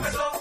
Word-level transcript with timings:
Vamos 0.00 0.33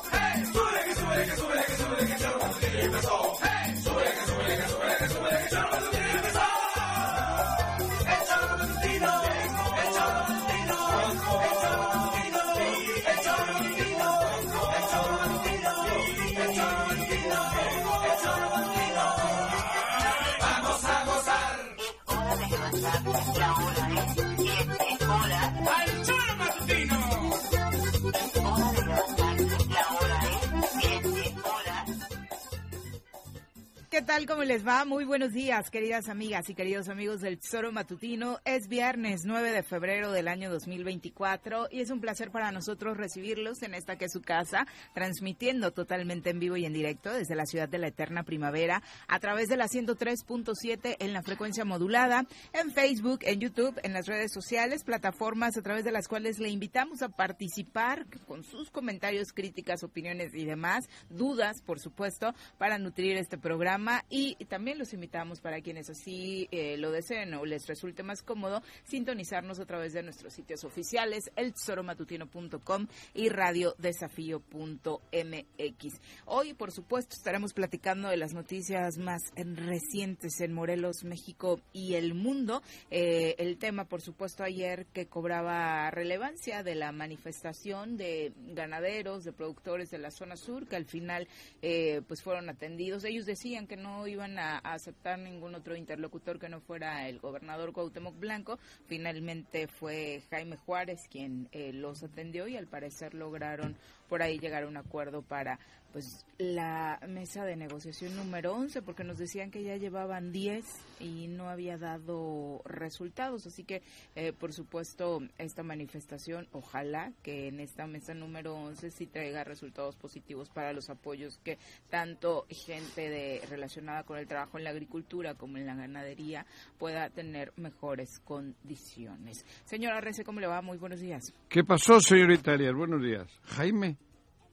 tal? 34.13 34.25
¿Cómo 34.27 34.43
les 34.43 34.67
va? 34.67 34.85
Muy 34.85 35.05
buenos 35.05 35.31
días, 35.31 35.71
queridas 35.71 36.07
amigas 36.07 36.47
y 36.47 36.53
queridos 36.53 36.87
amigos 36.87 37.21
del 37.21 37.39
Tesoro 37.39 37.71
Matutino. 37.71 38.39
Es 38.45 38.67
viernes 38.67 39.21
9 39.25 39.51
de 39.51 39.63
febrero 39.63 40.11
del 40.11 40.27
año 40.27 40.51
2024 40.51 41.69
y 41.71 41.81
es 41.81 41.89
un 41.89 41.99
placer 41.99 42.29
para 42.29 42.51
nosotros 42.51 42.95
recibirlos 42.95 43.63
en 43.63 43.73
esta 43.73 43.95
que 43.95 44.05
es 44.05 44.11
su 44.11 44.21
casa, 44.21 44.67
transmitiendo 44.93 45.71
totalmente 45.71 46.29
en 46.29 46.39
vivo 46.39 46.57
y 46.57 46.65
en 46.65 46.73
directo 46.73 47.11
desde 47.11 47.35
la 47.35 47.45
ciudad 47.45 47.67
de 47.67 47.79
la 47.79 47.87
eterna 47.87 48.23
primavera 48.23 48.83
a 49.07 49.19
través 49.19 49.47
de 49.47 49.57
la 49.57 49.65
103.7 49.65 50.97
en 50.99 51.13
la 51.13 51.23
frecuencia 51.23 51.65
modulada, 51.65 52.27
en 52.53 52.71
Facebook, 52.71 53.21
en 53.23 53.39
YouTube, 53.39 53.79
en 53.81 53.93
las 53.93 54.05
redes 54.05 54.31
sociales, 54.31 54.83
plataformas 54.83 55.57
a 55.57 55.63
través 55.63 55.85
de 55.85 55.91
las 55.91 56.07
cuales 56.07 56.37
le 56.37 56.49
invitamos 56.49 57.01
a 57.01 57.09
participar 57.09 58.05
con 58.27 58.43
sus 58.43 58.69
comentarios, 58.69 59.33
críticas, 59.33 59.83
opiniones 59.83 60.35
y 60.35 60.45
demás, 60.45 60.87
dudas, 61.09 61.63
por 61.65 61.79
supuesto, 61.79 62.35
para 62.59 62.77
nutrir 62.77 63.17
este 63.17 63.39
programa 63.39 64.02
y 64.09 64.35
también 64.45 64.77
los 64.77 64.93
invitamos 64.93 65.41
para 65.41 65.61
quienes 65.61 65.89
así 65.89 66.47
eh, 66.51 66.77
lo 66.77 66.91
deseen 66.91 67.33
o 67.33 67.45
les 67.45 67.67
resulte 67.67 68.03
más 68.03 68.21
cómodo 68.21 68.61
sintonizarnos 68.83 69.59
a 69.59 69.65
través 69.65 69.93
de 69.93 70.03
nuestros 70.03 70.33
sitios 70.33 70.63
oficiales, 70.63 71.31
eltesoromatutino.com 71.35 72.87
y 73.13 73.29
radiodesafío.mx. 73.29 76.01
Hoy, 76.25 76.53
por 76.53 76.71
supuesto, 76.71 77.15
estaremos 77.15 77.53
platicando 77.53 78.09
de 78.09 78.17
las 78.17 78.33
noticias 78.33 78.97
más 78.97 79.21
recientes 79.35 80.39
en 80.41 80.53
Morelos, 80.53 81.03
México 81.03 81.59
y 81.71 81.95
el 81.95 82.13
mundo. 82.13 82.61
Eh, 82.91 83.35
el 83.37 83.57
tema, 83.57 83.85
por 83.85 84.01
supuesto, 84.01 84.43
ayer 84.43 84.85
que 84.87 85.07
cobraba 85.07 85.89
relevancia 85.91 86.63
de 86.63 86.75
la 86.75 86.91
manifestación 86.91 87.97
de 87.97 88.33
ganaderos, 88.53 89.23
de 89.23 89.33
productores 89.33 89.89
de 89.89 89.97
la 89.97 90.11
zona 90.11 90.35
sur, 90.35 90.67
que 90.67 90.75
al 90.75 90.85
final 90.85 91.27
eh, 91.61 92.01
pues 92.07 92.21
fueron 92.21 92.49
atendidos. 92.49 93.03
Ellos 93.03 93.25
decían 93.25 93.67
que 93.67 93.77
no 93.77 93.92
iban 94.07 94.39
a, 94.39 94.57
a 94.57 94.73
aceptar 94.73 95.19
ningún 95.19 95.55
otro 95.55 95.75
interlocutor 95.75 96.39
que 96.39 96.49
no 96.49 96.59
fuera 96.59 97.07
el 97.07 97.19
gobernador 97.19 97.73
Cuauhtémoc 97.73 98.19
Blanco. 98.19 98.59
Finalmente 98.87 99.67
fue 99.67 100.23
Jaime 100.29 100.57
Juárez 100.57 101.07
quien 101.09 101.47
eh, 101.51 101.71
los 101.73 102.03
atendió 102.03 102.47
y 102.47 102.57
al 102.57 102.67
parecer 102.67 103.13
lograron 103.13 103.75
por 104.09 104.21
ahí 104.21 104.39
llegar 104.39 104.63
a 104.63 104.67
un 104.67 104.77
acuerdo 104.77 105.21
para 105.21 105.59
pues 105.93 106.25
la 106.39 106.99
mesa 107.07 107.45
de 107.45 107.55
negociación 107.55 108.15
número 108.15 108.55
11 108.55 108.81
porque 108.81 109.03
nos 109.03 109.19
decían 109.19 109.51
que 109.51 109.63
ya 109.63 109.77
llevaban 109.77 110.31
10 110.31 110.65
y 110.99 111.27
no 111.27 111.49
había 111.49 111.77
dado 111.77 112.63
resultados 112.65 113.45
así 113.45 113.63
que 113.63 113.83
eh, 114.15 114.33
por 114.33 114.53
supuesto 114.53 115.21
esta 115.37 115.61
manifestación 115.61 116.47
ojalá 116.51 117.13
que 117.21 117.47
en 117.47 117.59
esta 117.59 117.85
mesa 117.85 118.15
número 118.15 118.55
11 118.55 118.89
sí 118.89 119.05
traiga 119.05 119.43
resultados 119.43 119.95
positivos 119.95 120.49
para 120.49 120.73
los 120.73 120.89
apoyos 120.89 121.37
que 121.43 121.59
tanto 121.91 122.47
gente 122.49 123.09
de 123.09 123.41
relacionada 123.47 124.03
con 124.03 124.17
el 124.17 124.27
trabajo 124.27 124.57
en 124.57 124.63
la 124.63 124.71
agricultura 124.71 125.35
como 125.35 125.57
en 125.57 125.67
la 125.67 125.75
ganadería 125.75 126.47
pueda 126.79 127.09
tener 127.11 127.53
mejores 127.55 128.19
condiciones. 128.23 129.45
Señora 129.65 130.01
Rece, 130.01 130.23
¿cómo 130.23 130.39
le 130.39 130.47
va? 130.47 130.61
Muy 130.61 130.77
buenos 130.77 130.99
días. 130.99 131.21
¿Qué 131.49 131.63
pasó, 131.63 131.99
señorita 131.99 132.53
Arias? 132.53 132.73
Buenos 132.73 133.01
días. 133.01 133.27
Jaime, 133.43 133.97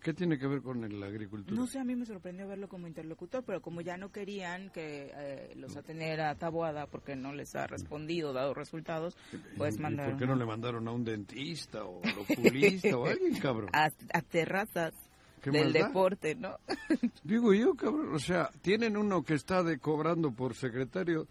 ¿qué 0.03 0.15
tiene 0.15 0.39
que 0.39 0.47
ver 0.47 0.63
con 0.63 0.81
la 1.01 1.07
agricultura? 1.07 1.55
No 1.57 1.67
sé, 1.67 1.79
a 1.79 1.85
mí 1.85 1.95
me 1.95 2.07
sorprendió 2.07 2.49
verlo 2.49 2.69
como 2.69 2.87
interlocutor, 2.87 3.45
pero 3.45 3.61
como 3.61 3.81
ya 3.81 3.97
no 3.97 4.11
querían 4.11 4.71
que 4.71 5.13
eh, 5.15 5.53
los 5.57 5.77
atendiera 5.77 6.31
a 6.31 6.35
Taboada 6.35 6.87
porque 6.87 7.17
no 7.17 7.33
les 7.33 7.55
ha 7.57 7.67
respondido, 7.67 8.33
dado 8.33 8.55
resultados, 8.55 9.17
pues 9.57 9.77
¿Y 9.77 9.81
mandaron 9.81 10.13
¿Por 10.13 10.21
qué 10.21 10.27
no 10.27 10.37
le 10.37 10.47
mandaron 10.47 10.89
a 10.89 10.93
un 10.93 11.05
dentista 11.05 11.85
o 11.85 12.01
al 12.03 12.19
oculista 12.19 12.97
o 12.97 13.07
a 13.07 13.11
alguien, 13.11 13.35
cabrón? 13.41 13.71
a, 13.73 13.91
a 14.13 14.23
terrazas 14.23 14.95
¿Qué 15.43 15.51
del 15.51 15.73
deporte, 15.73 16.35
¿no? 16.35 16.57
Digo 17.25 17.55
yo, 17.55 17.75
cabrón, 17.75 18.15
o 18.15 18.19
sea, 18.19 18.51
tienen 18.61 18.97
uno 18.97 19.23
que 19.23 19.35
está 19.35 19.63
de 19.63 19.79
cobrando 19.79 20.33
por 20.33 20.55
secretario 20.55 21.27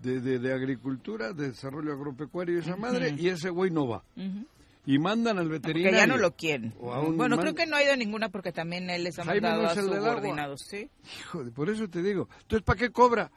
de, 0.00 0.20
de, 0.20 0.38
de 0.38 0.52
Agricultura, 0.52 1.32
de 1.32 1.48
Desarrollo 1.48 1.92
Agropecuario 1.92 2.56
y 2.56 2.58
esa 2.58 2.76
madre, 2.76 3.14
y 3.16 3.28
ese 3.28 3.48
güey 3.48 3.70
no 3.70 3.86
va. 3.88 4.04
Ujú. 4.16 4.46
Y 4.86 4.98
mandan 4.98 5.38
al 5.38 5.48
veterinario. 5.48 5.98
ya 5.98 6.06
no 6.06 6.18
lo 6.18 6.36
quieren. 6.36 6.74
A 6.92 7.00
Bueno, 7.00 7.38
creo 7.38 7.54
que 7.54 7.66
no 7.66 7.76
ha 7.76 7.82
ido 7.82 7.96
ninguna 7.96 8.28
porque 8.28 8.52
también 8.52 8.90
él 8.90 9.04
les 9.04 9.18
ha 9.18 9.24
Jaime 9.24 9.40
mandado 9.40 9.62
no 9.62 9.68
a 9.68 9.74
subordinados, 9.74 10.60
¿sí? 10.62 10.90
Hijo 11.20 11.42
por 11.54 11.70
eso 11.70 11.88
te 11.88 12.02
digo. 12.02 12.28
Entonces, 12.42 12.64
¿para 12.64 12.78
qué 12.78 12.90
cobra? 12.90 13.30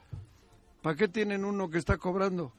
¿Para 0.82 0.96
qué 0.96 1.08
tienen 1.08 1.46
uno 1.46 1.70
que 1.70 1.78
está 1.78 1.98
cobrando? 1.98 2.54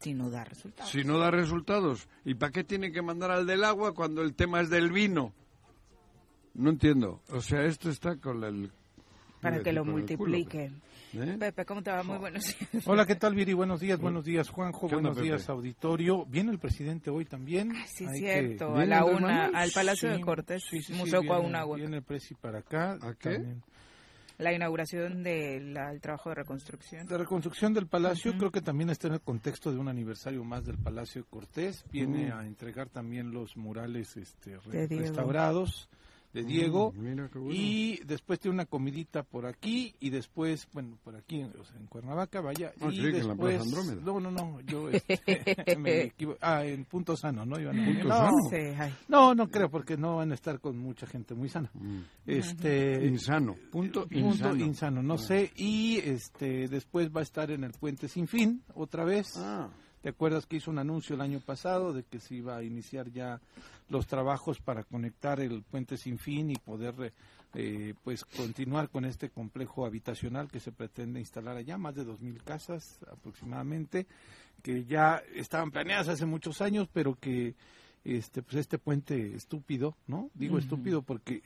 Si 0.00 0.14
no 0.14 0.30
da 0.30 0.42
resultados. 0.44 0.90
Si 0.90 1.04
no 1.04 1.18
da 1.18 1.30
resultados. 1.30 2.08
¿Y 2.24 2.34
para 2.34 2.50
qué 2.50 2.64
tienen 2.64 2.92
que 2.92 3.02
mandar 3.02 3.30
al 3.30 3.46
del 3.46 3.62
agua 3.62 3.94
cuando 3.94 4.22
el 4.22 4.34
tema 4.34 4.60
es 4.60 4.68
del 4.68 4.90
vino? 4.90 5.32
No 6.54 6.70
entiendo. 6.70 7.22
O 7.28 7.40
sea, 7.40 7.64
esto 7.64 7.88
está 7.88 8.16
con 8.16 8.42
el... 8.42 8.72
Para 9.40 9.56
a 9.56 9.62
que 9.62 9.72
lo 9.72 9.84
con 9.84 10.00
el 10.00 10.16
culo, 10.16 10.30
multiplique. 10.30 10.72
¿Eh? 11.14 11.36
Pepe, 11.38 11.64
¿cómo 11.64 11.82
te 11.82 11.90
va? 11.90 12.02
Muy 12.02 12.18
buenos 12.18 12.44
días. 12.44 12.86
Hola, 12.86 13.06
¿qué 13.06 13.14
tal, 13.16 13.34
Viri? 13.34 13.52
Buenos 13.52 13.80
días, 13.80 13.98
buenos 14.00 14.24
días, 14.24 14.48
Juanjo. 14.48 14.88
¿Qué 14.88 14.96
onda, 14.96 15.10
Buenos 15.10 15.24
días, 15.24 15.48
auditorio. 15.48 16.24
Viene 16.26 16.50
el 16.52 16.58
presidente 16.58 17.10
hoy 17.10 17.24
también. 17.24 17.72
Ah, 17.74 17.84
Sí, 17.86 18.06
Hay 18.06 18.18
cierto. 18.18 18.66
que- 18.68 18.72
A 18.72 18.84
¿Viene 18.84 18.86
la 18.86 19.04
una, 19.04 19.46
al 19.46 19.70
Palacio 19.72 20.10
de 20.10 20.16
Sí, 20.16 20.22
Cortes, 20.22 20.62
sí, 20.68 20.82
sí, 20.82 20.92
Museo 20.94 21.20
viene- 21.20 21.28
Cuauhnáhuac. 21.34 21.78
Viene 21.78 21.96
el 21.98 22.02
presi 22.02 22.34
para 22.34 22.58
acá. 22.60 22.98
¿A 23.02 23.14
qué? 23.14 23.34
también. 23.34 23.62
La 24.38 24.52
inauguración 24.52 25.22
del 25.22 25.78
trabajo 26.00 26.30
de 26.30 26.36
reconstrucción. 26.36 27.06
La 27.08 27.18
reconstrucción 27.18 27.74
del 27.74 27.86
Palacio 27.86 28.30
Ujú. 28.32 28.38
creo 28.40 28.50
que 28.50 28.60
también 28.62 28.90
está 28.90 29.06
en 29.06 29.14
el 29.14 29.20
contexto 29.20 29.70
de 29.70 29.78
un 29.78 29.88
aniversario 29.88 30.42
más 30.42 30.64
del 30.64 30.78
Palacio 30.78 31.22
de 31.22 31.28
Cortés. 31.28 31.84
Viene 31.92 32.30
Mm. 32.30 32.38
a 32.38 32.46
entregar 32.46 32.88
también 32.88 33.30
los 33.30 33.56
murales 33.56 34.16
este, 34.16 34.58
re- 34.58 34.70
De 34.72 34.88
Diego. 34.88 35.04
De 36.32 36.44
Diego. 36.44 36.92
Mm, 36.96 37.00
mira 37.02 37.28
qué 37.32 37.38
bueno. 37.38 37.54
Y 37.54 38.00
después 38.06 38.40
tiene 38.40 38.54
una 38.54 38.66
comidita 38.66 39.22
por 39.22 39.46
aquí 39.46 39.94
y 40.00 40.10
después, 40.10 40.66
bueno, 40.72 40.96
por 41.04 41.14
aquí 41.16 41.42
o 41.42 41.64
sea, 41.64 41.76
en 41.78 41.86
Cuernavaca, 41.86 42.40
vaya. 42.40 42.72
Ah, 42.80 42.88
y 42.90 43.00
que 43.00 43.08
en 43.08 43.12
la 43.12 43.34
después, 43.34 43.56
Plaza 43.56 43.62
Andrómeda. 43.68 44.02
no, 44.04 44.20
no, 44.20 44.30
no, 44.30 44.60
yo 44.62 44.88
este, 44.88 45.76
me 45.78 46.04
equivo- 46.04 46.36
Ah, 46.40 46.64
en 46.64 46.84
Punto 46.86 47.16
Sano, 47.16 47.44
¿no? 47.44 47.60
Iban 47.60 47.78
a- 47.80 47.84
Punto 47.84 48.08
no, 48.08 48.14
Sano. 48.50 48.92
No, 49.08 49.34
no 49.34 49.50
creo, 49.50 49.70
porque 49.70 49.96
no 49.96 50.16
van 50.16 50.32
a 50.32 50.34
estar 50.34 50.58
con 50.60 50.78
mucha 50.78 51.06
gente 51.06 51.34
muy 51.34 51.48
sana. 51.48 51.70
Mm. 51.74 52.00
Este, 52.26 53.06
Insano. 53.06 53.56
Punto 53.70 54.02
punto 54.02 54.14
insano. 54.18 54.64
insano, 54.64 55.02
no 55.02 55.18
sé. 55.18 55.50
Y 55.56 55.98
este, 55.98 56.68
después 56.68 57.10
va 57.14 57.20
a 57.20 57.24
estar 57.24 57.50
en 57.50 57.64
el 57.64 57.72
Puente 57.72 58.08
Sin 58.08 58.26
Fin, 58.26 58.62
otra 58.74 59.04
vez. 59.04 59.32
Ah, 59.36 59.68
¿Te 60.00 60.08
acuerdas 60.08 60.46
que 60.46 60.56
hizo 60.56 60.70
un 60.70 60.78
anuncio 60.80 61.14
el 61.14 61.20
año 61.20 61.38
pasado 61.38 61.92
de 61.92 62.02
que 62.02 62.18
se 62.18 62.34
iba 62.34 62.56
a 62.56 62.64
iniciar 62.64 63.10
ya 63.12 63.40
los 63.92 64.06
trabajos 64.06 64.60
para 64.60 64.82
conectar 64.82 65.38
el 65.38 65.62
puente 65.62 65.96
sin 65.96 66.18
fin 66.18 66.50
y 66.50 66.56
poder 66.56 67.12
eh, 67.54 67.94
pues 68.02 68.24
continuar 68.24 68.88
con 68.88 69.04
este 69.04 69.30
complejo 69.30 69.84
habitacional 69.84 70.48
que 70.48 70.58
se 70.58 70.72
pretende 70.72 71.20
instalar 71.20 71.56
allá, 71.56 71.76
más 71.76 71.94
de 71.94 72.04
2.000 72.04 72.42
casas 72.42 72.98
aproximadamente, 73.12 74.06
que 74.62 74.84
ya 74.84 75.22
estaban 75.34 75.70
planeadas 75.70 76.08
hace 76.08 76.24
muchos 76.24 76.62
años, 76.62 76.88
pero 76.92 77.14
que 77.14 77.54
este 78.04 78.42
pues 78.42 78.56
este 78.56 78.78
puente 78.78 79.36
estúpido, 79.36 79.96
¿no? 80.06 80.30
Digo 80.34 80.58
estúpido 80.58 81.02
porque 81.02 81.42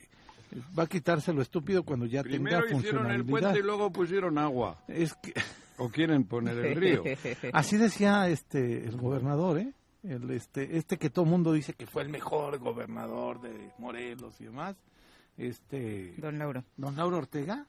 va 0.77 0.83
a 0.83 0.87
quitarse 0.87 1.33
lo 1.33 1.41
estúpido 1.41 1.83
cuando 1.83 2.05
ya 2.05 2.23
primero 2.23 2.63
tenga 2.63 2.79
hicieron 2.79 3.11
el 3.11 3.23
funcionalidad. 3.23 3.49
puente 3.49 3.59
y 3.59 3.63
luego 3.63 3.91
pusieron 3.91 4.37
agua. 4.37 4.81
Es 4.87 5.13
que 5.15 5.33
O 5.77 5.89
quieren 5.89 6.23
poner 6.23 6.57
el 6.57 6.75
río. 6.75 7.03
Así 7.53 7.77
decía 7.77 8.27
este 8.29 8.87
el 8.87 8.97
gobernador, 8.97 9.59
¿eh? 9.59 9.73
El, 10.03 10.29
este, 10.31 10.77
este 10.77 10.97
que 10.97 11.09
todo 11.09 11.25
el 11.25 11.31
mundo 11.31 11.53
dice 11.53 11.73
que 11.73 11.85
fue 11.87 12.03
el 12.03 12.09
mejor 12.09 12.59
gobernador 12.59 13.41
de 13.41 13.71
Morelos 13.77 14.39
y 14.39 14.45
demás, 14.45 14.75
este, 15.37 16.13
Don 16.17 16.37
Lauro. 16.37 16.63
don 16.77 16.95
Lauro 16.95 17.17
Ortega, 17.17 17.65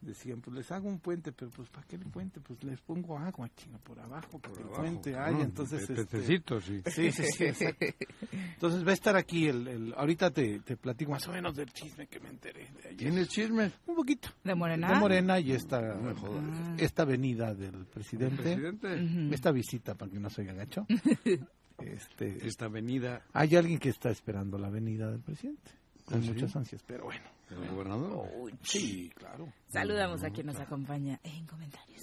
decían, 0.00 0.40
pues 0.40 0.56
les 0.56 0.70
hago 0.72 0.88
un 0.88 0.98
puente, 1.00 1.32
pero 1.32 1.50
pues 1.50 1.68
¿para 1.70 1.86
qué 1.86 1.96
el 1.96 2.04
puente? 2.04 2.40
Pues 2.40 2.62
les 2.64 2.80
pongo 2.80 3.18
agua, 3.18 3.48
chinga, 3.56 3.78
por 3.78 3.98
abajo, 3.98 4.40
que 4.40 4.48
Por 4.48 4.58
el 4.58 4.64
abajo, 4.66 4.80
puente 4.82 5.12
cabrón, 5.12 5.34
haya, 5.36 5.44
entonces... 5.44 5.86
pe- 5.86 5.92
este, 5.94 6.06
Pececitos, 6.18 6.64
sí. 6.64 6.82
Sí, 6.90 7.12
sí, 7.12 7.22
sí, 7.24 7.44
exacto. 7.44 7.86
Entonces 8.32 8.86
va 8.86 8.90
a 8.90 8.94
estar 8.94 9.16
aquí, 9.16 9.48
el, 9.48 9.66
el- 9.68 9.94
ahorita 9.96 10.30
te, 10.30 10.60
te 10.60 10.76
platico 10.76 11.10
más 11.10 11.26
o 11.28 11.32
menos 11.32 11.54
del 11.56 11.70
chisme 11.72 12.06
que 12.06 12.20
me 12.20 12.28
enteré 12.30 12.70
de 12.82 12.88
ayer. 12.88 12.96
¿Tienes 12.96 13.28
chismes? 13.28 13.72
Un 13.86 13.96
poquito. 13.96 14.28
¿De 14.44 14.54
Morena? 14.54 14.88
De 14.92 15.00
Morena 15.00 15.40
y 15.40 15.52
esta, 15.52 15.94
jodas. 16.16 16.44
esta 16.80 17.04
venida 17.04 17.54
del 17.54 17.86
presidente. 17.86 18.42
Presidente, 18.42 19.34
esta 19.34 19.50
visita 19.52 19.94
para 19.94 20.10
que 20.10 20.18
no 20.20 20.30
se 20.30 20.42
oiga 20.42 20.52
gacho. 20.54 20.86
este, 21.78 22.46
esta 22.46 22.64
avenida 22.66 23.22
hay 23.32 23.56
alguien 23.56 23.78
que 23.78 23.88
está 23.88 24.10
esperando 24.10 24.58
la 24.58 24.68
venida 24.68 25.10
del 25.10 25.20
presidente 25.20 25.70
con 26.04 26.18
¿Ah, 26.18 26.22
sí? 26.22 26.28
muchas 26.32 26.56
ansias, 26.56 26.82
pero 26.86 27.04
bueno. 27.04 27.22
Del 27.48 27.68
gobernador. 27.70 28.28
Sí, 28.62 29.10
claro. 29.16 29.52
Saludamos 29.68 30.22
a 30.24 30.30
quien 30.30 30.46
nos 30.46 30.58
acompaña 30.58 31.20
en 31.22 31.46
comentarios. 31.46 32.02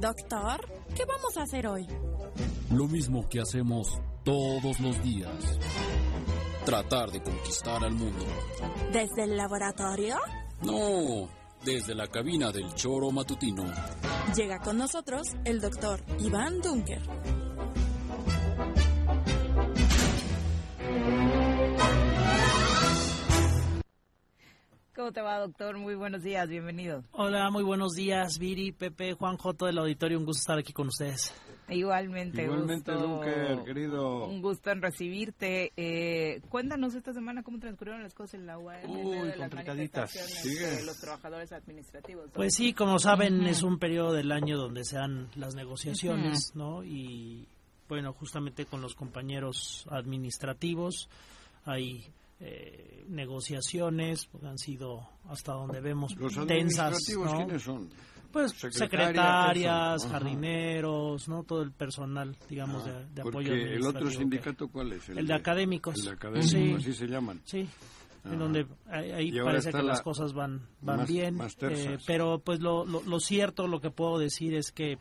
Doctor, 0.00 0.68
¿qué 0.94 1.04
vamos 1.06 1.36
a 1.36 1.42
hacer 1.42 1.66
hoy? 1.66 1.86
Lo 2.70 2.86
mismo 2.86 3.26
que 3.28 3.40
hacemos 3.40 3.88
todos 4.24 4.80
los 4.80 5.02
días. 5.02 5.58
Tratar 6.64 7.10
de 7.10 7.22
conquistar 7.22 7.84
al 7.84 7.92
mundo. 7.92 8.24
¿Desde 8.92 9.24
el 9.24 9.36
laboratorio? 9.36 10.16
No, 10.62 11.28
desde 11.64 11.94
la 11.94 12.06
cabina 12.08 12.50
del 12.50 12.74
choro 12.74 13.10
matutino. 13.10 13.64
Llega 14.34 14.58
con 14.60 14.78
nosotros 14.78 15.28
el 15.44 15.60
doctor 15.60 16.02
Iván 16.20 16.60
Dunker. 16.60 17.02
¿Cómo 24.94 25.10
te 25.10 25.20
va, 25.22 25.40
doctor? 25.40 25.76
Muy 25.76 25.96
buenos 25.96 26.22
días, 26.22 26.48
bienvenido. 26.48 27.02
Hola, 27.10 27.50
muy 27.50 27.64
buenos 27.64 27.94
días, 27.94 28.38
Viri, 28.38 28.70
Pepe, 28.70 29.14
Juan 29.14 29.36
Joto 29.36 29.66
del 29.66 29.78
auditorio. 29.78 30.18
Un 30.18 30.24
gusto 30.24 30.38
estar 30.40 30.56
aquí 30.58 30.72
con 30.72 30.86
ustedes. 30.86 31.34
Igualmente, 31.68 32.44
Igualmente, 32.44 32.92
gusto- 32.92 33.08
Dunker, 33.08 33.64
querido. 33.64 34.26
Un 34.28 34.40
gusto 34.40 34.70
en 34.70 34.80
recibirte. 34.82 35.72
Eh, 35.76 36.40
cuéntanos 36.48 36.94
esta 36.94 37.12
semana 37.12 37.42
cómo 37.42 37.58
transcurrieron 37.58 38.04
las 38.04 38.14
cosas 38.14 38.34
en 38.34 38.46
la 38.46 38.56
UAM 38.58 38.88
Uy, 38.88 39.16
de 39.28 39.34
complicaditas. 39.36 40.12
de 40.44 40.84
los 40.84 40.96
trabajadores 41.00 41.50
administrativos. 41.52 42.30
Pues 42.32 42.54
sí, 42.54 42.72
como 42.72 43.00
saben, 43.00 43.44
es 43.46 43.64
un 43.64 43.80
periodo 43.80 44.12
del 44.12 44.30
año 44.30 44.56
donde 44.56 44.84
se 44.84 44.96
dan 44.96 45.28
las 45.34 45.56
negociaciones, 45.56 46.52
¿no? 46.54 46.84
Y 46.84 47.48
bueno, 47.88 48.12
justamente 48.12 48.66
con 48.66 48.80
los 48.80 48.94
compañeros 48.94 49.86
administrativos 49.90 51.08
hay 51.64 52.04
eh, 52.40 53.04
negociaciones, 53.08 54.26
pues, 54.26 54.44
han 54.44 54.58
sido 54.58 55.08
hasta 55.28 55.52
donde 55.52 55.80
vemos 55.80 56.14
Los 56.16 56.34
tensas, 56.46 56.46
administrativos, 56.92 57.30
¿no? 57.32 57.36
¿quiénes 57.38 57.62
son? 57.62 57.88
Pues 58.32 58.50
Secretaria, 58.52 59.06
secretarias, 59.06 60.06
jardineros, 60.06 61.28
¿no? 61.28 61.44
Todo 61.44 61.62
el 61.62 61.70
personal, 61.70 62.36
digamos, 62.50 62.84
de, 62.84 62.92
de 63.06 63.22
Porque 63.22 63.38
apoyo 63.38 63.54
el 63.54 63.86
otro 63.86 64.10
sindicato, 64.10 64.68
¿cuál 64.68 64.92
es? 64.92 65.08
El 65.08 65.26
de 65.26 65.34
académicos. 65.34 65.94
El 65.98 66.04
de 66.04 66.10
académicos, 66.10 66.50
Sí. 66.50 66.74
así 66.76 66.92
se 66.92 67.06
llaman. 67.06 67.40
Sí, 67.44 67.68
en 68.24 68.38
donde 68.38 68.66
ahí, 68.88 69.30
parece 69.40 69.70
que 69.70 69.76
la- 69.78 69.84
las 69.84 70.02
cosas 70.02 70.32
van 70.32 70.66
van 70.80 70.96
más- 70.98 71.08
bien, 71.08 71.36
más 71.36 71.56
eh, 71.60 71.98
pero 72.06 72.40
pues 72.40 72.58
lo, 72.60 72.84
lo, 72.84 73.02
lo 73.04 73.20
cierto, 73.20 73.68
lo 73.68 73.80
que 73.80 73.90
puedo 73.90 74.18
decir 74.18 74.54
es 74.54 74.72
que 74.72 74.98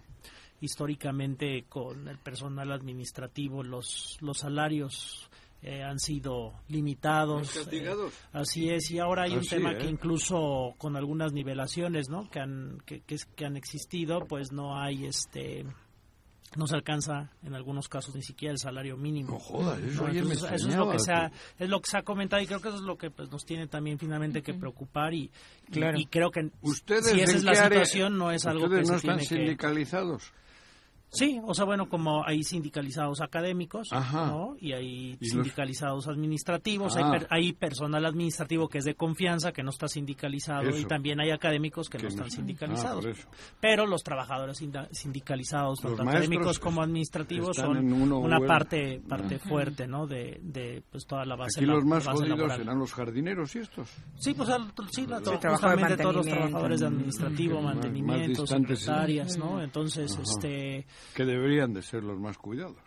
históricamente 0.61 1.65
con 1.69 2.07
el 2.07 2.17
personal 2.17 2.71
administrativo 2.71 3.63
los 3.63 4.17
los 4.21 4.39
salarios 4.39 5.29
eh, 5.61 5.81
han 5.81 5.97
sido 5.97 6.53
limitados. 6.67 7.55
Eh, 7.71 7.89
así 8.33 8.69
es, 8.69 8.91
y 8.91 8.99
ahora 8.99 9.23
hay 9.23 9.31
un 9.33 9.39
Así, 9.39 9.49
tema 9.51 9.71
¿eh? 9.71 9.77
que 9.77 9.87
incluso 9.89 10.73
con 10.77 10.97
algunas 10.97 11.31
nivelaciones, 11.31 12.09
¿no? 12.09 12.29
Que 12.29 12.39
han 12.41 12.81
que, 12.85 12.99
que, 13.01 13.15
es- 13.15 13.25
que 13.25 13.45
han 13.45 13.55
existido, 13.55 14.25
pues 14.27 14.51
no 14.51 14.77
hay 14.77 15.05
este 15.05 15.65
no 16.55 16.67
se 16.67 16.75
alcanza 16.75 17.31
en 17.43 17.55
algunos 17.55 17.87
casos 17.89 18.13
ni 18.13 18.21
siquiera 18.21 18.51
el 18.51 18.59
salario 18.59 18.95
mínimo. 18.95 19.31
No 19.31 19.39
jodas, 19.39 19.79
eso 19.79 20.03
¿no? 20.03 20.07
ayer 20.09 20.23
me 20.25 20.33
Entonces, 20.33 20.61
eso 20.61 20.69
es 20.69 20.75
lo 20.75 20.91
que 20.91 20.99
se 20.99 21.11
ha, 21.11 21.31
es 21.57 21.67
lo 21.69 21.79
que 21.81 21.89
se 21.89 21.97
ha 21.97 22.03
comentado 22.03 22.43
y 22.43 22.45
creo 22.45 22.59
que 22.61 22.67
eso 22.67 22.77
es 22.77 22.83
lo 22.83 22.95
que 22.97 23.09
pues, 23.09 23.31
nos 23.31 23.43
tiene 23.43 23.65
también 23.67 23.97
finalmente 23.97 24.43
que 24.43 24.53
preocupar 24.53 25.13
y, 25.15 25.31
Claro. 25.71 25.97
y, 25.97 26.05
creo 26.05 26.29
que 26.29 26.51
¿Ustedes 26.61 27.07
si 27.07 27.21
esa 27.21 27.37
es 27.37 27.43
la 27.43 27.51
área- 27.53 27.63
situación 27.85 28.17
no 28.19 28.31
es 28.31 28.45
algo 28.45 28.69
que 28.69 28.81
Ustedes 28.81 28.87
no 28.87 28.93
se 28.93 28.97
están 28.97 29.17
tiene 29.17 29.29
que 29.29 29.35
sindicalizados. 29.45 30.31
Sí, 31.13 31.39
o 31.45 31.53
sea, 31.53 31.65
bueno, 31.65 31.87
como 31.87 32.25
hay 32.25 32.43
sindicalizados 32.43 33.21
académicos, 33.21 33.89
Ajá. 33.91 34.27
¿no? 34.27 34.55
Y 34.59 34.73
hay 34.73 34.85
Y 34.87 35.17
los- 35.21 35.29
sindicalizados 35.29 36.07
administrativos, 36.07 36.97
Ah. 36.97 37.01
hay, 37.05 37.19
per- 37.19 37.27
hay 37.29 37.53
personal 37.53 38.05
administrativo 38.05 38.67
que 38.67 38.79
es 38.79 38.85
de 38.85 38.95
confianza, 38.95 39.51
que 39.51 39.61
no 39.63 39.69
está 39.69 39.87
sindicalizado, 39.87 40.75
y 40.77 40.85
también 40.85 41.19
hay 41.19 41.29
académicos 41.31 41.87
que, 41.89 41.97
Que 41.99 42.03
no 42.03 42.09
están 42.09 42.31
sindicalizados. 42.31 43.05
Ah, 43.05 43.09
eso. 43.11 43.27
Pero 43.61 43.85
los 43.85 44.03
trabajadores 44.03 44.57
sindicalizados, 44.91 45.79
tanto 45.79 46.01
académicos 46.03 46.59
como 46.59 46.81
administrativos, 46.81 47.55
son 47.57 47.77
una 47.93 48.39
parte 48.39 49.01
parte 49.07 49.37
fuerte, 49.39 49.87
¿no? 49.87 50.07
De, 50.07 50.39
de 50.41 50.81
pues 50.91 51.05
toda 51.05 51.25
la 51.25 51.35
base 51.35 51.59
Aquí 51.59 51.65
la- 51.67 51.75
los 51.75 51.85
más 51.85 52.05
base 52.05 52.17
jodidos 52.19 52.37
laboral. 52.39 52.57
serán 52.59 52.79
los 52.79 52.93
jardineros 52.93 53.55
y 53.55 53.59
estos. 53.59 53.89
Sí, 54.15 54.33
pues 54.33 54.49
al- 54.49 54.71
sí, 54.91 55.05
la, 55.07 55.19
Sí, 55.19 55.31
justamente 55.47 55.97
todos 55.97 56.15
los 56.15 56.25
trabajadores 56.25 56.79
de 56.79 56.87
administrativo, 56.87 57.55
Más- 57.55 57.63
más 57.63 57.75
mantenimiento, 57.75 58.47
secretarias, 58.47 59.37
¿no? 59.37 59.61
Entonces, 59.61 60.11
Ajá. 60.13 60.21
este 60.23 60.85
Que 61.15 61.25
deberían 61.25 61.73
de 61.73 61.81
ser 61.81 62.03
los 62.03 62.19
más 62.19 62.37
cuidados, 62.37 62.77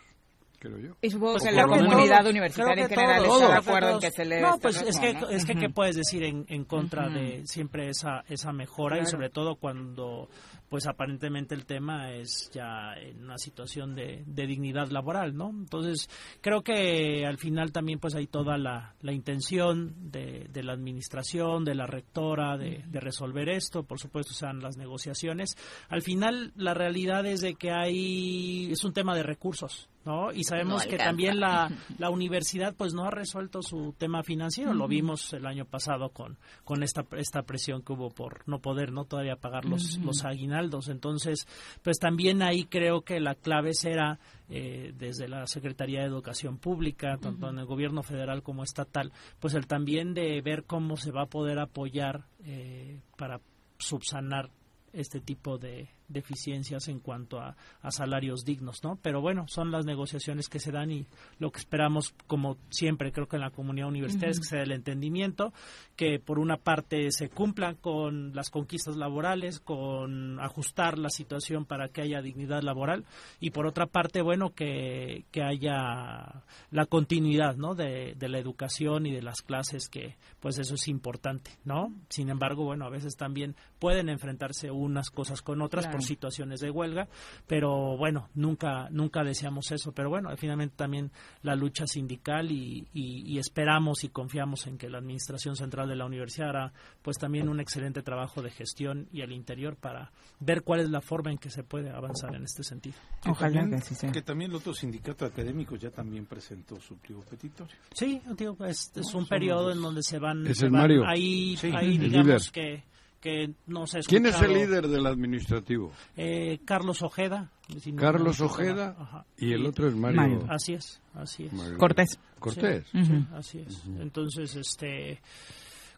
creo 0.59 0.79
yo. 0.79 0.97
Y 1.03 1.11
supongo 1.11 1.33
Pues 1.35 1.45
que 1.45 1.53
la 1.53 1.67
comunidad 1.67 2.27
universitaria 2.27 2.85
en 2.85 2.89
general 2.91 3.25
todos, 3.25 3.43
está 3.43 3.53
de 3.55 3.59
acuerdo 3.61 3.91
en 3.91 4.01
que 4.01 4.11
se 4.11 4.25
le 4.25 4.41
No, 4.41 4.59
pues 4.59 4.83
es 4.83 4.99
que, 4.99 5.15
¿no? 5.15 5.29
es 5.31 5.45
que, 5.45 5.55
¿qué 5.55 5.69
puedes 5.71 5.97
decir 5.97 6.23
en, 6.25 6.45
en 6.49 6.65
contra 6.65 7.07
Ujú. 7.07 7.15
de 7.15 7.43
siempre 7.47 7.89
esa, 7.89 8.25
esa 8.29 8.53
mejora 8.53 8.97
y 8.97 9.01
Claro. 9.01 9.11
sobre 9.11 9.31
todo 9.31 9.57
cuando 9.57 10.29
pues 10.69 10.87
aparentemente 10.87 11.55
el 11.55 11.67
tema 11.67 12.13
es 12.13 12.51
ya 12.53 12.95
en 12.95 13.25
una 13.25 13.39
situación 13.39 13.95
de, 13.95 14.25
de 14.27 14.47
dignidad 14.47 14.89
laboral, 14.91 15.37
¿no? 15.37 15.51
Entonces 15.51 16.09
creo 16.41 16.63
que 16.63 17.25
al 17.27 17.39
final 17.39 17.73
también 17.73 17.99
pues 17.99 18.15
hay 18.15 18.27
toda 18.27 18.59
la, 18.59 18.95
la 19.01 19.13
intención 19.13 20.11
de, 20.11 20.47
de 20.51 20.63
la 20.63 20.73
administración, 20.73 21.65
de 21.65 21.75
la 21.75 21.87
rectora 21.87 22.57
de, 22.57 22.85
de 22.87 23.01
resolver 23.01 23.49
esto, 23.49 23.85
por 23.85 23.99
supuesto 23.99 24.33
sean 24.35 24.61
las 24.61 24.77
negociaciones. 24.77 25.57
Al 25.89 26.03
final 26.03 26.53
la 26.57 26.75
realidad 26.75 27.27
es 27.27 27.41
de 27.41 27.55
que 27.55 27.71
hay, 27.71 28.71
es 28.71 28.85
un 28.85 28.93
tema 28.93 29.15
de 29.15 29.23
recursos, 29.23 29.89
¿no? 30.07 30.33
Y 30.33 30.45
sabemos 30.45 30.85
No 30.85 30.91
que 30.91 30.97
también 30.97 31.41
la, 31.41 31.71
la 31.99 32.11
universidad 32.11 32.75
pues 32.75 32.95
no 32.95 33.05
ha 33.05 33.11
resuelto 33.11 33.63
su 33.63 33.95
tema 33.99 34.23
financiero, 34.23 34.73
lo 34.73 34.89
vimos 34.89 35.33
el 35.33 35.47
año 35.47 35.65
pasado 35.65 36.11
con, 36.11 36.39
con 36.65 36.83
esta, 36.83 37.05
esta 37.17 37.43
presión 37.43 37.83
que 37.83 37.93
hubo 37.93 38.11
por 38.11 38.49
no 38.49 38.61
poder 38.61 38.93
no 38.93 39.05
todavía 39.05 39.37
pagar 39.37 39.65
los, 39.65 39.99
los 39.99 40.25
aguinaldos. 40.25 40.89
Entonces, 40.89 41.47
pues 41.83 41.99
también 41.99 42.43
ahí 42.43 42.65
creo 42.65 43.03
que 43.03 43.21
la 43.21 43.35
clave 43.35 43.75
será 43.75 44.19
eh, 44.49 44.93
desde 44.97 45.29
la 45.29 45.47
Secretaría 45.47 46.01
de 46.01 46.07
Educación 46.07 46.59
Pública, 46.59 47.19
tanto 47.21 47.49
en 47.51 47.59
el 47.59 47.67
gobierno 47.67 48.05
federal 48.05 48.45
como 48.45 48.63
estatal, 48.63 49.13
pues 49.41 49.55
el 49.55 49.67
también 49.67 50.15
de 50.15 50.41
ver 50.41 50.65
cómo 50.65 50.97
se 50.97 51.11
va 51.11 51.23
a 51.23 51.27
poder 51.27 51.59
apoyar 51.59 52.27
eh, 52.45 53.01
para 53.17 53.41
subsanar 53.79 54.51
este 54.93 55.21
tipo 55.21 55.59
de, 55.59 55.89
deficiencias 56.09 56.89
en 56.89 57.01
cuanto 57.01 57.41
a, 57.41 57.57
a 57.83 57.91
salarios 57.91 58.45
dignos, 58.45 58.83
¿no? 58.85 58.99
Pero 59.03 59.21
bueno, 59.21 59.47
son 59.49 59.71
las 59.71 59.85
negociaciones 59.85 60.49
que 60.49 60.59
se 60.59 60.73
dan 60.73 60.91
y 60.91 61.07
lo 61.39 61.51
que 61.51 61.59
esperamos, 61.59 62.15
como 62.27 62.57
siempre, 62.71 63.13
creo 63.13 63.29
que 63.29 63.37
en 63.37 63.43
la 63.43 63.51
comunidad 63.51 63.89
universitaria 63.89 64.31
es 64.31 64.41
que 64.41 64.47
se 64.47 64.57
dé 64.57 64.63
el 64.63 64.73
entendimiento, 64.73 65.53
que 65.97 66.19
por 66.19 66.39
una 66.39 66.57
parte 66.57 67.11
se 67.11 67.29
cumplan 67.29 67.77
con 67.77 68.35
las 68.35 68.51
conquistas 68.51 68.97
laborales, 68.97 69.61
con 69.61 70.39
ajustar 70.41 70.99
la 70.99 71.11
situación 71.11 71.65
para 71.65 71.89
que 71.89 72.03
haya 72.03 72.21
dignidad 72.21 72.63
laboral 72.63 73.05
y 73.41 73.51
por 73.51 73.67
otra 73.67 73.87
parte, 73.87 74.23
bueno, 74.23 74.51
que, 74.55 75.25
que 75.31 75.43
haya 75.43 76.43
la 76.71 76.87
continuidad, 76.87 77.57
¿no? 77.57 77.75
De, 77.75 78.15
de 78.17 78.29
la 78.29 78.39
educación 78.39 79.07
y 79.07 79.13
de 79.13 79.23
las 79.23 79.43
clases, 79.43 79.89
que 79.89 80.17
pues 80.41 80.59
eso 80.59 80.75
es 80.75 80.89
importante, 80.89 81.51
¿no? 81.65 81.93
Sin 82.09 82.29
embargo, 82.29 82.65
bueno, 82.65 82.85
a 82.85 82.91
veces 82.91 83.17
también 83.17 83.57
pueden 83.79 84.09
enfrentarse 84.09 84.71
unas 84.71 85.11
cosas 85.11 85.43
con 85.43 85.63
otras 85.63 85.87
Claro. 85.87 85.96
Por 85.97 86.05
situaciones 86.07 86.61
de 86.61 86.71
huelga, 86.71 87.09
pero 87.47 87.97
bueno, 87.97 88.29
nunca 88.35 88.89
nunca 88.91 89.23
deseamos 89.25 89.71
eso, 89.73 89.93
pero 89.93 90.09
bueno, 90.11 90.31
finalmente 90.37 90.75
también 90.77 91.11
la 91.43 91.55
lucha 91.55 91.87
sindical 91.87 92.51
y, 92.51 92.87
y- 92.93 93.23
y 93.35 93.39
esperamos 93.39 94.05
y 94.05 94.09
confiamos 94.09 94.67
en 94.67 94.79
que 94.79 94.89
la 94.89 94.99
administración 94.99 95.57
central 95.57 95.89
de 95.89 95.97
la 95.97 96.07
universidad 96.07 96.51
hará 96.51 96.73
pues 97.03 97.17
también 97.19 97.49
un 97.49 97.61
excelente 97.61 98.03
trabajo 98.03 98.43
de 98.43 98.51
gestión 98.51 99.09
y 99.13 99.23
al 99.23 99.33
interior 99.33 99.77
para 99.77 100.11
ver 100.41 100.63
cuál 100.63 100.81
es 100.81 100.91
la 100.91 101.01
forma 101.01 101.31
en 101.31 101.39
que 101.39 101.51
se 101.51 101.63
puede 101.63 101.91
avanzar 101.91 102.35
en 102.35 102.45
este 102.45 102.63
sentido. 102.63 102.97
Ojalá 103.27 103.61
también, 103.61 103.71
que 103.71 103.77
así 103.77 103.95
sea. 103.95 104.13
que 104.13 104.23
también 104.23 104.51
el 104.51 104.57
otro 104.57 104.75
sindicato 104.75 105.25
académico 105.25 105.77
ya 105.77 105.91
también 105.91 106.27
presentó 106.27 106.81
su 106.81 106.97
pliego 106.99 107.23
petitorio. 107.23 107.75
Sí, 107.95 108.21
digo, 108.37 108.55
pues, 108.55 108.93
es 108.95 109.15
un 109.15 109.27
periodo 109.27 109.69
los- 109.69 109.77
en 109.77 109.83
donde 109.83 110.03
se 110.03 110.19
van, 110.19 110.47
Es 110.47 110.59
se 110.59 110.67
el 110.67 110.73
van- 110.73 110.83
Mario. 110.83 111.05
ahí, 111.07 111.57
Sí, 111.57 111.71
ahí 111.75 111.97
el 111.97 112.01
digamos 112.11 112.27
líder. 112.27 112.41
que 112.53 112.85
que 113.21 113.51
no 113.67 113.87
se 113.87 114.01
¿Quién 114.01 114.27
es 114.27 114.41
el 114.43 114.53
líder 114.55 114.89
del 114.89 115.07
administrativo? 115.07 115.93
Eh, 116.17 116.59
Carlos 116.65 117.03
Ojeda. 117.03 117.51
si 117.81 117.93
no 117.93 118.01
Carlos. 118.01 118.41
Ojeda 118.41 118.97
Ajá. 118.99 119.25
y 119.39 119.53
el 119.53 119.67
otro 119.67 119.89
es 119.89 119.95
Mario, 119.97 120.17
Mario. 120.21 120.47
Así 120.49 120.75
es, 120.75 121.01
así 121.15 121.45
es. 121.45 121.53
Mario 121.53 121.79
Cortés. 121.79 122.19
Cortés. 122.39 122.87
Sí, 122.93 123.05
sí, 123.05 123.13
Ujú. 123.13 123.37
así 123.37 123.59
es. 123.61 123.83
Entonces, 123.99 124.55
este 124.57 125.21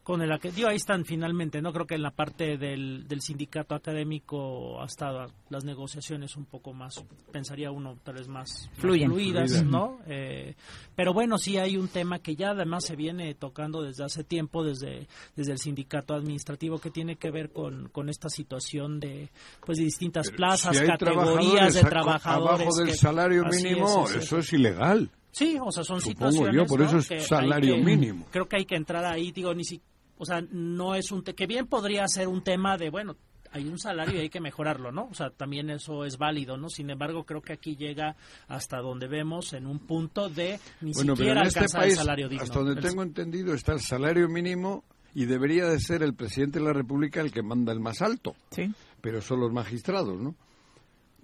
con 0.08 0.22
el 0.22 0.40
que 0.40 0.50
digo, 0.50 0.68
ahí 0.70 0.76
están 0.76 1.04
finalmente, 1.04 1.60
no 1.60 1.70
creo 1.70 1.86
que 1.86 1.96
en 1.96 2.02
la 2.02 2.12
parte 2.12 2.56
del, 2.56 3.06
del 3.06 3.20
sindicato 3.20 3.74
académico 3.74 4.80
hasta 4.80 5.26
las 5.50 5.64
negociaciones 5.64 6.34
un 6.36 6.46
poco 6.46 6.72
más, 6.72 7.04
pensaría 7.30 7.70
uno 7.70 7.98
tal 8.02 8.14
vez 8.14 8.26
más, 8.26 8.70
Fluyen. 8.78 9.10
fluidas, 9.10 9.50
Fluidas. 9.50 9.70
¿no? 9.70 9.98
Eh, 10.06 10.54
pero 10.96 11.12
bueno, 11.12 11.36
sí 11.36 11.58
hay 11.58 11.76
un 11.76 11.88
tema 11.88 12.20
que 12.20 12.36
ya 12.36 12.52
además 12.52 12.86
se 12.86 12.96
viene 12.96 13.34
tocando 13.34 13.82
desde 13.82 14.02
hace 14.04 14.24
tiempo, 14.24 14.64
desde, 14.64 15.08
desde 15.36 15.52
el 15.52 15.58
sindicato 15.58 16.14
administrativo, 16.14 16.78
que 16.78 16.90
tiene 16.90 17.16
que 17.16 17.30
ver 17.30 17.50
con, 17.52 17.90
con 17.90 18.08
esta 18.08 18.30
situación 18.30 19.00
de, 19.00 19.28
pues, 19.66 19.76
de 19.76 19.84
distintas 19.84 20.30
plazas, 20.30 20.74
Si 20.78 20.86
categorías 20.86 21.74
de 21.74 21.80
a- 21.80 21.88
trabajadores. 21.90 22.60
abajo 22.62 22.76
del 22.78 22.86
que- 22.86 22.94
salario 22.94 23.44
mínimo, 23.44 24.06
es. 24.08 24.16
eso 24.16 24.38
es 24.38 24.50
ilegal. 24.54 25.10
Sí, 25.30 25.58
o 25.62 25.70
sea, 25.70 25.84
son 25.84 26.00
Supongo 26.00 26.30
situaciones. 26.32 26.54
yo, 26.56 26.66
por 26.66 26.80
¿no? 26.80 26.86
eso 26.86 26.98
es 26.98 27.08
que 27.08 27.20
salario 27.20 27.74
que- 27.76 27.82
mínimo. 27.82 28.26
Creo 28.32 28.48
que 28.48 28.56
hay 28.56 28.64
que 28.64 28.74
entrar 28.76 29.04
ahí, 29.04 29.30
digo, 29.30 29.52
ni 29.54 29.62
si, 29.62 29.80
o 30.18 30.24
sea, 30.24 30.42
no 30.50 30.94
es 30.94 31.10
un 31.12 31.22
te- 31.24 31.34
que 31.34 31.46
bien 31.46 31.66
podría 31.66 32.06
ser 32.08 32.28
un 32.28 32.42
tema 32.42 32.76
de, 32.76 32.90
bueno, 32.90 33.16
hay 33.50 33.66
un 33.66 33.78
salario 33.78 34.16
y 34.18 34.22
hay 34.22 34.28
que 34.28 34.40
mejorarlo, 34.40 34.92
¿no? 34.92 35.08
O 35.10 35.14
sea, 35.14 35.30
también 35.30 35.70
eso 35.70 36.04
es 36.04 36.18
válido, 36.18 36.58
¿no? 36.58 36.68
Sin 36.68 36.90
embargo, 36.90 37.24
creo 37.24 37.40
que 37.40 37.54
aquí 37.54 37.76
llega 37.76 38.14
hasta 38.46 38.78
donde 38.78 39.08
vemos 39.08 39.54
en 39.54 39.66
un 39.66 39.78
punto 39.78 40.28
de 40.28 40.60
ni 40.82 40.92
Bueno, 40.92 41.14
pero 41.14 41.16
siquiera 41.16 41.40
en 41.40 41.46
este 41.46 41.58
alcanzar 41.60 41.80
país, 41.80 41.92
el 41.94 41.98
salario 41.98 42.28
digno. 42.28 42.42
hasta 42.44 42.58
donde 42.58 42.80
El- 42.80 42.86
tengo 42.86 43.02
entendido, 43.02 43.54
está 43.54 43.72
el 43.72 43.80
salario 43.80 44.28
mínimo 44.28 44.84
y 45.14 45.24
debería 45.24 45.64
de 45.66 45.80
ser 45.80 46.02
el 46.02 46.14
presidente 46.14 46.58
de 46.58 46.66
la 46.66 46.74
República 46.74 47.22
el 47.22 47.32
que 47.32 47.42
manda 47.42 47.72
el 47.72 47.80
más 47.80 48.02
alto. 48.02 48.36
Sí. 48.50 48.70
Pero 49.00 49.22
son 49.22 49.40
los 49.40 49.50
magistrados, 49.52 50.20
¿no? 50.20 50.34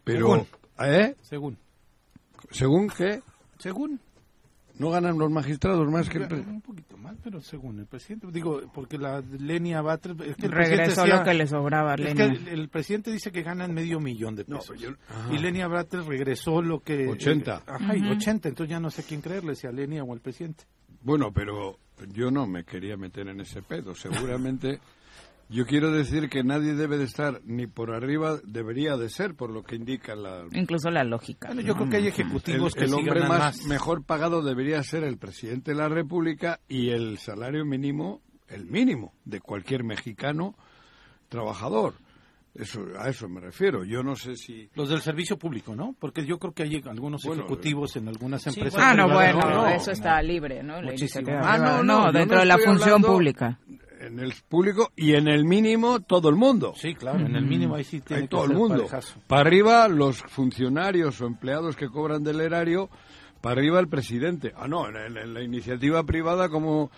Pero, 0.05 0.29
Según. 0.29 0.47
¿eh? 0.81 1.17
Según. 1.23 1.59
¿Según 2.51 2.89
qué? 2.89 3.23
Según. 3.59 4.01
¿No 4.79 4.91
ganan 4.91 5.17
los 5.19 5.31
magistrados 5.31 5.89
más 5.89 6.09
que 6.09 6.19
el 6.19 6.27
pre- 6.29 6.41
Un 6.41 6.61
poquito 6.61 6.97
mal, 6.97 7.17
pero 7.23 7.41
según 7.41 7.79
el 7.79 7.87
presidente. 7.87 8.27
Digo, 8.33 8.61
porque 8.75 8.99
la 8.99 9.21
Lenia 9.21 9.81
Batres... 9.83 10.17
Es 10.21 10.37
que 10.37 10.47
el 10.47 10.51
presidente 10.53 10.77
Regresó 10.77 11.03
decía- 11.03 11.17
lo 11.19 11.25
que 11.25 11.35
le 11.35 11.47
sobraba 11.47 11.93
a 11.93 11.95
Es 11.95 12.01
que 12.01 12.15
Lenia. 12.15 12.25
el, 12.25 12.49
el 12.49 12.69
presidente 12.69 13.13
dice 13.13 13.31
que 13.31 13.43
ganan 13.43 13.73
medio 13.73 14.01
millón 14.01 14.35
de 14.35 14.45
No, 14.49 14.59
pesos. 14.59 14.81
yo- 14.81 14.91
ajá. 15.09 15.33
y 15.33 15.39
Lenia 15.39 15.69
Batres 15.69 16.05
regresó 16.07 16.61
lo 16.61 16.81
que... 16.81 17.07
80. 17.09 17.55
eh, 17.57 17.61
ajá, 17.67 17.97
y 17.97 18.01
Ujú. 18.01 18.11
80. 18.13 18.49
Entonces 18.49 18.71
ya 18.71 18.81
no 18.81 18.91
sé 18.91 19.05
quién 19.05 19.21
creerle, 19.21 19.55
si 19.55 19.67
a 19.69 19.71
Lenia 19.73 20.03
o 20.03 20.13
al 20.13 20.21
presidente. 20.21 20.65
Bueno, 21.03 21.33
pero 21.33 21.79
yo 22.13 22.31
no 22.33 22.47
me 22.47 22.65
quería 22.65 22.97
meter 22.97 23.29
en 23.29 23.41
ese 23.41 23.63
pedo. 23.63 23.95
Seguramente 23.95 24.81
yo 25.49 25.67
quiero 25.67 25.91
decir 25.91 26.29
que 26.29 26.43
nadie 26.43 26.75
debe 26.75 26.97
de 26.99 27.05
estar 27.05 27.41
ni 27.45 27.67
por 27.67 27.93
arriba, 27.95 28.39
debería 28.45 28.97
de 28.97 29.09
ser, 29.09 29.35
por 29.35 29.51
lo 29.51 29.63
que 29.63 29.77
indica 29.77 30.15
la... 30.17 30.45
Incluso 30.53 30.91
la 30.91 31.05
lógica. 31.05 31.49
Bueno, 31.49 31.61
yo 31.63 31.75
creo 31.75 31.89
que 31.91 31.97
hay 31.97 32.03
El, 32.05 32.09
ejecutivos 32.09 32.75
que 32.75 32.85
el 32.85 32.95
hombre 32.95 33.21
más, 33.21 33.29
más. 33.59 33.65
mejor 33.67 34.05
pagado 34.05 34.43
debería 34.43 34.83
ser 34.83 35.05
el 35.05 35.19
presidente 35.19 35.73
de 35.73 35.77
la 35.77 35.89
República 35.89 36.61
y 36.69 36.91
el 36.91 37.19
salario 37.19 37.65
mínimo, 37.65 38.23
el 38.49 38.67
mínimo 38.67 39.13
de 39.25 39.41
cualquier 39.41 39.85
mexicano 39.85 40.55
trabajador. 41.29 41.95
Eso, 42.55 42.85
a 43.01 43.09
eso 43.09 43.29
me 43.29 43.41
refiero. 43.41 43.83
Yo 43.85 44.05
no 44.05 44.15
sé 44.15 44.37
si... 44.37 44.71
Los 44.75 44.89
del 44.89 45.01
servicio 45.01 45.37
público, 45.37 45.75
¿no? 45.75 45.97
Porque 45.99 46.25
yo 46.25 46.39
creo 46.39 46.53
que 46.53 46.63
hay 46.63 46.81
algunos 46.87 47.25
Bueno, 47.25 47.43
ejecutivos 47.43 47.97
en 47.97 48.07
algunas 48.07 48.43
Sí, 48.43 48.51
empresas. 48.51 48.81
Ah, 48.81 48.95
no, 48.95 49.09
bueno, 49.13 49.41
no, 49.41 49.51
no, 49.51 49.67
eso 49.69 49.91
está 49.91 50.23
libre, 50.23 50.63
¿no? 50.63 50.81
La 50.81 50.93
Ah, 51.43 51.59
no, 51.59 51.83
no, 51.83 52.13
dentro 52.13 52.37
no 52.37 52.41
de 52.43 52.47
la 52.47 52.59
función 52.59 52.89
hablando- 52.91 53.09
pública. 53.09 53.59
En 54.07 54.21
el 54.21 54.33
público 54.49 54.91
y 54.97 55.15
en 55.15 55.29
el 55.29 55.45
mínimo 55.45 56.01
todo 56.01 56.29
el 56.29 56.37
mundo. 56.37 56.75
Sí, 56.77 56.95
claro, 56.95 57.25
en 57.25 57.37
el 57.37 57.45
mínimo 57.47 57.75
ahí 57.75 57.85
sí 57.85 58.01
tiene 58.01 58.23
Hay 58.23 58.29
que 58.29 58.37
todo 58.37 58.45
el 58.45 58.55
mundo. 58.55 58.77
parejazo. 58.87 59.15
Para 59.27 59.41
arriba 59.43 59.89
los 59.89 60.19
funcionarios 60.29 61.21
o 61.21 61.27
empleados 61.27 61.77
que 61.77 61.89
cobran 61.89 62.23
del 62.23 62.41
erario, 62.41 62.91
para 63.41 63.61
arriba 63.61 63.81
el 63.81 63.89
presidente. 63.89 64.53
Ah, 64.57 64.69
no, 64.69 64.87
en 64.89 65.35
la 65.35 65.43
iniciativa 65.43 66.03
privada 66.05 66.49
como 66.49 66.91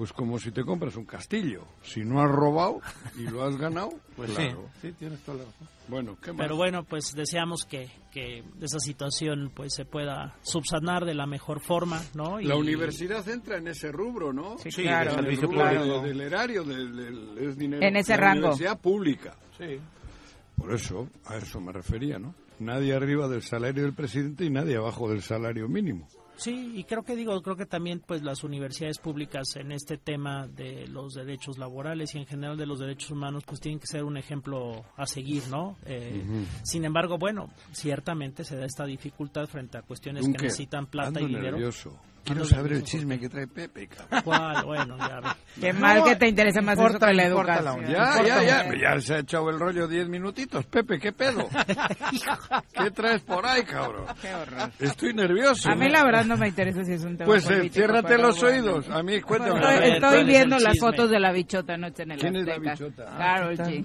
pues 0.00 0.14
como 0.14 0.38
si 0.38 0.50
te 0.50 0.64
compras 0.64 0.96
un 0.96 1.04
castillo. 1.04 1.66
Si 1.82 2.00
no 2.00 2.22
has 2.22 2.30
robado 2.30 2.80
y 3.18 3.24
lo 3.24 3.44
has 3.44 3.54
ganado, 3.58 3.90
Pues 4.16 4.30
claro. 4.30 4.64
sí, 4.80 4.88
sí, 4.88 4.92
tienes 4.98 5.20
toda 5.20 5.36
la 5.38 5.44
razón. 5.44 5.68
Bueno, 5.88 6.16
¿qué 6.22 6.32
más? 6.32 6.40
Pero 6.40 6.56
bueno, 6.56 6.84
pues 6.84 7.12
deseamos 7.14 7.66
que, 7.66 7.90
que 8.10 8.42
esa 8.62 8.78
situación 8.78 9.52
pues 9.54 9.74
se 9.74 9.84
pueda 9.84 10.38
subsanar 10.40 11.04
de 11.04 11.12
la 11.12 11.26
mejor 11.26 11.60
forma, 11.60 12.00
¿no? 12.14 12.40
Y- 12.40 12.46
La 12.46 12.56
universidad 12.56 13.28
entra 13.28 13.58
en 13.58 13.68
ese 13.68 13.92
rubro, 13.92 14.32
¿no? 14.32 14.56
Sí, 14.56 14.70
Sí, 14.70 14.82
claro. 14.84 15.10
el 15.18 15.18
En 15.18 15.30
el 15.32 15.36
rubro 15.42 16.00
de- 16.00 16.08
del 16.08 16.20
erario, 16.22 16.64
del, 16.64 16.96
del- 16.96 17.38
es 17.38 17.58
dinero. 17.58 17.82
En 17.86 17.96
ese 17.96 18.12
la 18.12 18.16
rango. 18.16 18.38
Universidad 18.46 18.80
pública. 18.80 19.34
Sí. 19.58 19.78
Por 20.56 20.72
eso, 20.72 21.08
a 21.26 21.36
eso 21.36 21.60
me 21.60 21.72
refería, 21.72 22.18
¿no? 22.18 22.34
Nadie 22.58 22.94
arriba 22.94 23.28
del 23.28 23.42
salario 23.42 23.82
del 23.82 23.92
presidente 23.92 24.46
y 24.46 24.50
nadie 24.50 24.76
abajo 24.76 25.10
del 25.10 25.20
salario 25.20 25.68
mínimo. 25.68 26.08
Sí, 26.40 26.72
y 26.74 26.84
creo 26.84 27.02
que 27.02 27.16
digo, 27.16 27.42
creo 27.42 27.54
que 27.54 27.66
también 27.66 28.00
pues 28.00 28.22
las 28.22 28.44
universidades 28.44 28.96
públicas 28.96 29.56
en 29.56 29.72
este 29.72 29.98
tema 29.98 30.46
de 30.46 30.86
los 30.86 31.12
derechos 31.12 31.58
laborales 31.58 32.14
y 32.14 32.18
en 32.18 32.24
general 32.24 32.56
de 32.56 32.64
los 32.64 32.78
derechos 32.78 33.10
humanos 33.10 33.44
pues 33.46 33.60
tienen 33.60 33.78
que 33.78 33.86
ser 33.86 34.04
un 34.04 34.16
ejemplo 34.16 34.82
a 34.96 35.06
seguir, 35.06 35.42
¿no? 35.50 35.76
Eh, 35.84 36.24
Sin 36.62 36.86
embargo, 36.86 37.18
bueno, 37.18 37.50
ciertamente 37.72 38.44
se 38.44 38.56
da 38.56 38.64
esta 38.64 38.86
dificultad 38.86 39.48
frente 39.48 39.76
a 39.76 39.82
cuestiones 39.82 40.24
que 40.24 40.32
necesitan 40.44 40.86
plata 40.86 41.20
y 41.20 41.26
dinero. 41.26 41.58
nervioso. 41.58 41.94
Quiero 42.24 42.44
saber 42.44 42.72
el 42.74 42.84
chisme 42.84 43.18
que 43.18 43.28
trae 43.28 43.46
Pepe, 43.46 43.88
cabrón. 43.88 44.20
¿Cuál? 44.24 44.64
Bueno, 44.64 44.96
ya. 44.98 45.36
Qué 45.60 45.72
mal 45.72 46.04
que 46.04 46.16
te 46.16 46.28
interesa 46.28 46.60
más 46.60 46.74
eso 46.78 46.86
importa- 46.86 47.06
que 47.08 47.14
la 47.14 47.24
educación. 47.24 47.80
Ya, 47.86 47.88
Importa 47.88 48.22
ya, 48.26 48.42
ya, 48.42 48.74
ya 48.94 49.00
se 49.00 49.14
ha 49.14 49.18
echado 49.18 49.50
el 49.50 49.58
rollo 49.58 49.88
diez 49.88 50.08
minutitos. 50.08 50.64
Pepe, 50.66 50.98
¿qué 50.98 51.12
pedo? 51.12 51.48
¿Qué 52.72 52.90
traes 52.90 53.22
por 53.22 53.44
ahí, 53.46 53.62
cabrón? 53.64 54.06
Qué 54.20 54.34
horror. 54.34 54.70
Estoy 54.78 55.14
nervioso. 55.14 55.70
A 55.70 55.74
mí 55.74 55.88
la 55.88 56.04
verdad 56.04 56.24
no 56.24 56.36
me 56.36 56.48
interesa 56.48 56.84
si 56.84 56.92
es 56.92 57.04
un 57.04 57.16
tema 57.16 57.26
Pues 57.26 57.44
eh, 57.46 57.48
político, 57.56 57.74
ciérrate 57.74 58.18
los 58.18 58.40
bueno. 58.40 58.56
oídos. 58.56 58.88
A 58.90 59.02
mí, 59.02 59.20
cuéntame. 59.20 59.58
Estoy, 59.60 59.74
estoy 59.90 60.00
¿cuál 60.00 60.20
es 60.20 60.26
viendo 60.26 60.58
las 60.58 60.78
fotos 60.78 61.10
de 61.10 61.20
la 61.20 61.32
bichota 61.32 61.74
anoche 61.74 62.02
en 62.04 62.10
el 62.12 62.18
¿Quién 62.20 62.36
es 62.36 62.46
la 62.46 62.54
Azteca. 62.54 62.72
bichota? 62.72 63.04
Carol 63.18 63.56
Ah, 63.58 63.64
G. 63.64 63.84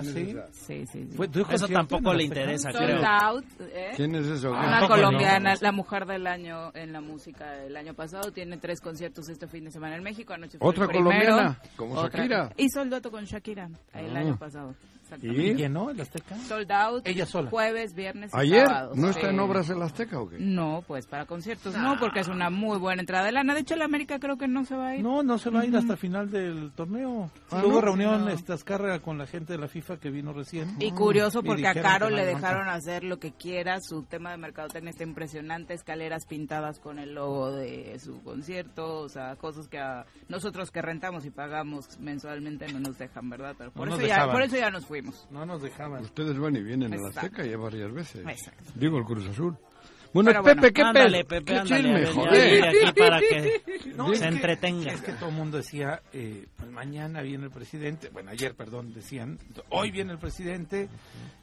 ¿Quién 0.00 0.06
es 0.06 0.12
¿Sí? 0.14 0.30
esa? 0.30 0.46
Sí, 0.52 0.86
sí, 0.86 1.06
sí. 1.10 1.16
Fue- 1.16 1.28
¿tú 1.28 1.44
Eso 1.50 1.68
tampoco 1.68 2.12
le 2.14 2.24
interesa, 2.24 2.72
Sold 2.72 2.84
creo. 2.84 3.04
out, 3.06 3.44
¿eh? 3.60 3.92
¿Quién 3.96 4.14
es 4.14 4.26
eso? 4.26 4.50
Una 4.50 4.62
Tampoco 4.80 4.94
colombiana, 4.94 5.54
no. 5.54 5.60
la 5.60 5.72
mujer 5.72 6.06
del 6.06 6.26
año 6.26 6.70
en 6.74 6.92
la 6.92 7.00
música 7.00 7.62
el 7.64 7.76
año 7.76 7.94
pasado, 7.94 8.30
tiene 8.32 8.56
tres 8.58 8.80
conciertos 8.80 9.28
este 9.28 9.46
fin 9.48 9.64
de 9.64 9.70
semana 9.70 9.96
en 9.96 10.02
México. 10.02 10.32
Anoche 10.32 10.58
fue 10.58 10.68
¿Otra 10.68 10.84
el 10.84 10.90
colombiana? 10.92 11.58
¿Como 11.76 11.94
Otra- 11.94 12.18
Shakira? 12.20 12.50
Hizo 12.56 12.82
el 12.82 12.90
dueto 12.90 13.10
con 13.10 13.24
Shakira 13.24 13.68
el 13.94 14.16
Ah. 14.16 14.20
año 14.20 14.36
pasado. 14.36 14.74
¿Y? 15.04 15.16
Exactamente. 15.16 15.54
¿Llenó 15.54 15.90
el 15.90 16.00
Azteca? 16.00 16.36
Sold 16.38 16.72
out. 16.72 17.06
Ella 17.06 17.26
sola. 17.26 17.50
Jueves, 17.50 17.94
viernes 17.94 18.30
y 18.34 18.36
¿Ayer? 18.38 18.66
sábado. 18.66 18.92
¿No 18.94 19.10
está 19.10 19.30
en 19.30 19.40
Obras 19.40 19.68
del 19.68 19.82
Azteca 19.82 20.20
o 20.20 20.28
qué? 20.28 20.38
No, 20.38 20.82
pues 20.86 21.06
para 21.06 21.26
conciertos 21.26 21.74
no, 21.76 21.96
porque 21.98 22.20
es 22.20 22.28
una 22.28 22.50
muy 22.50 22.78
buena 22.78 23.02
entrada 23.02 23.26
de 23.26 23.32
lana. 23.32 23.54
De 23.54 23.60
hecho, 23.60 23.76
la 23.76 23.84
América 23.84 24.18
creo 24.18 24.36
que 24.36 24.48
no 24.48 24.64
se 24.64 24.74
va 24.76 24.88
a 24.88 24.96
ir. 24.96 25.02
No, 25.02 25.22
no 25.22 25.38
se 25.38 25.50
va 25.50 25.60
a 25.60 25.66
ir 25.66 25.76
hasta 25.76 25.96
final 25.96 26.30
del 26.30 26.72
torneo. 26.72 27.30
Ah, 27.50 27.60
Tuvo 27.60 27.74
¿no? 27.74 27.80
reunión 27.80 28.24
No. 28.24 28.30
esta 28.30 28.54
Azcárraga 28.54 29.00
con 29.00 29.18
la 29.18 29.26
gente 29.26 29.52
de 29.52 29.58
la 29.58 29.68
FIFA. 29.68 29.98
Que 29.98 30.10
vino 30.10 30.32
recién. 30.32 30.76
Y 30.80 30.90
curioso 30.92 31.40
Y 31.40 31.46
porque 31.46 31.66
a 31.68 31.74
Caro 31.74 32.10
le 32.10 32.24
dejaron 32.24 32.68
hacer 32.68 33.04
lo 33.04 33.18
que 33.18 33.32
quiera, 33.32 33.80
su 33.80 34.02
tema 34.04 34.30
de 34.30 34.38
mercadotecnia 34.38 34.90
está 34.90 35.04
impresionante, 35.04 35.74
escaleras 35.74 36.26
pintadas 36.26 36.78
con 36.80 36.98
el 36.98 37.14
logo 37.14 37.52
de 37.52 37.98
su 37.98 38.22
concierto, 38.22 39.00
o 39.00 39.08
sea, 39.08 39.36
cosas 39.36 39.68
que 39.68 39.78
a 39.78 40.04
nosotros 40.28 40.70
que 40.70 40.82
rentamos 40.82 41.24
y 41.26 41.30
pagamos 41.30 41.98
mensualmente 42.00 42.72
no 42.72 42.80
nos 42.80 42.98
dejan, 42.98 43.28
¿verdad? 43.30 43.54
Pero 43.58 43.70
por, 43.72 43.86
No 43.88 43.92
nos 43.96 44.00
eso, 44.00 44.08
ya, 44.08 44.30
por 44.30 44.42
eso 44.42 44.56
ya 44.56 44.70
nos 44.70 44.86
fuimos. 44.86 44.93
No 45.30 45.44
nos 45.46 45.62
dejaban. 45.62 46.02
Ustedes 46.02 46.38
van 46.38 46.56
y 46.56 46.62
vienen 46.62 46.92
a 46.92 46.96
la 46.96 47.08
Exacto. 47.08 47.20
Azteca 47.20 47.44
ya 47.46 47.56
varias 47.56 47.92
veces. 47.92 48.26
Exacto. 48.26 48.72
Digo, 48.74 48.98
el 48.98 49.04
Cruz 49.04 49.26
Azul. 49.28 49.56
Bueno, 50.12 50.30
Pero 50.30 50.44
Pepe, 50.44 50.60
bueno, 50.60 50.74
¿qué 50.74 50.82
ándale, 50.82 51.24
pedo? 51.24 51.40
Pepe, 51.40 51.52
¿Qué 51.52 51.58
ándale, 51.58 52.04
chisme, 52.06 52.22
joder? 52.22 52.64
aquí 52.68 53.00
para 53.00 53.18
que 53.18 53.62
No, 53.96 54.06
se 54.08 54.12
es 54.14 54.20
que- 54.20 54.26
entretenga. 54.28 54.92
Es 54.92 55.00
que 55.02 55.12
todo 55.14 55.28
el 55.30 55.34
mundo 55.34 55.56
decía, 55.56 56.02
eh, 56.12 56.46
pues 56.56 56.70
mañana 56.70 57.20
viene 57.22 57.46
el 57.46 57.50
presidente, 57.50 58.10
bueno, 58.10 58.30
ayer, 58.30 58.54
perdón, 58.54 58.94
decían, 58.94 59.40
hoy 59.70 59.90
viene 59.90 60.12
el 60.12 60.18
presidente, 60.20 60.88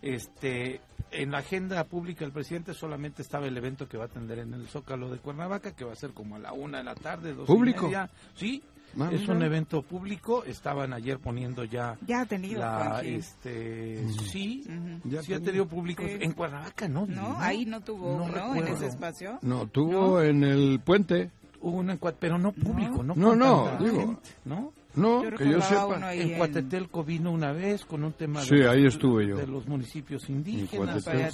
este, 0.02 0.80
en 1.12 1.32
la 1.32 1.40
agenda 1.40 1.84
pública 1.84 2.22
del 2.24 2.32
presidente 2.32 2.74
solamente 2.74 3.22
estaba 3.22 3.46
el 3.48 3.58
evento 3.58 3.90
que 3.90 3.98
va 3.98 4.06
a 4.06 4.08
atender 4.08 4.40
en 4.40 4.54
el 4.54 4.68
Zócalo 4.70 5.10
de 5.10 5.18
Cuernavaca, 5.18 5.76
que 5.76 5.84
va 5.84 5.92
a 5.92 5.96
ser 5.98 6.12
como 6.12 6.38
a 6.38 6.40
la 6.40 6.54
una 6.54 6.78
de 6.78 6.84
la 6.86 6.96
tarde, 6.96 7.34
dos 7.34 7.50
y 7.50 7.52
¿Público? 7.52 7.86
media. 7.88 8.10
Sí, 8.36 8.64
Es 9.12 9.28
un 9.28 9.42
evento 9.42 9.82
público, 9.82 10.44
estaban 10.44 10.94
ayer 10.94 11.18
poniendo 11.20 11.64
ya 11.64 11.98
Ya 12.06 12.22
ha 12.22 12.26
tenido, 12.26 12.60
la, 12.60 13.02
este, 13.04 14.06
sí, 14.32 14.64
Ujú. 14.68 15.10
Ya 15.10 15.24
sí 15.24 15.34
ha 15.34 15.40
tenido 15.40 15.66
público, 15.68 16.04
Sí. 16.06 16.18
en 16.20 16.34
Cuernavaca 16.34 16.88
no, 16.88 17.06
No, 17.06 17.30
¿no? 17.30 17.40
ahí 17.40 17.66
no 17.66 17.82
tuvo, 17.82 18.18
No 18.18 18.28
¿no? 18.28 18.56
En 18.56 18.68
ese 18.68 18.88
espacio. 18.88 19.40
No, 19.42 19.68
tuvo 19.68 20.22
en 20.22 20.44
el 20.44 20.80
puente. 20.84 21.32
Hubo 21.62 21.78
una 21.78 21.98
pero 22.20 22.38
no 22.40 22.52
público, 22.52 23.04
no, 23.04 23.14
No, 23.16 23.36
no, 23.36 23.78
digo. 23.80 24.00
gente, 24.00 24.30
¿no? 24.46 24.74
No, 24.96 25.24
Yo 25.24 25.38
que 25.38 25.50
yo 25.50 25.62
sepa. 25.62 26.14
En 26.14 26.32
en- 26.32 26.38
Cuatetelco 26.38 27.04
vino 27.04 27.32
una 27.32 27.52
vez 27.52 27.86
con 27.86 28.04
un 28.04 28.14
tema 28.14 28.42
Sí, 28.42 28.56
de, 28.58 28.70
ahí 28.70 28.86
estuve 28.86 29.28
yo. 29.28 29.38
de 29.38 29.48
los 29.48 29.68
municipios 29.68 30.28
En 30.30 30.36
indígenas. 30.38 31.08
En 31.08 31.32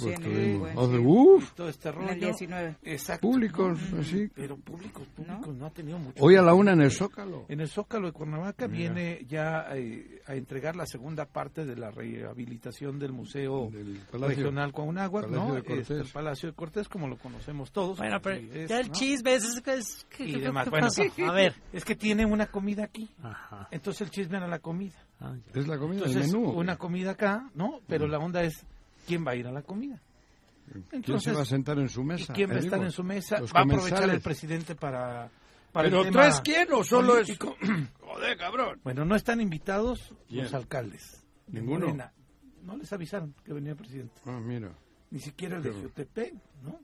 sí. 0.90 0.98
uf, 0.98 1.52
todo 1.54 1.68
este 1.68 1.88
En 1.88 1.94
rollo. 1.96 2.10
el 2.10 2.20
19. 2.20 2.76
Exacto. 2.82 3.26
públicos, 3.28 3.78
así. 3.98 4.28
Pero 4.34 4.56
públicos, 4.56 5.06
públicos, 5.16 5.54
no, 5.56 5.66
ha 5.66 5.70
tenido 5.70 5.98
mucho. 5.98 6.22
Hoy 6.22 6.36
a 6.36 6.42
la 6.42 6.54
una 6.54 6.72
en 6.72 6.82
el 6.82 6.90
Zócalo. 6.90 7.46
En 7.48 7.60
el 7.60 7.68
Zócalo 7.68 8.06
de 8.06 8.12
Cuernavaca 8.12 8.68
Mira. 8.68 8.92
viene 8.92 9.24
ya 9.28 9.66
eh, 9.74 10.22
a 10.26 10.34
entregar 10.34 10.76
la 10.76 10.86
segunda 10.86 11.24
parte 11.26 11.64
de 11.64 11.76
la 11.76 11.90
rehabilitación 11.90 12.98
del 12.98 13.12
Museo 13.12 13.70
Del 13.70 13.98
Palacio. 14.10 14.36
Regional 14.36 14.72
Palacio 14.72 15.44
¿no? 15.48 15.56
Este, 15.56 15.94
el 15.94 16.06
Palacio 16.06 16.48
de 16.50 16.54
Cortés, 16.54 16.88
como 16.88 17.08
lo 17.08 17.16
conocemos 17.18 17.72
todos. 17.72 17.98
Bueno, 17.98 18.20
pero 18.22 18.36
es, 18.36 18.68
ya 18.68 18.80
el 18.80 18.88
¿no? 18.88 18.92
chisme 18.92 19.34
es, 19.34 19.44
es, 19.44 19.62
es- 19.66 20.06
¿qué- 20.10 20.24
Y 20.28 20.40
demás. 20.40 20.68
Bueno? 20.70 20.88
A 21.26 21.32
ver. 21.32 21.54
Es 21.72 21.84
que 21.84 21.94
tiene 21.96 22.24
una 22.26 22.46
comida 22.46 22.84
aquí. 22.84 23.08
Ajá. 23.22 23.47
Entonces 23.70 24.02
el 24.02 24.10
chisme 24.10 24.36
era 24.38 24.46
la 24.46 24.58
comida. 24.58 24.96
Ah. 25.20 25.34
Es 25.54 25.66
la 25.66 25.78
comida, 25.78 26.02
el 26.04 26.08
Entonces, 26.08 26.32
menú. 26.32 26.50
una 26.50 26.76
comida 26.76 27.12
acá, 27.12 27.50
¿no? 27.54 27.80
Pero 27.86 28.06
la 28.06 28.18
onda 28.18 28.42
es, 28.42 28.64
¿quién 29.06 29.26
va 29.26 29.32
a 29.32 29.36
ir 29.36 29.46
a 29.46 29.52
la 29.52 29.62
comida? 29.62 30.00
¿Quién 30.70 30.84
Entonces, 30.92 31.22
se 31.32 31.32
va 31.36 31.42
a 31.42 31.46
sentar 31.46 31.78
en 31.78 31.88
su 31.88 32.02
¿Y 32.02 32.04
mesa? 32.04 32.32
quién 32.34 32.50
va 32.50 32.54
a 32.56 32.58
estar 32.58 32.74
digo, 32.78 32.84
en 32.84 32.92
su 32.92 33.02
mesa? 33.02 33.40
los 33.40 33.54
¿Va 33.54 33.60
a 33.60 33.62
aprovechar 33.62 33.88
comensales. 33.90 34.14
el 34.16 34.20
presidente 34.20 34.74
para, 34.74 35.30
para 35.72 35.88
¿Pero 35.88 36.02
el 36.02 36.12
tema 36.12 36.30
quién 36.44 36.68
o 36.72 36.84
solo 36.84 37.16
es...? 37.18 37.38
Joder, 38.00 38.36
cabrón. 38.36 38.80
Bueno, 38.84 39.04
no 39.04 39.14
están 39.16 39.40
invitados 39.40 40.12
¿Quién? 40.28 40.44
los 40.44 40.54
alcaldes. 40.54 41.24
de 41.46 41.60
Ninguno. 41.60 41.86
Morena. 41.86 42.12
No 42.64 42.76
les 42.76 42.92
avisaron 42.92 43.34
que 43.44 43.52
venía 43.54 43.70
el 43.72 43.78
presidente. 43.78 44.20
Ah, 44.26 44.38
mira. 44.42 44.70
Ni 45.10 45.20
siquiera 45.20 45.56
el 45.56 45.62
de 45.62 45.72
Jutepec, 45.72 46.34
¿no? 46.62 46.80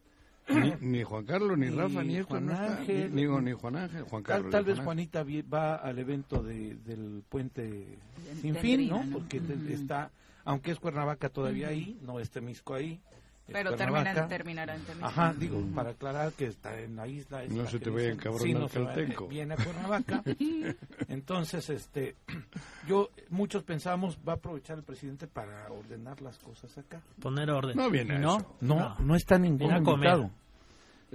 Ni, 0.48 0.72
ni 0.80 1.02
Juan 1.02 1.24
Carlos, 1.24 1.56
ni, 1.58 1.66
Ni 1.66 1.76
Rafa, 1.76 2.02
ni 2.04 2.16
esto 2.16 2.28
Juan 2.30 2.46
no 2.46 2.52
está. 2.52 2.76
Ángel, 2.78 3.14
ni, 3.14 3.22
digo, 3.22 3.40
ni- 3.40 3.50
ni 3.50 3.52
Juan 3.52 3.76
Ángel, 3.76 4.02
Juan 4.04 4.22
Tal, 4.22 4.32
Carlos. 4.36 4.50
tal 4.50 4.62
ni 4.62 4.66
vez 4.66 4.74
Juan 4.76 4.84
Juanita 4.86 5.24
va 5.52 5.74
al 5.76 5.98
evento 5.98 6.42
de, 6.42 6.74
del 6.84 7.22
puente 7.28 7.98
sin 8.40 8.54
fin, 8.56 8.88
¿no? 8.88 9.04
Porque 9.12 9.40
está, 9.68 10.10
aunque 10.44 10.70
es 10.72 10.78
Cuernavaca 10.80 11.28
todavía 11.30 11.68
ahí, 11.68 11.98
no 12.02 12.20
es 12.20 12.30
Temisco 12.30 12.74
ahí. 12.74 13.00
Es 13.46 13.52
Pero 13.52 13.74
terminarán 13.76 14.80
también. 14.80 15.04
Ajá, 15.04 15.34
digo, 15.34 15.62
para 15.74 15.90
aclarar 15.90 16.32
que 16.32 16.46
está 16.46 16.80
en 16.80 16.96
la 16.96 17.06
isla. 17.06 17.44
es 17.44 17.52
No 17.52 17.64
la 17.64 17.70
se 17.70 17.78
te 17.78 17.90
vaya 17.90 18.10
encabronar 18.10 18.46
sí, 18.46 18.54
no 18.54 18.68
Caltenco. 18.68 19.28
Viene 19.28 19.54
a 19.54 19.56
Cuernavaca. 19.56 20.22
Entonces, 21.08 21.68
este, 21.70 22.16
yo, 22.88 23.10
muchos 23.30 23.62
pensamos, 23.62 24.18
va 24.26 24.32
a 24.32 24.36
aprovechar 24.36 24.78
el 24.78 24.84
presidente 24.84 25.26
para 25.26 25.70
ordenar 25.70 26.20
las 26.22 26.38
cosas 26.38 26.76
acá. 26.78 27.00
Poner 27.20 27.50
orden. 27.50 27.76
No 27.76 27.90
viene 27.90 28.14
¿Y 28.14 28.16
a 28.16 28.20
no? 28.20 28.36
eso. 28.38 28.56
No, 28.60 28.96
no, 28.98 29.14
está 29.16 29.38
ningún 29.38 29.74
invitado. 29.76 30.30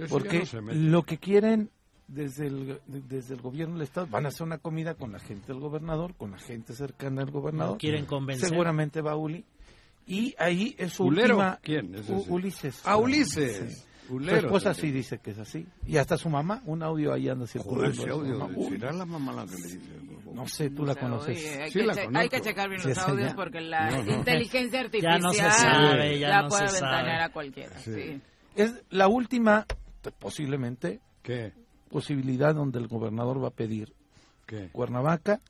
Porque 0.08 0.44
no 0.54 0.72
lo 0.72 1.02
que 1.02 1.18
quieren 1.18 1.70
desde 2.08 2.46
el, 2.46 2.66
de- 2.66 3.00
desde 3.08 3.34
el 3.34 3.40
gobierno 3.40 3.74
del 3.74 3.82
Estado, 3.82 4.06
van 4.08 4.24
a 4.24 4.28
hacer 4.28 4.46
una 4.46 4.58
comida 4.58 4.94
con 4.94 5.12
la 5.12 5.18
gente 5.20 5.48
del 5.52 5.60
gobernador, 5.60 6.14
con 6.14 6.32
la 6.32 6.38
gente 6.38 6.72
cercana 6.74 7.22
al 7.22 7.30
gobernador. 7.30 7.72
No 7.74 7.78
quieren 7.78 8.06
convencer. 8.06 8.48
Seguramente 8.48 9.00
va 9.00 9.16
Uli. 9.16 9.44
Y 10.06 10.34
ahí 10.38 10.74
es 10.78 10.92
su 10.94 11.04
¿Ulero? 11.04 11.36
última... 11.36 11.58
¿Quién 11.62 11.94
es 11.94 12.08
U- 12.08 12.16
ese? 12.20 12.32
Ulises. 12.32 12.82
Ah, 12.84 12.96
Ulises. 12.96 13.74
Sí. 13.78 13.86
Su 14.08 14.14
Ulero 14.16 14.38
esposa 14.38 14.74
sí 14.74 14.90
dice 14.90 15.18
que 15.18 15.30
es 15.30 15.38
así. 15.38 15.66
Y 15.86 15.96
hasta 15.98 16.16
su 16.16 16.28
mamá, 16.28 16.62
un 16.66 16.82
audio 16.82 17.12
ahí 17.12 17.28
anda 17.28 17.46
circulando. 17.46 17.96
Joder, 17.96 18.00
ese 18.00 18.10
audio. 18.10 18.68
¿Será 18.68 18.92
la 18.92 19.06
mamá 19.06 19.32
la 19.32 19.44
que 19.46 19.52
le 19.56 19.62
dice? 19.68 19.80
no 20.34 20.48
sé, 20.48 20.70
tú 20.70 20.84
la 20.84 20.94
conoces. 20.96 21.38
oye, 21.38 21.62
hay, 21.62 21.70
Sí 21.70 21.78
que 21.80 21.86
la 21.86 21.94
hay 22.20 22.28
que 22.28 22.40
checar 22.40 22.68
bien 22.68 22.80
Sí, 22.80 22.88
los 22.88 22.98
audios 22.98 23.28
ya. 23.30 23.36
porque 23.36 23.60
la 23.60 23.90
No, 23.90 24.02
no. 24.04 24.12
inteligencia 24.16 24.80
Ya 24.80 24.84
artificial 24.84 25.20
no 25.20 25.32
se 25.32 25.38
sabe, 25.50 26.18
ya 26.18 26.28
la 26.28 26.42
no 26.42 26.48
puede 26.48 26.68
se 26.68 26.74
ventanear 26.74 27.04
sabe. 27.04 27.22
a 27.22 27.32
cualquiera. 27.32 27.78
Sí. 27.78 27.92
sí. 27.94 28.20
Es 28.56 28.74
la 28.90 29.06
última, 29.08 29.64
posiblemente, 30.18 31.00
¿Qué? 31.22 31.52
posibilidad 31.88 32.54
donde 32.54 32.78
el 32.78 32.88
gobernador 32.88 33.42
va 33.42 33.48
a 33.48 33.52
pedir 33.52 33.92
¿Qué? 34.46 34.68
Cuernavaca 34.72 35.40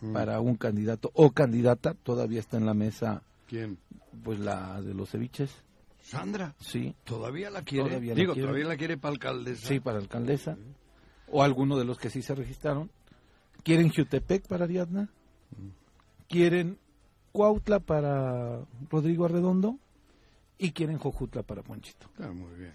Mm. 0.00 0.12
para 0.12 0.40
un 0.40 0.54
candidato 0.56 1.10
o 1.14 1.32
candidata. 1.32 1.92
Todavía 1.94 2.38
está 2.38 2.56
en 2.56 2.66
la 2.66 2.74
mesa, 2.74 3.22
¿Quién? 3.48 3.78
pues 4.22 4.38
la 4.38 4.80
de 4.82 4.94
los 4.94 5.10
ceviches. 5.10 5.50
¿Sandra? 6.00 6.54
Sí, 6.60 6.94
¿Todavía 7.04 7.50
la 7.50 7.62
quiere? 7.62 7.88
Todavía 7.88 8.14
la 8.14 8.20
Digo, 8.20 8.32
quiere. 8.34 8.46
¿todavía 8.48 8.68
la 8.68 8.76
quiere 8.76 8.96
para 8.96 9.12
alcaldesa? 9.12 9.66
sí, 9.68 9.80
para 9.80 9.98
alcaldesa. 9.98 10.56
O 11.30 11.42
alguno 11.42 11.76
de 11.78 11.84
los 11.84 11.98
que 11.98 12.08
sí 12.10 12.22
se 12.22 12.34
registraron. 12.34 12.90
¿Quieren 13.62 13.90
Jutepec 13.90 14.46
para 14.46 14.64
Ariadna? 14.64 15.08
¿Quieren 16.28 16.78
Cuautla 17.32 17.80
para 17.80 18.64
Rodrigo 18.90 19.24
Arredondo? 19.24 19.78
Y 20.58 20.72
quieren 20.72 20.98
Jojutla 20.98 21.42
para 21.42 21.62
Ponchito. 21.62 22.06
Está 22.12 22.30
muy 22.32 22.54
bien. 22.54 22.72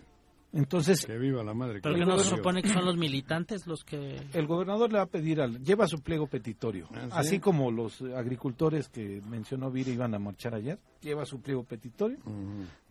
Entonces, 0.54 1.04
Que 1.06 1.18
viva 1.18 1.44
la 1.44 1.56
madre. 1.56 1.80
Pero 1.82 1.96
que 1.96 2.02
que 2.02 2.06
lo 2.06 2.14
no 2.14 2.20
se 2.20 2.30
supone 2.30 2.62
que 2.62 2.70
son 2.70 2.86
los 2.86 2.96
militantes 2.96 3.66
los 3.66 3.84
que... 3.84 4.22
el 4.34 4.46
gobernador 4.46 4.92
le 4.92 5.00
va 5.00 5.06
a 5.06 5.08
pedir 5.08 5.42
al... 5.42 5.64
Lleva 5.64 5.88
su 5.88 6.00
pliego 6.02 6.28
petitorio. 6.28 6.88
¿Ah, 6.94 7.00
sí? 7.02 7.10
Así 7.12 7.40
como 7.40 7.72
los 7.72 8.02
agricultores 8.02 8.88
que 8.88 9.20
mencionó 9.28 9.72
Viri 9.72 9.94
iban 9.94 10.14
a 10.14 10.20
marchar 10.20 10.54
ayer. 10.54 10.78
Lleva 11.02 11.26
su 11.26 11.42
pliego 11.42 11.64
petitorio 11.64 12.20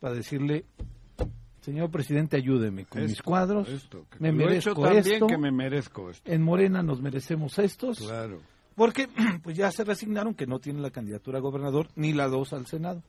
para 0.01 0.13
decirle, 0.13 0.65
señor 1.61 1.89
presidente, 1.91 2.37
ayúdeme 2.37 2.85
con 2.87 3.05
mis 3.05 3.23
cuadros. 3.23 3.69
Esto, 3.69 4.07
que 4.11 4.19
me 4.19 4.33
lo 4.33 4.51
he 4.51 4.57
hecho 4.57 4.75
merezco 4.75 4.91
bien 4.91 5.15
esto. 5.15 5.27
que 5.29 5.39
me 5.39 5.53
merezco 5.53 6.11
esto. 6.11 6.31
En 6.31 6.43
Morena 6.43 6.83
nos 6.83 7.01
merecemos 7.01 7.61
estos. 7.61 8.01
Claro. 8.01 8.41
Porque 8.75 9.09
pues 9.45 9.57
ya 9.57 9.71
se 9.71 9.85
resignaron 9.85 10.35
que 10.35 10.49
no 10.49 10.59
tienen 10.59 10.83
la 10.83 10.91
candidatura 10.91 11.39
a 11.39 11.43
gobernador 11.43 11.89
ni 11.95 12.13
la 12.13 12.27
dos 12.27 12.53
al 12.53 12.67
Senado. 12.67 13.03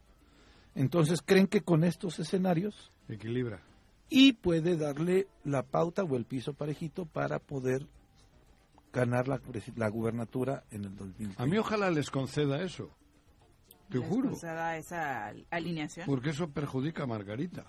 Entonces 0.75 1.21
creen 1.25 1.47
que 1.47 1.61
con 1.61 1.83
estos 1.83 2.19
escenarios 2.19 2.91
Equilibra. 3.09 3.61
Y 4.09 4.33
puede 4.33 4.77
darle 4.77 5.27
la 5.43 5.63
pauta 5.63 6.03
o 6.03 6.15
el 6.15 6.25
piso 6.25 6.53
parejito 6.53 7.05
para 7.05 7.39
poder 7.39 7.87
ganar 8.91 9.27
la, 9.27 9.41
la 9.75 9.89
gubernatura 9.89 10.63
en 10.71 10.83
el 10.85 10.95
2020. 10.95 11.41
A 11.41 11.45
mí 11.45 11.57
ojalá 11.57 11.89
les 11.89 12.11
conceda 12.11 12.61
eso. 12.61 12.91
Te 13.89 13.97
Les 13.99 14.07
juro. 14.07 14.29
conceda 14.29 14.77
esa 14.77 15.33
alineación. 15.49 16.05
Porque 16.05 16.29
eso 16.29 16.49
perjudica 16.49 17.03
a 17.03 17.07
Margarita. 17.07 17.65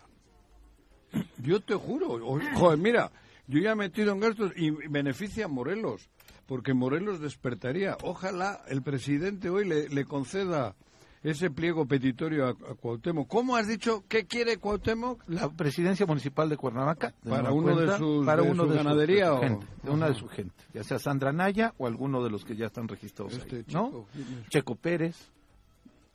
Yo 1.39 1.61
te 1.61 1.75
juro. 1.75 2.13
O- 2.27 2.41
Joder, 2.57 2.79
mira, 2.79 3.11
yo 3.47 3.61
ya 3.61 3.73
he 3.73 3.77
metido 3.77 4.13
en 4.13 4.21
gastos 4.21 4.53
y 4.57 4.71
beneficia 4.71 5.47
a 5.47 5.49
Morelos. 5.49 6.11
Porque 6.47 6.75
Morelos 6.75 7.21
despertaría. 7.21 7.97
Ojalá 8.03 8.63
el 8.69 8.83
presidente 8.83 9.49
hoy 9.49 9.67
le, 9.67 9.89
le 9.89 10.05
conceda 10.05 10.75
ese 11.25 11.51
pliego 11.51 11.87
petitorio 11.87 12.47
a, 12.47 12.51
a 12.51 12.75
Cuauhtémoc. 12.75 13.27
¿Cómo 13.27 13.57
has 13.57 13.67
dicho? 13.67 14.05
¿Qué 14.09 14.27
quiere 14.27 14.59
Cuauhtémoc? 14.59 15.23
La 15.29 15.49
presidencia 15.51 16.07
municipal 16.07 16.49
de 16.49 16.57
Cuernavaca. 16.57 17.15
de 17.23 17.31
Para 17.31 17.51
uno 17.51 17.75
de 17.75 17.97
sus- 17.99 18.25
para 18.25 18.43
de 18.43 18.51
uno 18.51 18.65
su 18.65 18.71
de 18.71 18.77
ganadería 18.77 19.25
de 19.25 19.31
su 19.31 19.35
o- 19.37 19.41
gente, 19.41 19.67
de 19.83 19.91
una 19.91 20.09
de 20.09 20.15
su 20.15 20.29
gente, 20.29 20.65
ya 20.73 20.85
sea 20.85 20.99
Sandra 21.01 21.33
Naya 21.33 21.75
o 21.79 21.87
alguno 21.89 22.23
de 22.23 22.31
los 22.31 22.45
que 22.45 22.55
ya 22.55 22.67
están 22.67 22.87
registrados 22.87 23.33
Este 23.35 23.57
ahí, 23.57 23.65
chico, 23.65 24.07
¿no? 24.15 24.49
Checo 24.51 24.77
Pérez, 24.77 25.17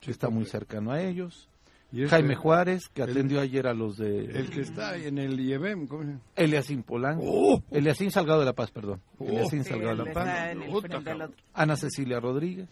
que 0.00 0.10
está 0.12 0.28
muy 0.30 0.40
Pérez. 0.44 0.52
cercano 0.52 0.92
a 0.92 1.02
ellos. 1.02 1.48
Y 1.92 2.04
este- 2.04 2.10
Jaime 2.10 2.36
Juárez, 2.36 2.88
que 2.94 3.02
el- 3.02 3.10
atendió 3.10 3.40
ayer 3.40 3.66
a 3.66 3.74
los 3.74 3.96
de 3.96 4.20
El 4.26 4.48
que 4.50 4.60
está 4.60 4.96
en 4.96 5.18
el 5.18 5.40
IEBM. 5.40 5.88
¿cómo 5.88 6.02
se 6.04 6.08
llama? 6.10 6.20
Eliasín 6.36 6.84
Polanco. 6.84 7.24
¡Oh! 7.26 7.62
Eliasín 7.72 8.12
Salgado 8.12 8.38
de 8.38 8.46
la 8.46 8.52
Paz, 8.52 8.70
perdón. 8.70 9.00
Oh. 9.18 9.24
Eliasín 9.24 9.64
Sí, 9.64 9.70
Salgado 9.70 9.96
de 9.96 10.04
la 10.04 10.12
Paz. 10.12 10.52
el. 10.52 11.34
Ana 11.52 11.74
Cecilia 11.76 12.20
Rodríguez. 12.20 12.68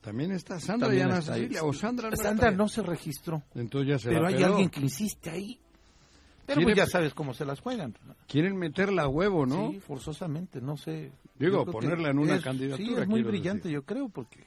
También 0.00 0.32
está 0.32 0.58
Sandra 0.58 0.88
También 0.88 1.08
y 1.08 1.10
Ana 1.10 1.18
está 1.20 1.34
ahí. 1.34 1.40
Cecilia. 1.42 1.64
O 1.64 1.72
Sandra 1.72 2.10
no 2.10 2.16
Sandra 2.16 2.50
no 2.50 2.68
se 2.68 2.82
registró, 2.82 3.42
Entonces 3.54 3.88
ya 3.88 3.98
se 3.98 4.08
pero 4.08 4.22
la 4.22 4.28
hay 4.28 4.34
peló. 4.34 4.46
alguien 4.46 4.70
que 4.70 4.80
insiste 4.80 5.30
ahí. 5.30 5.58
Pero 6.46 6.62
pues 6.62 6.74
ya 6.76 6.86
sabes 6.86 7.14
cómo 7.14 7.32
se 7.34 7.44
las 7.44 7.60
juegan. 7.60 7.94
Quieren 8.26 8.56
meterla 8.56 9.02
a 9.02 9.08
huevo, 9.08 9.46
¿no? 9.46 9.70
Sí, 9.70 9.78
forzosamente, 9.80 10.60
no 10.60 10.76
sé. 10.76 11.12
Digo, 11.38 11.64
ponerla 11.66 12.10
en 12.10 12.18
una 12.18 12.36
es- 12.36 12.42
candidatura, 12.42 12.86
Sí, 12.88 12.94
es 13.00 13.06
muy 13.08 13.22
brillante, 13.22 13.64
decir. 13.68 13.72
yo 13.74 13.82
creo, 13.84 14.08
porque 14.08 14.44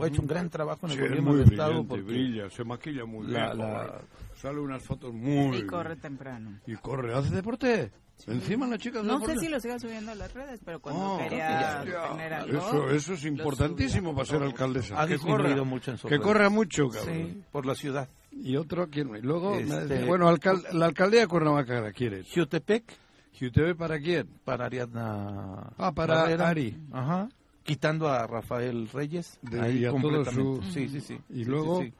Ha 0.00 0.08
hecho 0.08 0.20
un 0.20 0.26
gran 0.26 0.50
trabajo 0.50 0.86
en 0.86 0.92
el 0.92 0.98
Sí, 0.98 1.02
es 1.04 1.08
gobierno 1.10 1.30
muy 1.30 1.38
del 1.40 1.50
Estado. 1.52 1.84
Porque 1.86 2.02
brilla, 2.02 2.50
se 2.50 2.64
maquilla 2.64 3.04
muy 3.04 3.28
la- 3.28 3.54
bien. 3.54 3.58
la-. 3.58 4.00
Sale 4.34 4.58
unas 4.58 4.82
fotos 4.82 5.14
muy... 5.14 5.58
Y 5.58 5.62
corre 5.66 5.94
temprano. 5.94 6.58
Y 6.66 6.74
corre, 6.74 7.14
hace 7.14 7.32
deporte. 7.32 7.92
Encima 8.26 8.66
la 8.66 8.78
chica 8.78 9.02
No 9.02 9.20
sé 9.24 9.38
si 9.38 9.48
lo 9.48 9.60
siga 9.60 9.78
subiendo 9.78 10.10
a 10.12 10.14
las 10.14 10.32
redes, 10.32 10.60
pero 10.64 10.80
cuando 10.80 11.14
Oh, 11.14 11.18
quería 11.18 11.84
ya, 11.84 12.08
tener 12.10 12.32
algo... 12.34 12.58
Eso, 12.58 12.90
eso 12.90 13.12
es 13.14 13.24
importantísimo 13.24 14.10
subía. 14.10 14.14
para 14.16 14.26
ser 14.26 14.42
alcaldesa. 14.42 15.00
ha 15.02 15.06
que 15.06 15.18
corra, 15.18 15.64
mucho 15.64 15.90
en 15.92 15.98
su 15.98 16.08
que 16.08 16.18
corra 16.18 16.48
mucho, 16.48 16.88
cabrón. 16.88 17.14
Sí, 17.14 17.42
por 17.52 17.66
la 17.66 17.74
ciudad. 17.74 18.08
Y 18.32 18.56
otro, 18.56 18.88
¿quién? 18.90 19.14
Y 19.16 19.20
luego, 19.20 19.54
Este- 19.56 20.04
bueno, 20.04 20.28
alcal- 20.28 20.64
la 20.72 20.86
alcaldía 20.86 21.20
de 21.20 21.26
Cuernavaca 21.28 21.80
la 21.80 21.92
quiere. 21.92 22.24
Jutepec 22.24 22.84
¿UTV 23.40 23.74
para 23.76 23.98
quién? 24.00 24.26
para 24.44 24.64
Ariadna 24.66 25.70
Ah, 25.76 25.92
para 25.92 26.14
Barrera. 26.22 26.48
Ari. 26.48 26.76
Ajá. 26.92 27.28
Quitando 27.62 28.08
a 28.08 28.26
Rafael 28.26 28.88
Reyes. 28.88 29.38
De- 29.42 29.60
ahí 29.60 29.78
y 29.78 29.84
a 29.84 29.90
todo 29.90 30.00
completamente. 30.00 30.66
su- 30.66 30.72
Sí, 30.72 30.88
sí, 30.88 31.00
sí. 31.00 31.20
Y 31.30 31.44
Sí, 31.44 31.44
luego- 31.44 31.82
sí, 31.82 31.88
sí. 31.90 31.94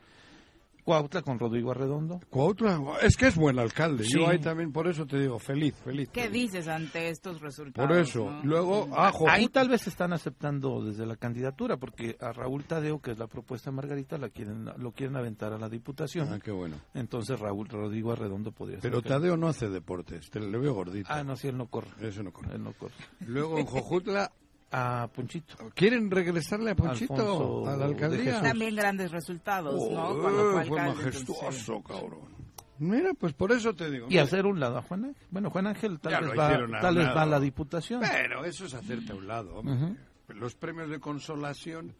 Cuautla 0.87 1.21
con 1.23 1.37
Rodrigo 1.37 1.73
Arredondo. 1.73 2.21
Cuautla, 2.31 2.81
es 3.03 3.17
que 3.17 3.27
es 3.27 3.35
buen 3.35 3.59
alcalde. 3.59 4.05
Sí. 4.05 4.13
Yo 4.21 4.29
ahí 4.29 4.39
también, 4.39 4.71
por 4.73 4.87
eso 4.87 5.05
te 5.05 5.19
digo, 5.19 5.37
feliz, 5.41 5.75
feliz. 5.85 6.09
¿Qué 6.13 6.29
feliz. 6.29 6.53
dices 6.53 6.69
ante 6.69 7.09
estos 7.09 7.41
resultados? 7.41 7.89
Por 7.89 7.99
eso. 7.99 8.31
no? 8.31 8.45
Luego, 8.45 8.89
ah, 8.93 9.11
Jojutla. 9.11 9.33
Ahí 9.35 9.49
tal 9.49 9.69
vez 9.69 9.85
están 9.89 10.13
aceptando 10.13 10.85
desde 10.85 11.05
la 11.05 11.17
candidatura, 11.17 11.77
porque 11.77 12.17
a 12.21 12.31
Raúl 12.31 12.63
Tadeo, 12.67 13.01
que 13.01 13.11
es 13.11 13.19
la 13.19 13.27
propuesta 13.27 13.71
de 13.71 13.75
Margarita, 13.77 14.17
la 14.17 14.29
quieren, 14.29 14.65
lo 14.77 14.93
quieren 14.93 15.17
aventar 15.17 15.53
a 15.53 15.59
la 15.59 15.69
diputación. 15.69 16.33
Ah, 16.33 16.39
qué 16.39 16.53
bueno. 16.53 16.77
Entonces 16.95 17.41
Raúl 17.41 17.67
Rodrigo 17.69 18.13
Arredondo 18.13 18.53
podría 18.53 18.79
Pero 18.81 19.01
ser. 19.01 19.09
Tadeo 19.09 19.37
no 19.37 19.49
hace 19.49 19.69
deportes, 19.69 20.31
te 20.31 20.39
le 20.39 20.57
veo 20.57 20.73
gordito. 20.73 21.09
Ah, 21.11 21.25
no, 21.25 21.35
sí, 21.35 21.49
él 21.49 21.57
no 21.57 21.67
corre. 21.67 21.89
Eso 22.01 22.23
no 22.23 22.33
corre. 22.33 22.55
Él 22.55 22.63
no 22.63 22.73
corre. 22.75 22.95
Luego 23.27 23.59
en 23.59 23.67
Jojutla, 23.67 24.31
A 24.79 25.09
Ponchito. 25.09 25.57
¿quieren 25.75 26.11
regresarle 26.11 26.73
a 26.73 26.75
Ponchito 26.75 27.15
Alfonso 27.15 27.67
a 27.67 27.77
la 27.79 27.87
alcaldía? 27.87 28.43
También 28.43 28.77
grandes 28.77 29.11
resultados, 29.11 29.75
¿no? 29.75 30.09
Oh, 30.09 30.21
Cuando 30.21 30.53
fue 30.53 30.65
fue 30.67 30.81
alcalde, 30.81 31.05
majestuoso, 31.05 31.83
cabrón. 31.83 32.37
Mira, 32.79 33.15
pues 33.19 33.33
por 33.33 33.53
eso 33.53 33.75
te 33.75 33.91
digo. 33.91 34.05
Y 34.05 34.11
mira. 34.11 34.25
hacer 34.25 34.45
un 34.45 34.61
lado 34.61 34.77
a 34.77 34.83
Juan 34.83 35.07
Ángel. 35.07 35.27
Bueno, 35.31 35.49
Juan 35.49 35.67
Ángel 35.69 35.99
tal 35.99 36.23
vez 36.25 36.39
va, 36.39 36.81
tal 36.83 36.95
vez 36.95 37.09
va 37.09 37.23
a 37.23 37.27
la 37.27 37.41
diputación. 37.41 38.03
Pero 38.03 38.45
eso 38.45 38.67
es 38.67 38.75
hacerte 38.75 39.13
a 39.13 39.15
un 39.15 39.27
lado, 39.27 39.55
hombre. 39.57 39.75
Ujú. 39.77 39.97
Los 40.35 40.55
premios 40.57 40.91
de 40.91 41.01
consolación, 41.01 41.95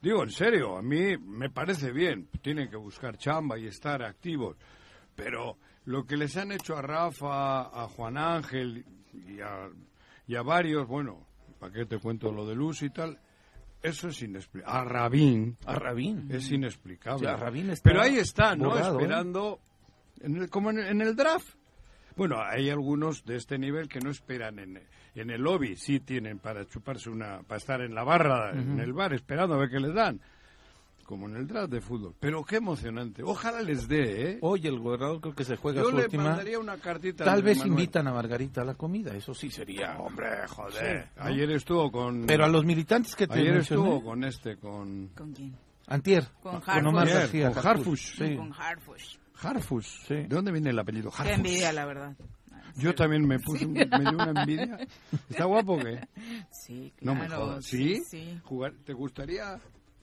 digo, 0.00 0.22
en 0.22 0.30
serio, 0.30 0.76
a 0.76 0.82
mí 0.82 1.16
me 1.18 1.50
parece 1.50 1.90
bien. 1.90 2.28
Tienen 2.42 2.70
que 2.70 2.76
buscar 2.76 3.16
chamba 3.18 3.58
y 3.58 3.66
estar 3.66 4.04
activos. 4.04 4.56
Pero 5.16 5.56
lo 5.84 6.06
que 6.06 6.16
les 6.16 6.36
han 6.36 6.52
hecho 6.52 6.76
a 6.76 6.82
Rafa, 6.82 7.62
a 7.62 7.88
Juan 7.88 8.16
Ángel 8.16 8.84
y 9.12 9.40
a, 9.40 9.68
y 10.28 10.36
a 10.36 10.42
varios, 10.42 10.86
bueno, 10.86 11.26
¿para 11.60 11.72
qué 11.72 11.86
te 11.86 11.98
cuento 11.98 12.32
lo 12.32 12.44
de 12.46 12.56
Luz 12.56 12.82
y 12.82 12.90
tal? 12.90 13.18
Eso 13.82 14.08
es 14.08 14.20
inexplicable. 14.22 14.78
A 14.80 14.84
Rabín. 14.84 15.56
A 15.64 15.74
Rabín. 15.74 16.26
Es 16.30 16.50
inexplicable. 16.50 17.24
Ya, 17.26 17.36
Rabín 17.36 17.70
está 17.70 17.88
Pero 17.88 18.02
ahí 18.02 18.16
está, 18.18 18.56
¿no? 18.56 18.70
borrado, 18.70 18.98
¿eh? 18.98 19.02
Esperando, 19.02 19.60
en 20.20 20.36
el- 20.36 20.50
como 20.50 20.70
en, 20.70 20.80
en 20.80 21.00
el 21.00 21.14
draft. 21.14 21.54
Bueno, 22.16 22.40
hay 22.42 22.68
algunos 22.68 23.24
de 23.24 23.36
este 23.36 23.56
nivel 23.58 23.88
que 23.88 24.00
no 24.00 24.10
esperan 24.10 24.58
en, 24.58 24.82
en 25.14 25.30
el 25.30 25.40
lobby, 25.40 25.76
sí 25.76 26.00
tienen 26.00 26.38
para 26.40 26.66
chuparse 26.66 27.08
una, 27.08 27.42
para 27.44 27.56
estar 27.58 27.80
en 27.80 27.94
la 27.94 28.02
barra, 28.04 28.50
en 28.50 28.78
el 28.80 28.92
bar, 28.92 29.14
esperando 29.14 29.54
a 29.54 29.58
ver 29.58 29.70
qué 29.70 29.78
les 29.80 29.94
dan. 29.94 30.20
Como 31.10 31.26
en 31.28 31.34
el 31.34 31.46
draft 31.48 31.72
de 31.72 31.80
fútbol. 31.80 32.14
Pero 32.20 32.44
qué 32.44 32.56
emocionante. 32.58 33.24
Ojalá 33.24 33.62
les 33.62 33.88
dé, 33.88 34.30
¿eh? 34.30 34.38
Hoy 34.42 34.64
el 34.68 34.78
gobernador 34.78 35.20
creo 35.20 35.34
que 35.34 35.42
se 35.42 35.56
juega 35.56 35.82
Yo 35.82 35.90
su 35.90 35.96
le 35.96 36.04
última. 36.04 36.22
mandaría 36.22 36.56
una 36.60 36.76
cartita. 36.76 37.24
Tal 37.24 37.40
a 37.40 37.42
vez 37.42 37.58
Manuel. 37.58 37.80
invitan 37.80 38.06
a 38.06 38.12
Margarita 38.12 38.62
a 38.62 38.64
la 38.64 38.74
comida, 38.74 39.12
eso 39.16 39.34
sí 39.34 39.50
sería. 39.50 39.98
Hombre, 39.98 40.28
joder. 40.46 41.02
Sí, 41.02 41.10
¿no? 41.16 41.24
Ayer 41.24 41.50
estuvo 41.50 41.90
con... 41.90 42.26
Pero 42.26 42.44
a 42.44 42.48
los 42.48 42.64
militantes 42.64 43.16
que 43.16 43.26
te 43.26 43.40
Ayer 43.40 43.54
mencioné, 43.54 43.82
estuvo 43.82 44.04
con 44.04 44.22
este, 44.22 44.56
con... 44.56 45.08
¿Con 45.08 45.32
quién? 45.32 45.56
Antier, 45.88 46.28
Con 46.40 46.60
con 46.60 46.86
Omar 46.86 47.08
Harfush. 47.08 47.18
García. 47.20 47.50
Con 47.50 47.66
Harfush. 47.66 48.16
Sí. 48.16 48.36
Con 48.36 48.52
Harfush. 48.52 49.16
Harfus. 49.42 49.86
Sí. 50.06 50.14
¿De 50.14 50.28
dónde 50.28 50.52
viene 50.52 50.70
el 50.70 50.78
apellido? 50.78 51.10
Qué 51.10 51.22
Harfush. 51.22 51.34
envidia, 51.34 51.72
la 51.72 51.86
verdad. 51.86 52.16
Yo 52.76 52.94
también 52.94 53.26
me 53.26 53.40
puse, 53.40 53.66
me 53.66 53.84
dio 53.84 54.10
una 54.12 54.30
envidia. 54.42 54.78
¿Está 55.28 55.46
guapo 55.46 55.72
o 55.72 55.78
qué? 55.80 56.06
Sí, 56.52 56.92
No 57.00 57.14
claro. 57.14 57.28
me 57.28 57.36
jodas. 57.36 57.64
¿Sí? 57.64 58.00
Sí. 58.08 58.38
Jugar, 58.44 58.74
¿Te 58.84 58.92
gustaría? 58.92 59.58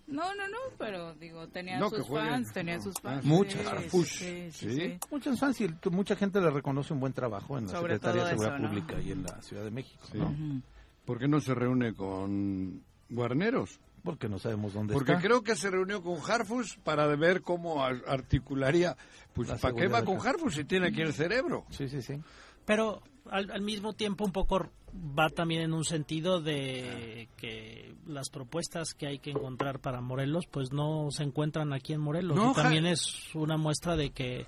No, 0.08 0.34
no, 0.36 0.48
no, 0.48 0.58
pero 0.78 1.13
digo, 1.15 1.48
tenía 1.50 1.78
No, 1.80 1.89
que 1.91 1.98
sus 1.98 2.08
fans, 2.08 2.54
tenía 2.54 2.78
No. 2.78 2.84
sus 2.84 2.96
fans. 3.02 3.26
Muchas. 3.26 3.62
Sí. 3.91 4.50
Sí, 4.52 4.52
sí. 4.52 5.00
Muchos 5.12 5.39
fans 5.39 5.60
y 5.62 5.70
mucha 5.91 6.15
gente 6.15 6.39
le 6.39 6.50
reconoce 6.50 6.93
un 6.93 7.00
buen 7.02 7.13
trabajo 7.13 7.58
en 7.58 7.65
la 7.65 7.72
Sobre 7.74 7.96
Secretaría 7.96 8.24
de 8.24 8.30
Seguridad 8.30 8.56
eso, 8.56 8.63
¿no? 8.63 8.70
Pública 8.70 9.02
y 9.02 9.12
en 9.12 9.24
la 9.24 9.41
Ciudad 9.41 9.63
de 9.65 9.72
México, 9.72 10.02
Sí. 10.12 10.17
¿no? 10.17 10.26
Ujú. 10.30 10.62
¿Por 11.06 11.20
qué 11.20 11.28
no 11.28 11.39
se 11.41 11.54
reúne 11.54 11.93
con 11.93 12.82
Guarneros? 13.10 13.80
Porque 14.04 14.30
no 14.30 14.39
sabemos 14.39 14.74
dónde 14.74 14.93
Porque 14.93 15.12
está. 15.13 15.22
creo 15.24 15.43
que 15.43 15.56
se 15.58 15.70
reunió 15.70 16.02
con 16.02 16.17
Harfus 16.30 16.78
para 16.84 17.06
ver 17.08 17.41
cómo 17.41 17.84
ar- 17.84 18.04
articularía. 18.08 18.96
Pues, 19.34 19.50
¿para 19.60 19.76
qué 19.76 19.88
va 19.88 20.06
con. 20.06 20.26
Harfus 20.26 20.56
si 20.56 20.63
tiene 20.63 20.88
aquí 20.88 21.02
el 21.02 21.13
cerebro? 21.13 21.65
Sí, 21.70 21.89
sí, 21.89 22.02
sí. 22.02 22.22
Pero 22.65 23.02
al, 23.32 23.52
al 23.52 23.62
mismo 23.62 23.94
tiempo 23.94 24.26
un 24.26 24.32
poco 24.32 24.70
va 25.18 25.30
también 25.30 25.62
en 25.62 25.74
un 25.74 25.84
sentido 25.86 26.42
de 26.42 27.28
que 27.38 27.94
las 28.08 28.30
propuestas 28.30 28.94
que 28.94 29.06
hay 29.08 29.20
que 29.20 29.32
encontrar 29.32 29.80
para 29.80 30.02
Morelos 30.02 30.46
pues 30.50 30.72
no 30.72 31.10
se 31.12 31.24
encuentran 31.24 31.74
aquí 31.74 31.94
en 31.94 32.02
Morelos 32.02 32.36
No, 32.38 32.52
y 32.52 32.56
también 32.56 32.86
ja- 32.86 32.92
es 32.92 33.36
una 33.36 33.58
muestra 33.58 33.96
de 33.96 34.10
que 34.12 34.48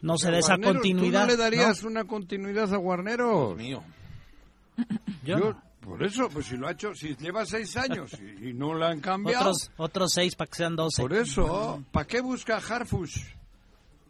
no 0.00 0.16
se 0.18 0.30
da 0.30 0.38
esa 0.38 0.56
continuidad. 0.58 1.26
¿Tú 1.26 1.32
no 1.32 1.32
le 1.32 1.36
darías 1.36 1.82
¿no? 1.82 1.90
una 1.90 2.04
continuidad 2.04 2.72
a 2.72 2.76
Guarneros? 2.76 3.56
Mío. 3.56 3.82
Yo 5.24 5.38
Yo, 5.38 5.50
no. 5.52 5.62
por 5.80 6.02
eso, 6.02 6.28
pues 6.30 6.46
si 6.46 6.56
lo 6.56 6.68
ha 6.68 6.72
hecho, 6.72 6.94
si 6.94 7.14
lleva 7.16 7.44
seis 7.44 7.76
años 7.76 8.12
y, 8.20 8.48
y 8.50 8.52
no 8.54 8.74
la 8.74 8.88
han 8.90 9.00
cambiado. 9.00 9.50
otros 9.50 9.70
otros 9.76 10.12
seis 10.12 10.36
para 10.36 10.48
que 10.48 10.56
sean 10.56 10.76
doce. 10.76 11.02
Por 11.02 11.12
eso, 11.12 11.82
¿para 11.92 12.06
qué 12.06 12.20
busca 12.20 12.56
Harfush? 12.56 13.18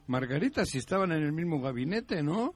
Margarita, 0.07 0.65
si 0.67 0.79
estaban 0.79 1.13
en 1.13 1.23
el 1.23 1.33
mismo 1.33 1.61
gabinete, 1.61 2.23
¿no? 2.23 2.55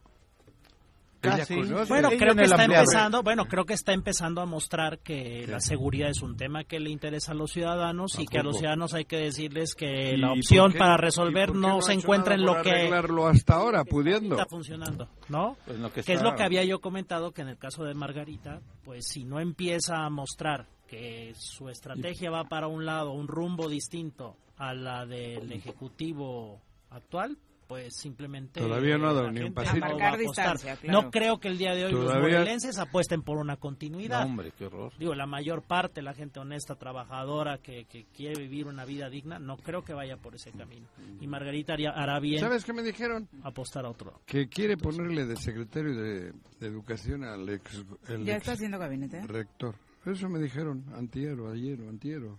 Casi. 1.21 1.55
Conoce- 1.55 1.89
Bueno, 1.89 2.09
creo 2.11 2.35
que 2.35 2.43
está 2.43 2.65
empezando, 2.65 3.23
bueno, 3.23 3.45
creo 3.47 3.65
que 3.65 3.75
está 3.75 3.93
empezando 3.93 4.41
a 4.41 4.47
mostrar 4.47 4.99
que 4.99 5.47
la 5.49 5.61
seguridad 5.61 6.11
es 6.11 6.23
un 6.23 6.37
tema 6.37 6.65
que 6.65 6.79
le 6.79 6.91
interesa 6.91 7.33
a 7.33 7.35
los 7.35 7.51
ciudadanos 7.53 8.19
y 8.19 8.27
que 8.27 8.39
a 8.39 8.43
los 8.43 8.59
ciudadanos 8.59 8.95
hay 8.95 9.05
que 9.07 9.17
decirles 9.17 9.75
que 9.75 10.13
¿Y 10.15 10.17
la 10.19 10.33
opción 10.33 10.73
para 10.73 10.97
resolver 10.97 11.55
no 11.55 11.81
se 11.81 11.95
encuentra 11.95 12.35
en 12.35 12.43
lo 12.45 12.61
que 12.63 12.71
arreglarlo 12.71 13.27
hasta 13.27 13.55
ahora, 13.55 13.85
pudiendo. 13.85 14.37
está 14.37 14.47
funcionando, 14.49 15.09
¿no? 15.29 15.57
Pues 15.67 15.79
lo 15.79 15.93
que 15.93 16.03
que 16.03 16.13
es 16.13 16.23
lo 16.23 16.35
que 16.35 16.43
había 16.43 16.65
yo 16.65 16.81
comentado 16.81 17.33
que 17.33 17.43
en 17.43 17.49
el 17.49 17.59
caso 17.59 17.85
de 17.85 17.95
Margarita, 17.95 18.61
pues 18.85 19.07
si 19.09 19.25
no 19.25 19.41
empieza 19.41 20.05
a 20.05 20.11
mostrar 20.11 20.67
que 20.87 21.33
su 21.37 21.69
estrategia 21.69 22.31
va 22.31 22.45
para 22.45 22.69
un 22.69 22.85
lado, 22.87 23.13
un 23.13 23.27
rumbo 23.27 23.69
distinto 23.69 24.37
a 24.57 24.73
la 24.75 25.05
del 25.07 25.51
ejecutivo 25.53 26.61
actual, 26.91 27.37
pues 27.67 27.97
simplemente 27.97 28.61
Todavía 28.61 28.97
no 28.99 29.09
ha 29.09 29.13
dado 29.13 29.31
ni 29.31 29.41
un 29.43 29.53
pasito. 29.53 29.77
no 29.87 29.93
Marcar 29.99 30.19
distancia, 30.19 30.77
claro. 30.77 31.03
No 31.03 31.11
creo 31.11 31.39
que 31.41 31.49
el 31.49 31.59
día 31.59 31.75
de 31.75 31.87
hoy 31.87 31.93
los 31.93 32.05
morelenses 32.15 32.79
apuesten 32.79 33.23
por 33.23 33.39
una 33.39 33.55
No, 33.55 33.61
continuidad. 33.61 34.25
hombre, 34.25 34.53
qué 34.57 34.67
horror. 34.67 34.93
Digo, 34.99 35.15
la 35.15 35.27
mayor 35.27 35.63
parte, 35.63 36.03
la 36.03 36.15
gente 36.15 36.41
honesta, 36.41 36.75
trabajadora, 36.77 37.59
que, 37.59 37.85
que 37.87 38.05
quiere 38.15 38.41
vivir 38.41 38.67
una 38.67 38.85
vida 38.85 39.09
digna, 39.11 39.39
no 39.39 39.57
creo 39.57 39.83
que 39.83 39.93
vaya 39.95 40.17
por 40.17 40.35
ese 40.35 40.53
camino. 40.53 40.87
Y 41.21 41.27
Margarita 41.27 41.75
hará 41.95 42.21
bien 42.21 42.41
¿Sabes 42.41 42.65
qué 42.65 42.73
me 42.73 42.83
dijeron? 42.83 43.29
apostar 43.43 43.85
a 43.85 43.91
otro. 43.91 44.21
Que 44.27 44.49
quiere 44.49 44.77
ponerle 44.77 45.27
de 45.27 45.37
secretario 45.37 45.95
de, 45.95 46.33
de 46.61 46.67
Educación 46.67 47.25
al 47.25 47.49
ex, 47.49 47.85
el 48.09 48.25
Ya 48.25 48.33
ex 48.35 48.43
está 48.43 48.53
haciendo 48.53 48.79
gabinete. 48.79 49.19
¿eh? 49.19 49.27
rector. 49.27 49.75
Eso 50.05 50.29
me 50.29 50.39
dijeron, 50.39 50.85
antiero, 50.95 51.51
ayer 51.51 51.81
o 51.81 51.89
antiero. 51.89 52.39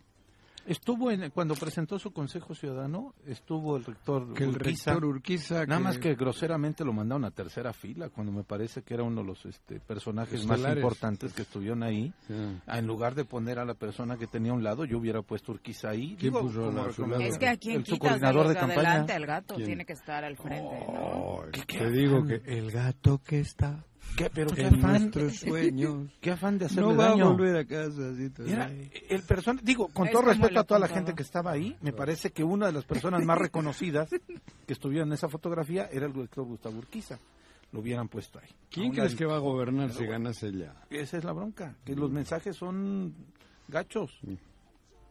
Estuvo 0.67 1.09
en, 1.11 1.29
cuando 1.31 1.55
presentó 1.55 1.97
su 1.97 2.11
Consejo 2.11 2.53
Ciudadano, 2.53 3.13
estuvo 3.25 3.77
el 3.77 3.85
rector 3.85 4.33
Que 4.33 4.43
el 4.43 4.49
Urquiza. 4.49 4.91
rector 4.91 5.05
Urquiza... 5.09 5.65
Nada 5.65 5.79
más 5.79 5.97
que 5.97 6.13
groseramente 6.15 6.83
lo 6.83 6.91
mandaron 6.91 7.23
a 7.23 7.31
tercera 7.31 7.71
fila, 7.71 8.09
cuando 8.09 8.33
me 8.33 8.43
parece 8.43 8.81
que 8.81 8.93
era 8.93 9.03
uno 9.03 9.21
de 9.21 9.27
los 9.27 9.45
este, 9.45 9.79
personajes 9.79 10.45
más 10.45 10.59
importantes 10.75 11.31
que 11.33 11.43
estuvieron 11.43 11.83
ahí. 11.83 12.11
Ah, 12.67 12.79
En 12.79 12.85
lugar 12.85 13.15
de 13.15 13.23
poner 13.23 13.59
a 13.59 13.65
la 13.65 13.75
persona 13.75 14.17
que 14.17 14.27
tenía 14.27 14.51
a 14.51 14.55
un 14.55 14.63
lado, 14.63 14.83
yo 14.83 14.97
hubiera 14.97 15.21
puesto 15.21 15.53
Urquiza 15.53 15.89
ahí. 15.91 16.17
¿Quién 16.19 16.33
Digo, 16.33 16.41
puso 16.41 16.65
como- 16.65 16.81
a 16.81 16.91
su 16.91 17.01
como- 17.03 17.13
lado? 17.13 17.23
Es 17.23 17.37
que 17.37 17.47
a 17.47 17.55
quien 17.55 17.77
el 17.77 17.85
subcoordinador 17.85 18.35
los 18.35 18.47
de 18.49 18.53
de 18.55 18.59
campaña. 18.59 18.89
adelante, 18.89 19.15
el 19.15 19.25
gato 19.25 19.55
¿Quién? 19.55 19.67
tiene 19.67 19.85
que 19.85 19.93
estar 19.93 20.23
al 20.25 20.35
frente, 20.35 20.79
¿no? 20.85 20.93
Oh, 20.93 21.43
¿Qué- 21.51 21.61
qué 21.65 21.77
te 21.79 21.91
digo 21.91 22.25
que 22.25 22.41
el 22.45 22.71
gato 22.71 23.19
que 23.25 23.39
está 23.39 23.85
¿Qué, 24.15 24.29
pero 24.31 24.49
qué 24.51 24.61
en 24.67 24.75
afán, 24.75 25.01
nuestros 25.01 25.35
sueños 25.39 26.09
qué 26.21 26.31
afán 26.31 26.57
de 26.57 26.65
hacerle 26.65 26.81
no 26.89 26.95
va 26.95 27.09
daño. 27.09 27.25
a 27.25 27.29
volver 27.29 27.57
a 27.57 27.65
casa. 27.65 28.09
Así. 28.09 28.31
Era 28.51 28.71
el 29.09 29.21
person 29.23 29.59
digo, 29.61 29.89
con 29.89 30.07
Es 30.07 30.13
todo 30.13 30.23
respeto 30.23 30.59
a 30.59 30.63
toda 30.63 30.79
la 30.79 30.87
gente 30.87 31.13
que 31.13 31.23
estaba 31.23 31.51
ahí, 31.51 31.75
me 31.81 31.93
parece 31.93 32.31
que 32.31 32.43
una 32.43 32.67
de 32.67 32.71
las 32.73 32.85
personas 32.85 33.23
más 33.25 33.37
reconocidas 33.39 34.09
que 34.09 34.73
estuvieron 34.73 35.09
en 35.09 35.13
esa 35.13 35.29
fotografía 35.29 35.89
era 35.91 36.05
el 36.07 36.13
doctor 36.13 36.45
Gustavo 36.45 36.77
Urquiza. 36.79 37.19
Lo 37.71 37.81
hubieran 37.81 38.07
puesto 38.07 38.39
ahí. 38.39 38.47
¿Quién 38.71 38.93
crees 38.93 39.13
que 39.13 39.25
va 39.25 39.35
a 39.35 39.39
gobernar 39.39 39.91
si 39.91 40.05
ganase 40.05 40.51
ya? 40.53 40.73
Esa 40.89 41.17
es 41.17 41.23
la 41.25 41.33
bronca, 41.33 41.75
que 41.83 41.95
los 41.95 42.09
mensajes 42.09 42.55
son 42.55 43.13
gachos. 43.67 44.19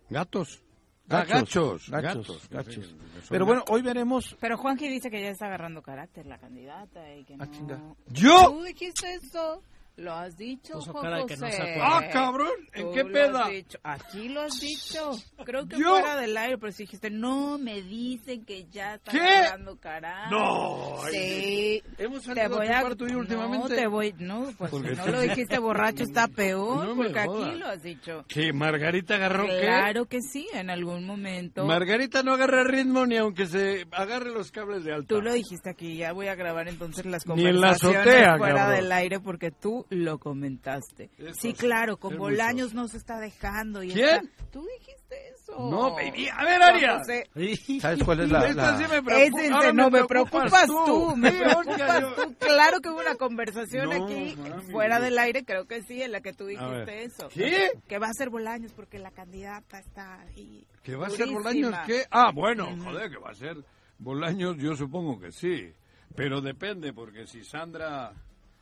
¿Gatos? 0.08 0.62
Ah, 1.08 1.24
gachos. 1.24 1.88
Gachos, 1.88 2.48
gachos. 2.50 2.94
Pero 3.28 3.46
bueno, 3.46 3.64
hoy 3.68 3.82
veremos. 3.82 4.36
Pero 4.40 4.56
Juanji 4.56 4.88
dice 4.88 5.10
que 5.10 5.20
ya 5.20 5.30
está 5.30 5.46
agarrando 5.46 5.82
carácter 5.82 6.26
la 6.26 6.38
candidata 6.38 7.14
y 7.14 7.24
que 7.24 7.36
no... 7.36 7.44
Ah, 7.44 7.50
chinga. 7.50 7.80
¿Yo? 8.08 8.50
Tú 8.50 8.62
dijiste 8.64 9.14
eso. 9.14 9.62
Lo 9.96 10.12
has 10.12 10.36
dicho, 10.36 10.74
Puso 10.74 10.92
cara 10.92 11.20
de 11.20 11.26
que 11.26 11.36
no 11.38 11.46
se 11.46 11.56
José. 11.56 11.78
¡Ah, 11.80 12.02
cabrón! 12.12 12.50
¿En 12.74 12.82
Tú 12.82 12.92
qué 12.92 13.02
lo 13.02 13.12
peda? 13.12 13.44
has 13.44 13.50
dicho. 13.50 13.78
Aquí 13.82 14.28
lo 14.28 14.42
has 14.42 14.60
dicho. 14.60 15.10
Creo 15.42 15.66
que 15.66 15.78
¿Yo? 15.78 15.88
fuera 15.88 16.16
del 16.16 16.36
aire, 16.36 16.58
pero 16.58 16.70
si 16.72 16.82
dijiste, 16.82 17.08
no, 17.08 17.56
me 17.56 17.80
dicen 17.80 18.44
que 18.44 18.66
ya 18.70 18.96
están 18.96 19.14
¿Qué? 19.14 19.22
agarrando 19.22 19.76
cara. 19.80 20.28
No, 20.30 20.98
Sí. 21.10 21.82
Hemos 21.96 22.20
Te 22.24 22.34
salido 22.34 22.58
voy 22.58 22.66
a 22.66 22.76
a... 22.78 22.80
chupar 22.82 22.96
tú 22.96 23.06
y 23.06 23.12
yo 23.12 23.18
últimamente. 23.20 23.68
No, 23.70 23.74
te 23.74 23.86
voy... 23.86 24.14
No, 24.18 24.52
pues 24.58 24.70
Porque 24.70 24.88
si 24.90 24.94
no 24.96 25.00
está- 25.00 25.10
lo 25.12 25.20
dijiste 25.22 25.58
borracho 25.58 26.02
está 26.02 26.28
peor, 26.36 26.86
No 26.88 26.94
porque 26.96 27.24
jodas. 27.24 27.48
aquí 27.48 27.58
lo 27.58 27.66
has 27.66 27.82
dicho. 27.82 28.24
¿Que 28.28 28.52
Margarita 28.52 29.14
agarró 29.14 29.46
qué? 29.46 29.60
Claro 29.62 30.04
que 30.04 30.20
sí, 30.20 30.46
en 30.52 30.68
algún 30.68 31.06
momento. 31.06 31.64
Margarita 31.64 32.22
no 32.22 32.34
agarra 32.34 32.64
ritmo 32.64 33.06
ni 33.06 33.16
aunque 33.16 33.46
se 33.46 33.86
agarre 33.92 34.30
los 34.30 34.52
cables 34.52 34.84
de 34.84 34.92
alta. 34.92 35.08
Tú 35.14 35.22
lo 35.22 35.32
dijiste 35.32 35.70
aquí, 35.70 35.96
ya 35.96 36.12
voy 36.12 36.26
a 36.28 36.34
grabar 36.34 36.68
entonces 36.68 37.06
las 37.06 37.26
Ni 37.26 37.46
en 37.46 37.60
la 37.62 37.68
conversaciones 37.78 37.98
azotea, 38.08 38.36
fuera 38.36 38.54
cabrón. 38.56 38.76
del 38.76 38.92
aire 38.92 39.20
porque 39.20 39.50
tú 39.50 39.85
lo 39.90 40.18
comentaste. 40.18 41.10
Eso 41.18 41.34
sí, 41.40 41.48
es- 41.50 41.58
claro, 41.58 41.96
con 41.98 42.16
Bolaños 42.16 42.74
no 42.74 42.88
se 42.88 42.96
está 42.96 43.18
dejando. 43.18 43.82
Y 43.82 43.92
¿Quién? 43.92 44.24
está- 44.26 44.46
Tú 44.50 44.66
dijiste 44.78 45.28
eso. 45.34 45.52
No, 45.70 45.94
baby. 45.94 46.28
A 46.28 46.44
ver, 46.44 46.62
Aria. 46.62 46.98
¿Sabes 47.80 48.02
cuál 48.04 48.20
es 48.20 48.30
la, 48.30 48.76
sí 48.78 48.84
me 48.90 49.72
no, 49.72 49.90
me 49.90 50.04
preocupas 50.04 50.66
tú, 50.66 51.14
me 51.16 51.30
preocupas 51.32 52.02
tú. 52.16 52.34
Claro 52.38 52.80
que 52.80 52.88
hubo 52.88 53.00
una 53.00 53.14
conversación 53.16 53.90
No, 53.90 54.04
aquí, 54.04 54.34
mami, 54.36 54.62
fuera 54.72 54.98
no. 54.98 55.04
del 55.04 55.18
aire, 55.18 55.44
creo 55.44 55.66
que 55.66 55.82
sí, 55.82 56.02
en 56.02 56.12
la 56.12 56.20
que 56.20 56.32
tú 56.32 56.46
dijiste 56.46 57.04
eso. 57.04 57.28
¿Qué? 57.28 57.70
Que 57.86 57.98
va 57.98 58.06
a 58.08 58.12
ser 58.12 58.30
Bolaños 58.30 58.72
porque 58.72 58.98
la 58.98 59.10
candidata 59.10 59.78
está 59.78 60.20
ahí. 60.22 60.66
¿Que 60.82 60.96
va 60.96 61.06
a 61.06 61.10
ser. 61.10 61.28
Bolaños 61.28 61.74
qué? 61.86 62.04
Ah, 62.10 62.30
bueno, 62.34 62.76
joder, 62.82 63.10
que 63.10 63.18
va 63.18 63.30
a 63.30 63.34
ser 63.34 63.56
Bolaños, 63.98 64.56
yo 64.58 64.74
supongo 64.74 65.18
que 65.20 65.30
sí. 65.32 65.72
Pero 66.14 66.40
depende, 66.40 66.92
porque 66.92 67.26
si 67.26 67.44
Sandra 67.44 68.12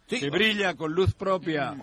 que 0.06 0.30
brilla 0.30 0.74
con 0.74 0.92
luz 0.92 1.14
propia, 1.14 1.76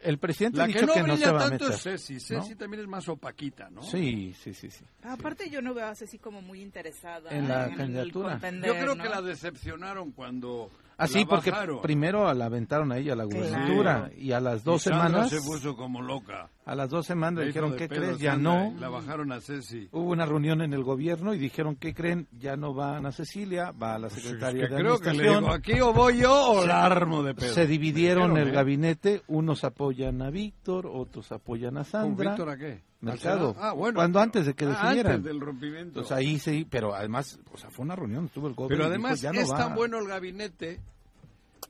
el 0.00 0.18
presidente 0.18 0.58
la 0.58 0.64
ha 0.64 0.66
que 0.66 0.72
dicho 0.74 0.86
no 0.86 0.94
que 0.94 1.00
no 1.00 1.06
brilla 1.14 1.26
se 1.26 1.32
va 1.32 1.38
a 1.38 1.48
tanto 1.48 1.64
meter. 1.64 1.76
es 1.76 1.82
Ceci. 1.82 2.20
Ceci 2.20 2.54
también 2.54 2.82
es 2.82 2.88
más 2.88 3.08
opaquita, 3.08 3.68
¿no? 3.70 3.82
Sí, 3.82 4.34
sí, 4.40 4.54
sí, 4.54 4.70
sí. 4.70 4.84
Aparte 5.02 5.50
yo 5.50 5.60
no 5.60 5.74
veo 5.74 5.86
a 5.86 5.94
Ceci 5.94 6.18
como 6.18 6.40
muy 6.42 6.60
interesada 6.62 7.30
En 7.30 7.48
la 7.48 7.66
el 7.66 7.76
candidatura. 7.76 8.40
Yo 8.40 8.72
creo 8.74 8.94
¿no? 8.94 9.02
que 9.02 9.08
la 9.08 9.20
decepcionaron 9.22 10.12
cuando 10.12 10.70
Así 10.98 11.20
Ah, 11.22 11.26
porque 11.28 11.50
bajaron. 11.50 11.80
primero 11.82 12.32
la 12.34 12.44
aventaron 12.46 12.92
a 12.92 12.98
ella 12.98 13.14
a 13.14 13.16
la 13.16 13.24
gubernatura 13.24 13.98
Claro. 14.08 14.14
y 14.16 14.32
a 14.32 14.40
las 14.40 14.62
dos 14.64 14.82
semanas 14.82 15.30
se 15.30 15.40
puso 15.40 15.74
como 15.74 16.00
loca. 16.02 16.48
a 16.64 16.74
las 16.74 16.90
dos 16.90 17.06
semanas 17.06 17.40
Le 17.40 17.46
dijeron 17.46 17.74
¿qué 17.76 17.88
crees? 17.88 18.18
Ya 18.18 18.36
no. 18.36 18.72
y 18.76 18.80
La 18.80 18.88
bajaron 18.88 19.32
a 19.32 19.40
Ceci. 19.40 19.88
Hubo 19.90 20.10
una 20.10 20.26
reunión 20.26 20.60
en 20.62 20.72
el 20.74 20.84
gobierno 20.84 21.34
y 21.34 21.38
dijeron 21.38 21.76
¿qué 21.76 21.92
creen? 21.94 22.28
Ya 22.38 22.56
no 22.56 22.74
va 22.74 22.96
Ana 22.98 23.10
Cecilia, 23.12 23.72
va 23.72 23.94
a 23.94 23.98
la 23.98 24.10
secretaria 24.10 24.64
Es 24.64 24.68
que 24.68 24.74
de 24.76 24.80
creo 24.80 24.98
que 24.98 25.04
le 25.04 25.10
administración. 25.28 25.44
digo, 25.44 25.54
aquí 25.54 25.80
o 25.80 25.92
voy 25.92 26.18
yo 26.18 26.50
o 26.52 26.66
la 26.66 26.84
armo 26.84 27.22
de 27.22 27.34
pedo. 27.34 27.52
Se 27.52 27.66
dividieron 27.66 28.30
Dijeron, 28.30 28.48
el 28.48 28.48
¿eh? 28.48 28.56
gabinete, 28.56 29.22
unos 29.28 29.64
apoyan 29.64 30.22
a 30.22 30.30
Víctor, 30.30 30.86
otros 30.86 31.32
apoyan 31.32 31.76
a 31.78 31.80
¿Con 31.82 31.90
Sandra. 31.90 32.30
Víctor 32.30 32.48
a 32.50 32.56
qué? 32.56 32.82
Mercado. 33.02 33.54
Ah, 33.58 33.72
bueno. 33.72 33.96
Cuando 33.96 34.20
antes 34.20 34.46
de 34.46 34.54
que 34.54 34.64
decidieran. 34.66 35.14
antes 35.14 35.24
del 35.24 35.40
rompimiento. 35.40 35.88
Entonces 36.00 36.12
ahí 36.12 36.38
sí, 36.38 36.66
pero 36.70 36.94
además, 36.94 37.38
o 37.52 37.58
sea, 37.58 37.68
fue 37.70 37.84
una 37.84 37.96
reunión, 37.96 38.26
estuvo 38.26 38.46
el 38.48 38.54
gobierno. 38.54 38.84
Pero 38.84 38.84
dijo, 38.84 39.06
además 39.06 39.20
ya 39.20 39.32
no 39.32 39.40
es 39.40 39.52
va. 39.52 39.56
tan 39.58 39.74
bueno 39.74 39.98
el 39.98 40.06
gabinete 40.06 40.80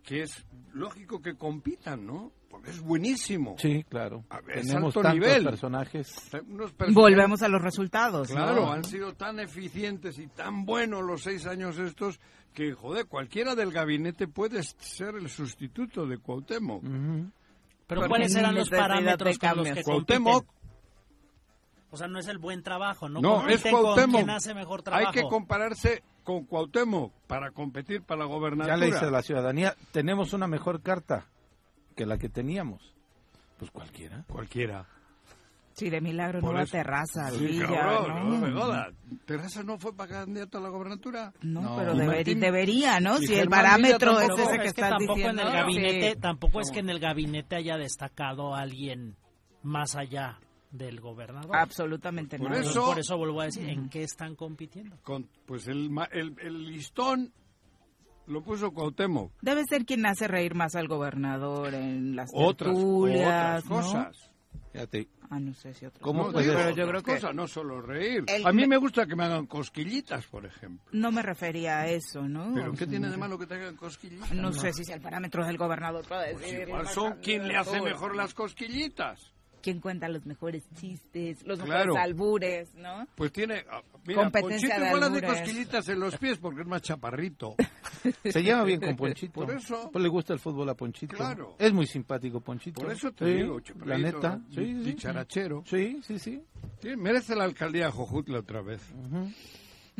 que 0.04 0.22
es 0.22 0.44
lógico 0.74 1.20
que 1.22 1.34
compitan, 1.36 2.06
¿no? 2.06 2.32
Porque 2.50 2.70
es 2.70 2.80
buenísimo. 2.82 3.56
Sí, 3.58 3.82
claro. 3.88 4.24
A 4.28 4.40
ver, 4.42 4.58
es 4.58 4.66
Tenemos 4.66 4.92
tantos 4.92 5.14
nivel. 5.14 5.44
personajes. 5.44 6.14
Unos 6.48 6.72
personajes- 6.72 6.94
Volvemos 6.94 7.42
a 7.42 7.48
los 7.48 7.62
resultados. 7.62 8.28
¿no? 8.28 8.34
Claro, 8.36 8.70
han 8.70 8.84
sido 8.84 9.14
tan 9.14 9.40
eficientes 9.40 10.18
y 10.18 10.26
tan 10.26 10.66
buenos 10.66 11.02
los 11.02 11.22
seis 11.22 11.46
años 11.46 11.78
estos 11.78 12.20
que, 12.52 12.72
joder, 12.74 13.06
cualquiera 13.06 13.54
del 13.54 13.72
gabinete 13.72 14.28
puede 14.28 14.62
ser 14.62 15.14
el 15.14 15.30
sustituto 15.30 16.06
de 16.06 16.18
Cuauhtémoc. 16.18 16.82
Pero 17.86 18.06
¿cuáles 18.08 18.34
eran 18.34 18.54
los 18.54 18.68
parámetros 18.68 19.38
con 19.38 19.56
los 19.56 19.68
que 19.70 19.82
Cuauhtémoc, 19.82 20.44
compiten? 20.44 20.61
O 21.92 21.96
sea, 21.98 22.08
no 22.08 22.18
es 22.18 22.26
el 22.26 22.38
buen 22.38 22.62
trabajo, 22.62 23.08
no, 23.08 23.20
no, 23.20 23.46
es 23.48 23.62
Cuauhtémoc. 23.62 24.16
quien 24.16 24.30
hace 24.30 24.54
mejor 24.54 24.82
trabajo. 24.82 25.06
Hay 25.08 25.12
que 25.14 25.28
compararse 25.28 26.02
con 26.24 26.44
Cuauhtémoc 26.46 27.12
para 27.26 27.50
competir 27.50 28.02
para 28.02 28.20
la 28.20 28.24
Ya 28.26 28.32
gobernatura. 28.34 28.76
le 28.78 28.86
dice 28.86 29.04
a 29.04 29.10
la 29.10 29.22
ciudadanía, 29.22 29.76
tenemos 29.92 30.32
una 30.32 30.46
mejor 30.48 30.80
carta 30.82 31.26
que 31.94 32.06
la 32.06 32.16
que 32.16 32.28
teníamos. 32.30 32.94
Pues 33.58 33.70
cualquiera. 33.70 34.24
Cualquiera. 34.26 34.86
Sí, 35.74 35.88
de 35.88 36.00
milagro 36.02 36.40
Por 36.40 36.52
no 36.54 36.58
va 36.60 36.66
Terraza, 36.66 37.30
Sí, 37.30 37.46
Villa, 37.46 37.66
cabrón, 37.66 38.40
¿no? 38.42 38.48
no 38.48 38.66
me. 38.72 39.16
¿Terraza 39.24 39.62
no 39.62 39.78
fue 39.78 39.94
para 39.96 40.12
candidato 40.20 40.58
a 40.58 40.60
la 40.60 40.68
gobernatura? 40.68 41.32
No, 41.42 41.60
No. 41.62 41.76
pero 41.76 41.94
debería, 41.94 43.00
¿no? 43.00 43.18
Si 43.18 43.34
el 43.34 43.48
parámetro 43.48 44.18
es 44.20 44.30
ese 44.30 44.44
que 44.48 44.54
es 44.56 44.60
que 44.60 44.68
estás 44.68 44.90
tampoco 44.90 45.14
diciendo. 45.14 45.42
en 45.42 45.48
el 45.48 45.54
gabinete, 45.54 46.12
sí. 46.14 46.20
tampoco 46.20 46.60
es 46.60 46.70
que 46.70 46.80
en 46.80 46.90
el 46.90 47.00
gabinete 47.00 47.56
haya 47.56 47.76
destacado 47.78 48.54
a 48.54 48.60
alguien 48.60 49.16
más 49.62 49.94
allá 49.96 50.38
del 50.72 51.00
gobernador. 51.00 51.54
Absolutamente 51.54 52.38
Por 52.38 52.50
no. 52.50 52.56
Eso- 52.56 52.86
por 52.86 52.98
eso 52.98 53.16
vuelvo 53.16 53.40
a 53.42 53.44
decir, 53.44 53.68
¿en 53.68 53.88
qué 53.88 54.02
están 54.02 54.34
compitiendo? 54.34 54.96
Con, 55.02 55.28
pues 55.46 55.68
el, 55.68 55.90
ma- 55.90 56.08
el, 56.10 56.34
el 56.40 56.64
listón 56.66 57.32
lo 58.26 58.42
puso 58.42 58.70
Cuauhtémoc. 58.72 59.32
Debe 59.42 59.62
ser 59.68 59.84
quien 59.84 60.06
hace 60.06 60.28
reír 60.28 60.54
más 60.54 60.74
al 60.74 60.88
gobernador 60.88 61.74
en 61.74 62.16
las 62.16 62.30
Otras, 62.32 62.72
tertulias, 62.74 63.64
otras 63.64 63.64
¿no? 63.64 63.70
cosas. 63.76 64.30
Fíjate, 64.72 65.08
Ah, 65.34 65.40
no 65.40 65.54
sé 65.54 65.72
si 65.72 65.86
otras. 65.86 66.02
¿Cómo 66.02 66.26
No? 66.26 66.32
Pero 66.32 66.42
yo 66.70 66.86
creo 66.86 66.86
otras 67.00 67.02
que 67.04 67.14
cosas, 67.14 67.34
no 67.34 67.48
solo 67.48 67.80
reír. 67.80 68.24
El- 68.28 68.46
A 68.46 68.52
mí 68.52 68.66
me 68.66 68.76
gusta 68.76 69.06
que 69.06 69.16
me 69.16 69.24
hagan 69.24 69.46
cosquillitas, 69.46 70.26
por 70.26 70.44
ejemplo. 70.44 70.84
no 70.92 71.10
me 71.10 71.22
refería 71.22 71.80
a 71.80 71.86
eso, 71.88 72.28
¿no? 72.28 72.52
¿Pero 72.54 72.72
qué 72.74 72.86
tiene 72.86 73.08
de 73.08 73.16
malo 73.16 73.38
que 73.38 73.46
te 73.46 73.54
hagan 73.54 73.74
cosquillitas? 73.76 74.30
No, 74.34 74.52
sé 74.52 74.74
si 74.74 74.82
es 74.82 74.90
el 74.90 75.00
parámetro 75.00 75.46
del 75.46 75.56
gobernador 75.56 76.06
para 76.06 76.30
Pues 76.32 76.42
decir. 76.42 76.68
igual 76.68 76.84
la 76.84 76.90
son 76.90 77.14
quien 77.22 77.48
le 77.48 77.56
hace 77.56 77.80
mejor 77.80 78.14
las 78.14 78.34
cosquillitas. 78.34 79.32
¿Quién 79.62 79.80
cuenta 79.80 80.08
los 80.08 80.26
mejores 80.26 80.64
chistes, 80.74 81.46
los 81.46 81.60
Claro. 81.60 81.94
mejores 81.94 82.04
albures, 82.04 82.74
no? 82.74 83.06
Pues 83.14 83.32
tiene, 83.32 83.64
ah, 83.70 83.80
mira, 84.06 84.22
Competencia 84.24 84.68
Ponchito 84.68 84.80
de 84.80 84.86
igual 84.88 85.02
albures. 85.04 85.30
cosquillitas 85.40 85.88
en 85.88 86.00
los 86.00 86.16
pies 86.18 86.38
porque 86.38 86.60
es 86.62 86.66
más 86.66 86.82
chaparrito. 86.82 87.54
se 88.24 88.42
lleva 88.42 88.64
bien 88.64 88.80
con 88.80 88.96
Ponchito. 88.96 89.32
Por 89.32 89.50
eso. 89.54 89.88
Pues 89.92 90.02
le 90.02 90.08
gusta 90.08 90.32
el 90.34 90.40
fútbol 90.40 90.68
a 90.68 90.74
Ponchito. 90.74 91.16
Claro. 91.16 91.54
Es 91.58 91.72
muy 91.72 91.86
simpático 91.86 92.40
Ponchito. 92.40 92.82
Por 92.82 92.90
eso 92.92 93.12
te 93.12 93.24
Sí, 93.24 93.32
digo, 93.42 93.60
La 93.84 93.98
neta. 93.98 94.40
Sí, 94.50 94.56
sí, 94.56 94.74
dicharachero. 94.74 95.62
Sí, 95.66 96.00
sí, 96.02 96.18
sí. 96.18 96.42
Sí, 96.80 96.96
merece 96.96 97.36
la 97.36 97.44
alcaldía 97.44 97.86
de 97.86 97.92
Jojutla 97.92 98.40
otra 98.40 98.60
vez. 98.62 98.82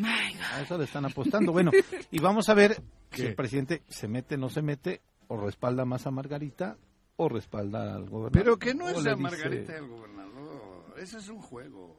A 0.03 0.61
eso 0.63 0.79
le 0.79 0.85
están 0.85 1.05
apostando. 1.05 1.53
Bueno, 1.53 1.71
y 2.11 2.19
vamos 2.21 2.49
a 2.49 2.55
ver 2.55 2.75
si 3.13 3.23
¿Qué? 3.23 3.29
el 3.29 3.35
presidente 3.35 3.83
se 3.89 4.09
mete, 4.09 4.37
no 4.37 4.49
se 4.49 4.63
mete, 4.63 5.03
o 5.29 5.37
respalda 5.37 5.85
más 5.85 6.07
a 6.07 6.11
Margarita, 6.11 6.77
o 7.17 7.29
respalda 7.29 7.95
al 7.95 8.09
gobernador. 8.09 8.33
Pero 8.33 8.59
que 8.59 8.75
no 8.75 8.89
es 8.89 9.03
la 9.03 9.11
dice- 9.15 9.17
Margarita 9.23 9.73
del 9.75 9.89
gobernador. 9.89 10.95
Ese 10.99 11.19
es 11.19 11.29
un 11.29 11.41
juego. 11.41 11.97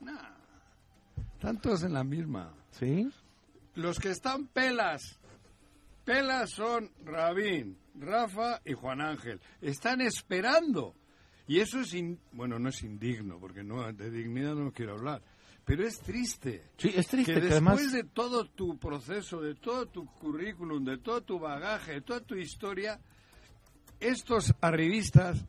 Nah. 0.00 0.36
Están 1.34 1.60
todos 1.60 1.82
en 1.82 1.92
la 1.92 2.04
misma. 2.04 2.54
¿Sí? 2.70 3.08
Los 3.74 3.98
que 3.98 4.10
están 4.10 4.46
pelas. 4.46 5.18
Pelas 6.04 6.50
son 6.50 6.90
Rabín, 7.04 7.78
Rafa 7.94 8.60
y 8.64 8.72
Juan 8.74 9.00
Ángel. 9.00 9.40
Están 9.60 10.00
esperando. 10.00 10.94
Y 11.46 11.60
eso 11.60 11.80
es, 11.80 11.94
in- 11.94 12.18
bueno, 12.32 12.58
no 12.58 12.68
es 12.70 12.82
indigno, 12.82 13.38
porque 13.38 13.62
no 13.62 13.92
de 13.92 14.10
dignidad 14.10 14.54
no 14.54 14.72
quiero 14.72 14.94
hablar. 14.94 15.22
Pero 15.64 15.86
es 15.86 16.00
triste. 16.00 16.70
Sí, 16.76 16.92
es 16.94 17.06
triste 17.06 17.34
que 17.34 17.40
que, 17.40 17.46
después 17.46 17.72
además... 17.72 17.92
de 17.92 18.04
todo 18.04 18.44
tu 18.46 18.78
proceso, 18.78 19.40
de 19.40 19.54
todo 19.54 19.86
tu 19.86 20.06
currículum, 20.06 20.84
de 20.84 20.98
todo 20.98 21.20
tu 21.22 21.38
bagaje, 21.38 21.92
de 21.94 22.00
toda 22.00 22.20
tu 22.20 22.34
historia, 22.34 23.00
estos 24.02 24.54
arribistas 24.60 25.44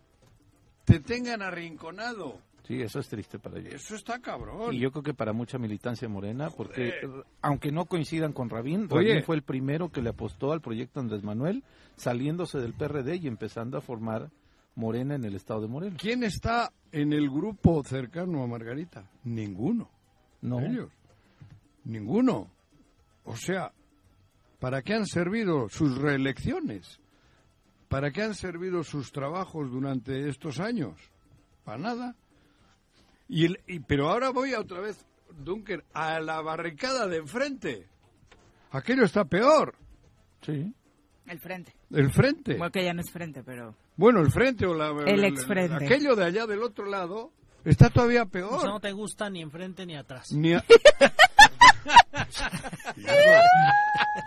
te 0.85 0.99
tengan 0.99 1.41
arrinconado. 1.41 2.37
Sí, 2.67 2.81
eso 2.81 2.99
es 2.99 3.09
triste 3.09 3.39
para 3.39 3.59
ellos. 3.59 3.73
Eso 3.73 3.95
está 3.95 4.19
cabrón. 4.19 4.73
Y 4.73 4.79
yo 4.79 4.91
creo 4.91 5.03
que 5.03 5.13
para 5.13 5.33
mucha 5.33 5.57
militancia 5.57 6.07
morena, 6.07 6.49
porque 6.49 6.89
eh, 6.89 6.93
aunque 7.41 7.71
no 7.71 7.85
coincidan 7.85 8.31
con 8.31 8.49
Rabín, 8.49 8.87
Oye. 8.89 9.09
Rabín 9.09 9.23
fue 9.23 9.35
el 9.35 9.41
primero 9.41 9.91
que 9.91 10.01
le 10.01 10.09
apostó 10.09 10.53
al 10.53 10.61
proyecto 10.61 11.01
Andrés 11.01 11.23
Manuel, 11.23 11.63
saliéndose 11.97 12.59
del 12.59 12.73
PRD 12.73 13.17
y 13.17 13.27
empezando 13.27 13.77
a 13.77 13.81
formar 13.81 14.29
Morena 14.75 15.15
en 15.15 15.25
el 15.25 15.35
estado 15.35 15.61
de 15.61 15.67
Morelos. 15.67 16.01
¿Quién 16.01 16.23
está 16.23 16.71
en 16.91 17.11
el 17.11 17.29
grupo 17.29 17.83
cercano 17.83 18.43
a 18.43 18.47
Margarita? 18.47 19.09
Ninguno. 19.25 19.89
No, 20.41 20.59
Ellos. 20.59 20.89
Ninguno. 21.83 22.49
O 23.25 23.35
sea, 23.35 23.71
¿para 24.59 24.81
qué 24.81 24.93
han 24.93 25.05
servido 25.05 25.67
sus 25.69 25.97
reelecciones? 25.97 26.99
¿Para 27.93 28.09
qué 28.11 28.23
han 28.23 28.33
servido 28.33 28.83
sus 28.83 29.11
trabajos 29.11 29.69
durante 29.71 30.27
estos 30.27 30.59
años? 30.59 30.95
Para 31.63 31.77
nada. 31.77 32.15
Y 33.29 33.45
el- 33.45 33.59
y- 33.67 33.81
pero 33.81 34.09
ahora 34.09 34.31
voy 34.31 34.53
a 34.55 34.59
otra 34.61 34.79
vez, 34.79 35.05
Dunker, 35.29 35.83
a 35.93 36.19
la 36.19 36.41
barricada 36.41 37.05
de 37.07 37.17
enfrente. 37.17 37.87
Aquello 38.71 39.03
está 39.03 39.25
peor. 39.25 39.75
sí. 40.41 40.73
El 41.27 41.39
frente. 41.39 41.73
El 41.91 42.11
frente. 42.11 42.57
Bueno, 42.57 42.71
que 42.71 42.83
ya 42.83 42.93
no 42.95 42.99
es 43.01 43.11
frente, 43.11 43.43
pero... 43.43 43.75
Bueno, 43.95 44.19
el 44.21 44.31
frente 44.31 44.65
o 44.65 44.73
la... 44.73 44.89
El 45.05 45.23
exfrente. 45.23 45.85
Aquello 45.85 46.15
de 46.15 46.25
allá 46.25 46.45
del 46.47 46.63
otro 46.63 46.85
lado 46.85 47.31
está 47.63 47.89
todavía 47.91 48.25
peor. 48.25 48.53
O 48.55 48.59
sea, 48.59 48.71
no 48.71 48.79
te 48.81 48.91
gusta 48.91 49.29
ni 49.29 49.41
enfrente 49.41 49.85
ni 49.85 49.95
atrás. 49.95 50.31
Ni 50.33 50.53
a- 50.53 50.65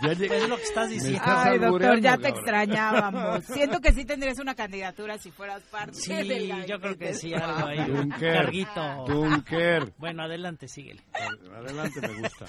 Ya 0.03 0.12
lleg- 0.12 0.29
Pues 0.29 0.42
es 0.42 0.49
lo 0.49 0.57
que 0.57 0.62
estás 0.62 0.90
diciendo. 0.90 1.19
estás 1.19 1.47
Ay, 1.47 1.59
doctor, 1.59 2.01
ya 2.01 2.16
te 2.16 2.23
cabrón. 2.25 2.38
extrañábamos. 2.38 3.45
Siento 3.53 3.81
que 3.81 3.92
sí 3.92 4.05
tendrías 4.05 4.38
una 4.38 4.55
candidatura 4.55 5.19
si 5.19 5.31
fueras 5.31 5.62
parte 5.64 5.95
Sí, 5.95 6.12
del 6.14 6.66
yo 6.66 6.79
creo 6.81 6.97
que 6.99 7.14
sí, 7.14 7.33
algo 7.35 7.66
ahí. 7.66 7.85
Dunker. 7.85 8.35
Carguito. 8.35 9.05
Dunker. 9.07 9.92
Bueno, 9.99 10.25
adelante, 10.25 10.69
síguele. 10.69 11.03
Adelante, 11.57 12.01
me 12.01 12.21
gusta. 12.21 12.47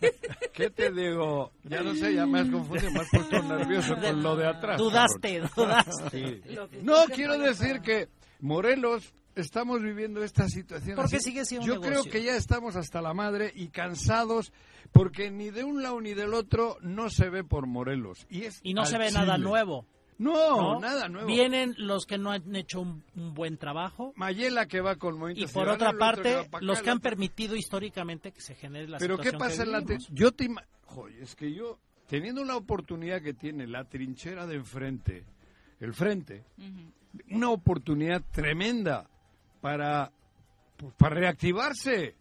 ¿Qué 0.52 0.70
te 0.70 0.90
digo? 0.90 1.52
Ya 1.64 1.82
no 1.82 1.94
sé, 1.94 2.14
ya 2.14 2.26
me 2.26 2.40
has 2.40 2.48
confundido, 2.48 2.90
me 2.90 3.00
has 3.00 3.10
puesto 3.10 3.42
nervioso 3.42 3.94
con 3.96 4.22
lo 4.22 4.36
de 4.36 4.46
atrás. 4.48 4.78
Dudaste, 4.78 5.40
cabrón. 5.40 5.50
dudaste. 5.56 6.10
Sí. 6.10 6.58
No, 6.82 7.04
quiero 7.14 7.38
decir 7.38 7.80
que 7.80 8.08
Morelos 8.40 9.12
estamos 9.40 9.82
viviendo 9.82 10.22
esta 10.22 10.48
situación. 10.48 10.96
Porque 10.96 11.16
así. 11.16 11.30
sigue 11.30 11.44
siendo 11.44 11.66
Yo 11.66 11.74
un 11.76 11.86
creo 11.86 12.04
que 12.04 12.22
ya 12.22 12.36
estamos 12.36 12.76
hasta 12.76 13.00
la 13.00 13.14
madre 13.14 13.52
y 13.54 13.68
cansados 13.68 14.52
porque 14.92 15.30
ni 15.30 15.50
de 15.50 15.64
un 15.64 15.82
lado 15.82 16.00
ni 16.00 16.14
del 16.14 16.34
otro 16.34 16.78
no 16.80 17.10
se 17.10 17.28
ve 17.30 17.44
por 17.44 17.66
Morelos. 17.66 18.26
Y, 18.28 18.44
es 18.44 18.60
Y 18.62 18.74
no 18.74 18.84
se 18.86 18.98
ve 18.98 19.10
nada 19.10 19.38
nuevo. 19.38 19.86
No, 20.18 20.74
¿no? 20.74 20.80
nada 20.80 21.08
nuevo. 21.08 21.28
Vienen 21.28 21.74
los 21.78 22.04
que 22.04 22.18
no 22.18 22.32
han 22.32 22.54
hecho 22.56 22.80
un, 22.80 23.04
un 23.14 23.34
buen 23.34 23.56
trabajo. 23.56 24.12
Mayela 24.16 24.66
que 24.66 24.80
va 24.80 24.96
con 24.96 25.16
Movimiento 25.16 25.48
Y 25.48 25.54
por 25.54 25.64
Ciudadano, 25.64 25.74
otra 25.74 25.92
que 25.92 25.98
parte, 25.98 26.64
los 26.64 26.82
que 26.82 26.90
han 26.90 26.98
permitido 26.98 27.54
históricamente 27.54 28.32
que 28.32 28.40
se 28.40 28.56
genere 28.56 28.88
la 28.88 28.98
Pero 28.98 29.16
¿qué 29.16 29.30
situación 29.30 29.68
pasa 29.68 29.86
que 29.86 29.88
en 29.88 29.98
la... 29.98 30.06
Yo 30.10 30.32
te... 30.32 30.48
Joder, 30.86 31.22
es 31.22 31.36
que 31.36 31.52
yo, 31.54 31.78
teniendo 32.08 32.44
la 32.44 32.56
oportunidad 32.56 33.22
que 33.22 33.32
tiene 33.32 33.68
la 33.68 33.84
trinchera 33.84 34.46
de 34.46 34.56
enfrente, 34.56 35.24
el 35.78 35.94
frente, 35.94 36.44
una 37.30 37.50
oportunidad 37.50 38.22
tremenda 38.32 39.08
para, 39.60 40.12
para 40.98 41.16
reactivarse. 41.16 42.14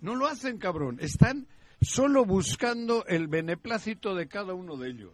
No 0.00 0.14
lo 0.14 0.26
hacen, 0.26 0.58
cabrón. 0.58 0.98
Están 1.00 1.46
solo 1.80 2.24
buscando 2.24 3.04
el 3.06 3.28
beneplácito 3.28 4.14
de 4.14 4.28
cada 4.28 4.54
uno 4.54 4.76
de 4.76 4.90
ellos. 4.90 5.12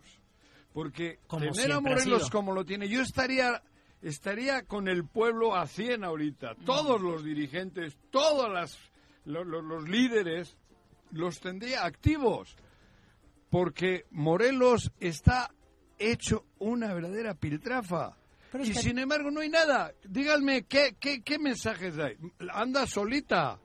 Porque 0.73 1.19
Como 1.27 1.45
tener 1.53 1.73
a 1.73 1.81
Morelos 1.81 2.23
como 2.31 2.53
lo 2.53 2.65
tiene, 2.65 2.89
yo 2.89 3.01
estaría 3.01 3.63
estaría 4.03 4.65
con 4.65 4.89
el 4.89 5.07
pueblo 5.07 5.55
a 5.57 5.67
100 5.67 6.05
ahorita. 6.05 6.57
Todos 6.67 7.01
los 7.01 7.25
dirigentes, 7.25 7.97
todos 8.11 8.53
las, 8.53 8.77
lo- 9.25 9.45
lo- 9.45 9.63
los 9.63 9.89
líderes, 9.89 10.59
los 11.13 11.41
tendría 11.41 11.85
activos. 11.87 12.55
Porque 13.51 14.05
Morelos 14.11 14.93
está 15.01 15.51
hecho 15.99 16.45
una 16.59 16.93
verdadera 16.93 17.35
piltrafa. 17.35 18.17
Pero 18.55 18.65
y 18.67 18.69
que- 18.73 18.75
sin 18.83 19.01
embargo 19.01 19.33
no 19.33 19.41
hay 19.41 19.49
nada. 19.49 19.93
Díganme, 20.05 20.63
¿qué, 20.67 20.95
qué, 21.01 21.25
qué 21.25 21.41
mensajes 21.41 21.99
hay? 21.99 22.17
Anda 22.53 22.87
solita, 22.87 23.59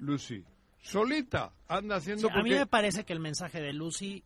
Lucy. 0.00 0.44
Solita. 0.82 1.52
Anda 1.68 1.94
haciendo... 1.96 2.26
Sí, 2.28 2.34
a 2.36 2.42
mí 2.42 2.50
me 2.50 2.66
parece 2.66 3.04
que 3.04 3.12
el 3.12 3.20
mensaje 3.20 3.60
de 3.60 3.72
Lucy 3.72 4.24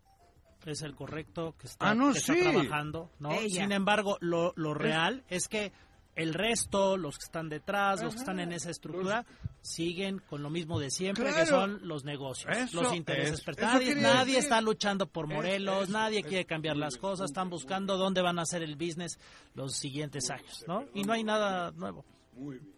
es 0.64 0.80
el 0.80 0.94
correcto, 0.94 1.54
que 1.58 1.66
está, 1.66 1.90
Ah, 1.90 1.94
no, 1.94 2.10
que 2.12 2.18
está 2.20 2.32
sí. 2.32 2.40
trabajando. 2.40 3.10
¿no? 3.18 3.32
Ella. 3.32 3.62
Sin 3.62 3.72
embargo, 3.72 4.16
lo, 4.20 4.54
lo 4.56 4.72
real 4.72 5.24
es 5.28 5.46
que 5.46 5.72
el 6.16 6.34
resto, 6.34 6.96
los 6.96 7.18
que 7.18 7.24
están 7.24 7.48
detrás, 7.48 8.02
los 8.02 8.14
que 8.14 8.20
están 8.20 8.40
en 8.40 8.52
esa 8.52 8.70
estructura, 8.70 9.24
siguen 9.62 10.18
con 10.18 10.42
lo 10.42 10.50
mismo 10.50 10.78
de 10.78 10.90
siempre, 10.90 11.24
Claro. 11.24 11.38
que 11.40 11.46
son 11.46 11.80
los 11.88 12.04
negocios, 12.04 12.54
Eso 12.56 12.82
los 12.82 12.94
intereses. 12.94 13.42
es- 13.46 13.96
nadie 13.96 14.38
está 14.38 14.60
luchando 14.60 15.06
por 15.06 15.26
Morelos, 15.26 15.88
nadie 15.88 16.20
es- 16.20 16.26
quiere 16.26 16.44
cambiar 16.46 16.76
las 16.76 16.96
cosas, 16.96 17.30
están 17.30 17.48
buscando 17.50 17.96
dónde 17.96 18.22
van 18.22 18.38
a 18.38 18.42
hacer 18.42 18.62
el 18.62 18.76
business 18.76 19.18
los 19.54 19.76
siguientes 19.76 20.30
años, 20.30 20.64
¿no? 20.66 20.84
Y 20.94 21.02
no 21.04 21.12
hay 21.12 21.24
nada 21.24 21.70
nuevo. 21.72 22.04
Muy 22.34 22.58
bien. 22.58 22.74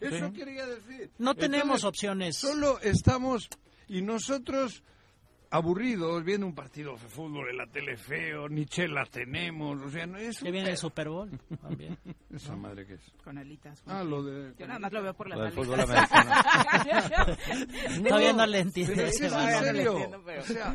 Eso 0.00 0.32
quería 0.32 0.66
decir. 0.66 1.10
No 1.18 1.34
tenemos 1.34 1.64
Entonces, 1.64 1.84
opciones. 1.84 2.36
Solo 2.36 2.78
estamos 2.80 3.48
y 3.88 4.02
nosotros 4.02 4.82
aburridos 5.56 6.22
viendo 6.24 6.46
un 6.46 6.54
partido 6.54 6.92
de 6.92 6.98
fútbol 6.98 7.50
en 7.50 7.56
la 7.58 7.66
tele 7.66 7.96
feo, 7.96 8.48
ni 8.48 8.64
chelas 8.66 9.10
tenemos, 9.10 9.80
o 9.82 9.90
sea, 9.90 10.06
no 10.06 10.16
es 10.18 10.38
Que 10.38 10.50
viene 10.50 10.68
el 10.68 10.74
pe- 10.74 10.78
Super 10.80 11.08
Bowl 11.08 11.30
también. 11.60 11.98
esa 12.34 12.54
madre 12.56 12.86
que 12.86 12.94
es. 12.94 13.12
Con 13.24 13.38
alitas. 13.38 13.82
Ah, 13.86 14.02
lo 14.04 14.22
de 14.22 14.52
Yo 14.58 14.66
nada 14.66 14.78
más 14.78 14.92
lo 14.92 15.02
veo 15.02 15.14
por 15.14 15.28
las 15.28 15.38
Lo 15.38 15.44
del 15.44 15.52
alitas. 15.52 15.66
fútbol 15.66 15.80
americano. 15.90 17.36
Todavía 18.08 18.32
no 18.32 18.46
le 18.46 18.58
Pero 18.58 18.68
entiendes. 18.68 18.98
es 19.14 19.20
en 19.20 19.30
no 19.30 19.58
serio. 19.60 19.92
entiendo, 19.92 20.22
pero- 20.24 20.42
O 20.42 20.44
sea, 20.44 20.74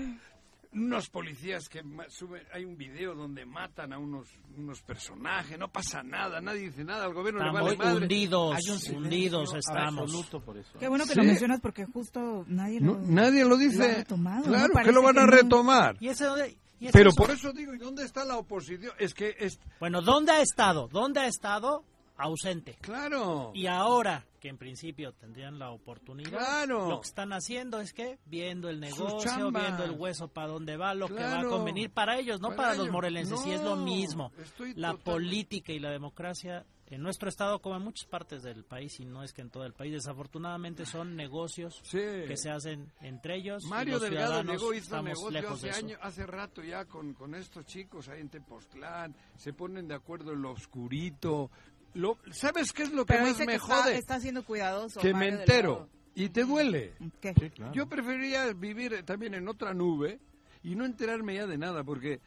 unos 0.73 1.09
policías 1.09 1.67
que 1.67 1.81
suben, 2.09 2.43
hay 2.53 2.63
un 2.63 2.77
video 2.77 3.13
donde 3.13 3.45
matan 3.45 3.91
a 3.93 3.97
unos 3.99 4.27
unos 4.57 4.81
personajes, 4.81 5.57
no 5.59 5.69
pasa 5.71 6.01
nada, 6.03 6.39
nadie 6.41 6.61
dice 6.69 6.83
nada, 6.83 7.05
al 7.05 7.13
gobierno 7.13 7.43
le 7.43 7.51
vale 7.51 7.71
Estamos 7.71 7.93
madre. 7.93 8.03
hundidos, 8.03 8.55
Hay 8.55 8.71
un 8.71 8.79
silencio 8.79 8.97
hundidos 8.97 9.53
estamos. 9.53 10.01
absoluto 10.03 10.39
por 10.41 10.57
eso. 10.57 10.71
Qué 10.79 10.87
bueno 10.87 11.05
que 11.05 11.13
Sí. 11.13 11.19
lo 11.19 11.23
mencionas 11.25 11.59
porque 11.61 11.85
justo 11.85 12.45
nadie 12.47 12.79
lo, 12.79 12.95
No, 12.95 12.99
nadie 13.07 13.43
lo 13.43 13.49
lo 13.49 13.57
dice. 13.57 13.83
ha 13.83 13.95
retomado. 13.95 14.43
claro, 14.43 14.73
¿no? 14.73 14.83
que 14.83 14.91
lo 14.91 15.01
van 15.03 15.17
a 15.17 15.21
no. 15.25 15.27
retomar. 15.27 15.97
¿Y 15.99 16.07
ese 16.09 16.25
dónde- 16.25 16.57
y 16.79 16.87
es 16.87 16.91
Pero 16.93 17.09
eso? 17.09 17.17
por 17.17 17.31
eso 17.31 17.51
digo, 17.53 17.73
¿y 17.73 17.77
dónde 17.77 18.03
está 18.03 18.25
la 18.25 18.37
oposición? 18.37 18.93
Es 18.97 19.13
que 19.13 19.35
es 19.39 19.59
Bueno, 19.79 20.01
¿dónde 20.01 20.31
ha 20.31 20.41
estado? 20.41 20.87
¿Dónde 20.91 21.19
ha 21.19 21.27
estado? 21.27 21.83
Ausente. 22.17 22.77
claro. 22.81 23.51
Y 23.55 23.65
ahora, 23.67 24.25
que 24.41 24.49
en 24.49 24.57
principio 24.57 25.13
tendrían 25.13 25.59
la 25.59 25.69
oportunidad, 25.69 26.31
Claro. 26.31 26.89
lo 26.89 26.99
que 26.99 27.07
están 27.07 27.31
haciendo 27.31 27.79
es 27.79 27.93
que 27.93 28.17
viendo 28.25 28.67
el 28.69 28.79
negocio, 28.81 29.51
viendo 29.51 29.83
el 29.85 29.91
hueso 29.91 30.27
para 30.27 30.47
dónde 30.47 30.75
va, 30.75 30.93
lo 30.95 31.07
que 31.07 31.13
va 31.23 31.39
a 31.41 31.45
convenir 31.45 31.91
para 31.91 32.17
ellos, 32.19 32.41
no 32.41 32.49
Para 32.49 32.61
para, 32.71 32.73
los 32.75 32.89
morelenses. 32.91 33.39
y 33.45 33.51
es 33.51 33.61
lo 33.61 33.75
No, 33.77 33.85
mismo. 33.85 34.31
La 34.75 34.95
política 34.95 35.71
y 35.71 35.79
la 35.79 35.91
democracia 35.91 36.65
en 36.87 37.01
nuestro 37.03 37.29
estado, 37.29 37.61
como 37.61 37.77
en 37.77 37.83
muchas 37.83 38.05
partes 38.05 38.43
del 38.43 38.65
país, 38.65 38.99
y 38.99 39.05
no 39.05 39.23
es 39.23 39.31
que 39.31 39.41
en 39.41 39.49
todo 39.49 39.63
el 39.63 39.71
país, 39.71 39.93
desafortunadamente 39.93 40.85
son 40.85 41.15
negocios 41.15 41.79
Sí. 41.83 41.97
que 41.99 42.35
se 42.35 42.49
hacen 42.49 42.91
entre 42.99 43.37
ellos. 43.37 43.63
y 43.63 43.69
Mario 43.69 43.93
los 43.93 44.01
Delgado 44.01 44.41
hizo 44.73 45.01
negocio 45.01 45.49
hace 45.49 45.71
año, 45.71 45.97
hace 46.01 46.25
rato 46.25 46.61
ya 46.61 46.83
con, 46.83 47.13
con 47.13 47.33
estos 47.35 47.65
chicos 47.65 48.09
ahí 48.09 48.19
en 48.19 48.27
Tepoztlán, 48.27 49.15
se 49.37 49.53
ponen 49.53 49.87
de 49.87 49.95
acuerdo 49.95 50.33
en 50.33 50.41
lo 50.41 50.51
oscurito. 50.51 51.49
Lo, 51.93 52.17
¿Sabes 52.31 52.71
qué 52.71 52.83
es 52.83 52.91
lo 52.91 53.05
que 53.05 53.13
Pero 53.13 53.25
más 53.25 53.33
dice 53.33 53.45
me 53.45 53.53
que 53.53 53.57
está, 53.57 53.83
jode? 53.83 53.97
está 53.97 54.19
siendo 54.19 54.43
cuidadoso. 54.45 54.99
que 54.99 55.13
me 55.13 55.25
Mario 55.31 55.39
entero 55.39 55.89
y 56.15 56.29
te 56.29 56.43
duele. 56.45 56.93
Delgado. 56.99 57.11
¿Qué? 57.21 57.33
Sí, 57.39 57.49
claro. 57.49 57.73
Yo 57.73 57.87
preferiría 57.87 58.53
vivir 58.53 58.93
eh, 58.93 59.03
también 59.03 59.33
en 59.33 59.47
otra 59.47 59.73
nube 59.73 60.19
y 60.63 60.75
no 60.75 60.85
enterarme 60.85 61.35
ya 61.35 61.47
de 61.47 61.57
nada, 61.57 61.83
porque 61.83 62.19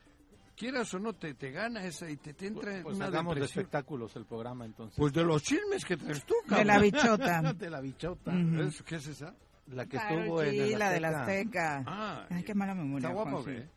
quieras 0.56 0.92
o 0.94 0.98
no 0.98 1.12
te, 1.14 1.34
te 1.34 1.50
gana 1.50 1.84
esa 1.84 2.08
y 2.10 2.16
te, 2.16 2.34
te 2.34 2.46
entra 2.46 2.80
Pues 2.82 2.96
una 2.96 3.06
hagamos 3.06 3.34
de 3.34 3.40
depresión. 3.40 3.62
espectáculos 3.62 4.14
el 4.16 4.24
programa 4.26 4.64
entonces. 4.64 4.96
Pues 4.98 5.12
de 5.12 5.24
los 5.24 5.42
chismes 5.42 5.84
que 5.84 5.96
traes 5.96 6.24
tú, 6.24 6.34
De 6.48 6.64
la 6.64 6.74
cabrón. 6.74 6.90
bichota. 6.92 7.52
de 7.54 7.70
la 7.70 7.80
bichota. 7.80 8.30
Ujú. 8.32 8.62
¿Es- 8.62 8.82
¿Qué 8.82 8.96
es 8.96 9.06
esa? 9.06 9.34
La 9.68 9.84
que 9.86 9.96
Claro, 9.96 10.18
estuvo 10.20 10.42
en 10.42 10.50
sí, 10.50 10.58
el 10.74 10.78
la 10.78 10.90
de 10.90 11.00
la 11.00 11.20
Azteca. 11.22 11.82
Ah, 11.86 12.26
Ay, 12.30 12.42
qué 12.44 12.54
mala 12.54 12.74
memoria. 12.74 13.08
Está 13.08 13.14
guapa, 13.14 13.30
Juanji. 13.30 13.50
¿ve? 13.50 13.68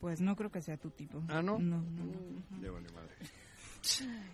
Pues 0.00 0.20
no 0.20 0.36
creo 0.36 0.48
que 0.52 0.62
sea 0.62 0.76
tu 0.76 0.90
tipo. 0.90 1.20
Ah, 1.28 1.42
¿no? 1.42 1.58
No, 1.58 1.78
no. 1.80 2.62
Ya 2.62 2.70
vale 2.70 2.86
madre. 2.92 3.14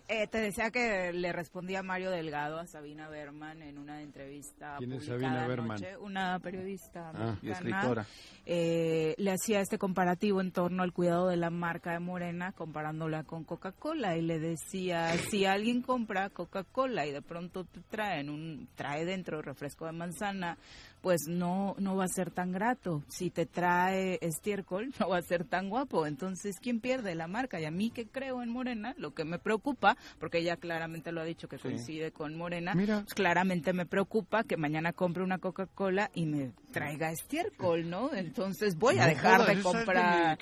Eh, 0.07 0.27
te 0.27 0.39
decía 0.39 0.69
que 0.71 1.11
le 1.13 1.31
respondía 1.33 1.81
Mario 1.81 2.11
Delgado 2.11 2.59
a 2.59 2.67
Sabina 2.67 3.09
Berman 3.09 3.61
en 3.61 3.77
una 3.77 4.01
entrevista 4.01 4.75
¿Quién 4.77 4.93
es 4.93 5.05
publicada 5.05 5.21
Sabina 5.33 5.47
Berman? 5.47 5.81
una 6.01 6.39
periodista 6.39 7.11
Ah. 7.15 7.37
Y 7.41 7.49
escritora. 7.49 8.05
Eh, 8.45 9.15
le 9.17 9.31
hacía 9.31 9.61
este 9.61 9.77
comparativo 9.79 10.41
en 10.41 10.51
torno 10.51 10.83
al 10.83 10.93
cuidado 10.93 11.27
de 11.27 11.37
la 11.37 11.49
marca 11.49 11.91
de 11.93 11.99
Morena 11.99 12.51
comparándola 12.51 13.23
con 13.23 13.43
Coca-Cola 13.43 14.15
y 14.17 14.21
le 14.21 14.39
decía 14.39 15.11
si 15.29 15.45
alguien 15.45 15.81
compra 15.81 16.29
Coca-Cola 16.29 17.05
y 17.07 17.11
de 17.11 17.21
pronto 17.21 17.63
te 17.65 17.81
traen 17.81 18.29
un 18.29 18.67
trae 18.75 19.05
dentro 19.05 19.41
refresco 19.41 19.85
de 19.85 19.93
manzana 19.93 20.57
pues 21.05 21.27
no 21.27 21.75
no 21.77 21.95
va 21.95 22.05
a 22.05 22.07
ser 22.07 22.31
tan 22.31 22.51
grato 22.51 23.03
si 23.09 23.29
te 23.29 23.45
trae 23.45 24.17
estiércol 24.21 24.91
no 24.99 25.09
va 25.09 25.19
a 25.19 25.21
ser 25.21 25.43
tan 25.43 25.69
guapo 25.69 26.07
entonces 26.07 26.55
quién 26.59 26.79
pierde 26.79 27.13
la 27.13 27.27
marca 27.27 27.59
y 27.61 27.65
a 27.65 27.69
mí 27.69 27.91
que 27.91 28.07
creo 28.07 28.41
en 28.41 28.49
Morena 28.49 28.95
lo 28.97 29.13
que 29.13 29.23
me 29.23 29.37
preocupa 29.37 29.97
porque 30.19 30.39
ella 30.39 30.57
claramente 30.57 31.11
lo 31.11 31.21
ha 31.21 31.25
dicho 31.25 31.47
que 31.47 31.57
Sí. 31.57 31.61
coincide 31.61 32.11
con 32.11 32.35
Morena 32.35 32.73
Mira. 32.73 33.01
pues 33.03 33.13
claramente 33.13 33.71
me 33.71 33.85
preocupa 33.85 34.43
que 34.45 34.57
mañana 34.57 34.93
compre 34.93 35.21
una 35.21 35.37
Coca-Cola 35.37 36.09
y 36.15 36.25
me 36.25 36.51
traiga 36.75 37.09
estiércol, 37.09 37.89
¿no? 37.89 38.13
Entonces 38.13 38.77
voy 38.77 38.99
a 38.99 39.07
dejar 39.07 39.45
de 39.45 39.61
comprar. 39.61 40.37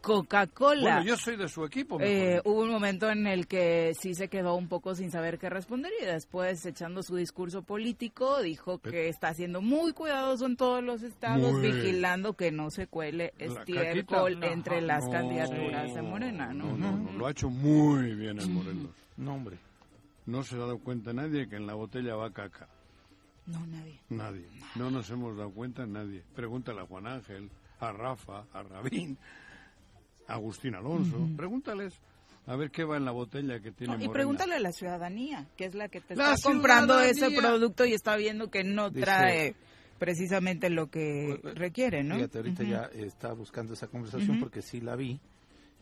Coca-Cola. 0.00 0.80
Bueno, 0.80 1.02
yo 1.04 1.16
soy 1.18 1.36
de 1.36 1.48
su 1.48 1.64
equipo. 1.66 1.98
Eh, 2.00 2.40
hubo 2.44 2.62
un 2.62 2.70
momento 2.70 3.10
en 3.10 3.26
el 3.26 3.46
que 3.46 3.92
sí 4.00 4.14
se 4.14 4.28
quedó 4.28 4.54
un 4.54 4.68
poco 4.68 4.94
sin 4.94 5.10
saber 5.10 5.38
qué 5.38 5.50
responder 5.50 5.92
y 6.00 6.06
después, 6.06 6.64
echando 6.64 7.02
su 7.02 7.16
discurso 7.16 7.62
político, 7.62 8.40
dijo 8.40 8.78
que 8.78 9.08
está 9.08 9.34
siendo 9.34 9.60
muy 9.60 9.92
cuidadoso 9.92 10.46
en 10.46 10.56
todos 10.56 10.82
los 10.82 11.02
estados, 11.02 11.52
Muy. 11.52 11.70
vigilando 11.72 12.32
que 12.32 12.50
no 12.52 12.70
se 12.70 12.86
cuele 12.86 13.34
estiércol 13.38 14.42
entre 14.44 14.80
las 14.80 15.04
No, 15.04 15.10
candidaturas 15.10 15.94
de 15.94 16.00
Morena, 16.02 16.54
¿no? 16.54 16.74
No, 16.76 16.92
no, 16.92 16.96
no, 16.96 17.18
lo 17.18 17.26
ha 17.26 17.32
hecho 17.32 17.50
muy 17.50 18.14
bien 18.14 18.40
en 18.40 18.54
Morelos. 18.54 18.90
No, 19.18 19.34
hombre. 19.34 19.58
No 20.24 20.42
se 20.42 20.54
ha 20.56 20.60
dado 20.60 20.78
cuenta 20.78 21.12
nadie 21.12 21.48
que 21.48 21.56
en 21.56 21.66
la 21.66 21.74
botella 21.74 22.16
va 22.16 22.32
caca. 22.32 22.66
No, 23.46 23.64
nadie. 23.66 24.00
Nadie. 24.10 24.46
No 24.74 24.90
nos 24.90 25.08
hemos 25.10 25.36
dado 25.36 25.50
cuenta 25.52 25.86
nadie. 25.86 26.22
Pregúntale 26.34 26.80
a 26.80 26.86
Juan 26.86 27.06
Ángel, 27.06 27.50
a 27.80 27.92
Rafa, 27.92 28.44
a 28.52 28.62
Rabín, 28.62 29.16
a 30.26 30.34
Agustín 30.34 30.74
Alonso. 30.74 31.16
Pregúntales 31.36 31.98
a 32.46 32.56
ver 32.56 32.70
qué 32.70 32.84
va 32.84 32.96
en 32.96 33.04
la 33.04 33.10
botella 33.12 33.60
que 33.60 33.72
tiene 33.72 33.92
No, 33.92 33.94
y 33.94 34.06
Morena. 34.06 34.12
pregúntale 34.12 34.54
a 34.54 34.60
la 34.60 34.72
ciudadanía, 34.72 35.48
que 35.56 35.64
es 35.66 35.74
la 35.74 35.88
que 35.88 36.00
te 36.00 36.14
La 36.16 36.34
está 36.34 36.48
comprando 36.48 37.00
ese 37.00 37.30
producto 37.30 37.84
y 37.84 37.92
está 37.92 38.16
viendo 38.16 38.50
que 38.50 38.62
no 38.64 38.90
Dice- 38.90 39.00
trae 39.04 39.54
precisamente 39.98 40.70
lo 40.70 40.88
que 40.90 41.38
Pues, 41.42 41.54
requiere, 41.56 42.04
¿no? 42.04 42.16
Fíjate, 42.16 42.38
ahorita 42.38 42.62
Ujú. 42.62 42.70
ya 42.72 42.82
está 42.94 43.32
buscando 43.32 43.72
esa 43.72 43.88
conversación 43.88 44.38
porque 44.38 44.62
sí 44.62 44.80
la 44.80 44.94
vi 44.94 45.20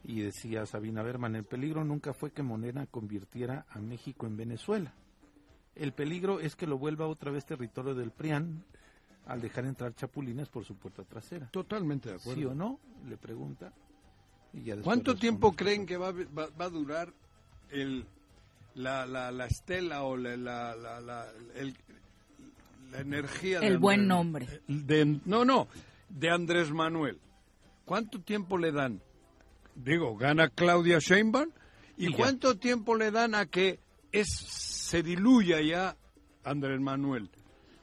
y 0.05 0.21
decía 0.21 0.65
Sabina 0.67 1.03
Berman, 1.03 1.35
el 1.37 1.45
peligro 1.45 1.85
nunca 1.85 2.12
fue 2.15 2.31
que 2.31 2.43
Morena 2.43 2.87
convirtiera 2.87 3.67
a 3.71 3.81
México 3.81 4.27
en 4.27 4.37
Venezuela. 4.37 4.95
El 5.77 5.93
peligro 5.93 6.41
es 6.41 6.55
que 6.57 6.66
lo 6.66 6.79
vuelva 6.79 7.07
otra 7.07 7.31
vez 7.31 7.45
territorio 7.45 7.95
del 7.95 8.11
PRIAN 8.11 8.64
al 9.27 9.41
dejar 9.41 9.64
entrar 9.64 9.95
chapulines 9.95 10.49
por 10.49 10.64
su 10.64 10.77
puerta 10.77 11.03
trasera. 11.05 11.49
Totalmente 11.51 12.11
de 12.11 12.16
acuerdo. 12.16 12.41
¿Sí 12.41 12.45
o 12.47 12.55
no? 12.55 12.79
Le 13.09 13.16
pregunta. 13.16 13.72
Y 14.53 14.59
ya 14.64 14.77
después 14.77 14.85
¿Cuánto 14.85 15.16
tiempo 15.16 15.53
creen 15.53 15.85
que 15.87 15.97
va, 15.97 16.12
va- 16.12 16.49
va 16.61 16.64
a 16.66 16.70
durar 16.70 17.12
el, 17.70 18.05
la, 18.75 19.05
la, 19.07 19.33
la 19.33 19.47
estela 19.47 20.03
o 20.05 20.16
la, 20.16 20.37
la, 20.37 20.77
la, 20.77 21.01
la- 21.01 21.27
el- 21.57 21.75
la 22.93 23.01
energía 23.01 23.59
de 23.61 23.66
El 23.66 23.79
buen 23.79 24.01
Andrés- 24.03 24.09
nombre. 24.09 24.61
de- 24.68 25.20
no, 25.25 25.45
no, 25.45 25.66
de 26.09 26.31
Andrés 26.31 26.70
Manuel? 26.70 27.18
¿Cuánto 27.85 28.20
tiempo 28.20 28.59
le 28.59 28.70
dan? 28.70 29.01
Digo, 29.75 30.16
gana 30.16 30.49
Claudia 30.51 30.99
Sheinbaum. 31.01 31.51
¿Y, 31.97 32.07
Y 32.07 32.11
ya. 32.12 32.16
cuánto 32.16 32.57
tiempo 32.57 32.95
le 32.95 33.11
dan 33.11 33.35
a 33.35 33.47
que 33.47 33.81
es, 34.21 34.29
se 34.29 35.03
diluya 35.03 35.61
ya 35.61 35.97
Andrés 36.45 36.81
Manuel? 36.81 37.31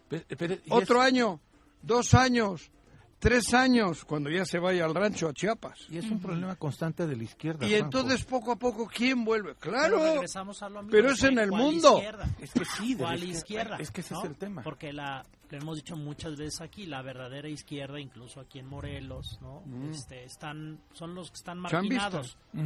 Pero- 0.10 0.56
y 0.56 0.60
¿Otro 0.70 1.02
es- 1.02 1.08
año? 1.08 1.40
¿Dos 1.82 2.14
años? 2.14 2.70
¿Tres 3.20 3.54
años? 3.54 4.04
Cuando 4.04 4.32
ya 4.32 4.46
se 4.46 4.58
vaya 4.58 4.84
al 4.84 4.96
rancho 4.96 5.28
a 5.30 5.34
Chiapas. 5.34 5.78
Y 5.90 6.00
es 6.00 6.10
un 6.10 6.20
problema 6.20 6.56
constante 6.56 7.06
de 7.06 7.16
la 7.16 7.24
izquierda. 7.24 7.68
Y 7.68 7.76
entonces 7.76 8.24
poco 8.26 8.52
a 8.52 8.56
poco, 8.56 8.88
¿quién 8.88 9.24
vuelve? 9.24 9.54
Pero 9.60 9.72
Claro, 9.74 9.98
regresamos 10.16 10.62
a 10.64 10.70
lo 10.70 10.82
mismo, 10.82 10.92
pero 10.92 11.12
es 11.12 11.24
en 11.24 11.36
¿cuál 11.36 11.46
el 11.46 11.52
mundo. 11.52 11.94
izquierda? 11.98 12.30
Es 12.40 12.52
que 12.52 12.66
sí, 12.66 12.96
de 12.96 13.02
la 13.04 13.10
¿Cuál 13.10 13.24
izquierda. 13.24 13.38
izquierda? 13.38 13.78
Es 13.78 13.92
que 13.92 14.02
ese 14.02 14.14
¿no? 14.16 14.24
es 14.24 14.30
el 14.32 14.36
tema. 14.38 14.64
Porque 14.64 14.92
la, 14.92 15.24
lo 15.52 15.58
hemos 15.58 15.76
dicho 15.78 15.96
muchas 15.96 16.36
veces 16.36 16.62
aquí, 16.62 16.88
la 16.88 17.04
verdadera 17.04 17.48
izquierda, 17.48 18.00
incluso 18.00 18.40
aquí 18.40 18.58
en 18.58 18.66
Morelos, 18.66 19.38
¿no? 19.40 19.64
Este, 19.92 20.24
están, 20.24 20.80
son 20.94 21.14
los 21.14 21.30
que 21.30 21.36
están 21.38 21.60
marginados. 21.60 22.38
Y 22.54 22.58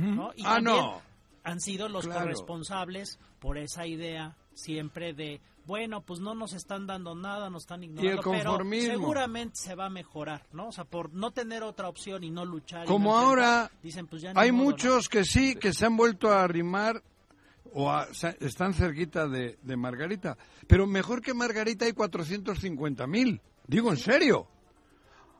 Ah, 0.45 0.55
también 0.55 0.63
no. 0.63 1.01
Han 1.45 1.61
sido 1.61 1.87
los 1.87 2.05
Claro. 2.05 2.21
corresponsables 2.21 3.19
por 3.39 3.57
esa 3.57 3.85
idea 3.87 4.35
siempre 4.53 5.13
de, 5.13 5.41
bueno, 5.65 6.01
pues 6.01 6.19
no 6.19 6.33
nos 6.35 6.53
están 6.53 6.87
dando 6.87 7.13
nada, 7.15 7.49
nos 7.49 7.63
están 7.63 7.83
ignorando, 7.83 8.21
pero 8.21 8.43
conformismo. 8.43 8.91
seguramente 8.93 9.55
se 9.57 9.75
va 9.75 9.85
a 9.85 9.89
mejorar, 9.89 10.43
¿no? 10.53 10.67
O 10.67 10.71
sea, 10.71 10.83
por 10.85 11.13
no 11.13 11.31
tener 11.31 11.63
otra 11.63 11.87
opción 11.87 12.23
y 12.23 12.29
no 12.31 12.45
luchar. 12.45 12.85
Como 12.85 13.11
no 13.11 13.17
ahora 13.17 13.71
dicen, 13.83 14.07
pues 14.07 14.21
ya 14.21 14.31
hay 14.35 14.51
modo, 14.51 14.63
¿no? 14.63 14.71
muchos 14.71 15.07
que 15.09 15.23
sí, 15.23 15.55
que 15.55 15.71
se 15.73 15.85
han 15.85 15.95
vuelto 15.97 16.31
a 16.31 16.43
arrimar 16.43 17.01
o 17.73 17.91
a- 17.91 18.07
están 18.39 18.73
cerquita 18.73 19.27
de, 19.27 19.57
de 19.61 19.75
Margarita. 19.77 20.37
Pero 20.67 20.87
mejor 20.87 21.21
que 21.21 21.33
Margarita 21.33 21.85
hay 21.85 21.93
450 21.93 23.05
mil. 23.07 23.41
Digo 23.67 23.91
en 23.91 23.97
serio. 23.97 24.47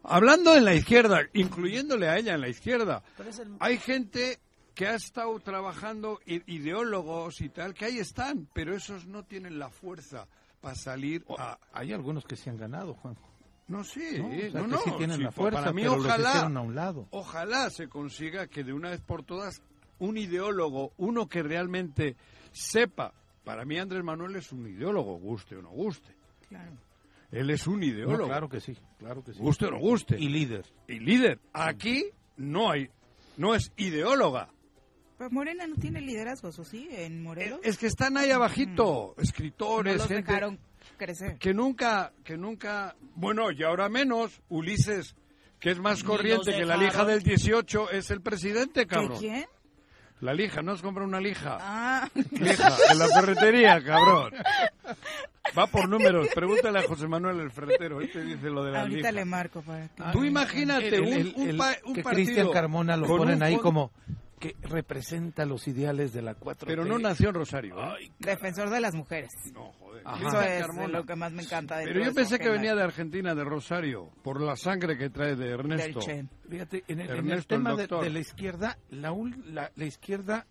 Hablando 0.04 0.54
en 0.56 0.66
la 0.66 0.74
izquierda, 0.76 1.22
incluyéndole 1.34 2.08
a 2.10 2.18
ella 2.18 2.36
en 2.36 2.42
la 2.42 2.50
izquierda, 2.50 3.02
el- 3.18 3.56
hay 3.60 3.78
gente 3.78 4.40
que 4.76 4.88
ha 4.88 4.96
estado 4.96 5.40
trabajando, 5.40 6.20
ideólogos 6.26 7.42
y 7.42 7.50
tal, 7.50 7.74
que 7.74 7.86
ahí 7.86 7.98
están, 7.98 8.48
pero 8.54 8.76
esos 8.76 9.06
no 9.08 9.24
tienen 9.24 9.58
la 9.58 9.70
fuerza 9.70 10.28
para 10.62 10.76
salir 10.76 11.24
O- 11.28 11.40
a... 11.40 11.58
Hay 11.74 11.94
algunos 11.94 12.26
que 12.26 12.36
se 12.36 12.50
han 12.50 12.58
ganado, 12.58 12.94
Juanjo. 12.96 13.28
No, 13.68 13.84
sí, 13.84 14.18
¿no? 14.20 14.28
O 14.28 14.32
sea, 14.32 14.62
no, 14.62 14.66
que 14.66 14.68
no, 14.72 14.78
sí 14.80 14.92
tienen 14.98 15.18
sí, 15.18 15.24
la 15.24 15.32
fuerza, 15.32 15.60
para 15.60 15.74
mí 15.74 15.82
pero 15.82 15.96
ojalá, 15.96 16.42
a 16.42 16.60
un 16.62 16.76
lado. 16.76 17.08
ojalá 17.12 17.70
se 17.72 17.88
consiga 17.88 18.46
que 18.48 18.64
de 18.64 18.74
una 18.74 18.92
vez 18.92 19.02
por 19.02 19.24
todas 19.24 19.62
un 19.98 20.18
ideólogo, 20.18 20.92
uno 20.98 21.28
que 21.28 21.42
realmente 21.42 22.16
sepa, 22.52 23.14
para 23.44 23.66
mí 23.66 23.80
Andrés 23.80 24.04
Manuel 24.04 24.36
es 24.36 24.52
un 24.52 24.68
ideólogo, 24.68 25.18
guste 25.18 25.56
o 25.56 25.62
no 25.64 25.70
guste. 25.70 26.14
Claro. 26.50 26.74
Él 27.32 27.50
es 27.50 27.66
un 27.66 27.82
ideólogo, 27.82 28.18
No, 28.24 28.28
claro 28.28 28.50
que 28.50 28.60
sí, 28.60 28.78
claro 29.00 29.24
que 29.24 29.34
sí. 29.34 29.40
guste 29.40 29.66
o 29.66 29.72
no 29.72 29.80
guste. 29.80 30.16
Y 30.20 30.30
líder. 30.30 30.66
y 30.88 31.00
líder. 31.00 31.40
Aquí 31.54 32.06
no 32.38 32.70
hay, 32.70 32.90
no 33.38 33.56
es 33.56 33.72
ideóloga. 33.78 34.50
Pues 35.18 35.32
Morena 35.32 35.66
no 35.68 35.76
tiene 35.76 36.02
liderazgos, 36.02 36.60
¿o 36.60 36.66
sí? 36.66 36.90
En 36.92 37.24
Morelos. 37.24 37.60
Es 37.64 37.78
que 37.78 37.88
están 37.88 38.18
ahí 38.18 38.32
abajito, 38.32 39.14
no 39.18 39.24
escritores, 39.24 39.98
los 39.98 40.08
gente 40.08 40.24
dejaron 40.32 40.60
crecer. 40.98 41.38
que 41.38 41.54
nunca, 41.54 42.12
que 42.24 42.38
nunca, 42.38 42.96
bueno, 43.16 43.50
y 43.52 43.64
ahora 43.64 43.88
menos, 43.88 44.42
Ulises, 44.50 45.16
que 45.60 45.72
es 45.72 45.80
más 45.80 46.04
corriente 46.04 46.52
que 46.54 46.66
la 46.66 46.76
lija 46.76 47.06
del 47.06 47.24
18, 47.24 47.92
es 47.92 48.12
el 48.12 48.22
presidente, 48.22 48.82
¿De 48.82 48.88
cabrón. 48.88 49.18
quién? 49.20 49.46
La 50.22 50.34
lija, 50.34 50.62
no 50.62 50.72
has 50.74 50.82
comprado 50.82 51.08
una 51.08 51.20
lija. 51.20 51.58
Ah, 51.62 52.10
Lija, 52.32 52.76
en 52.92 53.00
la 53.00 53.08
ferretería, 53.10 53.82
cabrón. 53.86 54.34
Va 55.58 55.68
por 55.68 55.88
números, 55.88 56.28
pregúntale 56.34 56.80
a 56.80 56.84
José 56.88 57.08
Manuel 57.08 57.40
el 57.40 57.52
ferretero, 57.52 58.02
él 58.02 58.12
te 58.12 58.22
dice 58.24 58.50
lo 58.50 58.64
de 58.64 58.72
la 58.72 58.82
ahorita 58.82 58.98
lija. 58.98 59.12
le 59.12 59.26
marco 59.26 59.62
para 59.62 59.88
que... 59.90 60.04
Tú 60.12 60.24
imagínate 60.26 60.88
El- 60.96 61.02
un, 61.04 61.14
el- 61.14 61.34
un 61.36 61.50
el- 61.50 61.58
pa- 61.58 61.76
un 61.86 61.94
que 61.94 62.04
partido 62.04 62.26
Cristian 62.26 62.52
Carmona 62.52 62.98
lo 62.98 63.08
ponen 63.08 63.36
un 63.38 63.44
ahí 63.44 63.58
como 63.58 63.92
que 64.40 64.56
representa 64.62 65.46
los 65.46 65.68
ideales 65.68 66.12
de 66.14 66.22
la 66.22 66.36
4 66.36 66.68
Pero 66.68 66.84
no 66.86 67.00
nació 67.00 67.30
en 67.30 67.36
Rosario. 67.36 67.76
¿eh? 67.98 68.12
Defensor 68.20 68.70
de 68.70 68.82
las 68.82 68.94
mujeres. 68.94 69.32
No, 69.54 69.72
joder. 69.74 70.02
Ajá. 70.06 70.28
Eso 70.28 70.42
es 70.42 70.62
Carmona. 70.66 70.88
lo 71.00 71.06
que 71.06 71.16
más 71.16 71.32
me 71.32 71.44
encanta. 71.44 71.78
Pero 71.84 72.04
yo 72.04 72.14
pensé 72.14 72.38
que 72.38 72.50
venía 72.50 72.76
de 72.76 72.84
Argentina, 72.84 73.34
de 73.34 73.44
Rosario, 73.44 74.10
por 74.24 74.42
la 74.42 74.56
sangre 74.56 74.98
que 74.98 75.10
trae 75.10 75.36
de 75.36 75.50
Ernesto. 75.52 76.02
Fíjate, 76.50 76.84
en 76.88 77.00
el, 77.00 77.06
en 77.08 77.12
el 77.12 77.18
Ernesto, 77.18 77.56
el 77.56 77.64
tema 77.64 77.76
de, 77.76 77.88
de 77.88 78.10
la 78.10 78.20
izquierda, 78.20 78.78
la, 78.90 79.12
ul- 79.14 79.42
la, 79.46 79.72
la 79.76 79.86
izquierda 79.86 80.46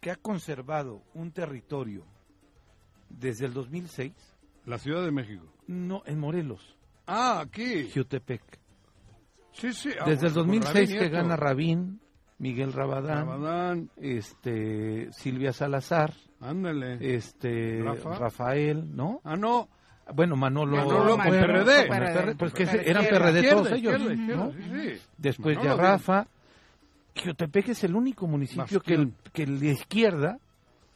que 0.00 0.10
ha 0.10 0.16
conservado 0.16 1.02
un 1.14 1.32
territorio 1.32 2.04
desde 3.08 3.46
el 3.46 3.52
2006, 3.54 4.12
La 4.64 4.78
Ciudad 4.78 5.04
de 5.04 5.10
México. 5.10 5.52
no 5.66 6.02
en 6.06 6.18
Morelos, 6.20 6.76
Ah, 7.08 7.40
aquí. 7.40 7.84
Jiotepec. 7.88 8.42
Sí, 9.52 9.72
sí. 9.72 9.90
ah, 10.00 10.04
Desde 10.08 10.26
el 10.28 10.32
bueno, 10.34 10.50
con 10.52 10.60
2006 10.60 10.88
Rabín 10.90 10.98
que 11.00 11.08
gana 11.08 11.36
Rabín, 11.36 12.00
Miguel 12.38 12.72
Rabadán, 12.72 13.26
Rabadán, 13.26 13.90
este 13.96 15.10
Silvia 15.12 15.52
Salazar, 15.52 16.12
ándale. 16.40 16.98
este 17.16 17.80
Rafa. 17.82 18.18
Rafael, 18.18 18.94
¿no? 18.94 19.20
Ah, 19.24 19.36
no. 19.36 19.68
Bueno, 20.14 20.36
Manolo, 20.36 20.76
Manolo 20.76 21.16
con 21.16 21.26
bueno, 21.26 21.46
PRD. 21.46 21.88
con 21.88 21.96
el 22.02 22.12
PRD. 22.12 22.34
Pues 22.36 22.52
que 22.52 22.64
PRD. 22.66 22.90
eran 22.90 23.04
PRD 23.06 23.50
todos 23.50 23.72
ellos, 23.72 24.00
izquierda, 24.00 24.36
¿no? 24.36 24.50
izquierda, 24.50 24.52
sí, 24.52 24.94
sí. 24.96 25.02
Después 25.18 25.56
Manolo, 25.56 25.76
ya 25.76 25.82
Rafa. 25.82 26.26
Jiotepec 27.14 27.68
es 27.70 27.82
el 27.84 27.96
único 27.96 28.26
municipio 28.26 28.80
que, 28.80 28.94
el, 28.94 29.12
que 29.32 29.46
la 29.46 29.64
izquierda, 29.70 30.38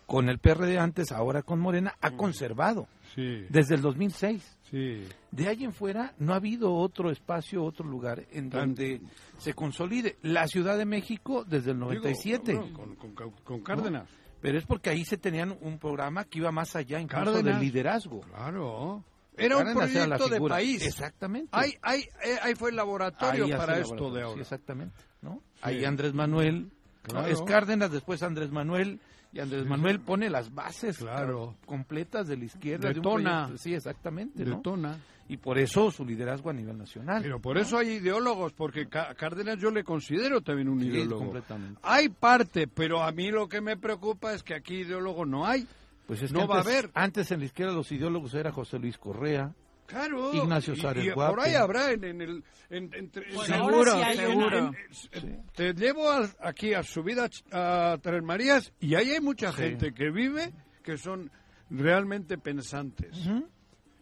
con 0.06 0.28
el 0.28 0.38
PRD 0.38 0.78
antes, 0.78 1.10
ahora 1.12 1.42
con 1.42 1.58
Morena, 1.58 1.94
ha 2.02 2.10
conservado 2.12 2.86
Sí, 3.14 3.46
desde 3.48 3.74
el 3.76 3.80
2006. 3.80 4.58
Sí. 4.70 5.04
De 5.30 5.48
ahí 5.48 5.64
en 5.64 5.72
fuera 5.72 6.14
no 6.18 6.32
ha 6.32 6.36
habido 6.36 6.72
otro 6.74 7.10
espacio, 7.10 7.62
otro 7.64 7.86
lugar 7.86 8.24
en 8.30 8.50
Tan- 8.50 8.60
donde 8.74 9.00
se 9.38 9.54
consolide. 9.54 10.16
La 10.22 10.46
Ciudad 10.48 10.76
de 10.78 10.84
México 10.86 11.44
desde 11.44 11.72
el 11.72 11.78
97. 11.78 12.52
Digo, 12.52 12.62
cabrón, 12.72 12.94
con, 12.96 13.14
con, 13.14 13.30
con 13.44 13.60
Cárdenas. 13.62 14.08
Pero 14.40 14.58
es 14.58 14.64
porque 14.64 14.90
ahí 14.90 15.04
se 15.04 15.18
tenían 15.18 15.56
un 15.60 15.78
programa 15.78 16.24
que 16.24 16.38
iba 16.38 16.50
más 16.50 16.74
allá 16.74 16.98
incluso 16.98 17.24
Cárdenas. 17.26 17.44
del 17.44 17.60
liderazgo. 17.60 18.20
Claro. 18.22 19.04
Era 19.36 19.56
un 19.58 19.72
proyecto 19.74 20.28
de 20.28 20.40
país. 20.40 20.82
Exactamente. 20.86 21.48
Ahí, 21.52 21.74
ahí, 21.82 22.00
eh, 22.24 22.36
ahí 22.42 22.54
fue 22.54 22.70
el 22.70 22.76
laboratorio 22.76 23.44
Ahí 23.44 23.52
para 23.52 23.78
esto 23.78 24.10
de 24.10 24.22
ahora. 24.22 24.34
Sí, 24.36 24.40
exactamente. 24.40 24.94
¿no? 25.22 25.42
Sí. 25.54 25.60
Ahí 25.62 25.84
Andrés 25.84 26.14
Manuel. 26.14 26.70
¿no? 27.12 27.26
Es 27.26 27.40
Cárdenas, 27.42 27.90
después 27.90 28.22
Andrés 28.22 28.50
Manuel. 28.50 29.00
Y 29.32 29.38
Andrés 29.40 29.64
Manuel 29.64 30.00
pone 30.00 30.28
las 30.28 30.52
bases 30.52 30.98
Claro. 30.98 31.54
completas 31.66 32.26
de 32.26 32.36
la 32.36 32.44
izquierda. 32.46 32.92
de 32.92 32.98
un 32.98 33.02
proyecto. 33.04 33.56
Sí, 33.58 33.74
exactamente. 33.74 34.44
¿no? 34.44 34.56
Detona. 34.56 34.98
Y 35.28 35.36
por 35.36 35.58
eso 35.58 35.92
su 35.92 36.04
liderazgo 36.04 36.50
a 36.50 36.52
nivel 36.52 36.76
nacional. 36.76 37.22
Pero 37.22 37.38
por 37.40 37.56
eso 37.56 37.78
hay 37.78 37.90
ideólogos, 37.90 38.52
porque 38.52 38.88
Cá- 38.88 39.14
Cárdenas 39.14 39.58
yo 39.60 39.70
le 39.70 39.84
considero 39.84 40.40
también 40.40 40.68
un 40.68 40.80
Sí, 40.80 40.88
ideólogo. 40.88 41.22
completamente. 41.22 41.78
Hay 41.84 42.08
parte, 42.08 42.66
pero 42.66 43.04
a 43.04 43.12
mí 43.12 43.30
lo 43.30 43.48
que 43.48 43.60
me 43.60 43.76
preocupa 43.76 44.32
es 44.34 44.42
que 44.42 44.54
aquí 44.54 44.78
ideólogo 44.80 45.24
no 45.24 45.46
hay. 45.46 45.64
Pues 46.08 46.20
es 46.22 46.32
que 46.32 46.38
No 46.38 46.48
va 46.48 46.56
a 46.56 46.60
haber. 46.62 46.90
Antes 46.94 47.30
en 47.30 47.38
la 47.38 47.44
izquierda 47.46 47.72
los 47.72 47.92
ideólogos 47.92 48.34
era 48.34 48.50
José 48.50 48.80
Luis 48.80 48.98
Correa. 48.98 49.54
Claro. 49.90 50.32
Ignacio 50.34 50.74
por 51.14 51.40
ahí 51.40 51.54
habrá 51.54 51.90
en, 51.92 52.04
en 52.04 52.20
el... 52.20 52.44
en- 52.70 52.94
entre- 52.94 53.28
en- 53.30 53.40
sí 53.40 53.52
hay 53.52 54.16
seguro. 54.16 54.72
en- 55.12 55.44
Te 55.54 55.74
llevo 55.74 56.10
al- 56.10 56.30
aquí 56.40 56.72
a 56.74 56.82
subida 56.82 57.28
a 57.52 57.98
Tres 58.00 58.22
Marías 58.22 58.72
y 58.80 58.94
ahí 58.94 59.10
hay 59.10 59.20
mucha 59.20 59.50
Sí. 59.52 59.58
gente 59.58 59.92
que 59.92 60.10
vive 60.10 60.52
que 60.82 60.96
son 60.96 61.30
realmente 61.70 62.38
pensantes. 62.38 63.16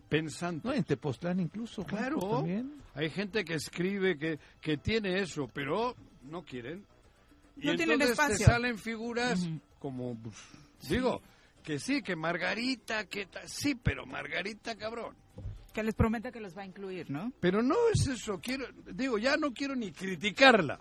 Pensantes. 0.08 0.64
No, 0.64 0.72
en 0.72 0.84
Tepoztlán 0.84 1.40
incluso. 1.40 1.84
Claro. 1.84 2.18
También. 2.18 2.74
Hay 2.94 3.10
gente 3.10 3.44
que 3.44 3.54
escribe, 3.54 4.18
que, 4.18 4.38
que 4.60 4.76
tiene 4.78 5.20
eso, 5.20 5.48
pero 5.52 5.94
no 6.22 6.42
quieren. 6.44 6.84
Y 7.56 7.66
No 7.66 7.76
tienen 7.76 8.00
entonces 8.00 8.16
te 8.16 8.22
espacio. 8.24 8.46
salen 8.46 8.78
figuras 8.78 9.46
como, 9.78 10.16
pues, 10.20 10.36
digo, 10.88 11.20
que 11.62 11.78
sí, 11.78 12.02
que 12.02 12.16
Margarita, 12.16 13.04
que 13.06 13.28
sí, 13.46 13.74
pero 13.74 14.06
Margarita, 14.06 14.76
cabrón. 14.76 15.14
Que 15.72 15.82
les 15.82 15.94
promete 15.94 16.32
que 16.32 16.40
los 16.40 16.56
va 16.56 16.62
a 16.62 16.66
incluir, 16.66 17.10
¿no? 17.10 17.32
Pero 17.40 17.62
no 17.62 17.74
es 17.94 18.06
eso, 18.08 18.40
quiero, 18.40 18.64
digo, 18.92 19.18
ya 19.18 19.36
no 19.36 19.52
quiero 19.52 19.74
ni 19.76 19.92
criticarla. 19.92 20.78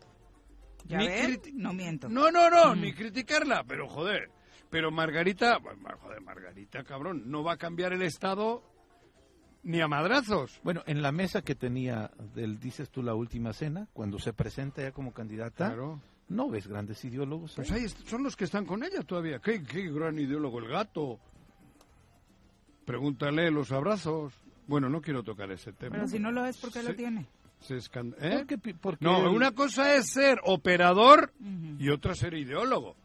¿Ya 0.85 0.97
Ni 0.99 1.07
ven? 1.07 1.25
criti- 1.41 1.53
No 1.53 1.73
miento. 1.73 2.07
No, 2.09 2.31
no, 2.31 2.49
no, 2.49 2.73
ni 2.75 2.93
criticarla, 2.93 3.63
pero 3.67 3.87
joder. 3.87 4.29
Pero 4.69 4.89
Margarita, 4.91 5.57
bueno, 5.59 5.79
joder, 5.99 6.21
Margarita, 6.21 6.83
cabrón, 6.83 7.23
no 7.29 7.43
va 7.43 7.53
a 7.53 7.57
cambiar 7.57 7.93
el 7.93 8.01
Estado 8.01 8.63
ni 9.63 9.81
a 9.81 9.87
madrazos. 9.87 10.59
Bueno, 10.63 10.81
en 10.87 11.01
la 11.01 11.11
mesa 11.11 11.41
que 11.41 11.55
tenía 11.55 12.09
del, 12.33 12.59
dices 12.59 12.89
tú, 12.89 13.03
la 13.03 13.13
última 13.13 13.51
cena, 13.53 13.87
cuando 13.93 14.17
se 14.19 14.31
presenta 14.33 14.81
ya 14.81 14.91
como 14.93 15.13
candidata, 15.13 15.67
Claro. 15.67 16.01
no 16.29 16.49
ves 16.49 16.67
grandes 16.67 17.03
ideólogos. 17.03 17.53
Pues 17.55 17.69
ahí. 17.71 17.87
son 17.89 18.23
los 18.23 18.35
que 18.37 18.45
están 18.45 18.65
con 18.65 18.83
ella 18.83 19.01
todavía. 19.03 19.39
¿Qué, 19.39 19.61
qué 19.63 19.89
gran 19.91 20.17
ideólogo 20.19 20.59
el 20.59 20.69
gato. 20.69 21.19
Pregúntale 22.85 23.51
los 23.51 23.71
abrazos. 23.71 24.33
Bueno, 24.67 24.89
no 24.89 25.01
quiero 25.01 25.23
tocar 25.23 25.49
ese 25.51 25.71
tema. 25.73 25.95
Pero 25.95 26.07
si 26.07 26.19
no 26.19 26.31
lo 26.31 26.45
es, 26.45 26.57
¿por 26.57 26.71
qué 26.71 26.83
lo 26.83 26.93
tiene? 26.95 27.25
Se 27.61 27.75
escan- 27.77 28.13
¿eh? 28.19 28.45
No, 28.99 29.21
el- 29.29 29.35
una 29.35 29.51
cosa 29.51 29.95
es 29.95 30.11
ser 30.11 30.39
operador 30.43 31.33
y 31.79 31.89
otra 31.89 32.13
ser 32.13 32.33
ideólogo. 32.35 32.95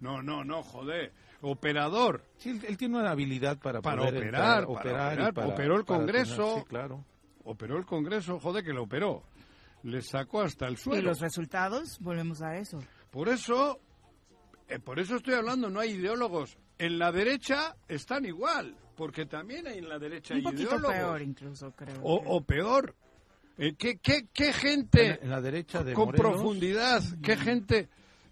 No, 0.00 0.22
no, 0.22 0.44
no, 0.44 0.62
joder. 0.62 1.12
Operador. 1.40 2.22
Sí, 2.36 2.50
él, 2.50 2.60
él 2.66 2.76
tiene 2.76 2.98
una 2.98 3.10
habilidad 3.10 3.58
para, 3.58 3.80
Para 3.80 4.02
poder 4.02 4.16
operar, 4.16 4.24
entrar, 4.24 4.66
para 4.66 4.66
operar, 4.80 5.10
y 5.10 5.14
operar. 5.14 5.34
para- 5.34 5.46
Operó 5.48 5.76
el 5.76 5.84
Congreso. 5.84 6.36
tener- 6.36 6.58
sí, 6.60 6.64
claro. 6.68 7.04
Operó 7.44 7.78
el 7.78 7.86
Congreso, 7.86 8.38
joder, 8.38 8.62
que 8.64 8.72
lo 8.72 8.82
operó. 8.84 9.22
Le 9.84 10.02
sacó 10.02 10.42
hasta 10.42 10.66
el 10.66 10.74
Y 10.74 10.76
suelo. 10.76 11.08
los 11.10 11.20
resultados, 11.20 11.98
volvemos 12.00 12.42
a 12.42 12.56
eso. 12.58 12.78
Por 13.10 13.28
eso, 13.28 13.78
eh, 14.68 14.78
por 14.80 14.98
eso 15.00 15.16
estoy 15.16 15.34
hablando, 15.34 15.70
no 15.70 15.80
hay 15.80 15.92
ideólogos. 15.92 16.58
En 16.78 16.98
la 16.98 17.10
derecha 17.12 17.76
están 17.88 18.24
igual, 18.24 18.76
porque 18.96 19.26
también 19.26 19.66
hay 19.66 19.78
en 19.78 19.88
la 19.88 19.98
derecha 19.98 20.34
Un 20.34 20.42
poquito 20.42 20.62
ideólogos. 20.62 20.94
peor 20.96 21.22
incluso, 21.22 21.72
creo. 21.72 22.00
O, 22.02 22.36
o 22.36 22.40
peor. 22.42 22.94
Eh, 23.58 23.74
¿qué, 23.76 23.98
qué, 23.98 24.28
qué 24.32 24.52
gente 24.52 25.02
En 25.04 25.08
la, 25.10 25.24
en 25.24 25.30
la 25.30 25.40
derecha 25.40 25.82
de 25.82 25.92
con 25.92 26.06
Morelos, 26.06 26.32
profundidad? 26.32 27.02
¿Qué 27.22 27.36
gente? 27.36 27.88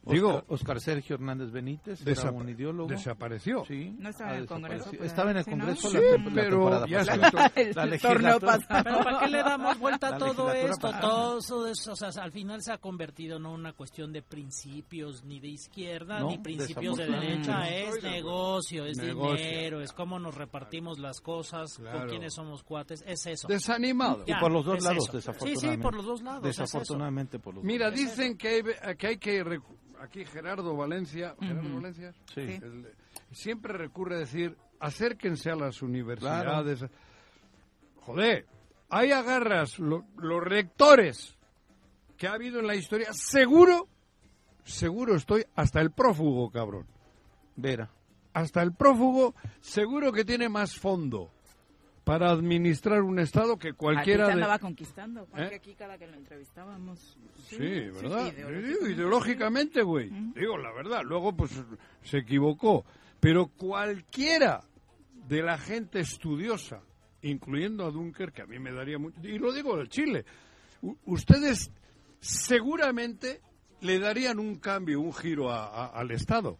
Oscar, 0.06 0.14
Digo, 0.14 0.44
Oscar 0.48 0.80
Sergio 0.80 1.14
Hernández 1.16 1.50
Benítez 1.50 2.06
era 2.06 2.30
un 2.30 2.48
ideólogo. 2.48 2.88
desapareció. 2.88 3.64
Sí, 3.66 3.92
No 3.98 4.08
estaba 4.10 4.34
en 4.34 4.38
el 4.38 4.46
Congreso, 4.46 4.90
Estaba 5.02 5.30
en 5.32 5.36
el. 5.38 5.44
Congreso 5.44 5.90
Sí, 5.90 5.96
la, 5.96 6.30
pero 6.32 6.50
temporada 6.50 6.86
ya 6.86 6.98
pasada. 6.98 7.48
se- 7.54 7.60
El 7.60 7.66
La 7.68 7.74
torneo 7.74 7.90
legislatura- 8.38 8.40
pasado. 8.58 8.84
Pero 8.84 8.98
¿para 9.04 9.18
qué 9.18 9.26
le 9.28 9.38
damos 9.38 9.78
vuelta 9.80 10.08
a 10.14 10.18
todo 10.18 10.52
esto? 10.52 10.80
pasada. 10.80 11.00
Todo 11.00 11.38
eso, 11.38 11.66
es- 11.66 11.88
o 11.88 11.96
sea, 11.96 12.10
al 12.22 12.30
final 12.32 12.62
se 12.62 12.72
ha 12.72 12.78
convertido 12.78 13.38
no 13.40 13.48
en 13.54 13.60
una 13.60 13.72
cuestión 13.72 14.12
de 14.12 14.22
principios 14.22 15.24
ni 15.24 15.40
de 15.40 15.48
izquierda 15.48 16.20
No, 16.20 16.28
ni 16.28 16.38
principios 16.38 16.96
de 16.96 17.06
derecha, 17.08 17.68
es 17.68 18.02
negocio, 18.02 18.84
es 18.86 18.98
Negocio. 18.98 19.44
dinero, 19.44 19.80
es 19.80 19.92
cómo 19.92 20.18
nos 20.20 20.34
repartimos 20.36 20.98
las 21.00 21.20
cosas, 21.20 21.76
Claro. 21.78 21.98
con 21.98 22.08
quiénes 22.10 22.32
somos 22.34 22.62
cuates, 22.62 23.02
es 23.06 23.26
eso. 23.26 23.48
Desanimado. 23.48 24.22
Y 24.24 24.30
Ya, 24.30 24.38
por 24.38 24.52
los 24.52 24.64
dos 24.64 24.78
es 24.78 24.84
lados, 24.84 25.04
eso. 25.08 25.16
desafortunadamente. 25.16 25.66
Sí, 25.68 25.74
sí, 25.76 25.82
por 25.82 25.94
los 25.96 26.04
dos 26.06 26.22
lados, 26.22 26.46
es. 26.48 26.56
Desafortunadamente 26.56 27.38
por 27.40 27.54
los 27.56 27.64
Mira, 27.64 27.86
dos. 27.90 27.98
dicen 27.98 28.36
que 28.38 28.48
hay, 28.48 28.96
que 28.96 29.06
hay 29.08 29.18
que 29.18 29.60
aquí 30.00 30.24
Gerardo 30.24 30.76
Valencia, 30.76 31.34
Gerardo 31.40 31.74
Valencia, 31.74 32.12
Sí. 32.34 32.40
el- 32.40 32.92
siempre 33.32 33.72
recurre 33.72 34.16
a 34.16 34.18
decir, 34.20 34.56
acérquense 34.80 35.50
a 35.50 35.56
las 35.56 35.82
universidades. 35.82 36.84
Joder, 38.02 38.46
ahí 38.88 39.10
agarras 39.12 39.78
lo- 39.78 40.04
los 40.16 40.42
rectores 40.42 41.36
que 42.16 42.26
ha 42.28 42.32
habido 42.34 42.60
en 42.60 42.66
la 42.66 42.76
historia, 42.76 43.08
seguro, 43.12 43.88
seguro 44.64 45.16
estoy 45.16 45.44
hasta 45.54 45.80
el 45.80 45.90
prófugo, 45.90 46.50
cabrón. 46.50 46.86
Vera. 47.56 47.90
Hasta 48.32 48.62
el 48.62 48.72
prófugo 48.74 49.34
seguro 49.60 50.12
que 50.12 50.24
tiene 50.24 50.48
más 50.48 50.76
fondo 50.78 51.30
para 52.06 52.30
administrar 52.30 53.02
un 53.02 53.18
estado 53.18 53.58
que 53.58 53.72
cualquiera 53.72 54.26
Aquí 54.26 54.32
se 54.32 54.36
de... 54.36 54.42
andaba 54.44 54.58
conquistando, 54.60 55.26
porque 55.26 55.42
¿Eh? 55.42 55.56
aquí 55.56 55.74
cada 55.74 55.98
que 55.98 56.06
lo 56.06 56.14
entrevistábamos... 56.14 57.18
Sí, 57.48 57.56
¿verdad? 57.58 58.32
sí, 58.32 58.92
ideológicamente, 58.92 59.82
güey. 59.82 60.10
Digo, 60.36 60.56
la 60.56 60.70
verdad. 60.72 61.02
Luego, 61.04 61.36
pues, 61.36 61.50
se 62.04 62.18
equivocó. 62.18 62.84
Pero 63.18 63.48
cualquiera 63.48 64.62
de 65.26 65.42
la 65.42 65.58
gente 65.58 65.98
estudiosa, 65.98 66.80
incluyendo 67.22 67.84
a 67.84 67.90
Dunker, 67.90 68.30
que 68.32 68.42
a 68.42 68.46
mí 68.46 68.60
me 68.60 68.70
daría 68.70 68.98
mucho... 69.00 69.18
Y 69.24 69.36
lo 69.40 69.52
digo 69.52 69.76
del 69.76 69.88
Chile. 69.88 70.24
u- 70.82 70.94
ustedes 71.06 71.72
seguramente 72.20 73.40
le 73.80 73.98
darían 73.98 74.38
un 74.38 74.60
cambio, 74.60 75.00
un 75.00 75.12
giro 75.12 75.50
a- 75.50 75.66
a- 75.66 75.86
al 75.88 76.12
Estado. 76.12 76.56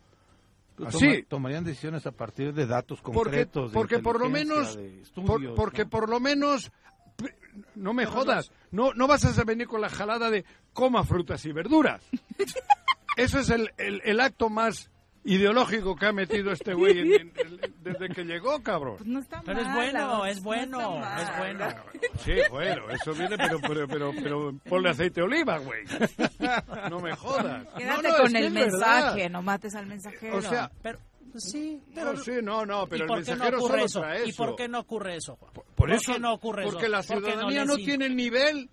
Toma- 0.77 0.89
Así. 0.91 1.23
tomarían 1.23 1.65
decisiones 1.65 2.07
a 2.07 2.13
partir 2.13 2.53
de 2.53 2.67
datos 2.67 3.01
Porque, 3.01 3.15
concretos. 3.19 3.71
de 3.71 3.75
porque 3.75 3.99
por 3.99 4.21
lo 4.21 4.29
menos, 4.29 4.79
por- 5.15 5.55
porque 5.55 5.85
¿no? 5.85 5.91
por 5.91 6.09
lo 6.09 6.21
menos, 6.21 6.71
no 7.75 7.95
me 7.95 8.05
jodas, 8.05 8.51
no, 8.71 8.93
no 8.93 9.07
vas 9.07 9.25
a 9.25 9.45
venir 9.45 9.67
con 9.69 9.81
la 9.81 9.89
jalada 9.89 10.31
de 10.31 10.45
coma 10.75 11.05
frutas 11.05 11.45
y 11.47 11.53
verduras. 11.53 12.03
Eso 13.17 13.39
es 13.39 13.49
el, 13.51 13.71
el- 13.79 14.03
el 14.05 14.21
acto 14.21 14.51
más 14.51 14.91
ideológico 15.27 15.95
que 15.97 16.07
ha 16.07 16.13
metido 16.13 16.51
este 16.53 16.73
güey 16.75 16.99
en- 17.01 17.13
en- 17.13 17.33
en- 17.37 17.75
desde 17.83 18.09
que 18.09 18.25
llegó, 18.25 18.63
cabrón. 18.63 18.97
Pues 18.97 19.09
no 19.09 19.21
está 19.21 19.43
Pero 19.45 19.61
es 19.61 19.67
mal, 19.67 19.75
bueno, 19.77 20.27
es 20.27 20.37
no 20.39 20.43
bueno, 20.45 20.99
mal. 20.99 21.23
es 21.23 21.39
bueno. 21.39 21.69
Sí, 22.25 22.33
bueno, 22.51 22.91
eso 22.91 23.13
viene, 23.13 23.37
pero, 23.37 23.59
pero, 23.61 23.87
pero, 23.89 24.13
pero 24.23 24.55
ponle 24.69 24.91
aceite 24.91 25.21
de 25.21 25.27
oliva, 25.27 25.59
güey. 25.59 25.85
No 26.91 27.01
me 27.01 27.15
jodas. 27.15 27.67
Quédate 27.77 28.03
No, 28.03 28.03
no, 28.03 28.09
es 28.09 28.21
con 28.23 28.33
que 28.33 28.39
el 28.39 28.45
es 28.47 28.53
verdad. 28.55 29.05
mensaje, 29.05 29.29
no 29.31 29.43
mates 29.43 29.75
al 29.75 29.87
mensajero. 29.87 30.37
O 30.37 30.43
sea, 30.43 30.71
Pero 30.83 30.99
pues 31.33 31.45
sí, 31.51 31.81
pero 31.95 32.13
no, 32.15 32.23
sí, 32.23 32.33
no, 32.43 32.65
no, 32.65 32.87
pero 32.87 33.01
¿Y 33.01 33.03
el 33.03 33.07
por 33.09 33.17
qué 33.25 33.31
no 33.31 33.37
mensajero 33.37 33.59
ocurre 33.59 33.73
solo 33.75 33.85
eso? 33.87 34.01
trae 34.01 34.27
¿Y 34.27 34.31
eso. 34.31 34.45
por 34.47 34.57
qué 34.57 34.69
no 34.69 34.79
ocurre 34.81 35.17
eso, 35.17 35.37
Juan? 35.37 35.53
Por 35.75 35.91
eso, 35.93 36.13
qué 36.15 36.19
no 36.19 36.33
ocurre 36.33 36.63
eso? 36.65 36.73
porque 36.73 36.89
la 36.89 37.03
¿Por 37.03 37.07
qué 37.07 37.15
no 37.15 37.21
ciudadanía 37.27 37.61
les 37.61 37.69
no, 37.69 37.79
in- 37.79 37.85
tiene 37.85 38.07
el 38.07 38.17
nivel. 38.17 38.71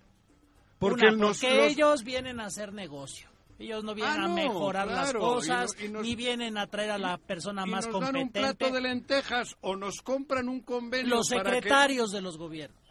Porque, 0.78 1.06
Una, 1.06 1.16
nos- 1.16 1.40
porque 1.40 1.56
los- 1.56 1.66
ellos 1.72 2.04
vienen 2.04 2.40
a 2.40 2.46
hacer 2.46 2.72
negocio. 2.72 3.28
Ellos 3.58 3.84
no 3.84 3.94
vienen 3.94 4.20
Ah, 4.20 4.24
a 4.24 4.28
no, 4.28 4.34
mejorar 4.34 4.86
las 4.88 5.12
cosas, 5.14 5.74
y 5.78 5.82
no- 5.84 5.88
y 5.88 5.92
nos- 5.92 6.02
ni 6.02 6.16
vienen 6.16 6.58
a 6.58 6.66
traer 6.66 6.90
a 6.90 6.98
la 6.98 7.18
persona 7.18 7.64
y 7.66 7.70
más 7.70 7.86
nos 7.86 8.00
dan 8.00 8.16
un 8.16 8.22
competente. 8.22 8.40
plato 8.56 8.74
de 8.74 8.80
lentejas 8.80 9.56
o 9.60 9.76
nos 9.76 10.00
compran 10.02 10.48
un 10.48 10.60
convenio 10.60 11.14
Los 11.16 11.28
para 11.30 11.44
que- 11.44 11.56
secretarios 11.56 12.10
de 12.10 12.20
los 12.20 12.36
gobiernos 12.36 12.82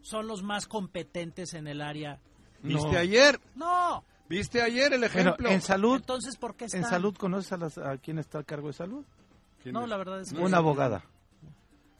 son 0.00 0.26
los 0.28 0.42
más 0.44 0.66
competentes 0.66 1.54
en 1.54 1.66
el 1.66 1.80
área. 1.82 2.20
¿Viste 2.62 2.92
No. 2.92 2.98
ayer? 2.98 3.40
No. 3.56 4.04
¿Viste 4.28 4.62
ayer 4.62 4.92
el 4.92 5.00
Bueno, 5.00 5.06
ejemplo? 5.06 5.48
en 5.50 5.60
salud, 5.60 5.96
Entonces, 5.96 6.36
¿por 6.36 6.54
qué 6.54 6.66
en 6.72 6.84
salud 6.84 7.14
conoces 7.16 7.52
a, 7.52 7.56
las- 7.56 7.78
a 7.78 7.98
quién 7.98 8.18
está 8.18 8.38
a 8.38 8.44
cargo 8.44 8.68
de 8.68 8.74
salud. 8.74 9.04
¿Quién 9.62 9.74
No, 9.74 9.82
es? 9.82 9.88
la 9.88 9.96
verdad 9.96 10.20
es 10.20 10.32
que 10.32 10.38
Una 10.40 10.58
abogada. 10.58 11.04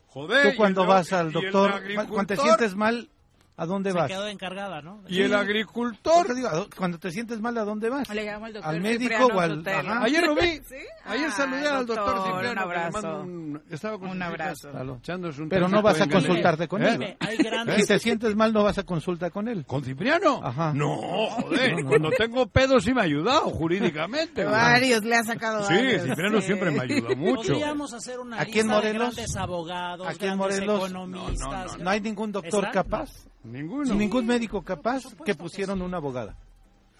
Joder, 0.09 0.51
Tú 0.53 0.57
cuando 0.57 0.83
el- 0.83 0.89
vas 0.89 1.13
al 1.13 1.33
doctor, 1.33 1.83
cuando 2.09 2.27
te 2.27 2.37
sientes 2.37 2.75
mal, 2.77 3.09
¿a 3.57 3.67
dónde 3.67 3.93
se 3.93 3.97
vas? 3.99 4.09
quedó 4.09 4.27
encargada, 4.29 4.81
¿no? 4.83 5.03
Y 5.09 5.23
el 5.23 5.35
agricultor. 5.35 6.27
Te 6.27 6.35
digo, 6.35 6.49
¿a 6.49 6.55
dó- 6.57 6.69
cuando 6.77 6.99
te 6.99 7.11
sientes 7.11 7.41
mal, 7.41 7.57
¿a 7.59 7.65
dónde 7.65 7.89
vas? 7.89 8.09
Le 8.09 8.25
llamo 8.25 8.47
al 8.47 8.53
doctor 8.55 8.75
Al 8.75 8.81
médico 8.81 9.03
Cipriano 9.03 9.27
o 9.37 9.41
al- 9.41 9.69
ajá. 9.69 10.03
Ayer 10.05 10.27
lo 10.27 10.35
vi. 10.35 10.41
¿Sí? 10.69 10.75
Ayer 11.05 11.29
Ah, 11.29 11.33
saludé 11.37 11.69
al 11.69 11.87
doctor 11.87 12.07
doctor, 12.15 12.27
Cipriano. 12.33 12.53
un 12.53 12.59
abrazo. 12.59 12.93
mando 12.93 13.21
un- 13.23 13.63
estaba 13.71 13.99
con 13.99 14.11
Un 14.11 14.23
abrazo. 14.23 14.69
un 14.71 15.49
Pero 15.49 15.69
no 15.69 15.83
vas 15.83 16.01
a 16.01 16.09
consultarte 16.09 16.69
con 16.69 16.83
él. 16.83 16.93
Dime, 16.93 17.17
hay 17.21 17.37
grandes... 17.39 17.77
Si 17.83 17.87
te 17.87 17.99
sientes 17.99 18.35
mal, 18.35 18.53
no 18.53 18.63
vas 18.63 18.79
a 18.79 18.85
consulta 18.85 19.31
con 19.31 19.49
él. 19.49 19.65
¿Con 19.67 19.85
Cipriano? 19.85 20.41
Ajá. 20.43 20.73
No, 20.75 20.97
joder, 20.97 21.73
No, 21.75 21.81
no, 21.83 21.89
cuando 21.89 22.11
no. 22.11 22.17
tengo 22.17 22.47
pedos 22.47 22.85
sí 22.85 22.93
me 22.95 23.01
ha 23.01 23.05
ayudado 23.05 23.51
jurídicamente. 23.51 24.45
Varios 24.45 25.03
le 25.05 25.17
ha 25.17 25.23
sacado 25.25 25.67
Sí, 25.69 25.75
varios, 25.75 26.03
Cipriano 26.05 26.41
sí. 26.41 26.47
siempre 26.47 26.71
me 26.71 26.81
ayuda 26.81 27.15
mucho. 27.15 27.53
Podríamos 27.53 27.93
hacer 27.93 28.19
una 28.21 28.43
lista 28.43 28.63
de 28.63 28.69
Morelos- 28.69 29.15
grandes 29.15 29.37
abogados, 29.37 30.19
grandes 30.19 30.59
economistas. 30.59 31.79
No 31.79 31.91
hay 31.91 32.01
ningún 32.01 32.33
doctor 32.33 32.71
capaz, 32.71 33.11
Ninguno. 33.45 33.95
ningún 33.95 34.27
médico 34.27 34.63
capaz 34.63 35.03
que 35.17 35.25
que 35.25 35.35
pusieron 35.35 35.79
sí. 35.79 35.85
una 35.85 35.97
abogada. 35.99 36.37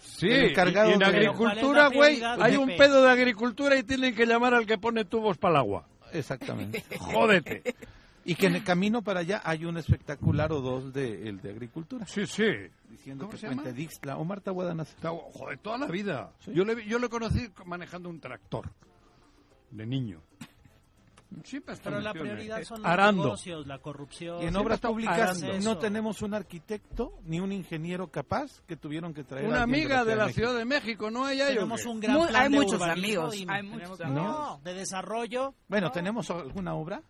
Sí, 0.01 0.27
encargado 0.29 0.91
y 0.91 0.95
en 0.95 0.99
de- 0.99 1.05
agricultura, 1.05 1.89
¿Cuál 1.93 2.11
es 2.11 2.19
la 2.21 2.35
güey, 2.37 2.43
hay 2.43 2.57
un 2.57 2.69
pedo 2.77 3.03
de 3.03 3.11
agricultura 3.11 3.77
y 3.77 3.85
tienen 3.85 4.15
que 4.15 4.27
llamar 4.27 4.53
al 4.55 4.67
que 4.67 4.77
pone 4.79 5.05
tubos 5.05 5.39
para 5.39 5.53
el 5.55 5.57
agua. 5.59 5.87
Exactamente. 6.13 6.83
Jódete. 6.99 7.63
y 8.25 8.35
que 8.35 8.47
en 8.47 8.57
el 8.57 8.65
camino 8.65 9.03
para 9.03 9.21
allá 9.21 9.41
hay 9.45 9.65
un 9.65 9.77
espectacular 9.77 10.53
o 10.53 10.61
dos 10.61 10.93
de 10.93 11.29
el 11.29 11.41
de 11.41 11.51
agricultura. 11.51 12.07
Sí, 12.07 12.27
sí. 12.27 12.45
Diciendo 12.91 13.25
¿Cómo 13.25 13.31
que 13.33 13.39
se 13.39 13.47
llama? 13.49 13.63
Puente 13.63 13.79
Dixtla 13.81 14.17
o 14.19 14.25
Marta. 14.25 14.53
Está- 14.83 15.11
Joder, 15.11 15.59
toda 15.59 15.79
la 15.79 15.87
vida. 15.87 16.33
Yo, 16.53 16.65
le, 16.65 16.85
yo 16.85 16.99
le 16.99 17.09
conocí 17.09 17.49
manejando 17.65 18.09
un 18.09 18.21
tractor 18.21 18.71
de 19.71 19.87
niño. 19.87 20.21
Siempre 21.45 21.75
está 21.75 21.91
Pero 21.91 22.01
la 22.03 22.13
prioridad 22.13 22.63
son 22.65 22.79
los 22.83 22.87
Arando. 22.91 23.25
negocios, 23.25 23.67
la 23.67 23.79
corrupción. 23.79 24.43
Y 24.43 24.47
en 24.47 24.57
obras 24.57 24.77
está 24.77 24.89
públicas 24.89 25.43
arando. 25.43 25.61
no 25.61 25.79
tenemos 25.79 26.23
un 26.23 26.35
arquitecto 26.35 27.19
ni 27.25 27.41
un 27.41 27.53
ingeniero 27.53 28.11
capaz 28.11 28.61
que 28.67 28.77
tuvieron 28.77 29.13
que 29.15 29.25
traer 29.25 29.47
Una 29.47 29.63
amiga 29.63 30.05
de 30.05 30.17
la 30.17 30.27
México. 30.27 30.41
Ciudad 30.47 30.59
de 30.59 30.65
México, 30.65 31.11
¿no 31.11 31.25
hay 31.25 31.39
Tenemos 31.39 31.85
un 31.87 32.01
gran 32.01 32.17
Muy- 32.17 32.29
plan 32.29 32.43
hay 32.43 32.49
de 32.51 32.57
muchos 32.57 32.83
amigos, 32.83 33.35
hay 33.49 33.63
muchos 33.63 34.01
amigos. 34.01 34.25
No, 34.25 34.61
de 34.65 34.75
desarrollo. 34.75 35.55
Bueno, 35.69 35.89
no. 35.89 35.93
¿tenemos 35.93 36.31
alguna 36.31 36.75
obra? 36.75 37.03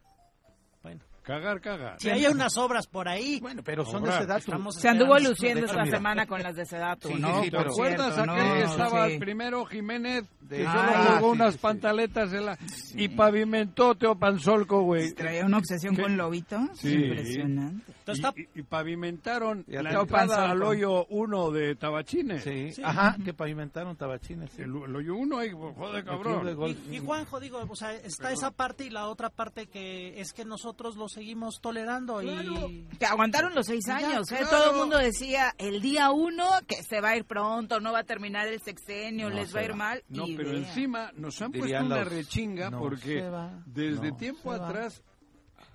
Cagar, 1.22 1.60
cagar. 1.60 1.96
si 2.00 2.10
hay 2.10 2.26
unas 2.26 2.56
obras 2.56 2.86
por 2.88 3.08
ahí, 3.08 3.38
Bueno, 3.40 3.62
pero 3.64 3.84
son 3.84 4.02
Obra. 4.02 4.14
de 4.16 4.22
Sedatu. 4.22 4.72
Se 4.72 4.88
anduvo 4.88 5.16
luciendo 5.20 5.64
esta 5.66 5.84
mira. 5.84 5.96
semana 5.96 6.26
con 6.26 6.42
las 6.42 6.56
de 6.56 6.64
Sedatu, 6.66 7.08
Sí, 7.08 7.14
¿no? 7.14 7.42
sí, 7.44 7.50
¿Te 7.50 7.56
por 7.58 7.66
acuerdas 7.68 8.14
cierto, 8.14 8.32
aquel 8.32 8.44
no, 8.48 8.54
que 8.54 8.62
estaba 8.64 9.06
sí. 9.06 9.12
el 9.12 9.18
primero 9.20 9.64
Jiménez? 9.64 10.24
De- 10.40 10.56
que 10.58 10.66
Ah, 10.66 10.72
solo 10.74 10.92
colgó 11.14 11.32
sí, 11.32 11.38
unas 11.40 11.52
sí, 11.52 11.58
sí. 11.58 11.62
pantaletas 11.62 12.32
en 12.32 12.46
la... 12.46 12.58
y 12.96 13.08
pavimentó 13.08 13.94
Teopanzolco, 13.94 14.82
güey. 14.82 15.12
Traía 15.14 15.46
una 15.46 15.58
obsesión 15.58 15.94
¿Qué? 15.96 16.02
con 16.02 16.16
Lobito. 16.16 16.58
Sí. 16.74 16.92
Impresionante. 16.94 17.92
Entonces 18.06 18.24
y, 18.36 18.40
y- 18.42 18.60
y 18.60 18.62
pavimentaron 18.62 19.64
Y 19.68 19.72
la 19.72 19.92
entrada 19.92 20.50
al 20.50 20.58
con- 20.58 20.68
hoyo 20.68 21.06
1 21.06 21.50
de 21.50 21.74
Tabachines. 21.76 22.42
Sí. 22.42 22.72
Sí. 22.72 22.82
Ajá, 22.84 23.16
que 23.24 23.32
pavimentaron 23.32 23.96
tabachines. 23.96 24.50
sí. 24.50 24.62
El, 24.62 24.70
el 24.84 24.96
hoyo 24.96 25.14
1 25.16 25.38
ahí, 25.38 25.50
joder, 25.52 26.04
cabrón. 26.04 26.54
golf. 26.56 26.76
Y, 26.90 26.96
y 26.96 26.98
Juanjo, 26.98 27.40
digo, 27.40 27.58
o 27.68 27.76
sea, 27.76 27.94
está 27.94 28.32
esa 28.32 28.50
parte 28.50 28.84
y 28.84 28.90
la 28.90 29.06
otra 29.08 29.30
parte 29.30 29.66
que 29.66 30.20
es 30.20 30.32
que 30.32 30.44
nosotros 30.44 30.96
lo 30.96 31.08
seguimos 31.08 31.60
tolerando 31.60 32.18
Claro. 32.18 32.68
y... 32.68 32.84
Que 32.98 33.06
aguantaron 33.06 33.54
los 33.54 33.66
seis 33.66 33.84
Ya, 33.86 33.96
años, 33.96 34.30
¿eh? 34.32 34.36
claro. 34.38 34.48
Todo 34.50 34.70
el 34.72 34.76
mundo 34.78 34.98
decía 34.98 35.54
el 35.58 35.80
día 35.80 36.10
uno 36.10 36.44
que 36.66 36.82
se 36.82 37.00
va 37.00 37.10
a 37.10 37.16
ir 37.16 37.24
pronto, 37.24 37.80
no 37.80 37.92
va 37.92 38.00
a 38.00 38.04
terminar 38.04 38.46
el 38.48 38.60
sexenio, 38.60 39.28
No 39.30 39.36
les 39.36 39.54
va 39.54 39.60
a 39.60 39.64
ir 39.64 39.74
mal. 39.74 40.02
No, 40.08 40.26
y 40.26 40.36
pero 40.36 40.52
encima 40.52 41.10
nos 41.16 41.40
han 41.40 41.52
Dirían 41.52 41.86
puesto 41.88 42.00
una 42.00 42.04
rechinga 42.04 42.70
no 42.70 42.78
porque 42.80 43.22
desde 43.66 44.10
no 44.10 44.16
tiempo 44.16 44.52
atrás 44.52 45.02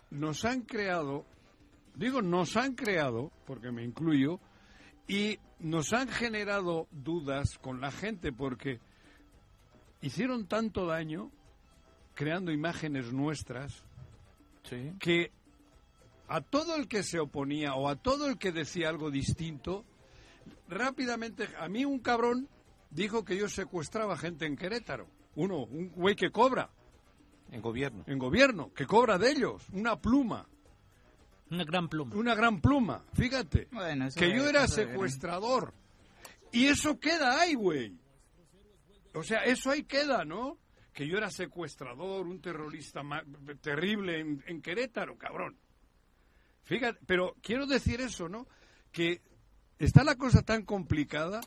nos 0.10 0.46
han 0.46 0.62
creado, 0.62 1.26
digo 1.98 2.22
nos 2.22 2.56
han 2.58 2.76
creado, 2.76 3.32
porque 3.46 3.72
me 3.72 3.84
incluyo, 3.84 4.40
y 5.08 5.40
nos 5.60 5.94
han 5.94 6.08
generado 6.08 6.88
dudas 6.92 7.58
con 7.60 7.82
la 7.82 7.92
gente 7.92 8.32
porque 8.32 8.80
hicieron 10.02 10.48
tanto 10.48 10.86
daño 10.86 11.32
creando 12.14 12.52
imágenes 12.52 13.12
nuestras 13.12 13.84
Sí. 14.64 14.92
que 15.00 15.32
a 16.28 16.42
todo 16.42 16.76
el 16.76 16.90
que 16.90 17.02
se 17.04 17.20
oponía 17.20 17.74
o 17.76 17.88
a 17.88 17.96
todo 17.96 18.28
el 18.28 18.38
que 18.38 18.52
decía 18.52 18.90
algo 18.90 19.10
distinto, 19.10 19.86
rápidamente, 20.68 21.48
a 21.58 21.70
mí 21.70 21.86
un 21.86 22.00
cabrón 22.00 22.50
dijo 22.92 23.24
que 23.24 23.38
yo 23.38 23.48
secuestraba 23.48 24.18
gente 24.18 24.46
en 24.46 24.58
Querétaro. 24.58 25.08
Uno, 25.36 25.64
un 25.64 25.90
güey 25.92 26.16
que 26.16 26.32
cobra 26.32 26.70
En 27.50 27.62
gobierno. 27.62 28.04
en 28.08 28.20
gobierno, 28.20 28.74
que 28.74 28.86
cobra 28.86 29.18
de 29.18 29.32
ellos, 29.32 29.66
una 29.72 29.96
pluma, 29.96 30.48
Una 31.50 31.64
gran 31.64 31.88
pluma. 31.88 32.16
una 32.16 32.36
gran 32.36 32.60
pluma, 32.62 33.04
fíjate, 33.14 33.68
Bueno, 33.72 34.08
que 34.16 34.36
yo 34.36 34.48
era 34.50 34.68
secuestrador. 34.68 35.74
Y 36.52 36.66
eso 36.68 37.00
queda 37.00 37.40
ahí, 37.42 37.54
güey. 37.56 37.94
O 39.14 39.24
sea, 39.24 39.40
eso 39.46 39.72
ahí 39.72 39.84
queda, 39.84 40.26
¿no? 40.26 40.58
Que 40.94 41.08
yo 41.08 41.18
era 41.18 41.30
secuestrador, 41.30 42.28
un 42.28 42.42
terrorista 42.42 43.04
ma- 43.04 43.24
terrible 43.62 44.20
en, 44.20 44.44
en 44.48 44.62
Querétaro, 44.62 45.18
cabrón. 45.18 45.56
Fíjate, 46.64 47.00
pero 47.06 47.36
quiero 47.42 47.66
decir 47.66 48.02
eso, 48.02 48.28
¿no? 48.28 48.48
Que 48.92 49.22
está 49.80 50.04
la 50.04 50.16
cosa 50.16 50.42
tan 50.42 50.64
complicada 50.64 51.42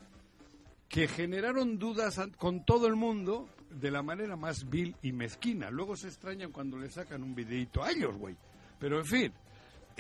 que 0.88 1.09
generaron 1.09 1.78
dudas 1.78 2.20
con 2.38 2.64
todo 2.64 2.86
el 2.86 2.96
mundo 2.96 3.48
de 3.70 3.90
la 3.90 4.03
manera 4.03 4.36
más 4.36 4.68
vil 4.68 4.96
y 5.03 5.12
mezquina. 5.12 5.70
Luego 5.70 5.94
se 5.96 6.09
extrañan 6.09 6.51
cuando 6.53 6.78
le 6.78 6.90
sacan 6.90 7.22
un 7.22 7.34
videito 7.34 7.82
a 7.82 7.90
ellos, 7.90 8.16
güey. 8.16 8.36
Pero 8.78 8.98
en 8.98 9.05
fin, 9.07 9.32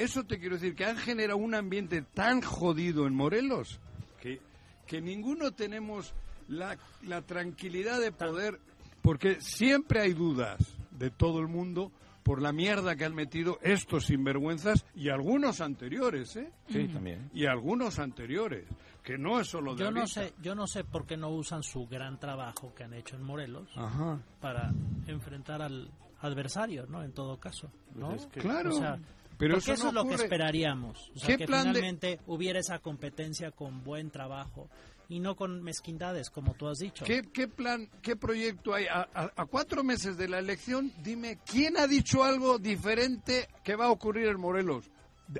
eso 0.02 0.24
te 0.24 0.38
quiero 0.38 0.56
decir, 0.56 0.74
que 0.74 0.84
han 0.84 0.96
generado 0.96 1.38
un 1.38 1.54
ambiente 1.54 2.02
tan 2.02 2.40
jodido 2.42 3.06
en 3.06 3.14
Morelos 3.14 3.80
que, 4.20 4.40
que 4.86 5.00
ninguno 5.00 5.52
tenemos 5.52 6.12
la, 6.48 6.76
la 7.02 7.22
tranquilidad 7.22 8.00
de 8.00 8.12
poder, 8.12 8.58
porque 9.02 9.40
siempre 9.40 10.00
hay 10.00 10.12
dudas 10.12 10.58
de 10.90 11.10
todo 11.10 11.40
el 11.40 11.48
mundo 11.48 11.92
por 12.22 12.42
la 12.42 12.52
mierda 12.52 12.96
que 12.96 13.04
han 13.06 13.14
metido 13.14 13.58
estos 13.62 14.06
sinvergüenzas 14.06 14.84
y 14.94 15.08
algunos 15.08 15.60
anteriores, 15.60 16.36
¿eh? 16.36 16.52
Sí, 16.68 16.86
también. 16.88 17.30
Y 17.32 17.46
algunos 17.46 17.98
anteriores, 17.98 18.66
que 19.02 19.16
no 19.16 19.40
es 19.40 19.48
solo 19.48 19.74
de 19.74 19.84
Yo 19.84 19.90
no 19.90 20.06
sé, 20.06 20.34
yo 20.42 20.54
no 20.54 20.66
sé 20.66 20.84
por 20.84 21.06
qué 21.06 21.16
no 21.16 21.30
usan 21.30 21.62
su 21.62 21.86
gran 21.86 22.20
trabajo 22.20 22.74
que 22.74 22.84
han 22.84 22.92
hecho 22.92 23.16
en 23.16 23.22
Morelos 23.22 23.68
Ajá. 23.74 24.20
para 24.40 24.70
enfrentar 25.06 25.62
al 25.62 25.90
adversario, 26.20 26.86
¿no? 26.86 27.02
En 27.02 27.12
todo 27.12 27.38
caso, 27.40 27.70
¿no? 27.94 28.10
Pues 28.10 28.22
es 28.22 28.26
que- 28.28 28.40
Claro. 28.40 28.76
O 28.76 28.78
sea, 28.78 28.98
pero 29.40 29.54
porque 29.54 29.72
eso, 29.72 29.82
eso, 29.88 29.92
no 29.92 30.00
es 30.02 30.06
lo 30.06 30.08
que 30.16 30.22
esperaríamos. 30.22 31.10
O 31.16 31.18
sea, 31.18 31.26
¿Qué 31.28 31.36
que 31.38 31.46
plan 31.46 31.64
de- 31.64 31.68
finalmente 31.80 32.20
hubiera 32.28 32.60
esa 32.60 32.78
competencia 32.78 33.50
con 33.50 33.82
buen 33.82 34.10
trabajo 34.12 34.68
y 35.08 35.18
no 35.18 35.34
con 35.34 35.60
mezquindades, 35.64 36.30
como 36.30 36.54
tú 36.54 36.68
has 36.68 36.78
dicho. 36.78 37.04
¿Qué, 37.04 37.22
qué 37.32 37.48
plan, 37.48 37.88
qué 38.02 38.14
proyecto 38.14 38.72
hay? 38.74 38.86
A, 38.86 39.08
a- 39.12 39.32
a 39.34 39.46
cuatro 39.46 39.82
meses 39.82 40.16
de 40.16 40.28
la 40.28 40.38
elección, 40.38 40.92
dime, 41.02 41.38
¿quién 41.44 41.76
ha 41.78 41.88
dicho 41.88 42.22
algo 42.22 42.58
diferente 42.60 43.48
que 43.64 43.74
va 43.74 43.86
a 43.86 43.90
ocurrir 43.90 44.28
en 44.28 44.38
Morelos? 44.38 44.88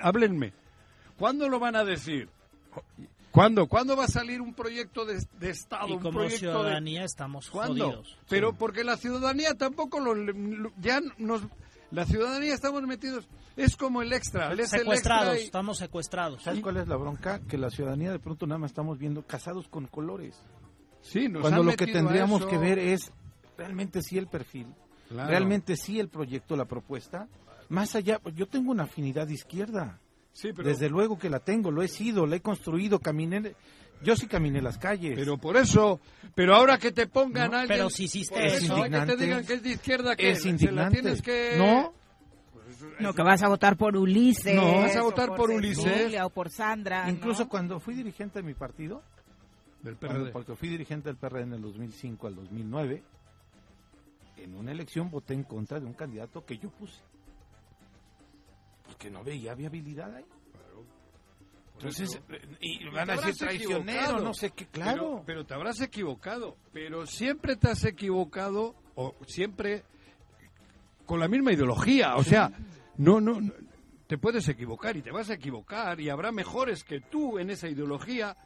Háblenme. 0.01 0.53
¿Cuándo 1.17 1.49
lo 1.49 1.61
van 1.61 1.77
a 1.77 1.85
decir? 1.85 2.29
¿Cuándo? 3.31 3.69
¿Cuándo 3.69 3.97
va 3.97 4.05
a 4.07 4.09
salir 4.09 4.41
un 4.41 4.55
proyecto 4.55 5.05
de, 5.05 5.19
de 5.39 5.51
Estado? 5.51 5.89
y 5.89 5.93
un 5.93 6.01
como 6.01 6.19
proyecto 6.19 6.47
de- 6.49 6.53
ciudadanía 6.53 7.05
estamos 7.05 7.49
¿Cuándo? 7.49 7.87
jodidos. 7.87 8.19
Pero 8.29 8.55
porque 8.55 8.83
la 8.83 8.97
ciudadanía 8.97 9.55
tampoco 9.55 10.01
lo- 10.01 10.73
ya 10.81 11.01
nos 11.19 11.43
la 11.91 12.05
ciudadanía 12.07 12.55
estamos 12.55 12.82
metidos 12.82 13.28
es 13.57 13.76
como 13.76 14.01
el 14.03 14.12
extra, 14.12 14.53
es 14.53 14.59
el 14.61 14.66
Secuestrados, 14.80 15.24
extra 15.34 15.41
y- 15.41 15.45
estamos 15.45 15.78
secuestrados. 15.78 16.43
¿Sabes 16.43 16.61
cuál 16.61 16.76
es 16.78 16.88
la 16.88 16.97
bronca? 16.97 17.41
Que 17.41 17.59
la 17.59 17.70
ciudadanía 17.70 18.12
de 18.12 18.18
pronto 18.18 18.47
nada 18.47 18.59
más 18.59 18.70
estamos 18.70 18.99
viendo 18.99 19.22
casados 19.26 19.68
con 19.68 19.86
colores. 19.86 20.41
sí, 21.03 21.28
nos 21.28 21.43
Cuando 21.43 21.61
han 21.61 21.66
lo 21.66 21.72
que 21.74 21.86
tendríamos 21.86 22.45
que 22.47 22.59
ver 22.59 22.78
es 22.78 23.12
realmente 23.57 24.03
sí 24.03 24.18
el 24.18 24.26
perfil, 24.28 24.66
Claro. 25.09 25.28
realmente 25.30 25.76
sí 25.76 25.99
el 25.99 26.09
proyecto, 26.09 26.57
la 26.57 26.66
propuesta. 26.66 27.26
Más 27.68 27.95
allá, 27.95 28.18
pues, 28.18 28.34
yo 28.34 28.47
tengo 28.47 28.70
una 28.70 28.84
afinidad 28.84 29.28
izquierda. 29.28 29.99
Sí, 30.32 30.51
pero, 30.55 30.68
Desde 30.68 30.88
luego 30.88 31.18
que 31.18 31.28
la 31.28 31.41
tengo, 31.41 31.70
lo 31.72 31.82
he 31.82 31.88
sido, 31.88 32.26
la 32.26 32.36
he 32.36 32.41
construido, 32.41 33.01
caminé. 33.01 33.55
Yo 34.03 34.17
sí 34.17 34.27
caminé 34.27 34.61
las 34.63 34.79
calles. 34.79 35.13
pero 35.17 35.37
por 35.39 35.57
eso, 35.57 36.01
pero 36.35 36.55
ahora 36.55 36.79
que 36.79 36.91
te 36.93 37.07
pongan 37.07 37.51
No, 37.51 37.59
alguien 37.59 37.79
pero 37.79 37.91
si 37.91 38.05
hiciste 38.05 38.35
por 38.35 38.43
eso- 38.45 38.73
ahora 38.75 38.85
que 38.85 38.91
te 38.91 38.97
indignante. 38.99 39.25
digan 39.25 39.47
que 39.47 39.53
es 39.55 39.63
de 39.63 39.71
izquierda 39.71 40.17
que 40.17 40.31
es 40.31 40.39
se 40.39 40.45
la 40.47 40.51
indignante. 40.53 41.01
tienes 41.03 41.23
que 41.23 41.55
No, 41.59 41.93
No, 42.99 43.13
que 43.15 43.23
vas 43.23 43.43
a 43.43 43.49
votar 43.49 43.77
por 43.77 43.97
Ulises. 43.97 44.55
No. 44.55 44.77
¿Vas 44.81 44.97
a 44.97 45.03
votar 45.03 45.35
por 45.35 45.51
Ulises? 45.51 45.85
Cecilia, 45.85 46.25
o 46.25 46.31
por 46.31 46.51
Sandra. 46.51 47.11
incluso 47.11 47.43
¿no? 47.45 47.49
cuando 47.51 47.81
fui 47.81 47.95
dirigente 47.95 48.39
de 48.39 48.43
mi 48.43 48.55
partido, 48.55 49.03
del 49.83 49.97
cuando- 49.97 50.19
PRD. 50.21 50.33
porque 50.33 50.55
fui 50.57 50.69
dirigente 50.71 51.09
del 51.09 51.17
PRD 51.17 51.43
en 51.43 51.53
el 51.55 51.61
2005 51.63 52.27
al 52.27 52.37
2009, 52.37 53.03
en 54.39 54.55
una 54.55 54.73
elección 54.73 55.11
voté 55.11 55.35
en 55.35 55.43
contra 55.45 55.79
de 55.81 55.85
un 55.87 55.93
candidato 55.95 56.45
que 56.47 56.57
yo 56.59 56.71
puse. 56.71 57.01
Porque 58.87 59.11
no 59.11 59.23
veía 59.25 59.55
viabilidad 59.55 60.15
ahí. 60.15 60.25
Entonces, 61.81 62.20
eh, 62.28 62.41
y 62.61 62.89
van 62.91 63.09
a 63.09 63.16
decir 63.16 63.37
traicionero, 63.37 64.20
no 64.20 64.35
sé 64.35 64.51
qué, 64.51 64.66
claro. 64.66 64.93
Pero, 64.93 65.22
pero 65.26 65.47
te 65.47 65.55
habrás 65.55 65.81
equivocado. 65.81 66.57
Pero 66.72 67.07
siempre 67.07 67.57
te 67.57 67.70
has 67.70 67.85
equivocado, 67.85 68.74
o 68.95 69.14
siempre 69.26 69.85
con 71.07 71.18
la 71.18 71.28
misma 71.28 71.53
ideología. 71.53 72.16
O 72.16 72.22
sea, 72.22 72.53
no, 72.99 73.20
no, 73.20 73.41
no, 73.41 73.53
te 74.07 74.18
puedes 74.18 74.47
equivocar 74.49 74.97
y 74.97 75.03
te 75.03 75.11
vas 75.11 75.31
a 75.31 75.35
equivocar 75.35 76.01
y 76.01 76.11
habrá 76.11 76.33
mejores 76.33 76.85
que 76.85 77.01
tú 77.01 77.39
en 77.39 77.49
esa 77.49 77.68
ideología, 77.68 78.37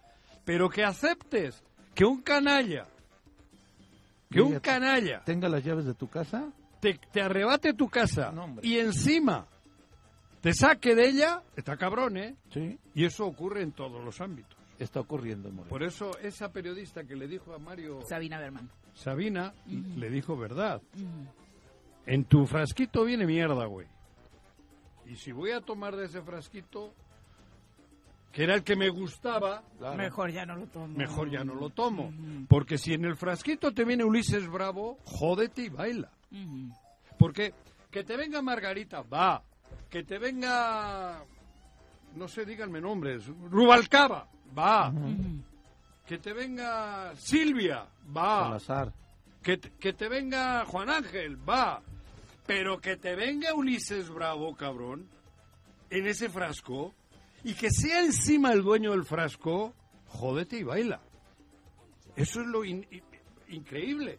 pero 0.45 0.69
que 0.69 0.85
aceptes 0.85 1.65
que 1.95 2.05
un 2.05 2.23
canalla, 2.23 2.87
que 4.31 4.43
un 4.43 4.61
canalla 4.61 5.25
Tenga 5.25 5.49
las 5.49 5.65
llaves 5.65 5.87
de 5.87 5.95
tu 5.95 6.09
casa, 6.09 6.53
te, 6.81 7.01
te 7.13 7.23
arrebate 7.23 7.73
tu 7.73 7.89
casa 7.89 8.31
No, 8.31 8.57
y 8.63 8.79
encima 8.79 9.47
te 10.45 10.55
saque 10.55 10.95
de 10.95 11.09
ella, 11.09 11.43
está 11.57 11.77
cabrón, 11.77 12.17
¿eh? 12.17 12.37
sí, 12.53 12.79
Y 12.95 13.05
eso 13.05 13.27
ocurre 13.27 13.63
en 13.63 13.73
todos 13.73 14.05
los 14.05 14.21
ámbitos. 14.21 14.57
está 14.79 15.01
ocurriendo 15.01 15.49
en 15.49 15.55
Morelos. 15.57 15.71
Por 15.71 15.83
eso 15.83 16.19
esa 16.19 16.53
periodista 16.53 17.05
que 17.05 17.17
le 17.17 17.27
dijo 17.27 17.55
a 17.55 17.59
Mario 17.59 18.03
Sabina 18.07 18.39
Berman. 18.39 18.69
Sabina 18.95 19.55
le 19.67 20.11
dijo 20.11 20.37
verdad. 20.37 20.81
En 22.07 22.25
tu 22.27 22.47
frasquito 22.47 23.05
viene 23.05 23.27
mierda, 23.27 23.65
güey. 23.67 23.87
Y 25.07 25.17
si 25.17 25.33
voy 25.33 25.51
a 25.53 25.61
tomar 25.61 25.97
de 25.97 26.07
ese 26.07 26.23
frasquito, 26.23 26.93
que 28.33 28.45
era 28.45 28.55
el 28.55 28.63
que 28.65 28.77
me 28.77 28.89
gustaba, 28.91 29.63
Claro. 29.79 29.97
Mejor 29.97 30.31
ya 30.31 30.45
no 30.47 30.57
lo 30.57 30.67
tomo. 30.67 30.89
mejor 30.89 31.31
ya 31.31 31.45
no 31.45 31.55
lo 31.55 31.71
tomo. 31.71 32.13
Porque 32.49 32.79
si 32.79 32.93
en 32.95 33.05
el 33.05 33.17
frasquito 33.17 33.73
te 33.73 33.85
viene 33.85 34.05
Ulises 34.05 34.49
Bravo, 34.49 34.99
jódete 35.05 35.63
y 35.63 35.69
baila. 35.71 36.11
Porque 37.19 37.55
que 37.91 38.05
te 38.05 38.17
venga 38.17 38.43
Margarita, 38.43 39.03
va. 39.03 39.43
Que 39.95 40.03
te 40.03 40.19
venga, 40.19 41.23
no 42.17 42.27
sé, 42.27 42.45
díganme 42.45 42.81
nombres, 42.81 43.29
Rubalcaba, 43.49 44.29
va. 44.59 44.93
Que 46.05 46.19
te 46.19 46.33
venga 46.33 47.15
Silvia, 47.15 47.87
va. 48.15 48.43
Salazar. 48.47 48.93
Que, 49.41 49.57
te- 49.57 49.71
que 49.79 49.93
te 49.93 50.09
venga 50.09 50.65
Juan 50.65 50.91
Ángel, 50.91 51.39
va. 51.49 51.81
Pero 52.45 52.81
que 52.81 52.97
te 52.97 53.15
venga 53.15 53.55
Ulises 53.55 54.11
Bravo, 54.11 54.57
cabrón, 54.57 55.07
en 55.91 56.09
ese 56.09 56.29
frasco, 56.29 56.93
y 57.45 57.55
que 57.55 57.71
sea 57.71 58.01
encima 58.01 58.53
el 58.53 58.65
dueño 58.65 58.91
del 58.91 59.05
frasco, 59.05 59.75
jódete 60.09 60.59
y 60.59 60.65
baila. 60.65 61.01
Eso 62.17 62.41
es 62.41 62.49
lo 62.49 62.65
in- 62.65 62.85
in- 62.91 63.03
increíble. 63.49 64.19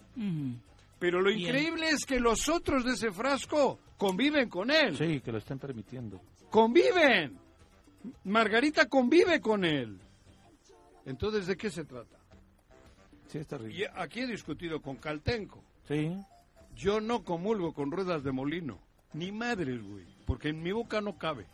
Pero 1.05 1.21
lo 1.21 1.29
Bien. 1.29 1.41
increíble 1.41 1.89
es 1.89 2.03
que 2.03 2.19
los 2.19 2.49
otros 2.49 2.83
de 2.83 2.93
ese 2.93 3.11
frasco 3.11 3.77
conviven 3.95 4.49
con 4.49 4.71
él. 4.71 4.97
Sí, 4.97 5.21
que 5.21 5.31
lo 5.31 5.37
estén 5.37 5.59
permitiendo. 5.59 6.19
Conviven. 6.49 7.37
Margarita 8.23 8.87
convive 8.87 9.39
con 9.39 9.63
él. 9.65 9.99
Entonces, 11.05 11.45
¿de 11.45 11.55
qué 11.55 11.69
se 11.69 11.85
trata? 11.85 12.17
Sí, 13.27 13.37
está 13.37 13.59
Y 13.69 13.83
aquí 13.95 14.21
he 14.21 14.25
discutido 14.25 14.81
con 14.81 14.95
Caltenco. 14.95 15.63
Sí, 15.87 16.17
Yo 16.75 16.99
no 16.99 17.23
comulgo 17.23 17.71
con 17.71 17.91
ruedas 17.91 18.23
de 18.23 18.31
molino. 18.31 18.79
Ni 19.13 19.31
madres, 19.31 19.83
güey. 19.83 20.07
Porque 20.25 20.49
en 20.49 20.63
mi 20.63 20.71
boca 20.71 21.01
no 21.01 21.19
cabe. 21.19 21.45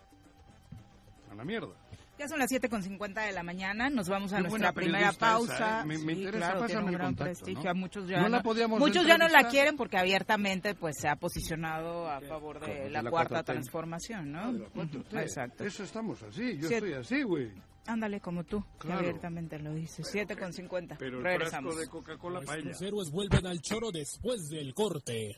a 1.30 1.36
la 1.36 1.44
mierda. 1.44 1.76
Ya 2.22 2.28
son 2.28 2.38
las 2.38 2.52
7.50 2.52 3.26
de 3.26 3.32
la 3.32 3.42
mañana, 3.42 3.90
nos 3.90 4.08
vamos 4.08 4.32
a 4.32 4.38
Qué 4.38 4.44
nuestra 4.44 4.72
primera 4.74 5.12
pausa. 5.12 5.56
esa, 5.56 5.82
¿eh? 5.82 5.86
Me- 5.86 5.98
me 5.98 6.14
Sí, 6.14 6.20
interesa, 6.20 6.52
claro, 6.52 6.66
tiene 6.68 6.84
un 6.84 6.92
gran 6.92 7.08
contacto, 7.08 7.24
prestigio. 7.34 7.64
¿no? 7.64 7.70
A 7.72 7.74
muchos 7.74 8.08
ya 8.08 8.22
No 8.22 8.30
la 8.30 8.44
podíamos 8.44 8.80
muchos 8.80 9.08
ya 9.08 9.18
no 9.18 9.28
la 9.28 9.48
quieren 9.50 9.76
porque 9.76 9.98
abiertamente 9.98 10.76
pues 10.76 10.98
se 11.00 11.08
ha 11.08 11.16
posicionado 11.16 12.08
a 12.08 12.22
favor 12.22 12.60
de 12.60 12.72
de 12.84 12.90
la, 12.92 13.02
la 13.02 13.10
cuarta 13.10 13.30
cuarta 13.30 13.54
transformación, 13.54 14.32
¿no? 14.34 14.40
Ah, 14.40 14.52
de 14.52 15.04
la. 15.12 15.22
Exacto. 15.24 15.64
Eso 15.64 15.84
estamos 15.84 16.22
así, 16.22 16.58
yo 16.60 16.68
Siete- 16.68 16.76
estoy 16.76 16.94
así, 16.94 17.24
güey. 17.24 17.52
Ándale 17.88 18.20
como 18.22 18.44
tú, 18.44 18.64
que 18.80 18.86
Claro. 18.86 19.00
abiertamente 19.00 19.58
lo 19.58 19.74
dices. 19.74 20.06
7.50. 20.14 20.98
Pero 21.00 21.18
el 21.18 21.24
Regresamos. 21.24 21.76
de 21.76 21.88
Coca-Cola. 21.88 22.42
Los 22.42 22.82
héroes 22.84 23.10
vuelven 23.10 23.48
al 23.48 23.60
choro 23.62 23.90
después 23.92 24.48
del 24.50 24.76
corte. 24.76 25.38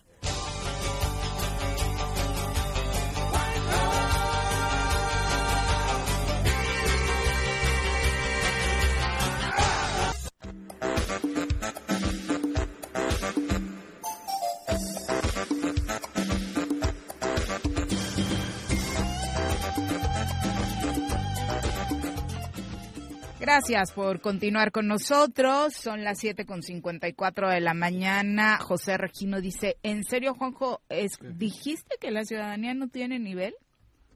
Gracias 23.48 23.92
por 23.92 24.22
continuar 24.22 24.72
con 24.72 24.88
nosotros. 24.88 25.74
Son 25.74 26.02
las 26.06 26.24
7.54 26.24 27.54
de 27.54 27.60
la 27.60 27.74
mañana. 27.74 28.58
José 28.58 28.96
Regino 28.98 29.42
dice, 29.42 29.76
¿en 29.84 30.06
serio, 30.06 30.34
Juanjo, 30.34 30.80
es, 30.88 31.20
dijiste 31.38 31.98
que 32.00 32.10
la 32.12 32.24
ciudadanía 32.24 32.74
no 32.74 32.88
tiene 32.88 33.20
nivel? 33.20 33.54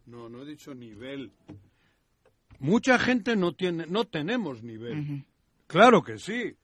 No, 0.05 0.29
no 0.29 0.43
he 0.43 0.45
dicho 0.45 0.73
nivel. 0.73 1.33
Mucha 2.59 2.97
gente 2.97 3.35
no 3.35 3.53
tiene, 3.53 3.85
no 3.87 4.05
tenemos 4.05 4.63
nivel. 4.63 5.25
Claro 5.67 6.03
que 6.03 6.19
sí, 6.19 6.55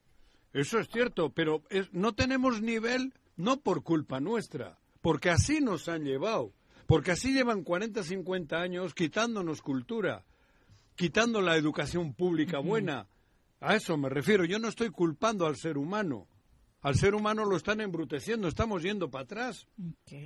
eso 0.53 0.79
es 0.79 0.87
cierto, 0.87 1.31
pero 1.31 1.63
es- 1.69 1.91
no 1.91 2.13
tenemos 2.13 2.61
nivel 2.61 3.13
no 3.35 3.59
por 3.59 3.83
culpa 3.83 4.21
nuestra, 4.21 4.77
porque 5.01 5.29
así 5.29 5.59
nos 5.59 5.89
han 5.89 6.05
llevado, 6.05 6.53
porque 6.87 7.11
así 7.11 7.33
llevan 7.33 7.63
40, 7.63 8.03
50 8.03 8.61
años 8.61 8.93
quitándonos 8.93 9.61
cultura, 9.61 10.23
quitando 10.95 11.41
la 11.41 11.55
educación 11.55 12.13
pública 12.13 12.59
buena. 12.59 13.07
A 13.59 13.75
eso 13.75 13.97
me 13.97 14.09
refiero, 14.09 14.45
yo 14.45 14.59
no 14.59 14.67
estoy 14.67 14.89
culpando 14.89 15.45
al 15.45 15.55
ser 15.55 15.77
humano. 15.77 16.27
Al 16.81 16.95
ser 16.95 17.15
humano 17.15 17.45
lo 17.45 17.55
están 17.55 17.79
embruteciendo, 17.79 18.47
estamos 18.47 18.83
yendo 18.83 19.09
para 19.09 19.23
atrás. 19.23 19.67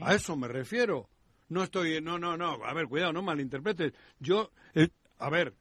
A 0.01 0.15
eso 0.15 0.35
me 0.35 0.47
refiero. 0.47 1.09
No 1.49 1.63
estoy, 1.63 2.01
no, 2.01 2.17
no, 2.17 2.35
no, 2.35 2.65
a 2.65 2.73
ver, 2.73 2.87
cuidado, 2.87 3.13
no 3.13 3.21
malinterpretes. 3.21 3.93
Yo, 4.19 4.51
eh, 4.73 4.89
a 5.19 5.29
ver, 5.29 5.53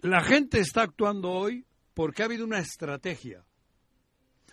la 0.00 0.22
gente 0.22 0.58
está 0.58 0.82
actuando 0.82 1.30
hoy 1.30 1.64
porque 1.94 2.22
ha 2.22 2.26
habido 2.26 2.44
una 2.44 2.58
estrategia. 2.58 3.44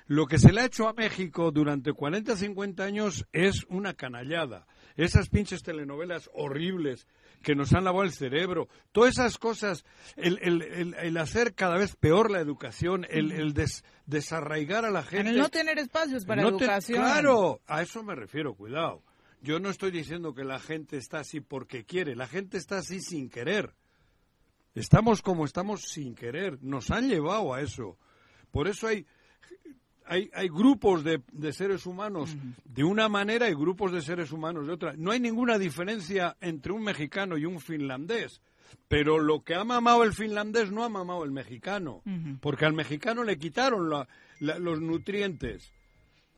Lo 0.05 0.27
que 0.27 0.37
se 0.37 0.51
le 0.51 0.61
ha 0.61 0.65
hecho 0.65 0.87
a 0.87 0.93
México 0.93 1.51
durante 1.51 1.93
40, 1.93 2.35
50 2.35 2.83
años 2.83 3.25
es 3.31 3.65
una 3.69 3.93
canallada. 3.93 4.67
Esas 4.95 5.29
pinches 5.29 5.63
telenovelas 5.63 6.29
horribles 6.33 7.07
que 7.41 7.55
nos 7.55 7.73
han 7.73 7.83
lavado 7.83 8.03
el 8.03 8.11
cerebro, 8.13 8.67
todas 8.91 9.11
esas 9.11 9.37
cosas, 9.37 9.83
el, 10.15 10.37
el- 10.41 10.61
el- 10.61 10.93
el 10.95 11.17
hacer 11.17 11.53
cada 11.55 11.77
vez 11.77 11.95
peor 11.95 12.29
la 12.31 12.39
educación, 12.39 13.05
el, 13.09 13.31
el 13.31 13.53
des- 13.53 13.83
desarraigar 14.05 14.85
a 14.85 14.91
la 14.91 15.03
gente. 15.03 15.29
El 15.31 15.37
no 15.37 15.49
tener 15.49 15.79
espacios 15.79 16.25
para 16.25 16.41
No 16.43 16.57
te- 16.57 16.65
educación. 16.65 16.99
claro, 16.99 17.61
a 17.67 17.81
eso 17.81 18.03
me 18.03 18.15
refiero, 18.15 18.53
cuidado. 18.55 19.03
Yo 19.41 19.59
no 19.59 19.69
estoy 19.71 19.89
diciendo 19.91 20.35
que 20.35 20.43
la 20.43 20.59
gente 20.59 20.97
está 20.97 21.19
así 21.19 21.39
porque 21.41 21.83
quiere, 21.83 22.15
la 22.15 22.27
gente 22.27 22.57
está 22.57 22.77
así 22.77 22.99
sin 23.01 23.29
querer. 23.29 23.73
Estamos 24.75 25.21
como 25.21 25.45
estamos 25.45 25.81
sin 25.81 26.15
querer, 26.15 26.57
nos 26.61 26.91
han 26.91 27.09
llevado 27.09 27.53
a 27.53 27.61
eso. 27.61 27.97
Por 28.51 28.67
eso 28.67 28.87
hay, 28.87 29.05
hay, 30.11 30.29
hay 30.33 30.49
grupos 30.49 31.03
de, 31.03 31.21
de 31.31 31.53
seres 31.53 31.85
humanos 31.85 32.35
de 32.65 32.83
una 32.83 33.07
manera 33.07 33.49
y 33.49 33.53
grupos 33.53 33.91
de 33.93 34.01
seres 34.01 34.31
humanos 34.31 34.67
de 34.67 34.73
otra. 34.73 34.93
No 34.97 35.11
hay 35.11 35.19
ninguna 35.21 35.57
diferencia 35.57 36.35
entre 36.41 36.73
un 36.73 36.83
mexicano 36.83 37.37
y 37.37 37.45
un 37.45 37.59
finlandés. 37.61 38.41
Pero 38.87 39.19
lo 39.19 39.43
que 39.43 39.55
ha 39.55 39.63
mamado 39.63 40.03
el 40.03 40.13
finlandés 40.13 40.71
no 40.71 40.83
ha 40.83 40.89
mamado 40.89 41.23
el 41.23 41.31
mexicano. 41.31 42.01
Porque 42.41 42.65
al 42.65 42.73
mexicano 42.73 43.23
le 43.23 43.37
quitaron 43.37 43.89
la- 43.89 44.07
la- 44.39 44.59
los 44.59 44.81
nutrientes. 44.81 45.71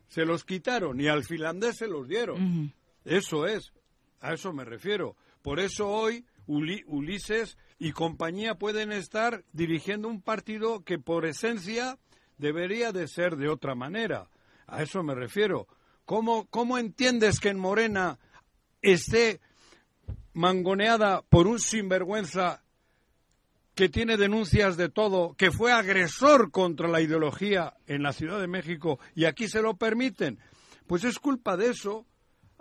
Se 0.07 0.25
los 0.25 0.43
quitaron 0.43 0.99
y 1.01 1.07
al 1.07 1.23
finlandés 1.23 1.77
se 1.77 1.87
los 1.87 2.07
dieron. 2.07 2.71
Eso 3.05 3.47
es. 3.47 3.73
A 4.21 4.33
eso 4.33 4.53
me 4.53 4.65
refiero. 4.65 5.15
Por 5.41 5.59
eso 5.59 5.89
hoy 5.89 6.25
Uli- 6.47 6.83
Ulises 6.87 7.57
y 7.79 7.91
compañía 7.91 8.55
pueden 8.55 8.91
estar 8.91 9.43
dirigiendo 9.53 10.07
un 10.07 10.21
partido 10.21 10.83
que 10.83 10.99
por 10.99 11.25
esencia 11.25 11.97
debería 12.43 12.91
de 12.91 13.07
ser 13.07 13.37
de 13.37 13.49
otra 13.49 13.73
manera. 13.73 14.29
A 14.67 14.83
eso 14.83 15.01
me 15.01 15.15
refiero. 15.15 15.67
¿Cómo, 16.05 16.45
cómo 16.51 16.77
entiendes 16.77 17.39
que 17.39 17.49
en 17.49 17.57
Morena 17.57 18.19
esté 18.81 19.39
mangoneada 20.33 21.21
por 21.21 21.47
un 21.47 21.59
sinvergüenza 21.59 22.61
que 23.75 23.89
tiene 23.89 24.17
denuncias 24.17 24.77
de 24.77 24.89
todo, 24.89 25.33
que 25.35 25.49
fue 25.51 25.71
agresor 25.71 26.51
contra 26.51 26.87
la 26.87 27.01
ideología 27.01 27.73
en 27.87 28.03
la 28.03 28.13
Ciudad 28.13 28.39
de 28.39 28.47
México 28.47 28.99
y 29.15 29.25
aquí 29.25 29.47
se 29.47 29.61
lo 29.61 29.75
permiten? 29.77 30.37
Pues 30.85 31.03
es 31.05 31.17
culpa 31.19 31.57
de 31.57 31.69
eso. 31.71 32.05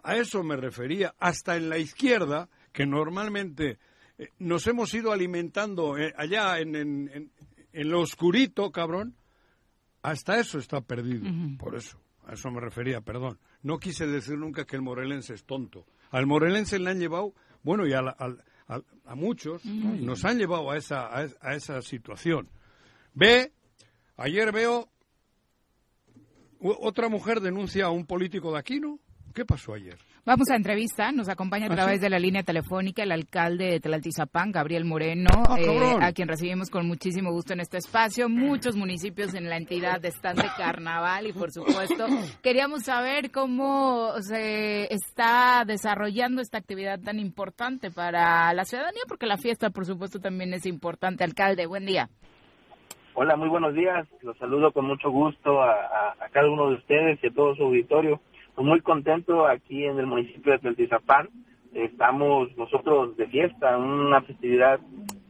A 0.05 0.17
eso 0.17 0.43
me 0.43 0.57
refería. 0.57 1.15
Hasta 1.19 1.57
en 1.57 1.69
la 1.69 1.79
izquierda, 1.79 2.49
que 2.73 2.87
normalmente 2.87 3.79
eh, 4.19 4.31
nos 4.39 4.67
hemos 4.67 4.93
ido 4.95 5.13
alimentando 5.13 5.97
eh, 5.99 6.13
allá 6.17 6.59
en, 6.59 6.75
en, 6.75 7.11
en- 7.13 7.33
en 7.75 7.89
lo 7.89 8.01
oscurito, 8.01 8.71
cabrón, 8.71 9.17
hasta 10.03 10.39
eso 10.39 10.59
está 10.59 10.81
perdido. 10.81 11.25
Por 11.59 11.75
eso, 11.77 11.99
a 12.27 12.33
eso 12.35 12.51
me 12.51 12.61
refería, 12.61 13.01
perdón. 13.01 13.39
No 13.63 13.79
quise 13.79 14.07
decir 14.07 14.37
nunca 14.39 14.65
que 14.67 14.77
el 14.77 14.83
morelense 14.83 15.35
es 15.35 15.45
tonto. 15.45 15.87
Al 16.11 16.27
morelense 16.27 16.79
le 16.79 16.91
han 16.91 16.99
llevado, 16.99 17.35
bueno, 17.63 17.87
y 17.87 17.93
a, 17.93 18.03
la- 18.03 18.17
muchos, 19.15 19.65
nos 19.65 20.25
han 20.25 20.39
llevado 20.39 20.71
a 20.71 20.77
esa, 20.77 21.15
a, 21.17 21.25
es- 21.25 21.37
a 21.41 21.55
esa 21.55 21.81
situación. 21.83 22.49
Ve, 23.15 23.53
ayer 24.17 24.53
veo, 24.53 24.89
otra 26.61 27.09
mujer 27.09 27.41
denuncia 27.41 27.87
a 27.87 27.91
un 27.91 28.07
político 28.07 28.53
de 28.53 28.59
aquí, 28.59 28.81
¿no? 28.81 28.99
¿Qué 29.35 29.45
pasó 29.45 29.75
ayer? 29.75 29.99
Vamos 30.25 30.49
a 30.51 30.55
entrevista, 30.55 31.11
nos 31.11 31.29
acompaña 31.29 31.67
a 31.67 31.73
¿Ah, 31.73 31.75
través 31.75 32.01
de 32.01 32.09
la 32.09 32.21
línea 32.21 32.45
telefónica 32.45 33.03
el 33.03 33.11
alcalde 33.11 33.65
de 33.73 33.81
Tlaltizapán, 33.81 34.53
Gabriel 34.53 34.85
Moreno, 34.85 35.29
Ah, 35.49 35.57
eh, 35.59 35.97
a 36.01 36.13
quien 36.13 36.29
recibimos 36.29 36.71
con 36.71 36.87
muchísimo 36.87 37.33
gusto 37.33 37.55
en 37.55 37.59
este 37.59 37.79
espacio. 37.79 38.29
Muchos 38.29 38.77
municipios 38.77 39.35
en 39.35 39.51
la 39.51 39.57
entidad 39.57 40.05
están 40.05 40.37
de 40.37 40.45
carnaval 40.57 41.27
y, 41.27 41.33
por 41.33 41.51
supuesto, 41.51 42.07
queríamos 42.43 42.85
saber 42.85 43.33
cómo 43.33 44.13
se 44.21 44.85
está 44.95 45.65
desarrollando 45.67 46.41
esta 46.41 46.59
actividad 46.59 47.01
tan 47.01 47.19
importante 47.19 47.91
para 47.91 48.55
la 48.55 48.65
ciudadanía, 48.65 49.03
porque 49.09 49.27
la 49.27 49.39
fiesta, 49.39 49.71
por 49.71 49.87
supuesto, 49.87 50.21
también 50.21 50.55
es 50.55 50.67
importante. 50.67 51.25
Alcalde, 51.25 51.67
buen 51.67 51.85
día. 51.85 52.09
Hola, 53.15 53.35
muy 53.37 53.49
buenos 53.49 53.75
días. 53.75 54.07
Los 54.23 54.39
saludo 54.39 54.71
con 54.73 54.87
mucho 54.87 55.11
gusto 55.11 55.61
a, 55.61 55.73
a- 55.73 56.15
a 56.25 56.29
cada 56.31 56.49
uno 56.49 56.69
de 56.71 56.77
ustedes 56.77 57.19
y 57.25 57.27
a 57.27 57.33
todo 57.35 57.57
su 57.57 57.65
auditorio. 57.65 58.21
Pues 58.55 58.67
muy 58.67 58.81
contento 58.81 59.47
aquí 59.47 59.85
en 59.85 59.99
el 59.99 60.07
municipio 60.07 60.53
de 60.53 60.59
Tlaltizapán. 60.59 61.29
Estamos 61.73 62.55
nosotros 62.57 63.17
de 63.17 63.27
fiesta, 63.29 63.79
una 63.79 64.21
festividad 64.23 64.79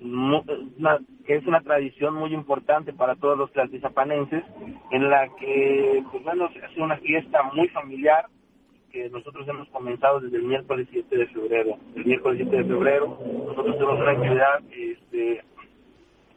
mu- 0.01 0.43
una- 0.79 0.99
que 1.25 1.37
es 1.37 1.47
una 1.47 1.61
tradición 1.61 2.15
muy 2.15 2.35
importante 2.35 2.93
para 2.93 3.15
todos 3.15 3.39
los 3.39 3.53
tlaltizapanenses, 3.53 4.43
en 4.91 5.09
la 5.09 5.29
que, 5.39 6.03
pues 6.11 6.25
bueno, 6.25 6.51
se 6.53 6.65
hace 6.65 6.81
una 6.83 6.97
fiesta 6.97 7.45
muy 7.55 7.69
familiar 7.69 8.27
que 8.91 9.09
nosotros 9.09 9.47
hemos 9.49 9.69
comenzado 9.69 10.19
desde 10.21 10.39
el 10.39 10.43
miércoles 10.43 10.89
7 10.91 11.17
de 11.17 11.27
febrero. 11.29 11.77
El 11.95 12.05
miércoles 12.05 12.41
7 12.43 12.57
de 12.57 12.65
febrero 12.65 13.19
nosotros 13.47 13.77
tenemos 13.79 14.01
una 14.01 14.11
actividad 14.11 14.61
este, 14.73 15.43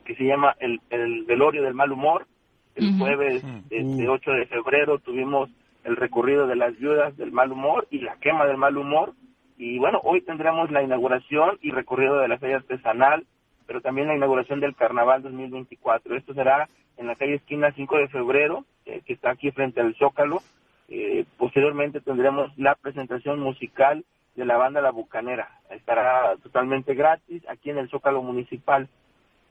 que 0.06 0.16
se 0.16 0.24
llama 0.24 0.56
el, 0.60 0.80
el 0.92 1.24
velorio 1.26 1.64
del 1.64 1.74
mal 1.74 1.92
humor. 1.92 2.28
El 2.76 2.92
jueves 3.00 3.44
este, 3.72 4.08
8 4.08 4.32
de 4.32 4.46
febrero 4.46 5.00
tuvimos 5.00 5.50
el 5.86 5.96
recorrido 5.96 6.48
de 6.48 6.56
las 6.56 6.78
viudas 6.78 7.16
del 7.16 7.32
mal 7.32 7.52
humor 7.52 7.88
y 7.92 8.00
la 8.00 8.18
quema 8.18 8.46
del 8.46 8.58
mal 8.58 8.76
humor. 8.76 9.14
Y 9.58 9.78
bueno, 9.78 10.02
hoy 10.04 10.22
tendremos 10.22 10.72
la 10.72 10.84
inauguración 10.84 11.58
y 11.62 11.72
recorrido 11.72 12.20
de 12.20 12.28
la 12.28 12.40
feria 12.40 12.58
artesanal, 12.58 13.26
pero 13.68 13.82
también 13.82 14.08
la 14.08 14.16
inauguración 14.16 14.60
del 14.60 14.76
carnaval 14.76 15.22
2024. 15.22 16.16
Esto 16.18 16.34
será 16.34 16.68
en 16.98 17.08
la 17.08 17.16
calle 17.16 17.36
esquina 17.36 17.72
5 17.72 17.98
de 17.98 18.08
febrero, 18.08 18.66
eh, 18.86 19.02
que 19.06 19.14
está 19.14 19.32
aquí 19.32 19.52
frente 19.52 19.80
al 19.80 19.96
Zócalo. 19.96 20.42
Eh, 20.90 21.26
posteriormente 21.38 22.02
tendremos 22.02 22.56
la 22.58 22.76
presentación 22.76 23.40
musical 23.40 24.04
de 24.36 24.46
la 24.46 24.58
banda 24.58 24.82
La 24.82 24.92
Bucanera. 24.92 25.50
Estará 25.70 26.36
totalmente 26.42 26.96
gratis 26.96 27.44
aquí 27.48 27.70
en 27.70 27.78
el 27.78 27.90
Zócalo 27.90 28.24
Municipal. 28.24 28.90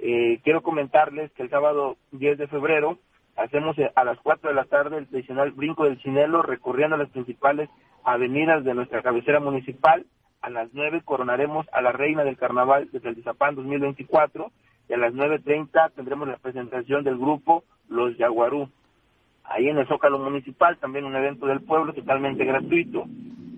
Eh, 0.01 0.41
quiero 0.43 0.63
comentarles 0.63 1.31
que 1.33 1.45
el 1.45 1.51
sábado 1.51 1.97
10 2.11 2.39
de 2.39 2.49
febrero 2.49 2.99
hacemos 3.37 3.79
eh, 3.79 3.91
a 3.95 4.05
las 4.05 4.19
4 4.21 4.51
de 4.51 4.55
la 4.55 4.65
tarde 4.65 4.99
el 4.99 5.09
tradicional 5.09 5.53
brinco 5.53 5.85
del 5.85 6.01
Cinelo 6.03 6.43
recorriendo 6.43 6.97
las 6.97 7.11
principales 7.11 7.69
avenidas 8.05 8.65
de 8.65 8.75
nuestra 8.75 9.03
cabecera 9.03 9.41
municipal 9.41 10.05
a 10.45 10.51
las 10.51 10.69
9 10.75 11.01
coronaremos 11.07 11.67
a 11.73 11.81
la 11.81 11.91
reina 11.91 12.23
del 12.23 12.37
carnaval 12.37 12.91
de 12.93 13.01
Tlaltizapán 13.01 13.55
2024 13.55 14.53
y 14.91 14.93
a 14.93 14.99
las 14.99 15.15
9.30 15.15 15.93
tendremos 15.95 16.29
la 16.29 16.37
presentación 16.37 17.03
del 17.03 17.17
grupo 17.17 17.65
Los 17.89 18.15
Yaguarú. 18.19 18.69
Ahí 19.45 19.69
en 19.69 19.79
el 19.79 19.87
Zócalo 19.87 20.19
Municipal, 20.19 20.77
también 20.77 21.07
un 21.07 21.17
evento 21.17 21.47
del 21.47 21.63
pueblo 21.63 21.95
totalmente 21.95 22.45
gratuito. 22.45 23.07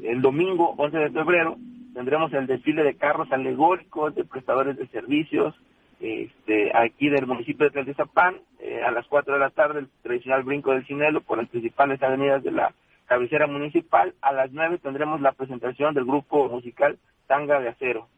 El 0.01 0.23
domingo 0.23 0.75
11 0.77 0.97
de 0.97 1.11
febrero 1.11 1.57
tendremos 1.93 2.33
el 2.33 2.47
desfile 2.47 2.85
de 2.85 2.95
carros 2.95 3.33
alegóricos 3.33 4.15
de 4.15 4.25
prestadores 4.25 4.77
de 4.77 4.87
servicios 4.87 5.57
este, 6.01 6.77
aquí 6.77 7.09
del 7.09 7.27
municipio 7.27 7.67
de 7.67 7.71
Tlaltizapán, 7.71 8.37
eh, 8.61 8.83
a 8.83 8.91
las 8.91 9.07
4 9.07 9.35
de 9.35 9.41
la 9.41 9.51
tarde 9.51 9.81
el 9.81 9.89
tradicional 10.03 10.43
brinco 10.43 10.73
del 10.73 10.87
Cinelo 10.87 11.21
por 11.21 11.39
las 11.39 11.49
principales 11.49 12.03
avenidas 12.03 12.43
de 12.43 12.53
la 12.53 12.75
cabecera 13.07 13.47
municipal. 13.47 14.15
A 14.21 14.33
las 14.33 14.53
9 14.53 14.79
tendremos 14.79 15.21
la 15.21 15.33
presentación 15.33 15.95
del 15.95 16.05
grupo 16.05 16.49
musical 16.49 16.99
Tanga 17.27 17.61
de 17.61 17.69
Acero. 17.69 18.09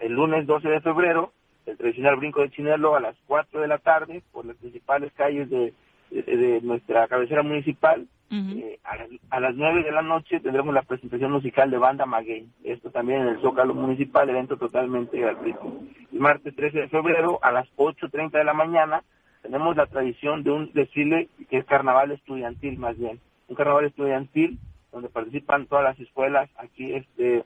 El 0.00 0.12
lunes 0.12 0.46
12 0.46 0.68
de 0.68 0.80
febrero, 0.80 1.32
el 1.64 1.76
tradicional 1.76 2.16
brinco 2.16 2.40
del 2.40 2.52
Chinelo 2.52 2.94
a 2.94 3.00
las 3.00 3.16
4 3.26 3.60
de 3.60 3.68
la 3.68 3.78
tarde 3.78 4.22
por 4.32 4.44
las 4.44 4.56
principales 4.56 5.12
calles 5.14 5.50
de, 5.50 5.72
de, 6.10 6.60
nuestra 6.62 7.06
cabecera 7.08 7.42
municipal. 7.42 8.06
Eh, 8.28 8.80
a, 8.82 8.96
las, 8.96 9.08
a 9.30 9.40
las 9.40 9.54
9 9.54 9.84
de 9.84 9.92
la 9.92 10.02
noche 10.02 10.40
tendremos 10.40 10.74
la 10.74 10.82
presentación 10.82 11.30
musical 11.30 11.70
de 11.70 11.78
Banda 11.78 12.06
Maguey. 12.06 12.46
Esto 12.64 12.90
también 12.90 13.22
en 13.22 13.28
el 13.28 13.40
Zócalo 13.40 13.72
Municipal, 13.72 14.28
evento 14.28 14.56
totalmente 14.56 15.18
gratuito. 15.18 15.80
El 16.12 16.18
martes 16.18 16.54
13 16.56 16.80
de 16.80 16.88
febrero 16.88 17.38
a 17.42 17.52
las 17.52 17.68
8.30 17.76 18.32
de 18.32 18.44
la 18.44 18.52
mañana 18.52 19.04
tenemos 19.42 19.76
la 19.76 19.86
tradición 19.86 20.42
de 20.42 20.50
un 20.50 20.72
desfile 20.72 21.28
que 21.48 21.58
es 21.58 21.64
carnaval 21.66 22.10
estudiantil 22.10 22.78
más 22.78 22.98
bien. 22.98 23.20
Un 23.48 23.54
carnaval 23.54 23.84
estudiantil 23.84 24.58
donde 24.90 25.08
participan 25.08 25.66
todas 25.66 25.84
las 25.84 26.00
escuelas 26.00 26.50
aquí 26.56 26.94
este 26.94 27.44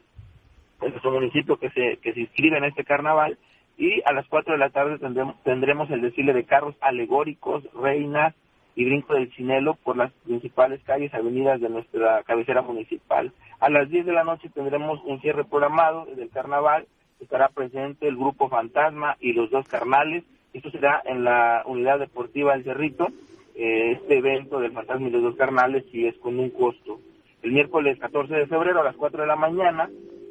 en 0.80 0.90
nuestro 0.90 1.10
municipio 1.10 1.58
que 1.58 1.68
se, 1.70 1.98
que 1.98 2.14
se 2.14 2.20
inscriben 2.20 2.64
en 2.64 2.70
este 2.70 2.84
carnaval 2.84 3.36
y 3.76 4.02
a 4.04 4.12
las 4.12 4.26
4 4.28 4.52
de 4.52 4.58
la 4.58 4.70
tarde 4.70 4.98
tendremos, 4.98 5.42
tendremos 5.42 5.90
el 5.90 6.00
desfile 6.00 6.32
de 6.32 6.44
carros 6.44 6.74
alegóricos, 6.80 7.64
reinas 7.74 8.34
y 8.74 8.84
brinco 8.84 9.14
del 9.14 9.30
Chinelo 9.32 9.74
por 9.74 9.96
las 9.96 10.12
principales 10.24 10.80
calles, 10.84 11.12
avenidas 11.14 11.60
de 11.60 11.68
nuestra 11.68 12.22
cabecera 12.22 12.62
municipal. 12.62 13.32
A 13.58 13.68
las 13.68 13.88
10 13.90 14.06
de 14.06 14.12
la 14.12 14.24
noche 14.24 14.48
tendremos 14.54 15.00
un 15.04 15.20
cierre 15.20 15.44
programado 15.44 16.06
del 16.06 16.30
carnaval, 16.30 16.86
estará 17.20 17.48
presente 17.48 18.08
el 18.08 18.16
grupo 18.16 18.48
Fantasma 18.48 19.16
y 19.20 19.32
los 19.32 19.50
dos 19.50 19.68
carnales, 19.68 20.24
esto 20.52 20.70
será 20.70 21.02
en 21.04 21.24
la 21.24 21.62
unidad 21.66 21.98
deportiva 21.98 22.54
El 22.54 22.64
Cerrito, 22.64 23.08
eh, 23.54 23.92
este 23.92 24.18
evento 24.18 24.60
del 24.60 24.72
Fantasma 24.72 25.08
y 25.08 25.10
los 25.10 25.22
dos 25.22 25.36
carnales 25.36 25.84
y 25.92 26.06
es 26.06 26.16
con 26.18 26.38
un 26.38 26.50
costo. 26.50 27.00
El 27.42 27.52
miércoles 27.52 27.98
14 27.98 28.34
de 28.34 28.46
febrero 28.46 28.80
a 28.80 28.84
las 28.84 28.96
4 28.96 29.22
de 29.22 29.26
la 29.26 29.36
mañana 29.36 29.88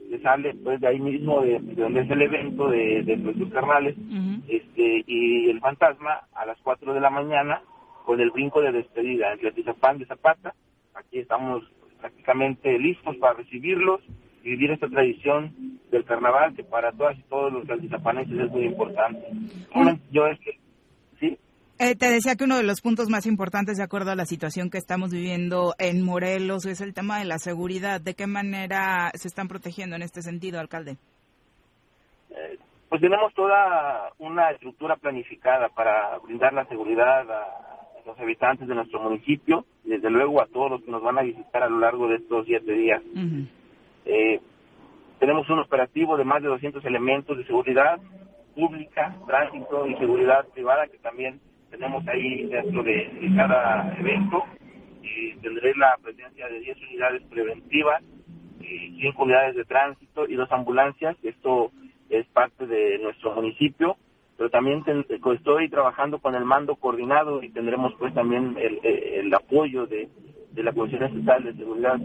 se 0.09 0.19
sale 0.19 0.55
pues 0.63 0.81
de 0.81 0.87
ahí 0.87 0.99
mismo 0.99 1.41
de, 1.41 1.59
de 1.59 1.81
donde 1.81 2.01
es 2.01 2.09
el 2.09 2.21
evento 2.21 2.67
de, 2.69 3.03
de 3.03 3.17
nuestros 3.17 3.51
carnales. 3.51 3.95
Este 4.47 5.03
y 5.05 5.49
el 5.49 5.59
fantasma 5.59 6.21
a 6.33 6.45
las 6.45 6.57
4 6.63 6.93
de 6.93 6.99
la 6.99 7.09
mañana 7.11 7.61
con 8.09 8.19
el 8.19 8.31
brinco 8.31 8.59
de 8.59 8.71
despedida 8.71 9.31
en 9.31 9.37
Tlatizapán 9.37 9.99
de 9.99 10.07
Zapata. 10.07 10.55
Aquí 10.95 11.19
estamos 11.19 11.61
prácticamente 11.99 12.79
listos 12.79 13.15
para 13.17 13.35
recibirlos 13.35 14.01
y 14.43 14.49
vivir 14.49 14.71
esta 14.71 14.87
tradición 14.87 15.79
del 15.91 16.03
carnaval 16.05 16.55
que 16.55 16.63
para 16.63 16.91
todas 16.91 17.19
y 17.19 17.21
todos 17.29 17.53
los 17.53 17.67
tlatizapanenses 17.67 18.39
es 18.39 18.49
muy 18.49 18.65
importante. 18.65 19.27
Bueno, 19.75 19.99
yo 20.09 20.25
es 20.25 20.39
que, 20.39 20.57
¿sí? 21.19 21.37
Eh, 21.77 21.95
te 21.95 22.09
decía 22.09 22.35
que 22.35 22.45
uno 22.45 22.57
de 22.57 22.63
los 22.63 22.81
puntos 22.81 23.09
más 23.09 23.27
importantes 23.27 23.77
de 23.77 23.83
acuerdo 23.83 24.09
a 24.09 24.15
la 24.15 24.25
situación 24.25 24.71
que 24.71 24.79
estamos 24.79 25.11
viviendo 25.11 25.75
en 25.77 26.03
Morelos 26.03 26.65
es 26.65 26.81
el 26.81 26.95
tema 26.95 27.19
de 27.19 27.25
la 27.25 27.37
seguridad. 27.37 28.01
¿De 28.01 28.15
qué 28.15 28.25
manera 28.25 29.11
se 29.13 29.27
están 29.27 29.47
protegiendo 29.47 29.95
en 29.95 30.01
este 30.01 30.23
sentido, 30.23 30.59
alcalde? 30.59 30.97
Eh, 32.31 32.57
pues 32.89 33.01
tenemos 33.01 33.31
toda 33.35 34.13
una 34.17 34.49
estructura 34.49 34.95
planificada 34.95 35.69
para 35.69 36.17
brindar 36.17 36.53
la 36.53 36.65
seguridad 36.65 37.29
a 37.29 37.68
los 38.09 38.19
habitantes 38.19 38.67
de 38.67 38.75
nuestro 38.75 38.99
municipio 39.01 39.65
y 39.83 39.89
desde 39.89 40.09
luego 40.09 40.41
a 40.41 40.47
todos 40.47 40.71
los 40.71 40.81
que 40.83 40.91
nos 40.91 41.01
van 41.01 41.17
a 41.17 41.21
visitar 41.21 41.63
a 41.63 41.69
lo 41.69 41.79
largo 41.79 42.07
de 42.07 42.15
estos 42.15 42.45
siete 42.45 42.73
días. 42.73 43.01
Eh, 44.05 44.39
tenemos 45.19 45.49
un 45.49 45.59
operativo 45.59 46.17
de 46.17 46.23
más 46.23 46.41
de 46.41 46.49
200 46.49 46.83
elementos 46.85 47.37
de 47.37 47.45
seguridad 47.45 47.99
pública, 48.55 49.15
tránsito 49.27 49.87
y 49.87 49.95
seguridad 49.95 50.47
privada 50.53 50.87
que 50.87 50.97
también 50.97 51.39
tenemos 51.69 52.07
ahí 52.07 52.47
dentro 52.47 52.83
de, 52.83 53.09
de 53.21 53.35
cada 53.35 53.95
evento. 53.99 54.43
Y 55.01 55.35
tendré 55.35 55.73
la 55.75 55.97
presencia 56.01 56.47
de 56.47 56.59
10 56.59 56.77
unidades 56.89 57.21
preventivas, 57.29 58.03
y 58.59 59.01
5 59.01 59.23
unidades 59.23 59.55
de 59.55 59.65
tránsito 59.65 60.27
y 60.27 60.35
dos 60.35 60.51
ambulancias. 60.51 61.15
Esto 61.23 61.71
es 62.09 62.25
parte 62.27 62.65
de 62.67 62.99
nuestro 62.99 63.33
municipio 63.33 63.97
pero 64.39 64.49
también 64.49 64.85
ten- 64.85 65.05
estoy 65.09 65.67
trabajando 65.69 66.19
con 66.19 66.33
el 66.33 66.45
mando 66.45 66.77
coordinado 66.77 67.43
y 67.43 67.49
tendremos 67.49 67.93
pues 67.99 68.13
también 68.13 68.55
el, 68.57 68.79
el 68.85 69.33
apoyo 69.33 69.85
de, 69.85 70.07
de 70.53 70.63
la 70.63 70.71
Comisión 70.71 71.03
Estatal 71.03 71.43
de 71.43 71.53
Seguridad 71.55 71.97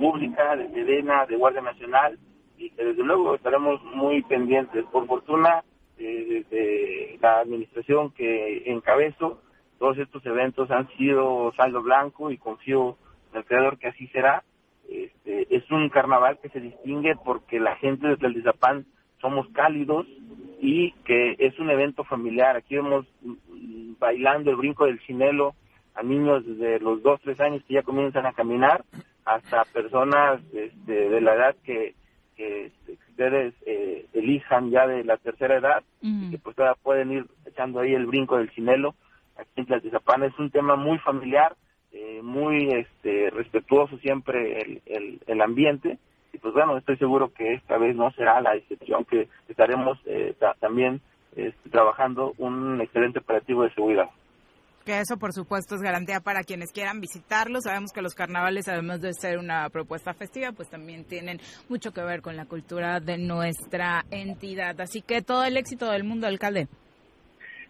Pública, 0.00 0.56
de 0.56 0.70
SEDENA, 0.70 1.26
de 1.26 1.36
Guardia 1.36 1.60
Nacional 1.60 2.18
y 2.56 2.70
que 2.70 2.82
desde 2.82 3.02
luego 3.04 3.34
estaremos 3.34 3.84
muy 3.94 4.22
pendientes. 4.22 4.86
Por 4.86 5.06
fortuna, 5.06 5.64
eh, 5.98 6.44
de 6.50 7.18
la 7.20 7.40
administración 7.40 8.10
que 8.12 8.62
encabezo, 8.72 9.42
todos 9.78 9.98
estos 9.98 10.24
eventos 10.24 10.70
han 10.70 10.88
sido 10.96 11.52
saldo 11.58 11.82
blanco 11.82 12.30
y 12.30 12.38
confío 12.38 12.96
en 13.32 13.40
el 13.40 13.44
creador 13.44 13.76
que 13.78 13.88
así 13.88 14.06
será. 14.06 14.42
Este, 14.88 15.54
es 15.54 15.70
un 15.70 15.90
carnaval 15.90 16.38
que 16.42 16.48
se 16.48 16.60
distingue 16.60 17.16
porque 17.22 17.60
la 17.60 17.76
gente 17.76 18.08
de 18.08 18.16
Tlaltizapán 18.16 18.86
somos 19.22 19.48
cálidos 19.52 20.06
y 20.60 20.92
que 21.04 21.36
es 21.38 21.58
un 21.58 21.70
evento 21.70 22.04
familiar. 22.04 22.56
Aquí 22.56 22.74
vemos 22.74 23.06
bailando 23.98 24.50
el 24.50 24.56
brinco 24.56 24.84
del 24.84 25.00
chinelo 25.00 25.54
a 25.94 26.02
niños 26.02 26.44
desde 26.44 26.80
los 26.80 27.02
dos, 27.02 27.20
tres 27.22 27.40
años 27.40 27.62
que 27.66 27.74
ya 27.74 27.82
comienzan 27.82 28.26
a 28.26 28.32
caminar 28.32 28.84
hasta 29.24 29.64
personas 29.66 30.40
este, 30.52 31.08
de 31.08 31.20
la 31.20 31.34
edad 31.34 31.56
que, 31.64 31.94
que, 32.36 32.66
este, 32.66 32.98
ustedes 33.10 33.54
eh, 33.66 34.06
elijan 34.12 34.70
ya 34.70 34.86
de 34.86 35.04
la 35.04 35.16
tercera 35.16 35.56
edad 35.56 35.82
y 36.00 36.30
que 36.30 36.38
pues 36.38 36.56
todavía 36.56 36.80
pueden 36.82 37.12
ir 37.12 37.26
echando 37.46 37.80
ahí 37.80 37.94
el 37.94 38.06
brinco 38.06 38.38
del 38.38 38.50
chinelo 38.50 38.94
aquí 39.36 39.50
en 39.56 39.66
Tlaltizapán. 39.66 40.24
Es 40.24 40.36
un 40.38 40.50
tema 40.50 40.76
muy 40.76 40.98
familiar, 40.98 41.54
eh, 41.92 42.20
muy 42.22 42.68
este, 42.72 43.30
respetuoso 43.30 43.98
siempre 43.98 44.62
el, 44.62 44.82
el, 44.86 45.20
el 45.26 45.40
ambiente 45.40 45.98
y 46.32 46.38
pues 46.38 46.54
bueno, 46.54 46.76
estoy 46.78 46.96
seguro 46.96 47.32
que 47.32 47.54
esta 47.54 47.78
vez 47.78 47.94
no 47.96 48.10
será 48.12 48.40
la 48.40 48.54
excepción, 48.56 49.04
que 49.04 49.28
estaremos 49.48 49.98
eh, 50.06 50.34
ta- 50.38 50.54
también 50.60 51.00
este, 51.36 51.70
trabajando 51.70 52.32
un 52.38 52.80
excelente 52.80 53.18
operativo 53.18 53.62
de 53.64 53.74
seguridad. 53.74 54.08
Que 54.84 54.98
eso, 54.98 55.16
por 55.16 55.32
supuesto, 55.32 55.76
es 55.76 55.80
garantía 55.80 56.18
para 56.18 56.42
quienes 56.42 56.72
quieran 56.72 56.98
visitarlo. 57.00 57.60
Sabemos 57.60 57.92
que 57.92 58.02
los 58.02 58.14
carnavales, 58.16 58.68
además 58.68 59.00
de 59.00 59.12
ser 59.14 59.38
una 59.38 59.68
propuesta 59.70 60.12
festiva, 60.12 60.50
pues 60.50 60.68
también 60.70 61.04
tienen 61.04 61.38
mucho 61.68 61.92
que 61.92 62.02
ver 62.02 62.20
con 62.20 62.36
la 62.36 62.46
cultura 62.46 62.98
de 62.98 63.16
nuestra 63.16 64.02
entidad. 64.10 64.80
Así 64.80 65.00
que 65.00 65.22
todo 65.22 65.44
el 65.44 65.56
éxito 65.56 65.88
del 65.88 66.02
mundo, 66.02 66.26
alcalde. 66.26 66.66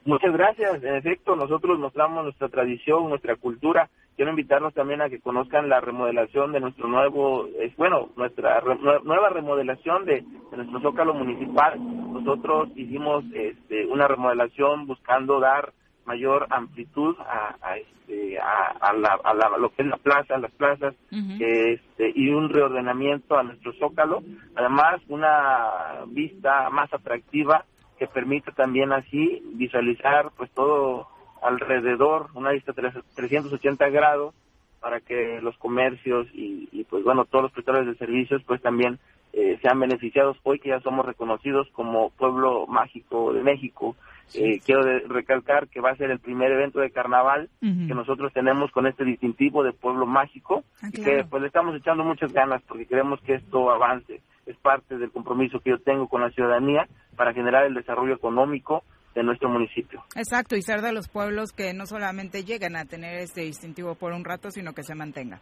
Muchas 0.06 0.32
gracias. 0.32 0.82
En 0.82 0.96
efecto, 0.96 1.36
nosotros 1.36 1.78
mostramos 1.78 2.24
nuestra 2.24 2.48
tradición, 2.48 3.10
nuestra 3.10 3.36
cultura. 3.36 3.90
Quiero 4.16 4.30
invitarlos 4.30 4.74
también 4.74 5.00
a 5.00 5.08
que 5.08 5.20
conozcan 5.20 5.68
la 5.68 5.80
remodelación 5.80 6.52
de 6.52 6.60
nuestro 6.60 6.86
nuevo, 6.86 7.46
es 7.60 7.74
bueno, 7.76 8.10
nuestra 8.16 8.60
re- 8.60 8.78
nue- 8.78 9.02
nueva 9.04 9.30
remodelación 9.30 10.04
de, 10.04 10.22
de 10.50 10.56
nuestro 10.56 10.80
zócalo 10.80 11.14
municipal. 11.14 11.78
Nosotros 12.12 12.68
hicimos 12.76 13.24
este, 13.34 13.86
una 13.86 14.06
remodelación 14.08 14.86
buscando 14.86 15.40
dar 15.40 15.72
mayor 16.04 16.46
amplitud 16.50 17.16
a, 17.20 17.56
a, 17.62 17.76
este, 17.78 18.38
a, 18.38 18.66
a 18.80 18.92
la, 18.92 19.18
a 19.24 19.34
la- 19.34 19.56
lo 19.56 19.70
que 19.70 19.82
es 19.82 19.88
la 19.88 19.96
plaza, 19.96 20.36
las 20.38 20.52
plazas, 20.52 20.94
este, 21.40 22.12
y 22.14 22.28
un 22.30 22.48
reordenamiento 22.50 23.38
a 23.38 23.42
nuestro 23.44 23.72
zócalo. 23.74 24.22
Además, 24.54 25.00
una 25.08 26.04
vista 26.08 26.68
más 26.70 26.92
atractiva 26.92 27.64
que 27.98 28.06
permite 28.08 28.52
también 28.52 28.92
así 28.92 29.42
visualizar 29.54 30.30
pues 30.36 30.50
todo 30.52 31.06
alrededor, 31.42 32.28
una 32.34 32.50
vista 32.50 32.72
tres- 32.72 32.94
380 33.14 33.88
grados 33.90 34.34
para 34.80 35.00
que 35.00 35.40
los 35.42 35.56
comercios 35.58 36.26
y, 36.32 36.68
y, 36.72 36.84
pues 36.84 37.04
bueno, 37.04 37.24
todos 37.24 37.44
los 37.44 37.52
prestadores 37.52 37.86
de 37.86 37.94
servicios 37.96 38.42
pues 38.46 38.60
también 38.62 38.98
eh, 39.32 39.58
sean 39.62 39.78
beneficiados 39.78 40.36
hoy 40.42 40.58
que 40.58 40.70
ya 40.70 40.80
somos 40.80 41.06
reconocidos 41.06 41.68
como 41.72 42.10
pueblo 42.10 42.66
mágico 42.66 43.32
de 43.32 43.42
México. 43.42 43.96
Eh, 44.34 44.60
quiero 44.64 44.84
de- 44.84 45.00
recalcar 45.08 45.68
que 45.68 45.80
va 45.80 45.90
a 45.90 45.96
ser 45.96 46.10
el 46.10 46.18
primer 46.18 46.50
evento 46.50 46.80
de 46.80 46.90
carnaval 46.90 47.48
que 47.86 47.94
nosotros 47.94 48.32
tenemos 48.32 48.70
con 48.72 48.86
este 48.86 49.04
distintivo 49.04 49.62
de 49.62 49.72
pueblo 49.72 50.06
mágico 50.06 50.64
Ah, 50.82 50.88
y 50.92 50.98
que 51.04 51.24
pues 51.30 51.42
le 51.42 51.46
estamos 51.48 51.76
echando 51.76 52.02
muchas 52.02 52.32
ganas 52.32 52.60
porque 52.66 52.86
queremos 52.86 53.20
que 53.22 53.34
esto 53.34 53.70
avance. 53.70 54.20
Es 54.46 54.56
parte 54.56 54.98
del 54.98 55.10
compromiso 55.12 55.60
que 55.60 55.70
yo 55.70 55.78
tengo 55.78 56.08
con 56.08 56.20
la 56.22 56.30
ciudadanía 56.30 56.88
para 57.16 57.32
generar 57.32 57.64
el 57.66 57.74
desarrollo 57.74 58.14
económico 58.14 58.82
de 59.14 59.22
nuestro 59.22 59.48
municipio. 59.48 60.02
Exacto, 60.16 60.56
y 60.56 60.62
ser 60.62 60.80
de 60.80 60.92
los 60.92 61.08
pueblos 61.08 61.52
que 61.52 61.74
no 61.74 61.86
solamente 61.86 62.44
llegan 62.44 62.76
a 62.76 62.84
tener 62.84 63.18
este 63.18 63.42
distintivo 63.42 63.94
por 63.94 64.12
un 64.12 64.24
rato, 64.24 64.50
sino 64.50 64.72
que 64.72 64.82
se 64.82 64.94
mantenga. 64.94 65.40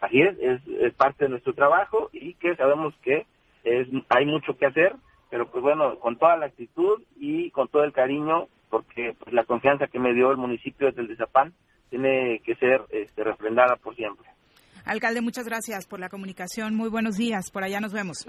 Así 0.00 0.20
es, 0.20 0.36
es, 0.40 0.60
es 0.80 0.94
parte 0.94 1.24
de 1.24 1.30
nuestro 1.30 1.52
trabajo 1.52 2.10
y 2.12 2.34
que 2.34 2.56
sabemos 2.56 2.94
que 3.02 3.26
es, 3.64 3.88
hay 4.08 4.26
mucho 4.26 4.56
que 4.56 4.66
hacer, 4.66 4.96
pero 5.30 5.48
pues 5.50 5.62
bueno, 5.62 5.98
con 6.00 6.18
toda 6.18 6.36
la 6.36 6.46
actitud 6.46 7.02
y 7.16 7.50
con 7.50 7.68
todo 7.68 7.84
el 7.84 7.92
cariño, 7.92 8.48
porque 8.68 9.14
pues, 9.18 9.32
la 9.32 9.44
confianza 9.44 9.86
que 9.86 9.98
me 9.98 10.12
dio 10.14 10.30
el 10.30 10.38
municipio 10.38 10.88
de 10.88 10.94
Teldizapán 10.94 11.52
tiene 11.90 12.40
que 12.44 12.54
ser 12.56 12.82
este, 12.90 13.22
refrendada 13.22 13.76
por 13.76 13.94
siempre. 13.94 14.26
Alcalde, 14.84 15.20
muchas 15.20 15.46
gracias 15.46 15.86
por 15.86 16.00
la 16.00 16.08
comunicación. 16.08 16.74
Muy 16.74 16.88
buenos 16.88 17.16
días. 17.16 17.50
Por 17.52 17.62
allá 17.62 17.80
nos 17.80 17.92
vemos. 17.92 18.26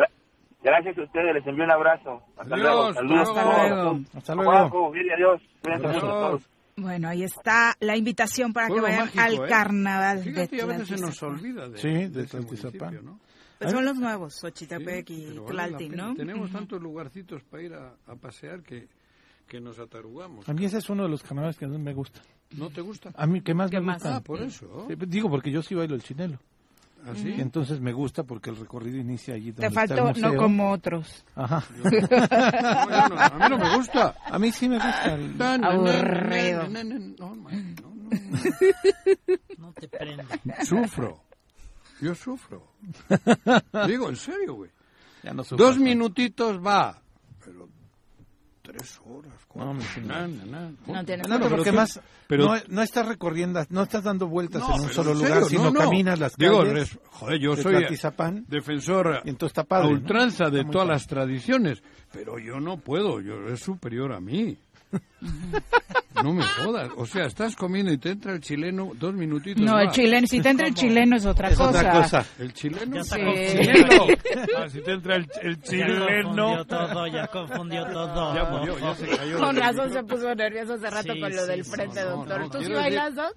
Gracias 0.64 0.98
a 0.98 1.04
ustedes, 1.04 1.34
les 1.36 1.46
envío 1.48 1.66
un 1.66 1.72
abrazo. 1.72 2.22
Hasta 2.38 2.56
Adiós, 2.56 2.60
luego. 2.62 2.94
Saludos. 2.94 3.28
hasta 3.30 3.44
luego. 3.44 4.00
Hasta 4.16 4.34
Abajo, 4.34 4.70
luego. 4.78 4.92
bien 4.92 5.06
y 5.08 5.10
adiós. 5.12 5.42
Cuídense 5.62 5.88
mucho 5.88 6.00
todos. 6.00 6.50
Bueno, 6.76 7.08
ahí 7.10 7.24
está 7.24 7.76
la 7.82 7.96
invitación 7.98 8.52
para 8.54 8.68
Pueblo 8.68 8.86
que 8.88 8.92
vayan 8.94 9.06
mágico, 9.06 9.24
al 9.24 9.34
¿eh? 9.46 9.50
carnaval 9.50 10.20
Fíjate, 10.24 10.56
de 10.56 10.62
a 10.62 10.66
veces 10.66 10.88
se 10.88 10.98
nos 10.98 11.22
olvida 11.22 11.70
de, 11.70 11.78
Sí, 11.78 11.88
de 12.08 12.22
ese 12.22 12.30
Tlaltizapán. 12.38 13.06
¿no? 13.06 13.20
Pues 13.60 13.72
son 13.72 13.86
los 13.86 13.96
nuevos, 13.96 14.34
Xochitepec 14.40 15.08
Sí, 15.08 15.14
y 15.14 15.38
vale 15.38 15.48
Tlalti, 15.52 15.90
pena. 15.90 16.08
¿no? 16.08 16.16
Tenemos 16.16 16.50
Ujú. 16.50 16.58
tantos 16.58 16.82
lugarcitos 16.82 17.44
para 17.44 17.64
ir 17.64 17.74
a, 17.76 17.94
a 18.08 18.16
pasear 18.16 18.64
que, 18.64 18.88
que 19.48 19.60
nos 19.62 19.78
atarugamos. 19.80 20.50
A 20.50 20.54
mí 20.54 20.66
ese 20.66 20.80
es 20.80 20.90
uno 20.90 21.04
de 21.04 21.10
los 21.10 21.22
carnavales 21.22 21.58
que 21.58 21.68
más 21.68 21.78
me 21.80 21.94
gusta. 21.94 22.22
¿No 22.58 22.70
te 22.72 22.82
gusta? 22.82 23.12
A 23.16 23.28
mí, 23.28 23.42
¿qué 23.42 23.54
más 23.54 23.70
¿Qué 23.70 23.80
me 23.80 23.86
más? 23.88 23.96
gusta? 24.02 24.16
Ah, 24.18 24.22
por 24.22 24.42
eso. 24.42 24.88
Sí, 24.90 24.96
digo, 25.08 25.30
porque 25.30 25.52
yo 25.52 25.62
sí 25.62 25.76
bailo 25.76 25.94
el 25.94 26.02
chinelo. 26.02 26.40
¿Así? 27.12 27.30
Y 27.38 27.42
entonces 27.42 27.80
me 27.82 27.92
gusta 27.92 28.24
porque 28.24 28.50
el 28.50 28.56
recorrido 28.56 28.98
inicia 28.98 29.34
allí 29.36 29.52
donde 29.52 29.62
Te 29.62 29.68
está 29.68 29.82
el 29.96 30.00
faltó, 30.02 30.20
no 30.22 30.36
como 30.38 30.72
otros. 30.72 31.26
Ajá. 31.36 31.64
No, 31.84 31.90
yo 31.92 33.10
no, 33.10 33.20
a 33.20 33.30
mí 33.38 33.46
no 33.50 33.58
me 33.58 33.76
gusta. 33.76 34.16
A 34.26 34.40
mí 34.40 34.52
sí 34.52 34.70
me 34.70 34.76
gusta. 34.76 35.14
el- 35.16 35.42
Aburrido. 35.42 36.68
No, 36.70 36.84
no, 36.84 37.00
no, 37.00 37.36
No 39.58 39.74
te 39.74 39.88
prende. 39.88 40.24
no. 40.44 40.54
Sufro. 40.66 41.20
Yo 42.02 42.16
sufro. 42.16 42.68
Digo, 43.88 44.10
en 44.10 44.16
serio, 44.16 44.56
güey. 44.56 44.72
Ya 45.24 45.34
no 45.34 45.44
sufro 45.44 45.66
Dos 45.66 45.78
minutitos 45.78 46.60
va. 46.66 47.02
Pero 48.66 48.78
tres 48.78 49.00
horas. 49.06 49.34
cuatro. 49.48 49.74
No. 49.74 50.28
No 50.88 51.06
tienes 51.06 51.28
No, 51.28 51.38
Bueno, 51.38 51.56
porque 51.58 51.70
tú- 51.72 51.76
más 51.76 52.00
pero- 52.28 52.46
no, 52.46 52.56
no 52.70 52.82
estás 52.82 53.06
recorriendo, 53.08 53.62
no 53.70 53.84
estás 53.84 54.04
dando 54.04 54.28
vueltas 54.28 54.62
No, 54.62 54.68
en 54.76 54.82
un 54.82 54.88
pero 54.88 54.94
solo 54.94 55.12
en 55.12 55.18
lugar, 55.18 55.44
sino 55.46 55.64
no, 55.66 55.72
no. 55.72 55.80
caminas 55.82 56.18
las 56.20 56.36
Digo, 56.38 56.60
calles. 56.60 56.74
res- 56.74 57.00
joder, 57.12 57.40
yo 57.40 57.56
de 57.56 57.62
soy 57.62 57.74
defensor 58.48 59.22
y 59.26 59.30
entonces 59.30 59.52
está 59.52 59.64
padre, 59.66 59.88
a 59.88 59.90
¿no? 59.92 59.96
ultranza 59.98 60.46
de 60.50 60.62
todas 60.64 60.74
padre. 60.88 60.90
las 60.94 61.08
tradiciones, 61.08 61.84
pero 62.14 62.40
yo 62.40 62.60
no 62.62 62.78
puedo, 62.78 63.20
yo 63.20 63.48
es 63.50 63.60
superior 63.60 64.14
a 64.14 64.22
mí. 64.22 64.58
No 66.24 66.32
me 66.32 66.44
jodas, 66.44 66.90
o 66.96 67.06
sea, 67.06 67.26
estás 67.26 67.54
comiendo 67.56 67.92
y 67.92 67.98
te 67.98 68.12
entra 68.12 68.32
el 68.34 68.40
chileno 68.40 68.92
dos 68.96 69.14
minutitos. 69.14 69.62
No, 69.62 69.78
el 69.80 69.90
chileno, 69.90 70.26
si 70.28 70.40
te 70.40 70.50
entra 70.52 70.68
el 70.68 70.76
sí 70.76 71.16
es 71.16 71.26
otra 71.26 71.50
Es 71.50 71.58
cosa. 71.58 71.70
otra 71.80 71.92
cosa. 71.92 72.26
El 72.40 72.54
chileno. 72.54 72.96
Ya 72.96 73.04
Sí. 73.04 73.20
confundido. 73.20 74.08
Ah, 74.58 74.70
si 74.70 74.82
te 74.82 74.92
entra 74.94 75.16
el, 75.18 75.28
el 75.42 75.58
Ya 75.58 75.64
chileno. 75.64 76.00
confundió 76.06 76.66
todo, 76.66 77.08
ya 77.08 77.28
confundió 77.28 77.86
todo. 77.88 78.36
Ya 78.36 78.44
murió, 78.46 78.80
ya 78.80 78.96
se 78.96 79.08
cayó. 79.08 79.40
Con 79.40 79.56
razón 79.58 79.92
se 79.92 80.04
puso 80.04 80.36
nervioso 80.36 80.74
hace 80.76 80.90
rato 80.90 81.14
Sí, 81.14 81.20
con 81.20 81.36
lo 81.36 81.42
sí, 81.42 81.48
del 81.50 81.66
frente, 81.66 82.02
no, 82.04 82.10
doctor. 82.12 82.40
no, 82.42 82.50
¿Tú 82.50 82.64
sí 82.64 82.72
bailas, 82.72 83.16
Doc? 83.16 83.36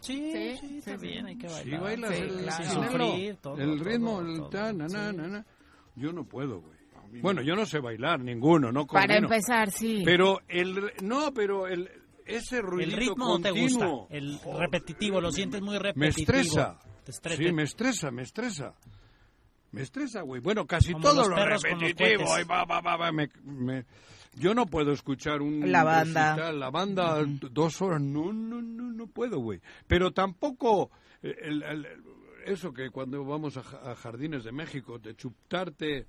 Sí, 0.00 0.30
Sí, 0.32 0.56
sí, 0.60 0.78
está 0.78 0.96
bien, 0.96 1.26
hay 1.26 1.36
que 1.38 1.46
bailar. 1.48 1.64
Sí, 1.64 1.76
bailas 1.82 2.14
Sí, 2.14 2.22
el, 2.22 2.28
claro. 2.28 2.62
el 2.62 2.68
chileno. 2.70 2.92
sufrir, 2.92 3.36
todo, 3.42 3.56
el 3.58 3.80
ritmo, 3.80 4.10
todo, 4.20 4.44
el 4.44 4.48
ta, 4.50 4.72
na, 4.72 4.86
na, 4.86 5.10
Sí. 5.10 5.16
na, 5.16 5.26
na. 5.28 5.44
Yo 5.96 6.12
no 6.12 6.22
puedo, 6.24 6.60
güey. 6.60 6.77
Bueno, 7.22 7.42
yo 7.42 7.54
no 7.56 7.66
sé 7.66 7.78
bailar 7.80 8.20
ninguno, 8.20 8.70
no 8.72 8.86
Para 8.86 9.06
coordino. 9.06 9.26
empezar, 9.28 9.70
sí. 9.70 10.02
Pero 10.04 10.40
el 10.48 10.92
no, 11.02 11.32
pero 11.32 11.66
el 11.66 11.90
ese 12.26 12.58
El 12.58 12.62
ruidito 12.62 12.96
ritmo 12.98 13.38
no 13.38 13.40
te 13.40 13.50
gusta, 13.50 13.86
continuo 13.86 14.06
el 14.10 14.38
repetitivo, 14.58 15.20
lo 15.20 15.32
sientes 15.32 15.62
muy 15.62 15.74
me 15.74 15.78
repetitivo. 15.78 16.32
estresa. 16.38 16.78
Te 17.04 17.10
estresa. 17.12 17.42
Sí, 17.42 17.52
me 17.52 17.62
estresa, 17.62 18.10
me 18.10 18.22
estresa. 18.22 18.74
Me 19.72 19.82
estresa, 19.82 20.22
güey. 20.22 20.40
Bueno, 20.40 20.66
casi 20.66 20.92
Como 20.92 21.04
todo 21.04 21.28
los 21.28 21.28
lo 21.28 21.36
repetitivo. 21.44 22.32
ahí 22.34 22.44
va, 22.44 22.64
va, 22.64 22.80
va, 22.80 22.96
va, 22.96 23.12
me- 23.12 23.28
me- 23.44 23.84
Yo 24.34 24.54
no 24.54 24.66
puedo 24.66 24.92
escuchar 24.92 25.40
un 25.42 25.70
La 25.72 25.84
banda. 25.84 26.34
recital, 26.34 26.60
la 26.60 26.70
banda 26.70 27.22
dos 27.50 27.80
horas. 27.82 28.00
No, 28.00 28.32
no, 28.32 28.60
no, 28.62 28.92
no 28.92 29.06
puedo, 29.06 29.38
güey. 29.40 29.60
Pero 29.86 30.10
tampoco 30.12 30.90
el- 31.22 31.36
el- 31.38 31.62
el- 31.62 31.86
eso 32.46 32.72
que 32.72 32.90
cuando 32.90 33.22
vamos 33.24 33.56
a, 33.56 33.90
a 33.90 33.94
Jardines 33.96 34.44
de 34.44 34.52
México, 34.52 34.98
de 34.98 35.14
chuptarte 35.16 36.06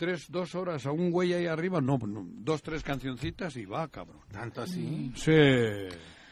tres, 0.00 0.30
dos 0.30 0.54
horas 0.54 0.86
a 0.86 0.92
un 0.92 1.10
güey 1.10 1.34
ahí 1.34 1.44
arriba, 1.46 1.78
no, 1.82 1.98
no, 1.98 2.26
dos, 2.26 2.62
tres 2.62 2.82
cancioncitas 2.82 3.54
y 3.58 3.66
va, 3.66 3.86
cabrón. 3.88 4.22
Tanto 4.32 4.62
así. 4.62 5.12
Sí, 5.14 5.30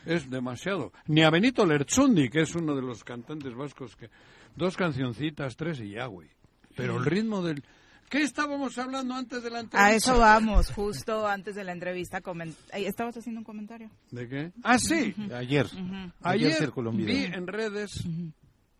es 0.07 0.31
demasiado. 0.31 0.91
Ni 1.07 1.23
a 1.23 1.29
Benito 1.29 1.67
Lerchundi, 1.67 2.31
que 2.31 2.41
es 2.41 2.55
uno 2.55 2.75
de 2.75 2.81
los 2.81 3.05
cantantes 3.05 3.55
vascos, 3.55 3.95
que 3.95 4.09
dos 4.57 4.75
cancioncitas, 4.75 5.55
tres 5.55 5.81
y 5.81 5.91
ya, 5.91 6.07
güey. 6.07 6.31
Pero 6.75 6.97
el 6.97 7.05
ritmo 7.05 7.43
del... 7.43 7.63
¿Qué 8.09 8.23
estábamos 8.23 8.79
hablando 8.79 9.13
antes 9.15 9.43
de 9.43 9.51
la 9.51 9.61
entrevista? 9.61 9.85
A 9.85 9.93
eso 9.93 10.19
vamos, 10.19 10.71
justo 10.73 11.27
antes 11.29 11.55
de 11.55 11.63
la 11.63 11.73
entrevista. 11.73 12.23
comen- 12.23 12.55
Ay, 12.73 12.87
¿Estabas 12.87 13.19
haciendo 13.19 13.41
un 13.41 13.45
comentario? 13.45 13.91
¿De 14.11 14.27
qué? 14.27 14.53
Ah, 14.63 14.79
sí. 14.79 15.15
Ayer. 15.35 15.67
Ujú. 15.67 16.13
Ayer 16.23 16.55
circuló 16.55 16.89
un 16.89 17.05
vi 17.05 17.25
en 17.25 17.47
redes, 17.47 18.03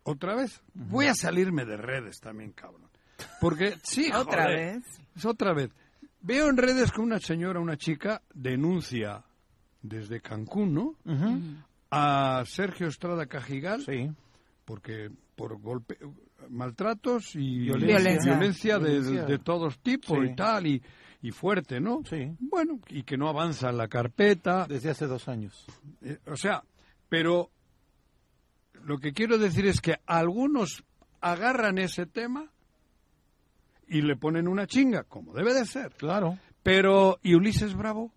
otra 0.01 0.33
vez, 0.33 0.59
voy 0.73 1.05
a 1.05 1.13
salirme 1.13 1.63
de 1.65 1.77
redes 1.77 2.19
también, 2.19 2.53
cabrón. 2.53 2.88
Porque, 3.41 3.75
sí, 3.83 4.09
¿Otra 4.13 4.43
joder, 4.43 4.75
vez? 4.75 4.99
es 5.15 5.25
otra 5.25 5.53
vez. 5.53 5.69
Veo 6.21 6.49
en 6.49 6.57
redes 6.57 6.91
que 6.91 7.01
una 7.01 7.19
señora, 7.19 7.59
una 7.59 7.77
chica, 7.77 8.21
denuncia 8.33 9.23
desde 9.81 10.19
Cancún, 10.21 10.73
¿no? 10.73 10.95
A 11.91 12.43
Sergio 12.45 12.87
Estrada 12.87 13.25
Cajigal, 13.25 13.83
Sí. 13.83 14.11
porque 14.65 15.09
por 15.35 15.59
golpe, 15.59 15.97
maltratos 16.49 17.35
y 17.35 17.59
Violencia. 17.61 18.33
violencia, 18.35 18.79
de, 18.79 18.89
Violencia. 18.99 19.23
de 19.25 19.39
todos 19.39 19.79
tipos 19.79 20.17
Sí. 20.19 20.31
y 20.31 20.35
tal, 20.35 20.67
y, 20.67 20.81
y 21.21 21.31
fuerte, 21.31 21.79
¿no? 21.79 22.01
Sí. 22.09 22.35
Bueno, 22.39 22.79
y 22.89 23.03
que 23.03 23.17
no 23.17 23.29
avanza 23.29 23.71
la 23.71 23.87
carpeta. 23.87 24.65
Desde 24.67 24.89
hace 24.89 25.07
dos 25.07 25.27
años. 25.29 25.65
Eh, 26.01 26.19
o 26.27 26.35
sea, 26.35 26.63
pero 27.07 27.49
lo 28.83 28.97
que 28.99 29.13
quiero 29.13 29.37
decir 29.37 29.65
es 29.65 29.79
que 29.81 29.95
algunos 30.05 30.83
agarran 31.21 31.77
ese 31.77 32.05
tema 32.05 32.51
y 33.89 34.01
le 34.01 34.15
ponen 34.15 34.47
una 34.47 34.67
chinga, 34.67 35.03
como 35.03 35.33
debe 35.33 35.53
de 35.53 35.65
ser. 35.65 35.91
Claro. 35.95 36.37
Pero, 36.63 37.19
¿y 37.23 37.33
Ulises 37.35 37.75
Bravo? 37.75 38.11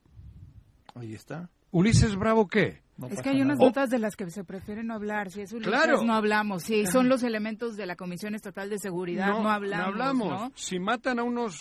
Ahí 0.95 1.14
está. 1.14 1.49
¿Ulises 1.70 2.16
Bravo 2.16 2.47
qué? 2.49 2.83
No 2.99 3.07
Es 3.07 3.23
que 3.23 3.31
hay 3.31 3.41
unas 3.41 3.57
nada. 3.59 3.68
notas 3.70 3.89
de 3.91 3.99
las 3.99 4.14
que 4.16 4.31
se 4.31 4.45
prefiere 4.45 4.83
no 4.85 4.95
hablar. 4.95 5.31
Si 5.31 5.41
es 5.41 5.53
Ulises, 5.53 5.73
Claro. 5.73 6.03
no 6.05 6.12
hablamos. 6.14 6.62
Si 6.64 6.85
son 6.87 7.09
los 7.09 7.23
elementos 7.23 7.77
de 7.77 7.87
la 7.87 7.97
Comisión 7.97 8.35
Estatal 8.35 8.68
de 8.68 8.79
Seguridad, 8.79 9.29
no, 9.29 9.49
hablamos. 9.51 9.87
hablamos. 9.87 10.29
¿no? 10.41 10.53
Si 10.55 10.79
matan 10.79 11.18
a 11.18 11.23
unos, 11.23 11.57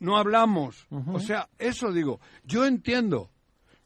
no 0.00 0.16
hablamos. 0.16 0.86
O 0.90 1.20
sea, 1.20 1.48
eso 1.58 1.92
digo. 1.92 2.20
Yo 2.44 2.64
entiendo 2.66 3.30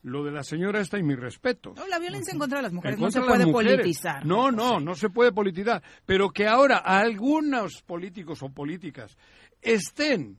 lo 0.06 0.22
de 0.22 0.30
la 0.30 0.44
señora 0.44 0.80
esta 0.80 0.98
y 0.98 1.02
mi 1.02 1.16
respeto. 1.16 1.74
No, 1.76 1.86
la 1.88 1.98
violencia 1.98 2.32
en 2.32 2.38
contra 2.38 2.58
de 2.58 2.62
las 2.62 2.72
mujeres 2.72 2.98
no 2.98 3.10
se 3.10 3.20
puede 3.20 3.44
mujeres. 3.46 3.76
politizar. 3.76 4.24
No, 4.24 4.52
no, 4.52 4.78
no 4.78 4.94
se 4.94 5.10
puede 5.10 5.32
politizar. 5.32 5.82
Pero 6.06 6.30
que 6.30 6.46
ahora 6.46 6.76
algunos 6.78 7.82
políticos 7.82 8.40
o 8.42 8.48
políticas 8.50 9.16
estén 9.60 10.38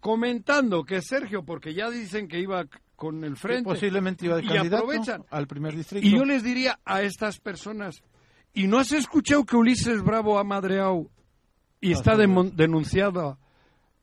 comentando 0.00 0.84
que 0.84 1.02
Sergio, 1.02 1.44
porque 1.44 1.74
ya 1.74 1.90
dicen 1.90 2.26
que 2.26 2.40
iba 2.40 2.64
con 2.96 3.22
el 3.24 3.36
frente, 3.36 3.64
posiblemente 3.64 4.26
iba 4.26 4.36
de 4.36 4.44
y 4.44 4.48
candidato 4.48 4.84
aprovechan. 4.84 5.24
al 5.30 5.46
primer 5.46 5.76
distrito. 5.76 6.06
Y 6.06 6.12
yo 6.12 6.24
les 6.24 6.42
diría 6.42 6.80
a 6.84 7.02
estas 7.02 7.38
personas, 7.38 8.02
¿y 8.54 8.66
no 8.66 8.78
has 8.78 8.92
escuchado 8.92 9.44
que 9.44 9.56
Ulises 9.56 10.02
Bravo 10.02 10.38
ha 10.38 10.44
madreado 10.44 11.10
y 11.82 11.90
Ah, 11.90 11.96
está 11.96 12.16
denunciada 12.16 13.38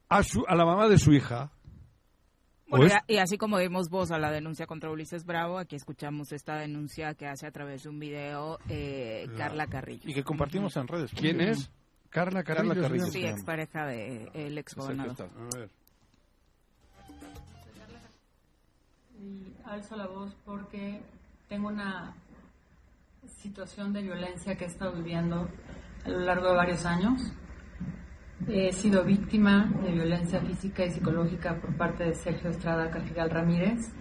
a, 0.10 0.24
su, 0.24 0.44
a 0.48 0.56
la 0.56 0.66
mamá 0.66 0.88
de 0.88 1.00
su 1.00 1.14
hija? 1.14 1.52
Bueno, 2.70 2.86
¿O 2.86 2.88
es- 2.88 2.94
y 3.08 3.18
así 3.18 3.38
como 3.38 3.58
dimos 3.60 3.90
voz 3.90 4.12
a 4.12 4.20
la 4.20 4.30
denuncia 4.30 4.68
contra 4.68 4.92
Ulises 4.92 5.26
Bravo, 5.26 5.58
aquí 5.58 5.76
escuchamos 5.78 6.32
esta 6.34 6.56
denuncia 6.58 7.14
que 7.14 7.26
hace 7.28 7.48
a 7.48 7.52
través 7.52 7.84
de 7.84 7.90
un 7.90 8.00
video 8.00 8.60
eh, 8.68 9.28
Carla 9.38 9.68
Carrillo. 9.68 10.10
Y 10.10 10.14
que 10.14 10.24
compartimos 10.24 10.76
en 10.76 10.88
redes. 10.88 11.12
¿Quién 11.14 11.40
es? 11.40 11.70
Carla 12.10 12.44
Carrillo. 12.44 12.70
Carla 12.74 12.88
Carrillo. 12.88 13.06
Sí, 13.08 13.26
expareja 13.26 13.86
del 13.86 14.32
de, 14.34 14.48
el 14.48 14.58
ex 14.58 14.76
gobernador. 14.76 15.16
Sergio 15.16 15.38
A 15.54 15.58
ver. 15.58 15.70
Y 19.20 19.54
alzo 19.66 19.96
la 19.96 20.08
voz 20.08 20.34
porque 20.46 21.02
tengo 21.50 21.70
una 21.70 22.14
situación 23.42 23.94
de 23.94 24.02
violencia 24.04 24.56
que 24.58 24.66
he 24.66 24.68
estado 24.68 24.94
viviendo 24.94 25.48
a 26.06 26.10
lo 26.10 26.20
largo 26.20 26.50
de 26.50 26.56
varios 26.56 26.86
años. 26.86 27.22
He 28.46 28.72
sido 28.72 29.04
víctima 29.04 29.70
de 29.84 29.92
violencia 29.92 30.40
física 30.40 30.86
y 30.86 30.92
psicológica 30.92 31.56
por 31.56 31.76
parte 31.76 32.04
de 32.04 32.14
Sergio 32.14 32.52
Estrada 32.52 32.92
Cajigal 32.92 33.32
Ramírez. 33.32 33.92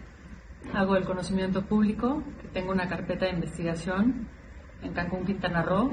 Hago 0.74 0.94
el 0.94 1.04
conocimiento 1.04 1.62
público 1.62 2.22
que 2.40 2.48
tengo 2.48 2.70
una 2.70 2.86
carpeta 2.86 3.24
de 3.24 3.32
investigación 3.32 4.28
en 4.82 4.92
Cancún, 4.92 5.24
Quintana 5.24 5.62
Roo, 5.62 5.90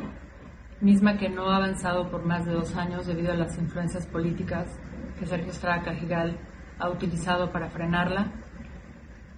misma 0.81 1.17
que 1.17 1.29
no 1.29 1.49
ha 1.49 1.55
avanzado 1.55 2.11
por 2.11 2.25
más 2.25 2.45
de 2.45 2.51
dos 2.51 2.75
años 2.75 3.07
debido 3.07 3.31
a 3.31 3.35
las 3.37 3.57
influencias 3.57 4.05
políticas 4.05 4.67
que 5.17 5.25
Sergio 5.25 5.51
Estrada 5.51 5.81
Cajigal 5.81 6.37
ha 6.79 6.89
utilizado 6.89 7.49
para 7.51 7.69
frenarla. 7.69 8.33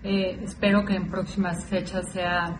Eh, 0.03 0.39
espero 0.43 0.83
que 0.83 0.95
en 0.95 1.09
próximas 1.09 1.63
fechas 1.65 2.11
sea 2.11 2.59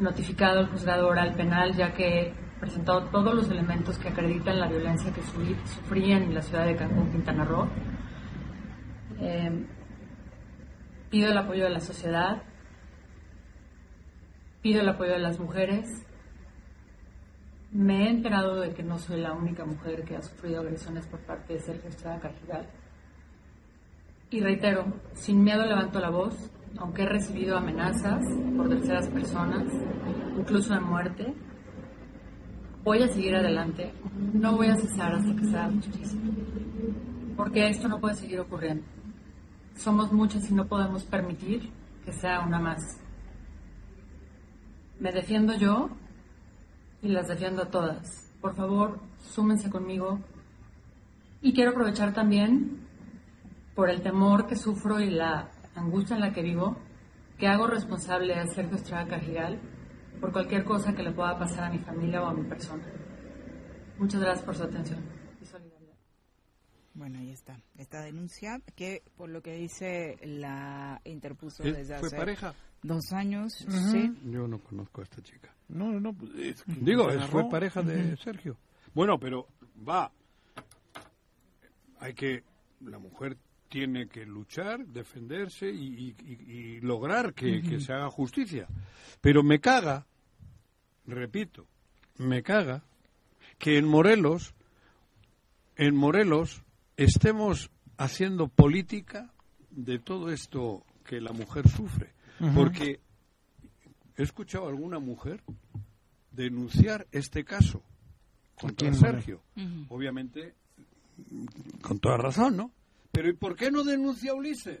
notificado 0.00 0.60
el 0.60 0.66
juzgado 0.66 1.06
oral 1.06 1.34
penal, 1.34 1.72
ya 1.72 1.94
que 1.94 2.34
presentado 2.60 3.04
todos 3.10 3.34
los 3.34 3.50
elementos 3.50 3.98
que 3.98 4.08
acreditan 4.08 4.60
la 4.60 4.68
violencia 4.68 5.12
que 5.12 5.22
sufrían 5.22 6.22
en 6.22 6.34
la 6.34 6.42
ciudad 6.42 6.66
de 6.66 6.76
Cancún, 6.76 7.10
Quintana 7.10 7.44
Roo. 7.44 7.68
Eh, 9.20 9.66
pido 11.10 11.30
el 11.30 11.38
apoyo 11.38 11.64
de 11.64 11.70
la 11.70 11.80
sociedad, 11.80 12.42
pido 14.62 14.80
el 14.80 14.88
apoyo 14.88 15.12
de 15.12 15.18
las 15.18 15.38
mujeres. 15.38 15.88
Me 17.70 18.04
he 18.04 18.10
enterado 18.10 18.60
de 18.60 18.72
que 18.72 18.82
no 18.82 18.98
soy 18.98 19.20
la 19.20 19.32
única 19.32 19.64
mujer 19.64 20.04
que 20.04 20.16
ha 20.16 20.22
sufrido 20.22 20.60
agresiones 20.60 21.06
por 21.06 21.20
parte 21.20 21.54
de 21.54 21.60
Sergio 21.60 21.88
Estrada 21.90 22.18
Cargigal. 22.20 22.66
Y 24.30 24.40
reitero, 24.40 24.86
sin 25.14 25.42
miedo 25.42 25.64
levanto 25.64 26.00
la 26.00 26.10
voz, 26.10 26.50
aunque 26.78 27.02
he 27.02 27.06
recibido 27.06 27.56
amenazas 27.56 28.22
por 28.56 28.68
terceras 28.68 29.08
personas, 29.08 29.64
incluso 30.36 30.74
de 30.74 30.80
muerte. 30.80 31.34
Voy 32.88 33.02
a 33.02 33.08
seguir 33.08 33.36
adelante, 33.36 33.92
no 34.32 34.56
voy 34.56 34.68
a 34.68 34.76
cesar 34.76 35.12
hasta 35.12 35.36
que 35.36 35.44
sea 35.44 35.70
justicia, 35.70 36.18
porque 37.36 37.68
esto 37.68 37.86
no 37.86 38.00
puede 38.00 38.14
seguir 38.14 38.40
ocurriendo. 38.40 38.82
Somos 39.74 40.10
muchas 40.10 40.50
y 40.50 40.54
no 40.54 40.66
podemos 40.66 41.04
permitir 41.04 41.70
que 42.06 42.14
sea 42.14 42.40
una 42.40 42.58
más. 42.58 42.80
Me 44.98 45.12
defiendo 45.12 45.54
yo 45.54 45.90
y 47.02 47.08
las 47.08 47.28
defiendo 47.28 47.64
a 47.64 47.68
todas. 47.68 48.32
Por 48.40 48.54
favor, 48.54 49.00
súmense 49.18 49.68
conmigo. 49.68 50.20
Y 51.42 51.52
quiero 51.52 51.72
aprovechar 51.72 52.14
también, 52.14 52.88
por 53.74 53.90
el 53.90 54.00
temor 54.00 54.46
que 54.46 54.56
sufro 54.56 54.98
y 54.98 55.10
la 55.10 55.50
angustia 55.74 56.16
en 56.16 56.22
la 56.22 56.32
que 56.32 56.40
vivo, 56.40 56.78
que 57.36 57.48
hago 57.48 57.66
responsable 57.66 58.32
a 58.36 58.46
Sergio 58.46 58.76
Estrada 58.76 59.08
Cajigal 59.08 59.60
por 60.20 60.32
cualquier 60.32 60.64
cosa 60.64 60.94
que 60.94 61.02
le 61.02 61.12
pueda 61.12 61.38
pasar 61.38 61.64
a 61.64 61.70
mi 61.70 61.78
familia 61.78 62.22
o 62.22 62.26
a 62.26 62.34
mi 62.34 62.44
persona. 62.48 62.84
Muchas 63.98 64.20
gracias 64.20 64.44
por 64.44 64.54
su 64.54 64.62
atención 64.64 65.00
y 65.40 65.44
solidaridad. 65.44 65.94
Bueno, 66.94 67.18
ahí 67.20 67.30
está. 67.30 67.60
Esta 67.76 68.00
denuncia 68.02 68.60
que, 68.74 69.02
por 69.16 69.28
lo 69.28 69.40
que 69.42 69.54
dice, 69.56 70.16
la 70.24 71.00
interpuso 71.04 71.62
¿Eh? 71.64 71.72
desde 71.72 71.98
¿Fue 71.98 72.08
hace 72.08 72.16
pareja? 72.16 72.54
dos 72.82 73.12
años. 73.12 73.52
Sí. 73.92 74.12
Yo 74.24 74.46
no 74.48 74.58
conozco 74.60 75.00
a 75.00 75.04
esta 75.04 75.22
chica. 75.22 75.54
No, 75.68 75.92
no, 75.92 76.00
no. 76.00 76.12
pues, 76.14 76.30
es 76.36 76.62
que 76.64 76.72
Digo, 76.80 77.10
es- 77.10 77.24
fue 77.26 77.48
pareja 77.48 77.82
de. 77.82 78.16
Sergio. 78.16 78.56
Bueno, 78.94 79.18
pero 79.18 79.46
va. 79.88 80.10
Hay 82.00 82.14
que. 82.14 82.42
La 82.80 82.98
mujer 82.98 83.36
tiene 83.68 84.08
que 84.08 84.24
luchar, 84.26 84.86
defenderse 84.86 85.70
y, 85.70 85.86
y- 85.86 86.16
y- 86.24 86.52
y 86.52 86.80
lograr 86.80 87.34
que, 87.34 87.60
se 87.80 87.92
haga 87.92 88.10
justicia. 88.10 88.66
Pero 89.20 89.42
me 89.42 89.60
caga, 89.60 90.06
repito, 91.06 91.66
me 92.18 92.42
caga 92.42 92.82
que 93.58 93.76
en 93.78 93.86
Morelos, 93.86 94.54
en 95.76 95.94
Morelos, 95.96 96.62
estemos 96.96 97.70
haciendo 97.96 98.48
política 98.48 99.32
de 99.70 99.98
todo 99.98 100.30
esto 100.30 100.84
que 101.04 101.20
la 101.20 101.32
mujer 101.32 101.68
sufre. 101.68 102.12
Porque 102.54 103.00
he 104.16 104.22
escuchado 104.22 104.66
a 104.66 104.70
alguna 104.70 104.98
mujer 105.00 105.42
denunciar 106.32 107.06
este 107.12 107.44
caso 107.44 107.82
contra 108.54 108.88
Sergio. 109.14 109.40
Obviamente, 109.88 110.54
con 111.82 111.98
toda 111.98 112.16
razón, 112.16 112.56
¿no? 112.56 112.70
Pero 113.12 113.28
¿y 113.28 113.32
por 113.32 113.56
qué 113.56 113.70
no 113.70 113.84
denuncia 113.84 114.32
a 114.32 114.34
Ulises? 114.34 114.80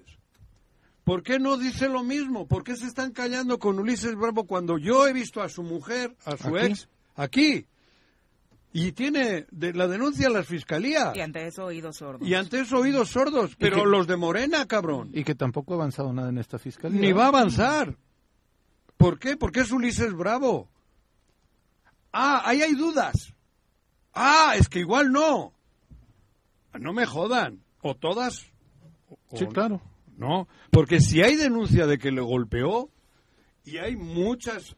¿Por 1.04 1.22
qué 1.22 1.38
no 1.38 1.56
dice 1.56 1.88
lo 1.88 2.02
mismo? 2.04 2.46
¿Por 2.46 2.62
qué 2.64 2.76
se 2.76 2.86
están 2.86 3.12
callando 3.12 3.58
con 3.58 3.78
Ulises 3.78 4.14
Bravo 4.14 4.44
cuando 4.46 4.76
yo 4.78 5.06
he 5.06 5.12
visto 5.12 5.40
a 5.42 5.48
su 5.48 5.62
mujer, 5.62 6.14
a 6.26 6.36
su 6.36 6.54
¿Aquí? 6.56 6.66
ex, 6.66 6.88
aquí? 7.16 7.66
Y 8.74 8.92
tiene 8.92 9.46
de 9.50 9.72
la 9.72 9.88
denuncia 9.88 10.26
a 10.28 10.30
la 10.30 10.42
fiscalía. 10.44 11.12
Y 11.14 11.20
ante 11.20 11.46
eso, 11.46 11.64
oídos 11.64 11.96
sordos. 11.96 12.28
Y 12.28 12.34
ante 12.34 12.60
eso 12.60 12.76
oídos 12.78 13.08
sordos. 13.08 13.56
Pero 13.58 13.76
que- 13.78 13.86
los 13.88 14.06
de 14.06 14.16
Morena, 14.18 14.66
cabrón. 14.66 15.08
Y 15.14 15.24
que 15.24 15.34
tampoco 15.34 15.72
ha 15.72 15.76
avanzado 15.76 16.12
nada 16.12 16.28
en 16.28 16.36
esta 16.36 16.58
fiscalía. 16.58 17.00
Ni 17.00 17.12
va 17.12 17.24
a 17.24 17.28
avanzar. 17.28 17.96
¿Por 18.98 19.18
qué? 19.18 19.38
Porque 19.38 19.60
es 19.60 19.70
Ulises 19.72 20.12
Bravo. 20.12 20.68
Ah, 22.12 22.42
ahí 22.44 22.60
hay 22.60 22.74
dudas. 22.74 23.32
Ah, 24.12 24.52
es 24.58 24.68
que 24.68 24.80
igual 24.80 25.10
no. 25.12 25.54
No 26.78 26.92
me 26.92 27.06
jodan. 27.06 27.62
O 27.90 27.94
todas. 27.96 28.46
o- 29.30 29.36
Sí, 29.36 29.46
claro. 29.46 29.80
No, 30.16 30.48
porque 30.70 31.00
si 31.00 31.22
hay 31.22 31.36
denuncia 31.36 31.86
de 31.86 31.98
que 31.98 32.10
le 32.10 32.20
golpeó 32.20 32.90
y 33.64 33.76
hay 33.78 33.94
muchas 33.96 34.72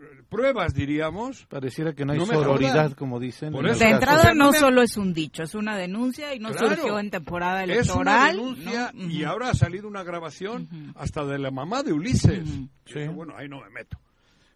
eh, 0.00 0.22
pruebas, 0.28 0.74
diríamos. 0.74 1.46
Pareciera 1.46 1.92
que 1.92 2.04
no 2.04 2.12
hay 2.12 2.18
No 2.18 2.26
sororidad, 2.26 2.92
como 2.94 3.20
dicen. 3.20 3.54
En. 3.54 3.62
De 3.78 3.88
entrada 3.88 4.34
no 4.34 4.50
me- 4.50 4.58
solo 4.58 4.82
es 4.82 4.96
un 4.96 5.14
dicho, 5.14 5.44
es 5.44 5.54
una 5.54 5.76
denuncia 5.76 6.34
y 6.34 6.40
no 6.40 6.50
Claro. 6.50 6.74
surgió 6.74 6.98
en 6.98 7.10
temporada 7.10 7.62
Es 7.64 7.88
una 7.90 8.26
electoral. 8.26 8.36
denuncia 8.36 8.90
¿no? 8.94 9.08
y 9.08 9.22
ahora 9.24 9.50
ha 9.50 9.54
salido 9.54 9.86
una 9.86 10.02
grabación 10.02 10.92
hasta 10.96 11.24
de 11.24 11.38
la 11.38 11.50
mamá 11.52 11.82
de 11.84 11.92
Ulises. 11.92 12.48
Sí. 12.86 13.06
Bueno, 13.14 13.34
ahí 13.36 13.48
no 13.48 13.60
me 13.60 13.70
meto. 13.70 13.96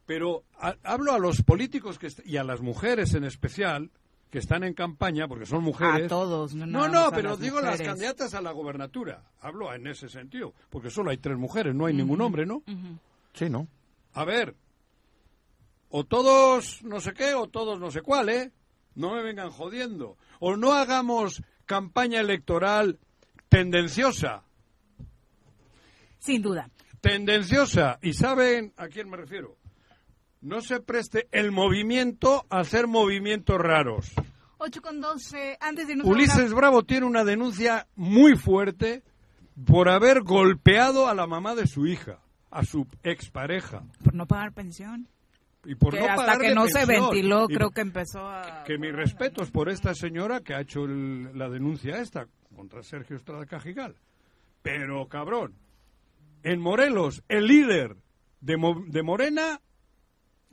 Pero 0.04 0.42
a- 0.60 0.74
hablo 0.82 1.12
a 1.12 1.18
los 1.20 1.42
políticos 1.42 1.98
que 1.98 2.08
y 2.24 2.36
a 2.38 2.44
las 2.44 2.60
mujeres 2.60 3.14
en 3.14 3.22
especial 3.24 3.90
que 4.30 4.38
están 4.38 4.64
en 4.64 4.74
campaña, 4.74 5.28
porque 5.28 5.46
son 5.46 5.62
mujeres. 5.62 6.06
A 6.06 6.08
todos, 6.08 6.54
no 6.54 6.66
No, 6.66 6.88
no, 6.88 7.10
pero 7.10 7.30
las 7.30 7.40
digo 7.40 7.60
las 7.60 7.80
candidatas 7.80 8.34
a 8.34 8.40
la 8.40 8.52
gobernatura. 8.52 9.22
Hablo 9.40 9.72
en 9.72 9.86
ese 9.86 10.08
sentido, 10.08 10.54
porque 10.70 10.90
solo 10.90 11.10
hay 11.10 11.18
tres 11.18 11.36
mujeres, 11.36 11.74
no 11.74 11.86
hay 11.86 11.94
ningún 11.94 12.20
hombre, 12.20 12.46
¿no? 12.46 12.62
Sí, 13.32 13.48
¿no? 13.48 13.68
A 14.14 14.24
ver, 14.24 14.54
o 15.90 16.04
todos 16.04 16.82
no 16.82 17.00
sé 17.00 17.12
qué 17.12 17.34
o 17.34 17.48
todos 17.48 17.78
no 17.78 17.90
sé 17.90 18.02
cuál, 18.02 18.28
¿eh? 18.28 18.52
No 18.94 19.14
me 19.14 19.22
vengan 19.22 19.50
jodiendo. 19.50 20.16
O 20.40 20.56
no 20.56 20.72
hagamos 20.72 21.42
campaña 21.66 22.20
electoral 22.20 22.98
tendenciosa. 23.48 24.42
Sin 26.18 26.42
duda. 26.42 26.70
Tendenciosa. 27.00 27.98
¿Y 28.02 28.14
saben 28.14 28.72
a 28.76 28.88
quién 28.88 29.08
me 29.08 29.16
refiero? 29.16 29.56
No 30.40 30.60
se 30.60 30.80
preste 30.80 31.28
el 31.32 31.50
movimiento 31.52 32.44
a 32.50 32.60
hacer 32.60 32.86
movimientos 32.86 33.58
raros. 33.58 34.12
8 34.58 34.80
con 34.82 35.00
12. 35.00 35.58
Antes 35.60 35.88
de 35.88 35.94
Ulises 36.02 36.52
Bravo 36.54 36.82
tiene 36.84 37.06
una 37.06 37.24
denuncia 37.24 37.86
muy 37.96 38.36
fuerte 38.36 39.02
por 39.66 39.88
haber 39.88 40.22
golpeado 40.22 41.08
a 41.08 41.14
la 41.14 41.26
mamá 41.26 41.54
de 41.54 41.66
su 41.66 41.86
hija, 41.86 42.20
a 42.50 42.64
su 42.64 42.86
expareja. 43.02 43.82
Por 44.04 44.14
no 44.14 44.26
pagar 44.26 44.52
pensión. 44.52 45.08
Y 45.64 45.74
por 45.74 45.94
que 45.94 46.00
no 46.00 46.06
hasta 46.08 46.38
que 46.38 46.54
no 46.54 46.66
se 46.68 46.86
ventiló, 46.86 47.46
Y 47.50 47.54
creo 47.54 47.70
que 47.70 47.80
empezó 47.80 48.20
a... 48.28 48.62
que 48.64 48.78
mis 48.78 48.92
respetos 48.94 49.50
por 49.50 49.68
esta 49.68 49.94
señora 49.94 50.40
que 50.40 50.54
ha 50.54 50.60
hecho 50.60 50.84
el- 50.84 51.36
la 51.36 51.48
denuncia 51.48 51.98
esta 52.00 52.28
contra 52.54 52.82
Sergio 52.84 53.16
Estrada 53.16 53.44
Cajigal. 53.46 53.96
Pero, 54.62 55.08
cabrón, 55.08 55.54
en 56.44 56.60
Morelos, 56.60 57.22
el 57.28 57.46
líder 57.48 57.96
de, 58.40 58.56
Mo- 58.56 58.84
de 58.86 59.02
Morena, 59.02 59.60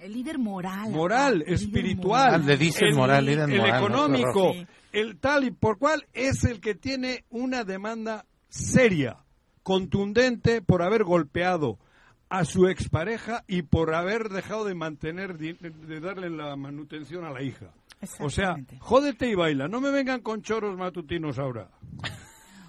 El 0.04 0.14
líder 0.14 0.38
moral. 0.38 0.91
moral, 0.91 1.43
el 1.47 1.54
espiritual, 1.54 2.32
moral. 2.32 2.45
Le 2.45 2.58
dicen 2.58 2.89
el, 2.89 2.95
moral, 2.95 3.26
líder 3.26 3.49
el 3.49 3.58
moral, 3.58 3.72
¿no? 3.82 3.88
económico, 3.88 4.54
Sí. 4.54 4.68
el 4.91 5.18
tal 5.18 5.45
y 5.45 5.51
por 5.51 5.78
cual 5.78 6.06
es 6.14 6.43
el 6.43 6.60
que 6.60 6.76
tiene 6.76 7.24
una 7.30 7.64
demanda 7.64 8.26
seria, 8.49 9.18
contundente 9.64 10.62
por 10.62 10.82
haber 10.84 11.06
golpeado 11.06 11.80
a 12.28 12.43
su 12.43 12.68
expareja 12.68 13.45
y 13.47 13.62
por 13.62 13.95
haber 13.95 14.28
dejado 14.28 14.66
de 14.66 14.76
mantener, 14.76 15.38
de 15.38 15.99
darle 16.01 16.30
la 16.30 16.56
manutención 16.58 17.24
a 17.24 17.32
la 17.32 17.41
hija. 17.41 17.72
O 18.20 18.30
sea, 18.30 18.58
jódete 18.80 19.30
y 19.30 19.36
baila, 19.36 19.68
no 19.70 19.80
me 19.80 19.89
vengan 19.91 20.20
con 20.22 20.41
choros 20.41 20.78
matutinos 20.78 21.39
ahora. 21.39 21.70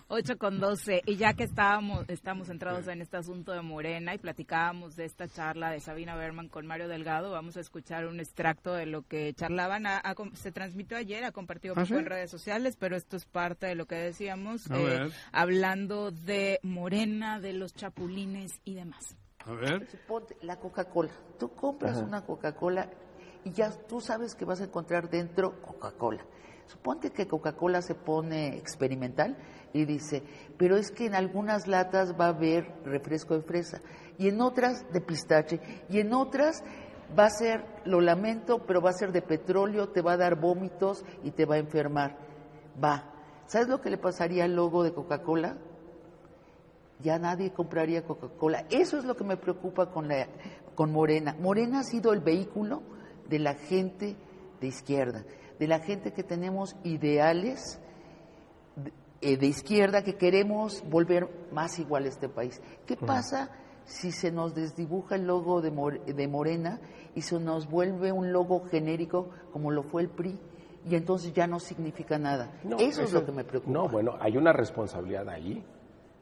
8 0.08 0.38
con 0.38 0.60
12. 0.60 1.02
Y 1.06 1.16
ya 1.16 1.34
que 1.34 1.44
estábamos, 1.44 2.04
estamos 2.08 2.48
centrados 2.48 2.86
en 2.88 3.00
este 3.00 3.16
asunto 3.16 3.52
de 3.52 3.62
Morena 3.62 4.14
y 4.14 4.18
platicábamos 4.18 4.96
de 4.96 5.04
esta 5.06 5.28
charla 5.28 5.70
de 5.70 5.80
Sabina 5.80 6.14
Berman 6.16 6.48
con 6.48 6.66
Mario 6.66 6.88
Delgado, 6.88 7.30
vamos 7.30 7.56
a 7.56 7.60
escuchar 7.60 8.06
un 8.06 8.20
extracto 8.20 8.72
de 8.74 8.86
lo 8.86 9.02
que 9.02 9.32
charlaban. 9.34 9.86
A- 9.86 9.98
a- 9.98 10.14
se 10.34 10.52
transmitió 10.52 10.96
ayer, 10.96 11.24
ha 11.24 11.32
compartido 11.32 11.72
¿Ah, 11.72 11.82
poco 11.82 11.86
sí? 11.86 11.94
en 11.94 12.06
redes 12.06 12.30
sociales, 12.30 12.76
pero 12.78 12.96
esto 12.96 13.16
es 13.16 13.24
parte 13.24 13.66
de 13.66 13.74
lo 13.74 13.86
que 13.86 13.96
decíamos, 13.96 14.66
eh, 14.70 15.10
hablando 15.32 16.10
de 16.10 16.60
Morena, 16.62 17.40
de 17.40 17.52
los 17.54 17.74
chapulines 17.74 18.60
y 18.64 18.74
demás. 18.74 19.16
A 19.46 19.52
ver. 19.52 19.86
Suponte 19.90 20.36
la 20.42 20.58
Coca-Cola. 20.58 21.12
Tú 21.38 21.50
compras 21.54 21.96
Ajá. 21.98 22.06
una 22.06 22.24
Coca-Cola 22.24 22.90
y 23.44 23.52
ya 23.52 23.70
tú 23.88 24.00
sabes 24.00 24.34
que 24.34 24.44
vas 24.44 24.60
a 24.60 24.64
encontrar 24.64 25.10
dentro 25.10 25.60
Coca-Cola. 25.60 26.24
Suponte 26.66 27.10
que 27.10 27.26
Coca-Cola 27.28 27.82
se 27.82 27.94
pone 27.94 28.56
experimental 28.56 29.36
y 29.74 29.84
dice, 29.84 30.22
pero 30.56 30.78
es 30.78 30.90
que 30.90 31.04
en 31.04 31.14
algunas 31.14 31.66
latas 31.66 32.14
va 32.18 32.26
a 32.26 32.28
haber 32.28 32.72
refresco 32.84 33.34
de 33.34 33.42
fresa 33.42 33.82
y 34.16 34.28
en 34.28 34.40
otras 34.40 34.90
de 34.92 35.02
pistache 35.02 35.60
y 35.90 36.00
en 36.00 36.14
otras 36.14 36.62
va 37.18 37.26
a 37.26 37.30
ser, 37.30 37.66
lo 37.84 38.00
lamento, 38.00 38.64
pero 38.66 38.80
va 38.80 38.90
a 38.90 38.94
ser 38.94 39.12
de 39.12 39.20
petróleo, 39.20 39.90
te 39.90 40.00
va 40.00 40.12
a 40.12 40.16
dar 40.16 40.40
vómitos 40.40 41.04
y 41.22 41.32
te 41.32 41.44
va 41.44 41.56
a 41.56 41.58
enfermar. 41.58 42.16
Va. 42.82 43.10
¿Sabes 43.46 43.68
lo 43.68 43.82
que 43.82 43.90
le 43.90 43.98
pasaría 43.98 44.44
al 44.44 44.56
logo 44.56 44.82
de 44.82 44.94
Coca-Cola? 44.94 45.58
ya 47.02 47.18
nadie 47.18 47.52
compraría 47.52 48.04
Coca-Cola. 48.04 48.64
Eso 48.70 48.98
es 48.98 49.04
lo 49.04 49.16
que 49.16 49.24
me 49.24 49.36
preocupa 49.36 49.90
con, 49.90 50.08
la, 50.08 50.26
con 50.74 50.90
Morena. 50.90 51.36
Morena 51.38 51.80
ha 51.80 51.84
sido 51.84 52.12
el 52.12 52.20
vehículo 52.20 52.82
de 53.28 53.38
la 53.38 53.54
gente 53.54 54.16
de 54.60 54.66
izquierda, 54.66 55.24
de 55.58 55.68
la 55.68 55.80
gente 55.80 56.12
que 56.12 56.22
tenemos 56.22 56.76
ideales 56.84 57.80
de, 58.76 58.92
eh, 59.24 59.38
de 59.38 59.46
izquierda, 59.46 60.04
que 60.04 60.16
queremos 60.16 60.84
volver 60.88 61.28
más 61.50 61.78
igual 61.78 62.04
a 62.04 62.08
este 62.08 62.28
país. 62.28 62.60
¿Qué 62.84 62.94
pasa 62.94 63.50
si 63.86 64.12
se 64.12 64.30
nos 64.30 64.54
desdibuja 64.54 65.14
el 65.14 65.26
logo 65.26 65.62
de, 65.62 65.70
de 66.12 66.28
Morena 66.28 66.78
y 67.14 67.22
se 67.22 67.40
nos 67.40 67.66
vuelve 67.66 68.12
un 68.12 68.32
logo 68.32 68.66
genérico 68.66 69.30
como 69.50 69.70
lo 69.70 69.82
fue 69.82 70.02
el 70.02 70.10
PRI? 70.10 70.38
Y 70.86 70.94
entonces 70.94 71.32
ya 71.32 71.46
no 71.46 71.58
significa 71.58 72.18
nada. 72.18 72.52
No, 72.64 72.76
eso, 72.76 73.02
es 73.02 73.14
lo 73.14 73.24
que 73.24 73.32
me 73.32 73.44
preocupa. 73.44 73.72
No, 73.72 73.88
bueno, 73.88 74.18
hay 74.20 74.36
una 74.36 74.52
responsabilidad 74.52 75.26
ahí 75.30 75.64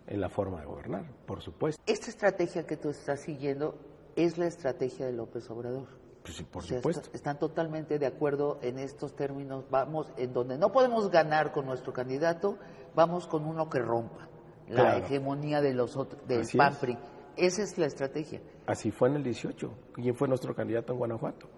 en 0.06 0.20
la 0.20 0.28
forma 0.28 0.60
de 0.60 0.66
gobernar, 0.66 1.04
por 1.26 1.42
supuesto. 1.42 1.82
Esta 1.84 2.08
estrategia 2.08 2.64
que 2.64 2.76
tú 2.76 2.90
estás 2.90 3.20
siguiendo 3.20 3.74
es 4.14 4.38
la 4.38 4.46
estrategia 4.46 5.06
de 5.06 5.12
López 5.12 5.50
Obrador. 5.50 5.88
Pues 6.22 6.36
sí, 6.36 6.44
por 6.44 6.62
O 6.62 6.66
sea, 6.66 6.78
supuesto. 6.78 7.02
est- 7.02 7.14
están 7.14 7.38
totalmente 7.38 7.98
de 7.98 8.06
acuerdo 8.06 8.58
en 8.62 8.78
estos 8.78 9.14
términos. 9.16 9.64
Vamos, 9.70 10.12
en 10.16 10.32
donde 10.32 10.56
no 10.56 10.70
podemos 10.70 11.10
ganar 11.10 11.52
con 11.52 11.66
nuestro 11.66 11.92
candidato, 11.92 12.58
vamos 12.94 13.26
con 13.26 13.44
uno 13.44 13.68
que 13.68 13.80
rompa 13.80 14.28
la 14.68 14.98
hegemonía 14.98 15.60
de 15.60 15.74
los 15.74 15.96
otros, 15.96 16.26
del 16.28 16.46
PAN 16.56 16.72
es. 16.72 16.98
Esa 17.36 17.62
es 17.62 17.76
la 17.78 17.86
estrategia. 17.86 18.40
Así 18.66 18.90
fue 18.90 19.08
en 19.08 19.16
el 19.16 19.22
18. 19.24 19.70
¿Quién 19.94 20.14
fue 20.14 20.28
nuestro 20.28 20.54
candidato 20.54 20.92
en 20.92 20.98
Guanajuato? 20.98 21.48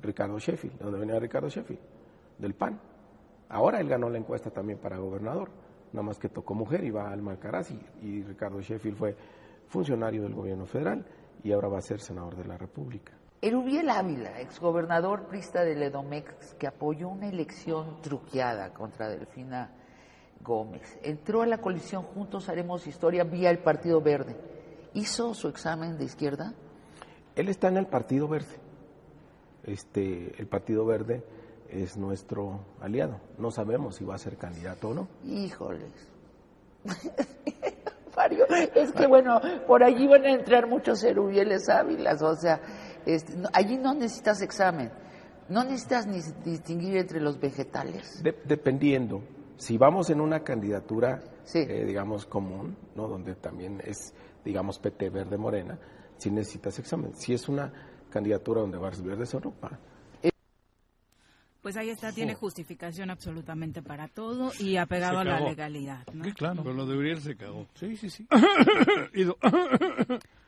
Ricardo 0.00 0.38
Sheffield, 0.38 0.78
¿de 0.78 0.84
dónde 0.84 0.98
venía 1.00 1.18
Ricardo 1.18 1.48
Sheffield? 1.48 1.80
Del 2.38 2.54
PAN. 2.54 2.80
Ahora 3.48 3.80
él 3.80 3.88
ganó 3.88 4.10
la 4.10 4.18
encuesta 4.18 4.50
también 4.50 4.78
para 4.78 4.98
gobernador, 4.98 5.50
nada 5.92 6.02
más 6.02 6.18
que 6.18 6.28
tocó 6.28 6.54
mujer 6.54 6.84
y 6.84 6.90
va 6.90 7.10
al 7.10 7.26
Alcaraz 7.26 7.70
y, 7.70 7.80
y 8.02 8.22
Ricardo 8.22 8.60
Sheffield 8.60 8.96
fue 8.96 9.16
funcionario 9.68 10.22
del 10.22 10.34
gobierno 10.34 10.66
federal 10.66 11.06
y 11.44 11.52
ahora 11.52 11.68
va 11.68 11.78
a 11.78 11.82
ser 11.82 12.00
senador 12.00 12.36
de 12.36 12.44
la 12.44 12.58
República. 12.58 13.12
Erubiel 13.44 13.90
Ávila, 13.90 14.40
exgobernador 14.40 15.26
prista 15.26 15.64
del 15.64 15.82
Edomex, 15.82 16.54
que 16.54 16.68
apoyó 16.68 17.08
una 17.08 17.28
elección 17.28 18.00
truqueada 18.00 18.72
contra 18.72 19.08
Delfina 19.08 19.68
Gómez, 20.40 20.96
entró 21.02 21.42
a 21.42 21.46
la 21.46 21.58
coalición 21.58 22.04
Juntos 22.04 22.48
Haremos 22.48 22.86
Historia 22.86 23.24
vía 23.24 23.50
el 23.50 23.58
Partido 23.58 24.00
Verde. 24.00 24.36
¿Hizo 24.94 25.34
su 25.34 25.48
examen 25.48 25.98
de 25.98 26.04
izquierda? 26.04 26.54
Él 27.34 27.48
está 27.48 27.66
en 27.66 27.78
el 27.78 27.86
Partido 27.86 28.28
Verde. 28.28 28.60
Este, 29.64 30.40
el 30.40 30.46
Partido 30.46 30.86
Verde 30.86 31.24
es 31.68 31.96
nuestro 31.96 32.60
aliado. 32.80 33.20
No 33.38 33.50
sabemos 33.50 33.96
si 33.96 34.04
va 34.04 34.14
a 34.14 34.18
ser 34.18 34.36
candidato 34.36 34.90
o 34.90 34.94
no. 34.94 35.08
Híjoles. 35.24 35.90
Mario, 38.16 38.46
es 38.74 38.92
que 38.92 39.06
bueno, 39.06 39.40
por 39.66 39.82
allí 39.82 40.06
van 40.06 40.24
a 40.26 40.32
entrar 40.32 40.68
muchos 40.68 41.02
Erubieles 41.02 41.68
Ávilas, 41.68 42.22
o 42.22 42.34
sea, 42.36 42.60
este, 43.06 43.36
no- 43.36 43.48
allí 43.52 43.76
no 43.76 43.94
necesitas 43.94 44.42
examen, 44.42 44.90
no 45.48 45.64
necesitas 45.64 46.06
ni 46.06 46.20
distinguir 46.44 46.96
entre 46.96 47.20
los 47.20 47.38
vegetales. 47.40 48.22
De- 48.22 48.38
dependiendo, 48.44 49.22
si 49.56 49.76
vamos 49.78 50.10
en 50.10 50.20
una 50.20 50.40
candidatura, 50.40 51.22
eh, 51.54 51.84
digamos, 51.86 52.26
común, 52.26 52.76
¿no? 52.94 53.08
donde 53.08 53.34
también 53.34 53.80
es, 53.84 54.14
digamos, 54.44 54.78
PT 54.78 55.10
Verde 55.10 55.36
Morena, 55.36 55.78
si 56.18 56.30
necesitas 56.30 56.78
examen. 56.78 57.14
Si 57.14 57.32
es 57.34 57.48
una 57.48 57.72
candidatura 58.10 58.60
donde 58.60 58.78
vas 58.78 59.00
no, 59.40 59.54
va. 59.62 59.78
Pues 61.62 61.76
ahí 61.76 61.90
está, 61.90 62.10
tiene 62.10 62.34
justificación 62.34 63.08
absolutamente 63.10 63.82
para 63.82 64.08
todo 64.08 64.50
y 64.58 64.78
apegado 64.78 65.14
Se 65.14 65.20
a 65.20 65.24
la 65.24 65.38
legalidad. 65.48 66.04
¿no? 66.12 66.24
Con 66.64 66.76
lo 66.76 66.86
de 66.86 66.96
Uriel 66.96 67.20
se 67.20 67.36
cagó. 67.36 67.68
Sí, 67.74 67.96
sí, 67.96 68.10
sí. 68.10 68.26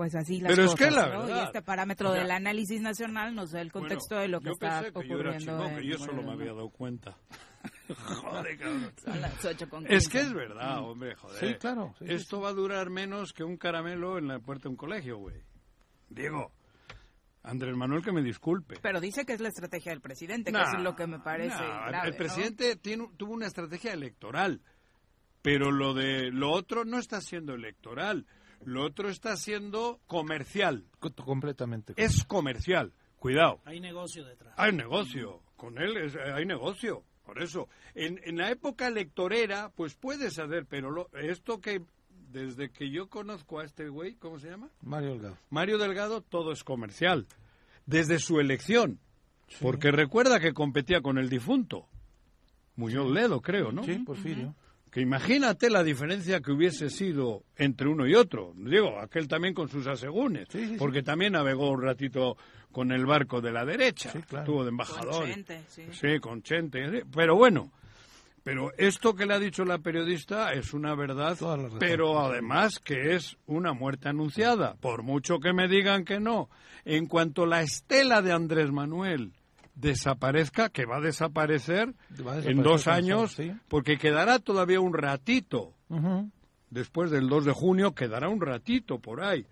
Pues 0.00 0.14
así 0.14 0.40
las 0.40 0.54
Pero 0.54 0.64
es 0.64 0.74
que 0.76 0.90
la 0.90 1.08
¿no? 1.10 1.20
verdad, 1.26 1.42
Y 1.42 1.44
este 1.44 1.60
parámetro 1.60 2.08
o 2.08 2.12
sea, 2.14 2.22
del 2.22 2.30
análisis 2.30 2.80
nacional 2.80 3.34
nos 3.34 3.50
da 3.50 3.60
el 3.60 3.70
contexto 3.70 4.14
Bueno, 4.14 4.22
de 4.22 4.28
lo 4.28 4.40
que 4.40 4.46
yo 4.46 4.52
está 4.52 4.80
que 4.80 4.92
yo 5.06 5.18
era 5.18 5.30
ocurriendo. 5.30 5.38
chingón, 5.38 5.76
que 5.76 5.86
yo 5.86 5.98
solo 5.98 6.22
me 6.22 6.32
había 6.32 6.54
dado 6.54 6.70
cuenta. 6.70 7.18
Joder, 8.22 8.58
cabrón. 8.58 8.92
Son 9.04 9.20
las 9.20 9.44
ocho 9.44 9.68
con 9.68 9.86
Es 9.92 10.08
que 10.08 10.20
es 10.20 10.32
verdad, 10.32 10.78
hombre, 10.82 11.14
joder. 11.16 11.36
Sí, 11.38 11.54
claro, 11.56 11.94
sí, 11.98 12.06
sí, 12.06 12.14
Esto 12.14 12.40
va 12.40 12.48
a 12.48 12.52
durar 12.54 12.88
menos 12.88 13.34
que 13.34 13.44
un 13.44 13.58
caramelo 13.58 14.16
en 14.16 14.28
la 14.28 14.38
puerta 14.38 14.62
de 14.62 14.68
un 14.70 14.76
colegio, 14.76 15.18
güey. 15.18 15.36
Diego, 16.08 16.50
Andrés 17.42 17.76
Manuel 17.76 18.02
que 18.02 18.12
me 18.12 18.22
disculpe. 18.22 18.78
Pero 18.80 19.02
dice 19.02 19.26
que 19.26 19.34
es 19.34 19.40
la 19.42 19.48
estrategia 19.48 19.92
del 19.92 20.00
presidente, 20.00 20.50
Nah, 20.50 20.64
que 20.70 20.78
es 20.78 20.82
lo 20.82 20.96
que 20.96 21.06
me 21.06 21.18
parece 21.18 21.58
nah, 21.62 21.88
grave, 21.88 22.06
el 22.08 22.12
¿no? 22.12 22.16
presidente 22.16 22.76
tiene, 22.76 23.06
tuvo 23.18 23.34
una 23.34 23.48
estrategia 23.48 23.92
electoral, 23.92 24.62
pero 25.42 25.70
lo 25.70 25.92
de 25.92 26.30
lo 26.30 26.50
otro 26.52 26.86
no 26.86 26.98
está 26.98 27.20
siendo 27.20 27.52
electoral, 27.52 28.24
lo 28.64 28.84
otro 28.84 29.08
está 29.08 29.36
siendo 29.36 30.00
comercial. 30.06 30.84
Completamente. 31.24 31.94
Es 31.96 32.24
comercial, 32.24 32.92
cuidado. 33.18 33.60
Hay 33.64 33.80
negocio 33.80 34.24
detrás. 34.24 34.54
Hay 34.56 34.72
negocio, 34.72 35.40
con 35.56 35.78
él 35.78 35.96
es- 35.96 36.16
hay 36.16 36.44
negocio, 36.46 37.04
por 37.24 37.42
eso. 37.42 37.68
En, 37.94 38.20
en 38.24 38.36
la 38.36 38.50
época 38.50 38.88
electorera, 38.88 39.70
pues 39.74 39.94
puedes 39.94 40.38
hacer, 40.38 40.66
pero 40.66 40.90
lo- 40.90 41.10
esto 41.14 41.60
que 41.60 41.82
desde 42.32 42.70
que 42.70 42.90
yo 42.90 43.08
conozco 43.08 43.58
a 43.58 43.64
este 43.64 43.88
güey, 43.88 44.14
¿cómo 44.14 44.38
se 44.38 44.48
llama? 44.50 44.68
Mario 44.82 45.10
Delgado. 45.10 45.36
Mario 45.50 45.78
Delgado, 45.78 46.20
todo 46.22 46.52
es 46.52 46.62
comercial. 46.62 47.26
Desde 47.86 48.18
su 48.20 48.38
elección. 48.38 49.00
Porque 49.60 49.90
recuerda 49.90 50.38
que 50.38 50.52
competía 50.54 51.00
con 51.00 51.18
el 51.18 51.28
difunto. 51.28 51.88
Muñoz 52.76 53.10
Ledo, 53.10 53.40
creo, 53.40 53.72
¿no? 53.72 53.82
Sí, 53.82 53.94
Porfirio. 53.98 54.54
Que 54.90 55.00
imagínate 55.00 55.70
la 55.70 55.84
diferencia 55.84 56.40
que 56.40 56.50
hubiese 56.50 56.90
sido 56.90 57.44
entre 57.56 57.88
uno 57.88 58.06
y 58.08 58.14
otro. 58.14 58.52
Digo, 58.56 58.98
aquel 58.98 59.28
también 59.28 59.54
con 59.54 59.68
sus 59.68 59.86
asegúnes. 59.86 60.48
porque 60.78 61.02
también 61.02 61.34
navegó 61.34 61.70
un 61.70 61.82
ratito 61.82 62.36
con 62.72 62.90
el 62.90 63.06
barco 63.06 63.40
de 63.40 63.52
la 63.52 63.64
derecha. 63.64 64.12
Estuvo 64.12 64.64
de 64.64 64.70
embajador. 64.70 65.20
Con 65.22 65.26
Chente, 65.26 65.62
sí. 65.68 65.84
Sí, 65.92 66.18
con 66.18 66.42
Chente. 66.42 67.04
Pero 67.14 67.36
bueno, 67.36 67.70
pero 68.42 68.72
esto 68.78 69.14
que 69.14 69.26
le 69.26 69.34
ha 69.34 69.38
dicho 69.38 69.64
la 69.64 69.78
periodista 69.78 70.52
es 70.52 70.72
una 70.72 70.94
verdad, 70.94 71.36
pero 71.78 72.18
además 72.18 72.78
que 72.78 73.14
es 73.14 73.36
una 73.46 73.72
muerte 73.72 74.08
anunciada. 74.08 74.74
Por 74.80 75.02
mucho 75.02 75.38
que 75.40 75.52
me 75.52 75.68
digan 75.68 76.04
que 76.04 76.20
no. 76.20 76.48
En 76.84 77.06
cuanto 77.06 77.44
la 77.44 77.62
estela 77.62 78.22
de 78.22 78.32
Andrés 78.32 78.72
Manuel 78.72 79.32
desaparezca, 79.74 80.68
que 80.68 80.84
va 80.84 80.96
a 80.96 81.00
desaparecer, 81.00 81.94
Va 82.26 82.34
a 82.34 82.38
en 82.40 82.62
dos 82.62 82.86
años, 82.86 83.32
sí. 83.32 83.52
porque 83.68 83.98
quedará 83.98 84.38
todavía 84.38 84.80
un 84.80 84.94
ratito. 84.94 85.74
Después 86.70 87.10
del 87.10 87.28
2 87.28 87.46
de 87.46 87.52
junio 87.52 87.94
quedará 87.94 88.28
un 88.28 88.40
ratito 88.40 89.00
por 89.00 89.22
ahí. 89.22 89.46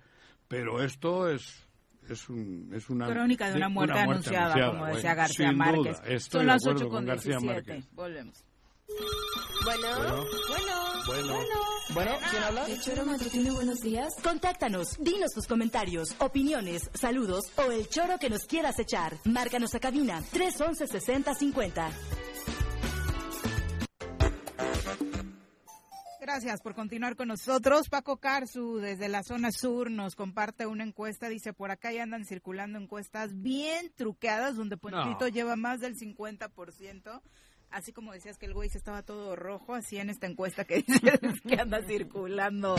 Pero 0.47 0.82
esto 0.82 1.28
es 1.28 1.69
es, 2.09 2.28
un, 2.28 2.70
es 2.74 2.89
una 2.89 3.07
Crónica 3.07 3.51
de 3.51 3.57
una 3.57 3.69
muerte, 3.69 3.99
anunciada, 3.99 4.70
como 4.70 4.86
decía 4.86 5.15
García 5.15 5.49
sin 5.51 5.59
Márquez. 5.59 6.01
duda, 6.01 6.09
estoy 6.09 6.39
Son 6.39 6.40
de 6.40 6.47
las 6.47 6.62
acuerdo 6.62 6.81
8 6.86 6.90
con 6.90 7.07
García 7.07 7.39
17. 7.39 7.55
Márquez. 7.55 7.95
Volvemos. 7.95 8.45
Bueno, 9.65 10.24
Bueno. 10.48 11.02
bueno, 11.06 11.44
Bueno, 11.94 12.12
¿quién 12.31 12.43
habla? 12.43 12.66
¿El 12.66 12.81
choro 12.81 13.05
matutino 13.05 13.55
buenos 13.55 13.81
días? 13.81 14.15
Contáctanos, 14.23 14.97
dinos 14.98 15.32
tus 15.35 15.47
comentarios, 15.47 16.15
opiniones, 16.19 16.90
saludos 16.94 17.52
o 17.56 17.70
el 17.70 17.86
choro 17.89 18.19
que 18.19 18.31
nos 18.31 18.44
quieras 18.47 18.78
echar. 18.78 19.19
Márcanos 19.24 19.74
a 19.74 19.81
cabina 19.81 20.23
311 20.32 20.86
6050. 20.86 21.90
Gracias 26.20 26.60
por 26.62 26.74
continuar 26.74 27.16
con 27.16 27.28
nosotros. 27.28 27.89
Paco 27.89 28.19
Carzu, 28.19 28.77
desde 28.78 29.09
la 29.09 29.23
zona 29.23 29.51
sur, 29.52 29.90
nos 29.90 30.15
comparte 30.15 30.66
una 30.66 30.85
encuesta. 30.85 31.28
Dice, 31.28 31.52
por 31.55 31.70
acá 31.70 31.90
ya 31.93 32.02
andan 32.02 32.24
circulando 32.27 32.78
encuestas 32.78 33.40
bien 33.43 33.93
truqueadas, 33.97 34.56
donde 34.56 34.77
Ponchito 34.77 35.24
No. 35.24 35.28
lleva 35.28 35.56
más 35.56 35.81
del 35.81 35.97
50%. 35.97 37.23
Así 37.70 37.93
como 37.93 38.12
decías 38.12 38.39
que 38.39 38.47
el 38.47 38.55
güey 38.55 38.70
se 38.70 38.78
estaba 38.78 39.03
todo 39.03 39.36
rojo, 39.36 39.74
así 39.74 39.99
en 39.99 40.09
esta 40.09 40.27
encuesta 40.27 40.65
que 40.65 40.77
dices 40.86 41.40
que 41.43 41.61
anda 41.61 41.82
circulando 41.86 42.77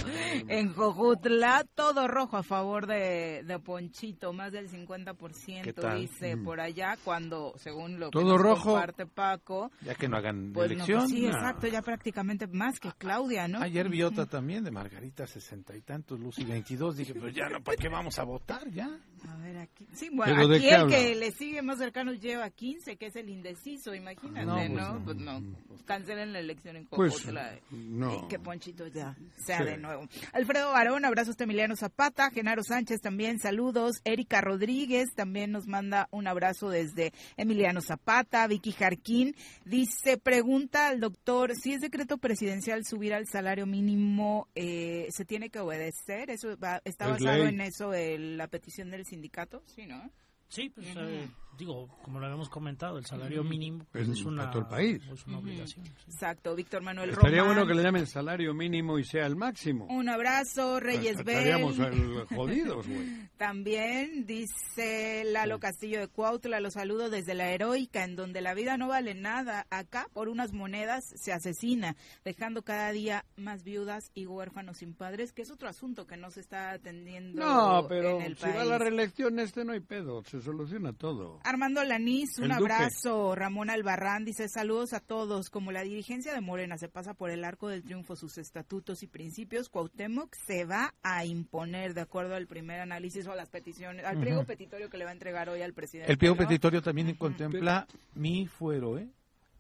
en 0.48 0.74
Jojutla, 0.74 1.66
todo 1.76 2.07
rojo 2.07 2.38
a 2.38 2.44
favor 2.44 2.88
de, 2.88 3.44
de 3.45 3.60
Ponchito, 3.60 4.34
más 4.34 4.52
del 4.52 4.68
50%, 4.70 5.61
¿Qué 5.64 5.74
tal? 5.74 5.99
dice 6.02 6.36
Mm. 6.36 6.44
por 6.44 6.60
allá, 6.60 6.98
cuando, 7.03 7.53
según 7.57 7.99
lo 7.99 8.07
que 8.11 8.20
Todo 8.20 8.34
nos 8.34 8.41
rojo. 8.41 8.72
comparte 8.72 9.06
Paco, 9.06 9.72
Ya 9.82 9.94
que 9.95 10.07
no 10.07 10.18
hagan 10.18 10.52
pues 10.53 10.70
no, 10.70 10.74
elección. 10.76 10.99
pues 11.02 11.11
sí, 11.11 11.22
No. 11.22 11.28
exacto, 11.30 11.68
ya 11.68 11.82
prácticamente 11.82 12.48
más 12.48 12.80
que 12.80 12.91
Claudia, 12.98 13.48
¿no? 13.48 13.60
Ayer 13.61 13.90
vi 13.90 14.02
otra 14.03 14.26
también 14.26 14.64
de 14.64 14.72
Margarita, 14.72 15.28
sesenta 15.28 15.76
y 15.76 15.82
tantos, 15.82 16.20
Lucy, 16.20 16.44
22. 16.45 16.98
Dije, 16.98 17.14
pues 17.14 17.36
ya 17.36 17.48
no, 17.49 17.61
¿para 17.64 17.78
qué 17.78 17.90
vamos 17.90 18.18
a 18.20 18.24
votar 18.24 18.68
ya? 18.72 18.90
A 19.27 19.35
ver, 19.37 19.57
aquí. 19.57 19.87
Sí, 19.93 20.09
bueno, 20.13 20.33
¿Pero 20.35 20.47
de 20.47 20.57
aquí 20.57 20.67
el 20.69 20.75
habla? 20.75 20.95
que 20.97 21.15
le 21.15 21.31
sigue 21.31 21.61
más 21.61 21.77
cercano 21.79 22.13
lleva 22.13 22.49
15, 22.49 22.97
que 22.97 23.07
es 23.07 23.15
el 23.15 23.29
indeciso, 23.29 23.93
imagínate, 23.93 24.45
No, 24.45 24.55
pues 24.55 24.69
¿no? 24.69 24.93
no. 24.99 25.05
Pues 25.05 25.17
no, 25.17 25.41
cancelen 25.85 26.33
la 26.33 26.39
elección 26.39 26.75
en 26.77 26.85
Pues, 26.85 27.13
Cojutla. 27.13 27.59
no. 27.71 28.15
Y 28.23 28.27
que 28.27 28.39
Ponchito 28.39 28.87
ya 28.87 29.15
sea 29.45 29.59
Sí. 29.59 29.63
de 29.65 29.77
nuevo. 29.77 30.07
Alfredo 30.33 30.71
Barón, 30.71 31.05
abrazos 31.05 31.35
de 31.37 31.43
Emiliano 31.43 31.75
Zapata, 31.75 32.29
Genaro 32.31 32.63
Sánchez 32.63 33.01
también, 33.01 33.39
saludos. 33.39 34.01
Erika 34.05 34.41
Rodríguez 34.41 35.09
también 35.15 35.51
nos 35.51 35.67
manda 35.67 36.07
un 36.11 36.27
abrazo 36.27 36.69
desde 36.69 37.11
Emiliano 37.37 37.81
Zapata. 37.81 38.45
Vicky 38.47 38.71
Jarquín 38.71 39.35
dice, 39.65 40.17
pregunta 40.17 40.87
al 40.89 40.99
doctor, 40.99 41.55
si 41.55 41.73
es 41.73 41.81
decreto 41.81 42.17
presidencial 42.17 42.85
subir 42.85 43.13
al 43.13 43.27
salario 43.27 43.65
mínimo, 43.65 44.47
eh, 44.55 45.07
¿se 45.09 45.25
tiene 45.25 45.49
que 45.49 45.59
obedecer? 45.59 46.29
¿Eso 46.29 46.57
va- 46.57 46.81
¿Está 46.85 47.05
Es 47.05 47.11
basado 47.23 47.45
en 47.47 47.61
eso 47.61 47.93
el- 47.93 48.37
la 48.37 48.47
petición 48.47 48.91
del 48.91 49.05
sindicato? 49.10 49.64
Sí, 49.65 49.86
¿no? 49.86 50.10
Sí, 50.48 50.69
pues 50.69 50.88
eh, 50.95 51.27
digo, 51.57 51.88
como 52.03 52.19
lo 52.19 52.26
habíamos 52.26 52.49
comentado, 52.49 52.97
el 52.97 53.05
salario 53.05 53.43
mínimo 53.43 53.85
pues, 53.91 54.07
Es 54.07 54.19
es, 54.19 54.26
una, 54.26 54.43
para 54.43 54.51
todo 54.51 54.61
el 54.63 54.67
país. 54.69 55.01
es 55.11 55.26
una 55.26 55.39
obligación. 55.39 55.85
Exacto, 56.07 56.55
Víctor 56.55 56.81
Manuel 56.81 57.09
Estaría 57.09 57.39
Román. 57.41 57.55
bueno 57.55 57.67
que 57.67 57.73
le 57.76 57.84
llamen 57.84 58.07
salario 58.07 58.53
mínimo 58.53 58.97
y 58.97 59.03
sea 59.03 59.26
el 59.26 59.35
máximo. 59.35 59.85
Un 59.89 60.07
abrazo, 60.09 60.80
Reyes 60.80 61.17
Estaríamos 61.19 61.77
Bell. 61.77 61.93
el- 61.93 62.35
jodidos, 62.38 62.88
güey. 62.88 63.30
También 63.38 64.26
dice 64.26 65.23
Lalo 65.26 65.59
Castillo 65.59 65.99
de 65.99 66.07
Cuautla, 66.07 66.59
los 66.59 66.73
saludo 66.73 67.09
desde 67.09 67.34
la 67.34 67.51
heroica, 67.51 68.03
en 68.03 68.15
donde 68.15 68.41
la 68.41 68.53
vida 68.53 68.77
no 68.77 68.88
vale 68.88 69.13
nada. 69.15 69.65
Acá, 69.69 70.07
por 70.13 70.30
unas 70.30 70.53
monedas, 70.53 71.03
se 71.15 71.34
asesina, 71.34 71.95
dejando 72.23 72.61
cada 72.63 72.91
día 72.91 73.26
más 73.35 73.63
viudas 73.63 74.11
y 74.13 74.26
huérfanos 74.27 74.77
sin 74.77 74.93
padres, 74.93 75.34
que 75.34 75.41
es 75.41 75.51
otro 75.51 75.67
asunto 75.67 76.07
que 76.07 76.17
no 76.17 76.31
se 76.31 76.39
está 76.39 76.71
atendiendo 76.71 77.43
No, 77.43 77.85
pero 77.88 78.17
en 78.19 78.21
el 78.27 78.38
si 78.38 78.45
va 78.47 78.61
a 78.61 78.65
la 78.65 78.77
reelección 78.77 79.39
este 79.39 79.65
no 79.65 79.73
hay 79.73 79.80
pedo, 79.81 80.23
se 80.23 80.41
soluciona 80.41 80.93
todo. 80.93 81.39
Armando 81.44 81.84
Lanís, 81.84 82.38
un 82.38 82.45
El 82.52 82.57
Duque. 82.57 82.74
abrazo. 82.74 83.36
Ramón 83.36 83.70
Albarrán 83.70 84.26
dice 84.26 84.48
saludos 84.49 84.94
a 84.94 84.99
todos. 84.99 85.49
Como 85.49 85.72
la 85.72 85.84
dirigencia 85.84 86.34
de 86.34 86.41
Morena 86.41 86.78
se 86.78 86.90
pasa 86.90 87.14
por 87.14 87.30
el 87.30 87.44
arco 87.44 87.68
del 87.70 87.84
triunfo 87.84 88.16
sus 88.16 88.38
estatutos 88.38 89.03
y 89.03 89.07
principios, 89.07 89.70
Cuauhtémoc 89.70 90.36
se 90.48 90.66
va 90.66 90.94
a 91.03 91.26
imponer 91.26 91.94
de 91.94 92.02
acuerdo 92.02 92.36
al 92.36 92.48
primer 92.48 92.82
análisis 92.82 93.26
o 93.28 93.32
a 93.32 93.36
las 93.36 93.49
peticiones, 93.49 94.06
al 94.06 94.20
pliego 94.20 94.44
petitorio 94.45 94.90
que 94.90 94.98
le 94.98 95.06
va 95.06 95.11
a 95.11 95.14
entregar 95.14 95.49
hoy 95.49 95.61
al 95.61 95.74
presidente. 95.74 96.11
El 96.11 96.18
pliego 96.18 96.36
¿no? 96.36 96.40
petitorio 96.48 96.82
también 96.82 97.14
contempla 97.16 97.88
mi 98.16 98.48
fuero, 98.48 98.98
¿eh? 98.98 99.07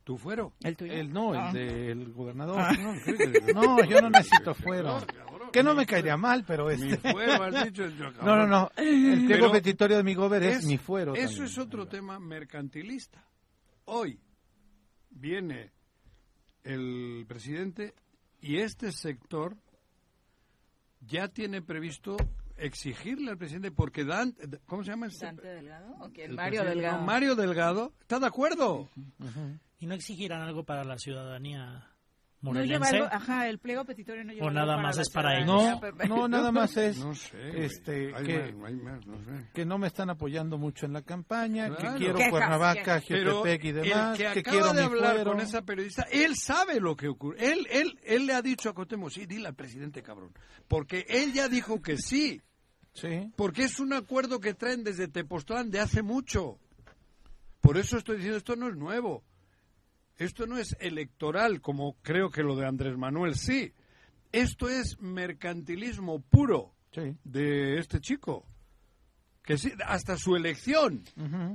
¿Tu 0.03 0.17
fuero? 0.17 0.53
¿El 0.63 0.75
tuyo? 0.75 0.91
El, 0.93 1.13
no, 1.13 1.33
Ah. 1.33 1.49
el 1.49 1.53
del 1.53 2.13
gobernador. 2.13 2.59
Ah. 2.59 2.71
No, 3.53 3.77
no, 3.77 3.83
yo 3.83 4.01
no 4.01 4.09
necesito 4.09 4.55
fuero. 4.55 4.99
Que 5.51 5.63
no 5.63 5.73
me 5.75 5.85
caería 5.85 6.17
mal, 6.17 6.43
pero 6.45 6.69
este... 6.69 6.85
Mi 7.07 7.11
fuero, 7.13 7.43
has 7.43 7.63
dicho, 7.71 7.87
yo, 7.89 8.11
No, 8.23 8.35
no, 8.35 8.47
no. 8.47 8.71
El 8.75 9.25
pliego 9.25 9.27
Pero 9.27 9.51
petitorio 9.51 9.97
de 9.97 10.03
mi 10.03 10.13
gober 10.13 10.43
es, 10.43 10.65
mi 10.65 10.77
fuero. 10.77 11.13
Eso 11.15 11.27
también. 11.27 11.45
es 11.45 11.57
otro 11.57 11.87
tema 11.87 12.19
mercantilista. 12.19 13.23
Hoy 13.85 14.19
viene 15.09 15.71
el 16.63 17.25
presidente 17.27 17.93
y 18.41 18.57
este 18.57 18.91
sector 18.91 19.57
ya 21.01 21.27
tiene 21.27 21.61
previsto 21.61 22.17
exigirle 22.57 23.31
al 23.31 23.37
presidente 23.37 23.71
porque 23.71 24.03
Dan, 24.03 24.35
¿cómo 24.65 24.83
se 24.83 24.91
llama? 24.91 25.07
este? 25.07 25.25
Dante 25.25 25.47
Delgado, 25.47 25.95
¿o 25.99 26.09
quién? 26.11 26.35
Mario 26.35 26.63
Delgado. 26.63 26.97
no, 26.99 27.05
Mario 27.05 27.35
Delgado 27.35 27.93
está 28.01 28.19
de 28.19 28.27
acuerdo. 28.27 28.89
¿Y 29.79 29.85
no 29.85 29.95
exigirán 29.95 30.41
algo 30.41 30.63
para 30.65 30.83
la 30.83 30.97
ciudadanía 30.97 31.88
No 32.41 32.63
lleva 32.63 32.87
algo, 32.87 33.05
ajá, 33.11 33.49
el 33.49 33.59
pliego 33.59 33.83
petitorio 33.83 34.23
no 34.23 34.31
lleva 34.31 34.47
O 34.47 34.49
nada 34.49 34.77
más 34.77 34.97
es 34.97 35.09
para 35.09 35.37
ellos. 35.39 35.47
No, 35.47 36.07
no, 36.07 36.27
nada 36.29 36.53
más 36.53 36.77
es 36.77 36.97
No 37.03 37.13
sé, 37.13 37.37
güey. 37.51 37.65
este, 37.65 38.15
Hay 38.15 38.25
que, 38.25 38.53
más, 38.53 38.69
hay 38.69 38.75
más, 38.77 39.05
no 39.05 39.17
sé. 39.17 39.49
que 39.53 39.65
no 39.65 39.77
me 39.77 39.87
están 39.87 40.09
apoyando 40.09 40.57
mucho 40.57 40.85
en 40.85 40.93
la 40.93 41.01
campaña, 41.01 41.67
Claro. 41.67 41.93
que 41.93 41.97
quiero 41.97 42.15
Quejas, 42.15 42.31
Cuernavaca, 42.31 43.01
Jiotepec 43.01 43.63
y 43.65 43.71
demás, 43.73 44.17
el 44.19 44.25
que 44.27 44.33
que, 44.33 44.39
acaba 44.39 44.51
quiero 44.57 44.67
de 44.73 44.73
mi 44.79 44.85
hablar 44.85 45.15
fuero. 45.15 45.31
con 45.31 45.41
esa 45.41 45.61
periodista, 45.63 46.03
él 46.11 46.35
sabe 46.37 46.79
lo 46.79 46.95
que 46.95 47.09
ocurre. 47.09 47.51
Él, 47.51 47.67
él, 47.69 47.99
él 48.03 48.25
le 48.25 48.33
ha 48.33 48.41
dicho 48.41 48.69
a 48.69 48.73
Cotemo, 48.73 49.09
sí, 49.09 49.25
dile 49.25 49.47
al 49.47 49.55
presidente 49.55 50.01
cabrón. 50.01 50.31
Porque 50.69 51.05
él 51.09 51.33
ya 51.33 51.49
dijo 51.49 51.81
que 51.81 51.97
sí. 51.97 52.41
Sí. 52.93 53.31
Porque 53.35 53.63
es 53.63 53.79
un 53.81 53.91
acuerdo 53.93 54.39
que 54.39 54.53
traen 54.53 54.83
desde 54.85 55.07
Tepoztlán 55.09 55.71
de 55.71 55.81
hace 55.81 56.01
mucho. 56.03 56.57
Por 57.61 57.77
eso 57.77 57.97
estoy 57.97 58.15
diciendo, 58.15 58.37
esto 58.37 58.55
no 58.55 58.69
es 58.69 58.75
nuevo. 58.77 59.23
Esto 60.19 60.45
no 60.45 60.57
es 60.57 60.75
electoral, 60.79 61.61
como 61.61 61.95
creo 62.03 62.29
que 62.29 62.43
lo 62.43 62.55
de 62.55 62.67
Andrés 62.67 62.95
Manuel 62.97 63.35
sí. 63.35 63.73
Esto 64.31 64.69
es 64.69 64.99
mercantilismo 64.99 66.19
puro 66.21 66.73
Sí. 66.93 67.15
de 67.23 67.79
este 67.79 67.99
chico. 67.99 68.45
Que 69.43 69.57
sí, 69.57 69.71
hasta 69.87 70.15
su 70.15 70.35
elección. 70.35 71.03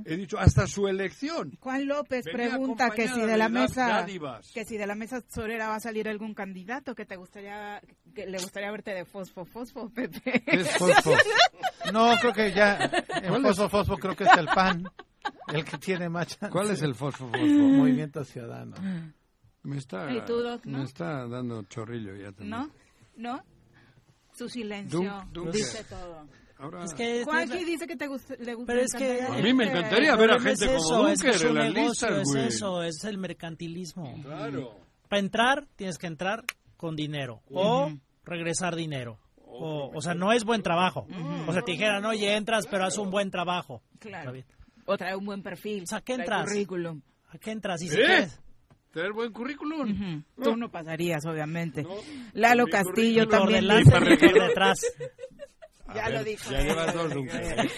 He 0.03 0.17
dicho, 0.17 0.37
hasta 0.37 0.67
su 0.67 0.85
elección. 0.89 1.55
Juan 1.61 1.87
López 1.87 2.25
Venía 2.25 2.49
pregunta 2.49 2.89
que 2.89 3.07
si 3.07 3.21
de 3.21 3.37
la 3.37 3.47
mesa 3.47 3.87
dádivas. 3.87 4.51
que 4.51 4.65
si 4.65 4.75
de 4.77 4.85
la 4.85 4.95
mesa 4.95 5.21
tesorera 5.21 5.69
va 5.69 5.75
a 5.75 5.79
salir 5.79 6.09
algún 6.09 6.33
candidato 6.33 6.93
que 6.93 7.05
te 7.05 7.15
gustaría 7.15 7.81
que 8.13 8.25
le 8.25 8.37
gustaría 8.37 8.69
verte 8.71 8.91
de 8.91 9.05
fosfo 9.05 9.45
fosfo 9.45 9.89
Pepe. 9.89 10.43
Es 10.47 10.71
fosfo. 10.77 11.13
No, 11.93 12.15
creo 12.19 12.33
que 12.33 12.51
ya 12.51 12.79
en 13.23 13.41
fosfo, 13.43 13.69
fosfo 13.69 13.95
creo 13.97 14.15
que 14.15 14.23
es 14.25 14.37
el 14.37 14.47
PAN, 14.47 14.89
el 15.53 15.63
que 15.65 15.77
tiene 15.77 16.09
más 16.09 16.27
chance. 16.27 16.49
¿Cuál 16.49 16.71
es 16.71 16.81
el 16.81 16.95
fosfo 16.95 17.27
fosfo? 17.27 17.45
Movimiento 17.45 18.23
Ciudadano. 18.23 18.75
Me 19.63 19.77
está, 19.77 20.11
¿Y 20.13 20.21
tú, 20.25 20.41
Doc, 20.41 20.65
no? 20.65 20.77
me 20.79 20.83
está 20.83 21.27
dando 21.27 21.63
chorrillo 21.63 22.15
ya 22.15 22.31
también. 22.31 22.49
¿No? 22.51 22.69
¿No? 23.17 23.43
Su 24.33 24.47
silencio 24.49 25.25
Dunker. 25.31 25.53
dice 25.53 25.83
todo. 25.85 26.27
Ahora, 26.57 26.83
Es 26.85 26.93
que 26.93 27.19
este- 27.19 27.25
Juanji 27.25 27.65
dice 27.65 27.85
que 27.87 27.95
te 27.95 28.07
gusta, 28.07 28.35
le 28.39 28.53
gusta 28.53 28.73
Pero 28.73 28.85
es 28.85 28.93
que 28.93 29.21
A 29.23 29.29
mí 29.41 29.53
me 29.53 29.65
encantaría 29.65 30.15
ver 30.15 30.31
a 30.31 30.35
problema 30.37 30.57
gente 30.57 30.75
es 30.75 30.83
como 30.83 31.07
eso, 31.07 31.07
es 31.09 31.21
que 31.21 31.27
Dunker 31.27 31.41
su 31.41 31.47
en 31.47 31.55
las 31.55 31.73
negocio 31.73 31.89
listas, 32.09 32.11
es 32.21 32.27
güey. 32.33 32.47
eso, 32.47 32.83
es 32.83 33.03
el 33.03 33.17
mercantilismo. 33.17 34.21
Claro. 34.23 34.79
Para 35.09 35.19
entrar, 35.19 35.67
tienes 35.75 35.97
que 35.97 36.07
entrar 36.07 36.43
con 36.77 36.95
dinero. 36.95 37.41
O 37.51 37.91
regresar 38.23 38.75
dinero. 38.75 39.19
O, 39.37 39.91
o 39.93 40.01
sea, 40.01 40.13
no 40.13 40.31
es 40.33 40.43
buen 40.43 40.61
trabajo. 40.63 41.07
O 41.47 41.53
sea, 41.53 41.61
te 41.61 41.71
dijeran, 41.73 42.03
oye, 42.05 42.35
entras, 42.35 42.67
pero 42.67 42.85
haz 42.85 42.97
un 42.97 43.09
buen 43.09 43.31
trabajo. 43.31 43.81
Está 43.93 44.07
Claro. 44.09 44.31
bien. 44.33 44.45
O 44.85 44.97
trae 44.97 45.15
un 45.15 45.25
buen 45.25 45.41
perfil. 45.41 45.83
O 45.83 45.87
sea, 45.87 46.01
¿qué 46.01 46.13
entras? 46.13 46.45
currículum. 46.45 47.01
¿A 47.29 47.37
qué 47.37 47.51
entras? 47.51 47.81
Y 47.81 47.89
si 47.89 47.95
¿Eh? 47.95 48.05
quieres. 48.05 48.39
Tener 48.91 49.11
buen 49.11 49.33
currículum. 49.33 49.91
Ujú. 49.91 50.23
Tú 50.41 50.55
no 50.55 50.71
pasarías, 50.71 51.25
obviamente. 51.25 51.85
Lalo 52.33 52.65
mi 52.65 52.71
Castillo 52.71 53.27
también 53.27 53.67
por 53.89 54.05
detrás. 54.07 54.79
Ya 55.93 56.09
lo 56.09 56.23
dijo. 56.23 56.49
Ya 56.51 56.61
llevas 56.61 56.93
dos, 56.93 57.09
Dunker. 57.13 57.69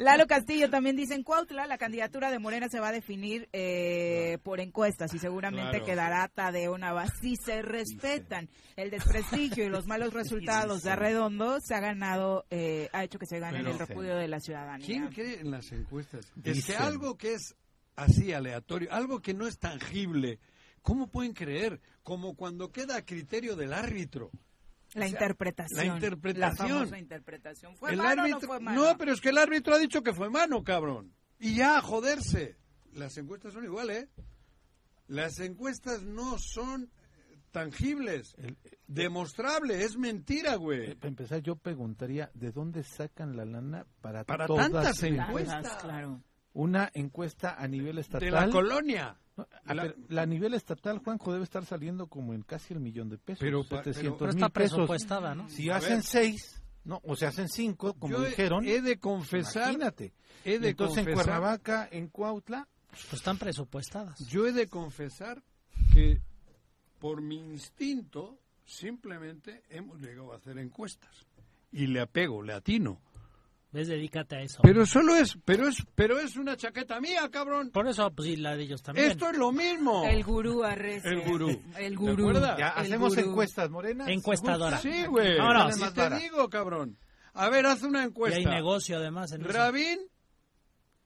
Lalo 0.00 0.26
Castillo 0.26 0.70
también 0.70 0.96
dice 0.96 1.14
en 1.14 1.22
Cuautla, 1.22 1.66
la 1.66 1.76
candidatura 1.78 2.30
de 2.30 2.38
Morena 2.38 2.68
se 2.70 2.80
va 2.80 2.88
a 2.88 2.92
definir 2.92 3.48
eh, 3.52 4.38
por 4.42 4.60
encuestas 4.60 5.12
y 5.14 5.18
seguramente 5.18 5.70
Claro. 5.78 5.84
quedará 5.84 6.28
Tadeo 6.28 6.78
Navas 6.78 7.10
si 7.20 7.36
se 7.36 7.60
respetan. 7.62 8.48
El 8.76 8.90
desprestigio 8.90 9.64
y 9.64 9.68
los 9.68 9.86
malos 9.86 10.12
resultados 10.14 10.82
de 10.82 10.90
Arredondo 10.90 11.58
se 11.60 11.74
ha 11.74 11.80
ganado, 11.80 12.46
eh, 12.50 12.88
ha 12.92 13.04
hecho 13.04 13.18
que 13.18 13.26
se 13.26 13.38
gane 13.40 13.58
Pero- 13.58 13.72
el 13.72 13.78
repudio 13.78 14.16
de 14.16 14.28
la 14.28 14.40
ciudadanía. 14.40 14.86
¿Quién 14.86 15.08
cree 15.08 15.40
en 15.40 15.50
las 15.50 15.70
encuestas? 15.72 16.32
Es 16.42 16.64
que 16.66 16.76
algo 16.76 17.16
que 17.18 17.34
es 17.34 17.54
así 17.96 18.32
aleatorio, 18.32 18.92
algo 18.92 19.20
que 19.20 19.34
no 19.34 19.46
es 19.46 19.58
tangible, 19.58 20.38
¿cómo 20.82 21.08
pueden 21.08 21.32
creer? 21.32 21.80
Como 22.02 22.34
cuando 22.34 22.72
queda 22.72 22.96
a 22.96 23.04
criterio 23.04 23.54
del 23.56 23.72
árbitro. 23.72 24.30
La 24.94 25.04
O 25.06 25.08
sea, 25.08 25.18
interpretación. 25.18 25.76
la 25.88 25.94
interpretación. 25.94 26.68
La 26.68 26.74
famosa 26.78 26.98
interpretación. 26.98 27.76
¿Fue 27.76 27.90
El 27.90 27.96
mano 27.98 28.10
o 28.10 28.14
no 28.14 28.22
árbitro- 28.36 28.46
fue 28.46 28.60
mano? 28.60 28.82
No, 28.84 28.96
pero 28.98 29.12
es 29.12 29.20
que 29.20 29.28
el 29.30 29.38
árbitro 29.38 29.74
ha 29.74 29.78
dicho 29.78 30.02
que 30.02 30.12
fue 30.14 30.30
mano, 30.30 30.62
cabrón. 30.64 31.12
Y 31.38 31.56
ya, 31.56 31.78
a 31.78 31.80
joderse. 31.82 32.56
Las 32.92 33.16
encuestas 33.18 33.52
son 33.52 33.64
iguales, 33.64 34.04
¿eh? 34.04 34.08
Las 35.08 35.40
encuestas 35.40 36.02
no 36.02 36.38
son 36.38 36.84
eh, 36.84 37.38
tangibles, 37.50 38.36
demostrables, 38.86 39.80
es 39.84 39.96
mentira, 39.98 40.54
güey. 40.56 40.94
Para 40.94 41.08
empezar, 41.08 41.40
yo 41.42 41.56
preguntaría, 41.56 42.30
¿de 42.34 42.52
dónde 42.52 42.84
sacan 42.84 43.36
la 43.36 43.44
lana 43.44 43.86
para, 44.00 44.24
Para 44.24 44.46
todas 44.46 44.70
tantas 44.70 45.02
encuestas. 45.02 45.82
Claro. 45.82 46.22
Una 46.54 46.90
encuesta 46.94 47.56
a 47.58 47.66
nivel 47.68 47.98
estatal. 47.98 48.20
De 48.20 48.30
la 48.30 48.48
colonia. 48.48 49.16
No, 49.36 49.46
a 49.64 49.74
La- 49.74 49.82
ver, 49.84 49.96
la 50.08 50.24
nivel 50.26 50.54
estatal, 50.54 50.98
Juanjo, 50.98 51.32
debe 51.32 51.42
estar 51.44 51.64
saliendo 51.66 52.06
como 52.06 52.32
en 52.34 52.42
casi 52.42 52.72
el 52.74 52.80
millón 52.80 53.08
de 53.08 53.18
pesos. 53.18 53.40
Pero 53.40 53.64
pa- 53.64 53.82
700 53.82 54.18
Pero 54.18 54.30
está 54.30 54.48
pesos. 54.48 54.76
presupuestada, 54.76 55.34
¿no? 55.34 55.48
Si 55.48 55.68
A 55.70 55.76
hacen 55.76 55.96
ver. 55.96 56.02
seis, 56.04 56.62
no, 56.84 57.00
o 57.04 57.16
se 57.16 57.26
hacen 57.26 57.48
cinco, 57.48 57.94
como 57.94 58.14
Yo 58.14 58.22
dijeron, 58.22 58.64
he 58.64 58.80
de 58.80 58.98
confesar, 59.00 59.70
imagínate. 59.72 60.12
he 60.44 60.60
de 60.60 60.68
Entonces 60.70 61.04
en 61.06 61.12
Cuernavaca, 61.14 61.88
en 61.90 62.06
Cuautla, 62.08 62.68
Pues 62.92 63.14
están 63.14 63.38
presupuestadas. 63.38 64.20
Yo 64.28 64.46
he 64.46 64.52
de 64.52 64.68
confesar 64.68 65.42
que 65.92 66.20
por 67.00 67.20
mi 67.20 67.38
instinto 67.38 68.38
simplemente 68.64 69.64
hemos 69.68 70.00
llegado 70.00 70.32
a 70.32 70.36
hacer 70.36 70.58
encuestas 70.58 71.26
y 71.72 71.88
le 71.88 72.00
apego, 72.00 72.40
le 72.42 72.52
atino. 72.52 73.00
¿Ves? 73.74 73.88
Dedícate 73.88 74.36
a 74.36 74.40
eso. 74.42 74.60
Pero 74.62 74.86
solo 74.86 75.16
es, 75.16 75.36
pero 75.44 75.66
es, 75.66 75.82
pero 75.96 76.20
es 76.20 76.36
una 76.36 76.56
chaqueta 76.56 77.00
mía, 77.00 77.28
cabrón. 77.28 77.70
Por 77.72 77.88
eso, 77.88 78.08
pues 78.12 78.28
sí, 78.28 78.36
la 78.36 78.54
de 78.54 78.62
ellos 78.62 78.80
también. 78.84 79.10
Esto 79.10 79.28
es 79.30 79.36
lo 79.36 79.50
mismo. 79.50 80.04
El 80.06 80.22
gurú 80.22 80.62
Arrece. 80.62 81.08
El 81.08 81.22
gurú. 81.22 81.48
El 81.76 81.90
¿Te 81.90 81.96
gurú. 81.96 82.28
acuerdas? 82.28 82.56
ya 82.56 82.68
El 82.68 82.82
hacemos 82.84 83.16
gurú. 83.16 83.30
encuestas, 83.30 83.68
Morena. 83.70 84.04
Encuestadora. 84.08 84.78
Sí, 84.78 85.04
güey. 85.06 85.36
Vámonos. 85.38 85.74
Si 85.74 85.90
te 85.92 86.08
digo, 86.20 86.48
cabrón. 86.48 86.96
A 87.32 87.48
ver, 87.50 87.66
haz 87.66 87.82
una 87.82 88.02
Y 88.02 88.06
encuesta. 88.06 88.38
hay 88.38 88.44
negocio 88.46 88.96
además 88.96 89.32
en 89.32 89.40
eso. 89.40 89.48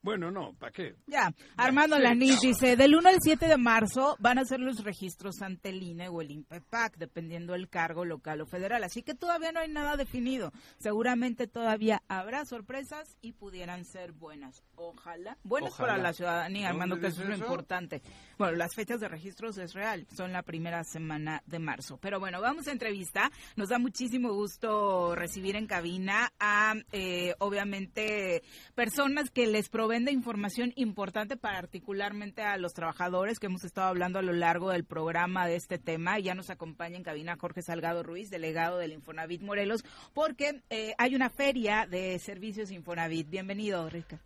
Bueno, 0.09 0.31
no, 0.31 0.55
¿para 0.55 0.73
qué? 0.73 0.97
Ya, 1.07 1.35
Armando 1.59 1.99
Lanís 1.99 2.41
dice, 2.41 2.77
del 2.77 2.95
1 2.95 3.11
al 3.11 3.19
7 3.21 3.47
de 3.47 3.59
marzo 3.59 4.17
van 4.21 4.39
a 4.39 4.45
ser 4.47 4.59
los 4.59 4.83
registros 4.83 5.43
ante 5.43 5.69
el 5.69 5.83
INE 5.83 6.09
o 6.09 6.23
el 6.23 6.31
INPEPAC, 6.31 6.97
dependiendo 6.97 7.53
del 7.53 7.69
cargo 7.69 8.07
local 8.07 8.41
o 8.41 8.47
federal. 8.47 8.83
Así 8.85 9.03
que 9.03 9.15
todavía 9.15 9.53
no 9.53 9.61
hay 9.61 9.69
nada 9.69 9.99
definido. 9.99 10.51
Seguramente 10.79 11.47
todavía 11.47 12.03
habrá 12.09 12.47
sorpresas 12.47 13.19
y 13.21 13.33
pudieran 13.33 13.85
ser 13.85 14.13
buenas. 14.13 14.65
Ojalá. 14.77 15.37
Buenas 15.43 15.75
Ojalá. 15.75 15.89
para 15.89 16.03
la 16.03 16.15
ciudadanía, 16.15 16.71
Armando, 16.71 16.95
¿Dónde 16.95 17.09
que 17.09 17.13
eso 17.13 17.23
es 17.25 17.29
lo 17.29 17.37
importante. 17.37 18.01
Bueno, 18.39 18.57
las 18.57 18.75
fechas 18.75 19.01
de 19.01 19.09
registros 19.09 19.59
es 19.59 19.75
real, 19.75 20.07
son 20.17 20.33
la 20.33 20.43
primera 20.43 20.85
semana 20.85 21.43
de 21.45 21.59
marzo. 21.59 21.99
Pero 22.01 22.19
bueno, 22.19 22.41
vamos 22.41 22.67
a 22.67 22.73
entrevista. 22.73 23.31
Nos 23.57 23.69
da 23.69 23.79
muchísimo 23.79 24.33
gusto 24.33 25.15
recibir 25.15 25.55
en 25.55 25.67
cabina 25.67 26.33
a, 26.41 26.77
eh, 26.93 27.35
obviamente, 27.41 28.43
personas 28.75 29.29
que 29.31 29.47
les 29.47 29.69
proveen 29.69 29.98
de 30.05 30.13
información 30.13 30.73
importante 30.77 31.37
particularmente 31.37 32.43
a 32.43 32.57
los 32.57 32.73
trabajadores 32.75 33.39
que 33.39 33.47
hemos 33.47 33.65
estado 33.65 33.89
hablando 33.89 34.19
a 34.19 34.23
lo 34.23 34.33
largo 34.33 34.71
del 34.71 34.85
programa 34.85 35.47
de 35.47 35.57
este 35.57 35.79
tema. 35.79 36.19
Ya 36.19 36.35
nos 36.35 36.51
acompaña 36.51 36.97
en 36.97 37.03
cabina 37.03 37.37
Jorge 37.39 37.63
Salgado 37.63 38.03
Ruiz, 38.03 38.31
delegado 38.31 38.79
del 38.79 38.93
Infonavit 38.93 39.43
Morelos, 39.43 39.85
porque 40.15 40.63
eh, 40.71 40.95
hay 40.99 41.15
una 41.15 41.31
feria 41.31 41.87
de 41.87 42.19
servicios 42.19 42.71
Infonavit. 42.71 43.29
Bienvenido, 43.29 43.89
Rica. 43.89 44.21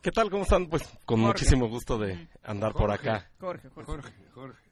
¿Qué 0.00 0.10
tal? 0.10 0.30
¿Cómo 0.30 0.42
están? 0.42 0.66
Pues 0.66 0.82
con 1.04 1.20
Jorge. 1.20 1.26
muchísimo 1.26 1.68
gusto 1.68 1.98
de 1.98 2.28
andar 2.42 2.72
por 2.72 2.90
acá. 2.90 3.30
Jorge, 3.38 3.68
Jorge. 3.68 3.92
Jorge, 3.92 4.12
Jorge. 4.34 4.71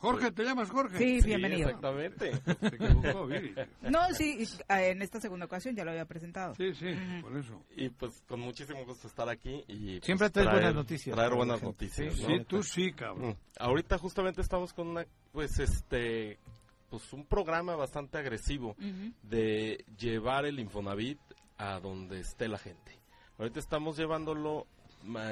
Jorge, 0.00 0.32
¿te 0.32 0.44
llamas 0.44 0.70
Jorge? 0.70 0.96
Sí, 0.96 1.20
bienvenido. 1.26 1.68
Exactamente. 1.68 2.32
Se 2.60 2.66
equivocó, 2.68 3.26
Viri. 3.26 3.54
No, 3.82 4.00
sí, 4.14 4.38
eh, 4.68 4.88
en 4.90 5.02
esta 5.02 5.20
segunda 5.20 5.44
ocasión 5.44 5.76
ya 5.76 5.84
lo 5.84 5.90
había 5.90 6.06
presentado. 6.06 6.54
Sí, 6.54 6.72
sí, 6.74 6.86
por 7.20 7.36
eso. 7.36 7.62
Y 7.76 7.90
pues 7.90 8.22
con 8.26 8.40
muchísimo 8.40 8.82
gusto 8.86 9.06
estar 9.08 9.28
aquí 9.28 9.62
y 9.68 9.96
pues, 9.98 10.06
Siempre 10.06 10.30
traes 10.30 10.50
buenas 10.50 10.74
noticias 10.74 11.14
Traer 11.14 11.34
buenas 11.34 11.60
gente. 11.60 11.66
noticias, 11.84 12.14
Sí, 12.14 12.22
¿no? 12.22 12.28
sí, 12.28 12.44
tú 12.48 12.62
sí, 12.62 12.92
cabrón. 12.92 13.30
Mm. 13.30 13.36
Ahorita 13.58 13.98
justamente 13.98 14.40
estamos 14.40 14.72
con 14.72 14.88
una 14.88 15.04
pues 15.32 15.58
este 15.58 16.38
pues 16.88 17.12
un 17.12 17.24
programa 17.26 17.76
bastante 17.76 18.16
agresivo 18.18 18.74
de 19.22 19.84
llevar 19.98 20.44
el 20.46 20.58
Infonavit 20.58 21.20
a 21.58 21.78
donde 21.78 22.20
esté 22.20 22.48
la 22.48 22.58
gente. 22.58 22.98
Ahorita 23.38 23.60
estamos 23.60 23.96
llevándolo 23.98 24.66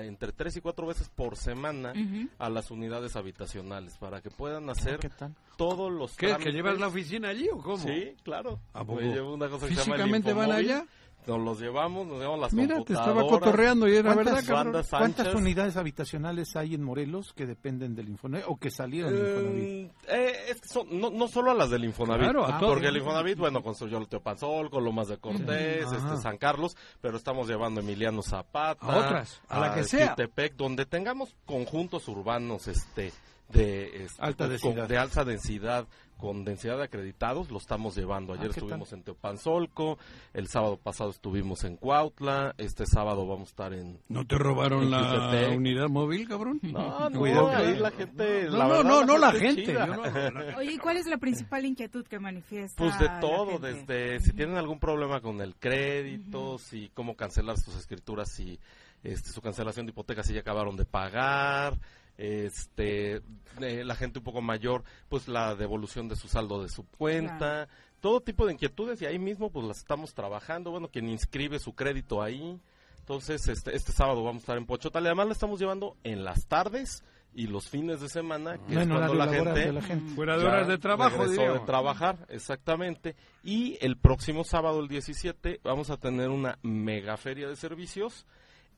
entre 0.03 0.33
tres 0.33 0.57
y 0.57 0.61
cuatro 0.61 0.87
veces 0.87 1.09
por 1.09 1.37
semana 1.37 1.93
a 2.39 2.49
las 2.51 2.71
unidades 2.71 3.17
habitacionales 3.17 3.97
para 3.99 4.21
que 4.21 4.31
puedan 4.31 4.69
hacer 4.71 4.95
Ah, 4.95 4.99
¿Qué 5.01 5.09
tal? 5.11 5.35
todos 5.57 5.93
los 5.93 6.17
¿Qué? 6.17 6.37
¿Que 6.37 6.53
llevas 6.53 6.79
la 6.79 6.89
oficina 6.89 7.29
allí 7.29 7.49
o 7.53 7.59
cómo? 7.59 7.79
Sí, 7.79 8.15
claro. 8.23 8.61
¿A 8.73 8.85
poco? 8.85 9.01
Me 9.01 9.13
llevo 9.13 9.35
una 9.35 9.49
cosa 9.49 9.67
que 9.69 9.75
se 9.75 9.81
llama 9.81 9.97
el 9.97 10.01
¿Físicamente 10.03 10.33
van 10.33 10.53
allá? 10.53 10.87
Nos 11.29 11.41
los 11.45 11.61
llevamos, 11.61 12.07
nos 12.07 12.19
llevamos 12.19 12.41
las 12.41 12.53
Mira, 12.55 12.77
te 12.77 12.93
estaba 12.95 13.13
computadoras. 13.15 13.41
cotorreando 13.41 13.87
y 13.89 13.97
era 13.97 14.15
¿Cuántas, 14.15 14.35
verdad, 14.47 14.65
cabrón. 14.65 14.85
¿Cuántas 14.91 15.35
unidades 15.35 15.77
habitacionales 15.77 16.57
hay 16.57 16.75
en 16.75 16.83
Morelos 16.83 17.33
que 17.35 17.45
dependen 17.47 17.95
del 17.95 18.09
Infonavit 18.09 18.47
o 18.49 18.57
que 18.57 18.71
salieron 18.71 19.13
del 19.13 19.29
Infonavit? 19.29 19.65
Eh, 19.65 19.91
eh, 20.09 20.37
es 20.49 20.61
que 20.63 20.69
son- 20.69 21.01
no, 21.01 21.11
no 21.11 21.29
solo 21.29 21.51
a 21.51 21.55
las 21.55 21.69
del 21.71 21.85
Infonavit, 21.85 22.25
Claro, 22.25 22.45
a 22.47 22.57
Ah, 22.57 22.59
todos. 22.59 22.73
porque 22.73 22.89
el 22.89 22.97
Infonavit, 22.97 23.37
bueno, 23.39 23.63
construyó 23.63 23.99
el 23.99 24.09
Teopanzolco, 24.09 24.81
Lomas 24.81 25.09
de 25.09 25.19
Cortés, 25.19 25.87
este. 25.93 26.17
San 26.17 26.39
Carlos, 26.39 26.77
pero 27.03 27.19
estamos 27.19 27.47
llevando 27.47 27.81
a 27.81 27.85
Emiliano 27.85 28.23
Zapata, 28.23 28.87
A 28.87 28.97
otras, 28.97 29.43
a 29.49 29.61
la 29.61 29.75
que 29.75 29.85
sea. 29.85 30.11
Jutepec, 30.11 30.55
donde 30.57 30.87
tengamos 30.87 31.35
conjuntos 31.45 32.09
urbanos 32.09 32.69
este, 32.69 33.13
de, 33.49 34.05
este, 34.05 34.23
Alta 34.23 34.45
con- 34.45 34.51
densidad. 34.51 34.89
de 34.89 34.99
alta 34.99 35.25
densidad, 35.25 35.87
con 36.19 36.45
densidad 36.45 36.77
de 36.79 36.85
acreditados, 36.85 37.51
lo 37.51 37.59
estamos 37.59 37.97
llevando. 37.97 38.33
Ayer 38.33 38.47
Ah, 38.47 38.53
¿qué 38.53 38.61
estuvimos 38.61 38.93
en 38.93 39.05
Teopanzolco, 39.05 39.99
el 40.35 40.49
sábado 40.49 40.77
pasado 40.77 41.11
estuvimos 41.11 41.63
en 41.65 41.77
Cuautla, 41.77 42.55
este 42.59 42.87
sábado 42.87 43.25
vamos 43.27 43.49
a 43.49 43.51
estar 43.51 43.73
en... 43.73 44.01
¿No 44.09 44.27
te 44.27 44.37
robaron 44.37 44.83
en 44.83 44.91
la 44.91 45.49
unidad 45.57 45.89
móvil, 45.89 46.27
cabrón? 46.29 46.59
No, 46.63 47.09
no, 47.09 47.19
Cuidado, 47.21 47.49
ahí 47.57 47.77
la 47.77 47.91
gente... 47.93 48.45
No, 48.51 48.57
la 48.59 48.65
no, 48.65 48.69
verdad, 48.71 48.85
no, 48.85 49.05
no 49.05 49.19
la 49.19 49.33
gente. 49.33 49.65
chida. 49.65 49.87
yo 49.87 49.95
no- 49.95 50.03
la- 50.03 50.57
Oye, 50.59 50.73
¿y 50.73 50.79
¿cuál 50.79 50.97
es 50.97 51.07
la 51.07 51.19
principal 51.19 51.65
inquietud 51.65 52.05
que 52.07 52.19
manifiesta? 52.19 52.77
Pues 52.83 52.99
de 52.99 53.07
la 53.07 53.21
todo, 53.21 53.61
gente? 53.61 53.69
desde 53.95 54.21
si 54.21 54.33
tienen 54.33 54.57
algún 54.57 54.81
problema 54.81 55.21
con 55.21 55.41
el 55.41 55.55
crédito, 55.57 56.59
si 56.59 56.91
cómo 56.95 57.15
cancelar 57.17 57.57
sus 57.59 57.77
escrituras, 57.77 58.31
si 58.31 58.59
este, 59.05 59.31
su 59.31 59.41
cancelación 59.41 59.87
de 59.87 59.93
hipoteca, 59.93 60.25
si 60.25 60.35
ya 60.35 60.41
acabaron 60.41 60.77
de 60.77 60.85
pagar, 60.85 61.79
este, 62.19 63.23
eh, 63.61 63.85
la 63.85 63.95
gente 63.95 64.19
un 64.19 64.25
poco 64.25 64.43
mayor, 64.43 64.85
pues 65.09 65.29
la 65.29 65.55
devolución 65.55 66.09
de 66.09 66.17
su 66.17 66.29
saldo 66.29 66.63
de 66.63 66.69
su 66.69 66.85
cuenta, 66.85 67.69
todo 68.01 68.21
tipo 68.21 68.45
de 68.45 68.53
inquietudes 68.53 69.01
y 69.01 69.07
ahí 69.07 69.19
mismo 69.19 69.51
pues 69.51 69.67
las 69.67 69.79
estamos 69.79 70.13
trabajando, 70.13 70.71
bueno, 70.73 70.89
quien 70.89 71.09
inscribe 71.09 71.59
su 71.59 71.75
crédito 71.75 72.21
ahí, 72.21 72.61
entonces 72.99 73.49
este, 73.49 73.75
este 73.75 73.93
sábado 73.93 74.23
vamos 74.23 74.43
a 74.43 74.45
estar 74.45 74.59
en 74.59 74.67
Pochotal 74.67 75.05
y 75.05 75.07
además 75.07 75.29
la 75.29 75.33
estamos 75.33 75.61
llevando 75.61 75.97
en 76.03 76.25
las 76.25 76.47
tardes 76.47 77.03
y 77.35 77.47
los 77.47 77.69
fines 77.69 78.01
de 78.01 78.09
semana, 78.09 78.59
que 78.67 78.75
No 78.75 78.81
es 78.81 78.87
en 78.87 78.93
cuando 78.93 79.15
la 79.15 79.29
gente, 79.29 79.61
de 79.61 79.73
la 79.73 79.83
gente. 79.83 80.15
Fuera 80.15 80.37
de 80.37 80.45
horas 80.45 80.67
de 80.67 80.79
trabajo, 80.79 81.29
de 81.29 81.61
trabajar, 81.67 82.27
exactamente. 82.31 83.15
Y 83.45 83.79
el 83.81 83.97
próximo 83.97 84.43
sábado, 84.45 84.81
el 84.81 84.89
17, 84.89 85.61
vamos 85.63 85.91
a 85.91 85.99
tener 85.99 86.31
una 86.31 86.59
mega 86.63 87.17
feria 87.17 87.47
de 87.47 87.55
servicios 87.55 88.27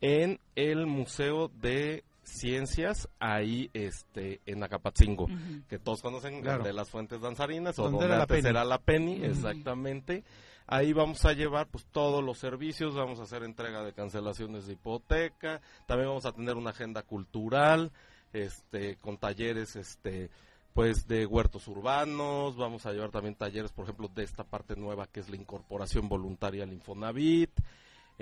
en 0.01 0.41
el 0.57 0.87
Museo 0.87 1.49
de 1.49 2.05
Ciencias, 2.31 3.09
ahí 3.19 3.71
este, 3.75 4.41
en 4.47 4.63
Acapatzingo, 4.63 5.27
que 5.69 5.79
todos 5.79 6.01
conocen 6.03 6.41
Claro. 6.43 6.65
de 6.65 6.73
las 6.73 6.89
fuentes 6.91 7.21
danzarinas, 7.21 7.79
o 7.79 7.85
Donde 7.91 8.07
era 8.07 8.17
la 8.17 8.23
antes 8.23 8.37
Penny. 8.39 8.49
era 8.49 8.65
la 8.65 8.79
Penny, 8.79 9.25
exactamente. 9.25 10.25
Ahí 10.67 10.93
vamos 10.93 11.25
a 11.25 11.33
llevar 11.33 11.67
pues 11.67 11.85
todos 11.91 12.23
los 12.23 12.39
servicios, 12.39 12.95
vamos 12.95 13.19
a 13.19 13.25
hacer 13.25 13.43
entrega 13.43 13.83
de 13.83 13.93
cancelaciones 13.93 14.67
de 14.67 14.75
hipoteca, 14.75 15.61
también 15.87 16.09
vamos 16.09 16.27
a 16.27 16.33
tener 16.33 16.57
una 16.57 16.71
agenda 16.71 17.03
cultural, 17.03 17.91
este, 18.33 18.97
con 18.97 19.19
talleres, 19.19 19.75
este, 19.75 20.31
pues 20.73 21.09
de 21.09 21.27
huertos 21.27 21.67
urbanos, 21.67 22.57
vamos 22.57 22.87
a 22.87 22.93
llevar 22.93 23.11
también 23.11 23.35
talleres, 23.35 23.73
por 23.73 23.85
ejemplo, 23.85 24.07
de 24.15 24.23
esta 24.23 24.45
parte 24.45 24.77
nueva 24.77 25.09
que 25.09 25.19
es 25.19 25.29
la 25.29 25.35
incorporación 25.37 26.09
voluntaria 26.09 26.63
al 26.63 26.73
Infonavit. 26.73 27.51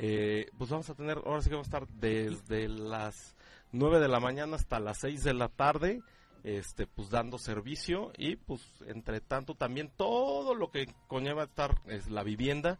Eh, 0.01 0.48
pues 0.56 0.70
vamos 0.70 0.89
a 0.89 0.94
tener, 0.94 1.18
ahora 1.18 1.43
sí 1.43 1.48
que 1.51 1.56
vamos 1.56 1.66
a 1.66 1.76
estar 1.78 1.89
desde 1.89 2.68
las 2.68 3.35
9 3.72 4.00
de 4.00 4.08
la 4.08 4.20
mañana 4.20 4.56
hasta 4.56 4.80
las 4.80 4.98
6 4.98 5.24
de 5.24 5.34
la 5.34 5.48
tarde, 5.48 6.00
este, 6.44 6.86
pues 6.86 7.10
dando 7.10 7.38
servicio 7.38 8.12
y 8.16 8.36
pues 8.36 8.62
entre 8.86 9.20
tanto 9.20 9.54
también 9.54 9.90
todo 9.96 10.54
lo 10.54 10.70
que 10.70 10.86
conlleva 11.06 11.44
estar 11.44 11.80
es 11.86 12.08
la 12.10 12.22
vivienda, 12.22 12.78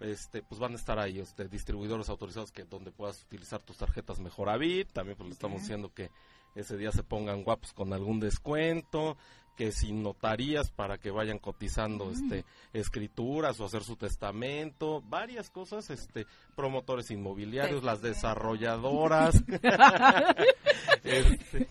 este, 0.00 0.42
pues 0.42 0.60
van 0.60 0.72
a 0.72 0.76
estar 0.76 0.98
ahí, 0.98 1.18
este, 1.18 1.48
distribuidores 1.48 2.08
autorizados 2.08 2.52
que 2.52 2.64
donde 2.64 2.92
puedas 2.92 3.22
utilizar 3.22 3.62
tus 3.62 3.76
tarjetas 3.76 4.20
Mejoravit, 4.20 4.92
también 4.92 5.16
pues 5.16 5.28
le 5.28 5.32
estamos 5.34 5.62
diciendo 5.62 5.92
que 5.92 6.10
ese 6.54 6.76
día 6.76 6.92
se 6.92 7.02
pongan 7.02 7.44
guapos 7.44 7.72
con 7.72 7.92
algún 7.92 8.20
descuento, 8.20 9.16
que 9.56 9.72
sin 9.72 10.02
notarías 10.02 10.70
para 10.70 10.98
que 10.98 11.10
vayan 11.10 11.38
cotizando 11.38 12.06
Mm. 12.06 12.12
este 12.12 12.44
escrituras 12.72 13.60
o 13.60 13.64
hacer 13.64 13.82
su 13.84 13.96
testamento, 13.96 15.02
varias 15.08 15.50
cosas, 15.50 15.90
este 15.90 16.26
promotores 16.54 17.10
inmobiliarios, 17.10 17.82
las 17.82 18.00
desarrolladoras. 18.02 19.42
Este, 21.02 21.66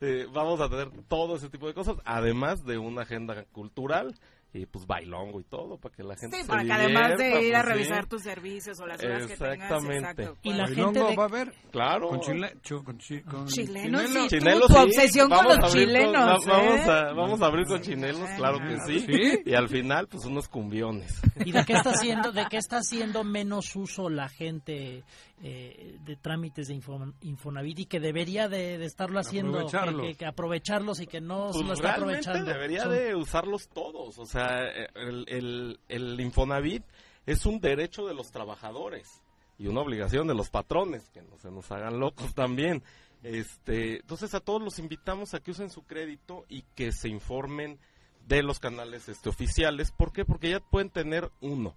eh, 0.00 0.26
vamos 0.32 0.60
a 0.60 0.68
tener 0.68 0.90
todo 1.08 1.36
ese 1.36 1.48
tipo 1.48 1.66
de 1.66 1.74
cosas, 1.74 1.96
además 2.04 2.64
de 2.64 2.78
una 2.78 3.02
agenda 3.02 3.44
cultural 3.52 4.14
y 4.56 4.66
pues 4.66 4.86
bailongo 4.86 5.40
y 5.40 5.44
todo 5.44 5.78
para 5.78 5.94
que 5.94 6.02
la 6.02 6.16
gente 6.16 6.36
Sí, 6.38 6.42
se 6.42 6.48
para 6.48 6.64
que 6.64 6.72
además 6.72 7.16
de 7.16 7.24
divierta, 7.24 7.42
ir 7.42 7.56
a 7.56 7.62
pues, 7.62 7.66
sí. 7.74 7.78
revisar 7.82 8.06
tus 8.06 8.22
servicios 8.22 8.80
o 8.80 8.86
las 8.86 9.02
horas 9.04 9.26
que 9.26 9.36
tengas, 9.36 9.60
Exactamente. 9.62 9.98
exacto. 10.22 10.38
Y 10.42 10.52
la 10.52 10.66
gente 10.66 10.82
Bailongo 10.82 11.08
de- 11.10 11.16
va 11.16 11.22
a 11.22 11.26
haber 11.26 11.52
Claro. 11.70 12.08
con 12.08 12.20
chile, 12.20 12.54
chu- 12.62 12.82
con, 12.84 12.98
chi- 12.98 13.22
con 13.22 13.46
Chilenos, 13.46 14.02
chinelos. 14.02 14.22
sí. 14.30 14.38
Chinelos, 14.38 14.66
tu 14.68 14.72
sí. 14.74 14.78
obsesión 14.80 15.28
con 15.28 15.36
Vamos 15.38 15.56
los 15.56 15.64
a 15.64 15.66
abrir 15.68 15.86
chilenos, 15.86 16.46
vamos, 16.46 16.74
¿eh? 16.80 16.90
a, 16.90 17.12
vamos 17.12 17.42
a 17.42 17.46
abrir 17.46 17.66
con 17.66 17.80
chinelos, 17.82 18.30
claro 18.36 18.58
que 18.58 18.78
sí. 18.86 19.00
¿Sí? 19.00 19.38
Y 19.46 19.54
al 19.54 19.68
final, 19.68 20.08
pues 20.08 20.24
unos 20.24 20.48
cumbiones. 20.48 21.20
¿Y 21.44 21.52
de 21.52 21.64
qué 21.64 21.74
está 21.74 21.90
haciendo, 21.90 22.32
de 22.32 22.46
qué 22.50 22.56
está 22.56 22.78
haciendo 22.78 23.24
menos 23.24 23.74
uso 23.76 24.08
la 24.08 24.28
gente 24.28 25.04
eh, 25.42 25.98
de 26.04 26.16
trámites 26.16 26.68
de 26.68 26.74
Info- 26.74 27.12
Infonavit 27.20 27.80
y 27.80 27.86
que 27.86 28.00
debería 28.00 28.48
de, 28.48 28.78
de 28.78 28.84
estarlo 28.86 29.18
haciendo, 29.18 29.58
Aprovecharlos. 29.58 30.02
que, 30.02 30.14
que 30.14 30.26
aprovecharlos 30.26 31.00
y 31.00 31.06
que 31.06 31.20
no 31.20 31.48
se 31.52 31.58
Pues 31.58 31.66
lo 31.66 31.72
está 31.74 31.92
aprovechando? 31.94 32.44
debería 32.52 32.82
Son- 32.84 32.92
de 32.92 33.14
usarlos 33.14 33.68
todos. 33.68 34.18
O 34.18 34.26
sea, 34.26 34.64
el, 34.94 35.24
el, 35.28 35.80
el 35.88 36.20
Infonavit 36.20 36.82
es 37.26 37.44
un 37.46 37.60
derecho 37.60 38.06
de 38.06 38.14
los 38.14 38.30
trabajadores 38.30 39.22
y 39.58 39.66
una 39.66 39.80
obligación 39.80 40.26
de 40.26 40.34
los 40.34 40.48
patrones, 40.50 41.08
que 41.10 41.22
no 41.22 41.36
se 41.38 41.50
nos 41.50 41.70
hagan 41.70 41.98
locos 42.00 42.34
también. 42.34 42.82
Este, 43.22 43.96
entonces 44.00 44.34
a 44.34 44.40
todos 44.40 44.62
los 44.62 44.78
invitamos 44.78 45.34
a 45.34 45.40
que 45.40 45.50
usen 45.50 45.70
su 45.70 45.82
crédito 45.82 46.44
y 46.48 46.62
que 46.74 46.92
se 46.92 47.08
informen 47.08 47.78
de 48.26 48.42
los 48.42 48.58
canales 48.60 49.08
este, 49.08 49.28
oficiales. 49.28 49.90
¿Por 49.92 50.12
qué? 50.12 50.24
Porque 50.24 50.50
ya 50.50 50.60
pueden 50.60 50.90
tener 50.90 51.30
uno. 51.40 51.74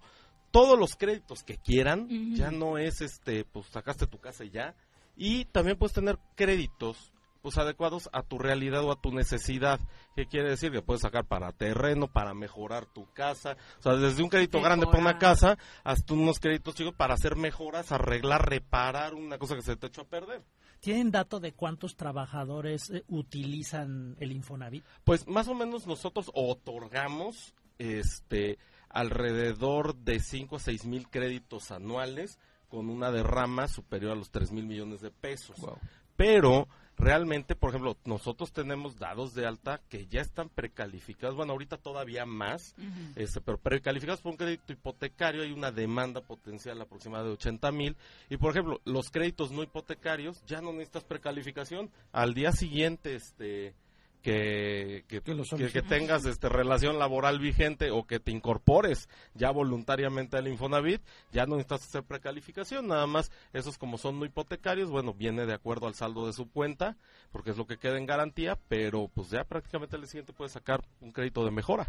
Todos 0.50 0.78
los 0.78 0.96
créditos 0.96 1.42
que 1.44 1.58
quieran, 1.58 2.08
ya 2.34 2.50
no 2.50 2.78
es 2.78 3.00
este, 3.00 3.44
pues 3.44 3.66
sacaste 3.66 4.06
tu 4.06 4.18
casa 4.18 4.44
y 4.44 4.50
ya. 4.50 4.74
Y 5.16 5.44
también 5.46 5.78
puedes 5.78 5.94
tener 5.94 6.18
créditos 6.34 7.12
pues 7.42 7.56
adecuados 7.58 8.08
a 8.12 8.22
tu 8.22 8.38
realidad 8.38 8.84
o 8.84 8.92
a 8.92 9.00
tu 9.00 9.12
necesidad. 9.12 9.80
¿Qué 10.14 10.26
quiere 10.26 10.50
decir? 10.50 10.72
Que 10.72 10.82
puedes 10.82 11.02
sacar 11.02 11.26
para 11.26 11.52
terreno, 11.52 12.08
para 12.08 12.34
mejorar 12.34 12.86
tu 12.86 13.10
casa, 13.12 13.56
o 13.78 13.82
sea, 13.82 13.96
desde 13.96 14.22
un 14.22 14.28
crédito 14.28 14.60
grande 14.60 14.86
para 14.86 14.98
una 14.98 15.18
casa 15.18 15.56
hasta 15.84 16.14
unos 16.14 16.38
créditos 16.38 16.74
chicos 16.74 16.94
para 16.94 17.14
hacer 17.14 17.36
mejoras, 17.36 17.92
arreglar, 17.92 18.48
reparar 18.48 19.14
una 19.14 19.38
cosa 19.38 19.54
que 19.54 19.62
se 19.62 19.76
te 19.76 19.86
echó 19.86 20.02
a 20.02 20.08
perder. 20.08 20.42
¿Tienen 20.80 21.10
dato 21.10 21.40
de 21.40 21.52
cuántos 21.52 21.96
trabajadores 21.96 22.90
eh, 22.90 23.04
utilizan 23.08 24.16
el 24.18 24.32
Infonavit? 24.32 24.84
Pues 25.04 25.26
más 25.28 25.46
o 25.48 25.54
menos 25.54 25.86
nosotros 25.86 26.30
otorgamos 26.34 27.54
este 27.78 28.58
alrededor 28.90 29.96
de 29.96 30.20
5 30.20 30.56
a 30.56 30.58
6 30.58 30.86
mil 30.86 31.08
créditos 31.08 31.70
anuales 31.70 32.38
con 32.68 32.88
una 32.88 33.10
derrama 33.10 33.68
superior 33.68 34.12
a 34.12 34.16
los 34.16 34.30
3 34.30 34.52
mil 34.52 34.66
millones 34.66 35.00
de 35.00 35.10
pesos. 35.10 35.56
Pero 36.16 36.68
realmente, 36.96 37.56
por 37.56 37.70
ejemplo, 37.70 37.96
nosotros 38.04 38.52
tenemos 38.52 38.98
dados 38.98 39.34
de 39.34 39.46
alta 39.46 39.80
que 39.88 40.06
ya 40.06 40.20
están 40.20 40.50
precalificados, 40.50 41.34
bueno, 41.34 41.52
ahorita 41.52 41.78
todavía 41.78 42.26
más, 42.26 42.74
este, 43.16 43.40
pero 43.40 43.58
precalificados 43.58 44.20
por 44.20 44.32
un 44.32 44.36
crédito 44.36 44.72
hipotecario 44.72 45.42
hay 45.42 45.52
una 45.52 45.72
demanda 45.72 46.20
potencial 46.20 46.80
aproximada 46.80 47.24
de 47.24 47.30
80 47.30 47.72
mil. 47.72 47.96
Y, 48.28 48.36
por 48.36 48.50
ejemplo, 48.50 48.80
los 48.84 49.10
créditos 49.10 49.50
no 49.50 49.62
hipotecarios 49.62 50.44
ya 50.44 50.60
no 50.60 50.72
necesitas 50.72 51.04
precalificación. 51.04 51.90
Al 52.12 52.34
día 52.34 52.52
siguiente, 52.52 53.14
este 53.14 53.74
que, 54.22 55.04
que, 55.08 55.20
que- 55.58 55.64
que 55.72 55.82
tengas 55.88 56.24
este 56.26 56.48
relación 56.48 56.98
laboral 56.98 57.38
vigente 57.38 57.90
o 57.90 58.06
que 58.06 58.20
te 58.20 58.30
incorpores 58.30 59.08
ya 59.34 59.50
voluntariamente 59.50 60.36
al 60.36 60.48
Infonavit, 60.48 61.02
ya 61.32 61.46
no 61.46 61.56
necesitas 61.56 61.84
hacer 61.84 62.02
precalificación, 62.04 62.86
nada 62.88 63.06
más 63.06 63.30
esos 63.52 63.78
como 63.78 63.98
son 63.98 64.18
no 64.18 64.24
hipotecarios, 64.24 64.90
bueno, 64.90 65.14
viene 65.14 65.46
de 65.46 65.54
acuerdo 65.54 65.86
al 65.86 65.94
saldo 65.94 66.26
de 66.26 66.32
su 66.32 66.50
cuenta, 66.50 66.96
porque 67.32 67.50
es 67.50 67.56
lo 67.56 67.66
que 67.66 67.78
queda 67.78 67.98
en 67.98 68.06
garantía, 68.06 68.58
pero 68.68 69.08
pues 69.12 69.30
ya 69.30 69.44
prácticamente 69.44 69.96
el 69.96 70.06
siguiente 70.06 70.32
puede 70.32 70.50
sacar 70.50 70.82
un 71.00 71.12
crédito 71.12 71.44
de 71.44 71.50
mejora. 71.50 71.88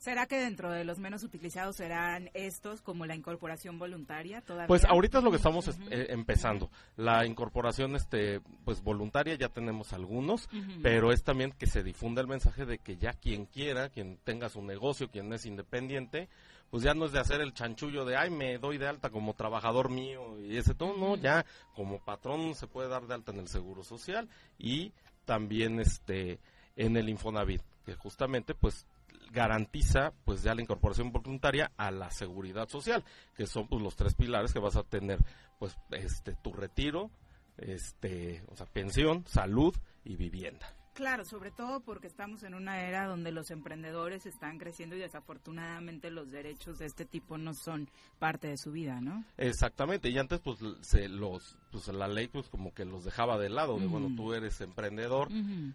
¿Será 0.00 0.26
que 0.26 0.38
dentro 0.40 0.70
de 0.72 0.84
los 0.84 0.98
menos 0.98 1.22
utilizados 1.22 1.76
serán 1.76 2.30
estos 2.34 2.80
como 2.80 3.04
la 3.04 3.14
incorporación 3.14 3.78
voluntaria 3.78 4.40
todavía? 4.40 4.66
Pues 4.66 4.84
ahorita 4.86 5.18
es 5.18 5.24
lo 5.24 5.30
que 5.30 5.36
estamos 5.36 5.68
est- 5.68 5.80
eh, 5.90 6.06
empezando. 6.08 6.70
La 6.96 7.26
incorporación 7.26 7.94
este 7.96 8.40
pues 8.64 8.82
voluntaria 8.82 9.34
ya 9.34 9.50
tenemos 9.50 9.92
algunos, 9.92 10.48
pero 10.82 11.12
es 11.12 11.22
también 11.22 11.52
que 11.52 11.66
se 11.66 11.82
difunda 11.82 12.22
el 12.22 12.28
mensaje 12.28 12.64
de 12.64 12.78
que 12.78 12.96
ya 12.96 13.12
quien 13.12 13.44
quiera, 13.44 13.90
quien 13.90 14.16
tenga 14.24 14.48
su 14.48 14.62
negocio, 14.62 15.10
quien 15.10 15.30
es 15.34 15.44
independiente, 15.44 16.28
pues 16.70 16.82
ya 16.82 16.94
no 16.94 17.04
es 17.04 17.12
de 17.12 17.18
hacer 17.18 17.42
el 17.42 17.52
chanchullo 17.52 18.04
de, 18.06 18.16
ay, 18.16 18.30
me 18.30 18.56
doy 18.58 18.78
de 18.78 18.88
alta 18.88 19.10
como 19.10 19.34
trabajador 19.34 19.90
mío 19.90 20.38
y 20.40 20.56
ese 20.56 20.74
todo, 20.74 20.96
no, 20.96 21.16
ya 21.16 21.44
como 21.74 21.98
patrón 21.98 22.54
se 22.54 22.66
puede 22.66 22.88
dar 22.88 23.06
de 23.06 23.14
alta 23.14 23.32
en 23.32 23.40
el 23.40 23.48
Seguro 23.48 23.82
Social 23.82 24.28
y 24.58 24.92
también 25.26 25.78
este 25.78 26.38
en 26.76 26.96
el 26.96 27.08
Infonavit, 27.10 27.60
que 27.84 27.94
justamente 27.94 28.54
pues 28.54 28.86
garantiza 29.30 30.12
pues 30.24 30.42
ya 30.42 30.54
la 30.54 30.62
incorporación 30.62 31.12
voluntaria 31.12 31.72
a 31.76 31.90
la 31.90 32.10
seguridad 32.10 32.68
social, 32.68 33.04
que 33.34 33.46
son 33.46 33.68
pues 33.68 33.82
los 33.82 33.96
tres 33.96 34.14
pilares 34.14 34.52
que 34.52 34.58
vas 34.58 34.76
a 34.76 34.82
tener 34.82 35.18
pues 35.58 35.76
este 35.90 36.34
tu 36.34 36.52
retiro, 36.52 37.10
este, 37.56 38.42
o 38.48 38.56
sea, 38.56 38.66
pensión, 38.66 39.24
salud 39.26 39.74
y 40.04 40.16
vivienda. 40.16 40.74
Claro, 41.00 41.24
sobre 41.24 41.50
todo 41.50 41.80
porque 41.80 42.08
estamos 42.08 42.42
en 42.42 42.52
una 42.52 42.82
era 42.86 43.06
donde 43.06 43.32
los 43.32 43.50
emprendedores 43.50 44.26
están 44.26 44.58
creciendo 44.58 44.96
y 44.96 44.98
desafortunadamente 44.98 46.10
los 46.10 46.30
derechos 46.30 46.78
de 46.78 46.84
este 46.84 47.06
tipo 47.06 47.38
no 47.38 47.54
son 47.54 47.88
parte 48.18 48.48
de 48.48 48.58
su 48.58 48.70
vida, 48.70 49.00
¿no? 49.00 49.24
Exactamente, 49.38 50.10
y 50.10 50.18
antes 50.18 50.40
pues 50.40 50.58
se 50.82 51.08
los 51.08 51.56
pues 51.72 51.88
la 51.88 52.06
ley 52.06 52.28
pues 52.28 52.50
como 52.50 52.74
que 52.74 52.84
los 52.84 53.02
dejaba 53.02 53.38
de 53.38 53.48
lado, 53.48 53.78
de 53.78 53.86
bueno, 53.86 54.14
tú 54.14 54.34
eres 54.34 54.60
emprendedor, 54.60 55.28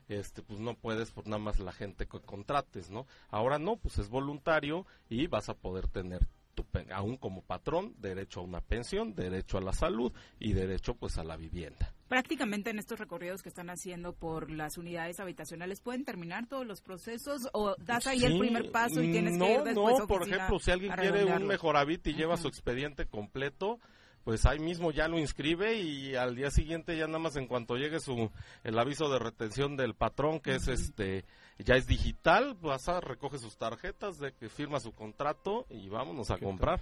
este 0.10 0.44
pues 0.44 0.60
no 0.60 0.76
puedes 0.76 1.10
por 1.10 1.26
nada 1.26 1.42
más 1.42 1.60
la 1.60 1.72
gente 1.72 2.06
que 2.06 2.20
contrates, 2.20 2.92
¿no? 2.92 3.08
Ahora 3.32 3.58
no, 3.58 3.78
pues 3.78 3.98
es 3.98 4.10
voluntario 4.10 4.86
y 5.10 5.26
vas 5.26 5.50
a 5.50 5.56
poder 5.56 5.88
tener 5.88 6.28
tu 6.54 6.68
aún 6.94 7.18
como 7.18 7.42
patrón 7.42 7.96
derecho 7.98 8.42
a 8.42 8.44
una 8.44 8.62
pensión, 8.62 9.16
derecho 9.16 9.58
a 9.58 9.62
la 9.62 9.74
salud 9.74 10.14
y 10.40 10.54
derecho 10.54 10.94
pues 10.94 11.18
a 11.18 11.24
la 11.24 11.36
vivienda. 11.36 11.95
Prácticamente 12.08 12.70
en 12.70 12.78
estos 12.78 13.00
recorridos 13.00 13.42
que 13.42 13.50
están 13.50 13.70
haciendo 13.72 14.14
por 14.14 14.52
las 14.52 14.78
unidades 14.78 15.20
habitacionales, 15.20 15.82
¿pueden 15.82 16.06
terminar 16.06 16.46
todos 16.48 16.66
los 16.66 16.82
procesos 16.82 17.50
o 17.54 17.76
das 17.80 18.06
ahí 18.06 18.24
el 18.24 18.38
primer 18.38 18.72
paso 18.72 19.02
y 19.02 19.12
tienes 19.12 19.38
no, 19.38 19.46
que 19.46 19.54
ir 19.54 19.64
después 19.64 19.98
No, 19.98 20.04
a 20.04 20.08
por 20.08 20.24
ejemplo, 20.28 20.60
si 20.60 20.70
alguien 20.70 20.94
quiere 20.94 21.26
un 21.26 21.48
mejoravit 21.48 22.06
y 22.08 22.14
lleva 22.14 22.38
su 22.38 22.48
expediente 22.48 23.08
completo, 23.08 23.80
pues 24.24 24.46
ahí 24.46 24.60
mismo 24.60 24.92
ya 24.92 25.08
lo 25.08 25.18
inscribe 25.18 25.80
y 25.80 26.16
al 26.16 26.36
día 26.36 26.52
siguiente 26.52 26.98
ya 26.98 27.08
nada 27.08 27.20
más 27.20 27.38
en 27.38 27.48
cuanto 27.48 27.76
llegue 27.76 28.00
su 28.00 28.32
el 28.64 28.78
aviso 28.78 29.10
de 29.10 29.20
retención 29.20 29.78
del 29.78 29.94
patrón 29.96 30.40
que 30.40 30.56
es 30.56 30.68
este 30.68 31.26
ya 31.60 31.76
es 31.76 31.88
digital, 31.88 32.56
vas 32.62 32.90
a 32.90 33.02
recoge 33.02 33.38
sus 33.38 33.58
tarjetas 33.58 34.20
de 34.20 34.34
que 34.34 34.50
firma 34.50 34.80
su 34.80 34.94
contrato 34.94 35.66
y 35.70 35.90
vámonos 35.90 36.30
a 36.32 36.38
comprar. 36.38 36.82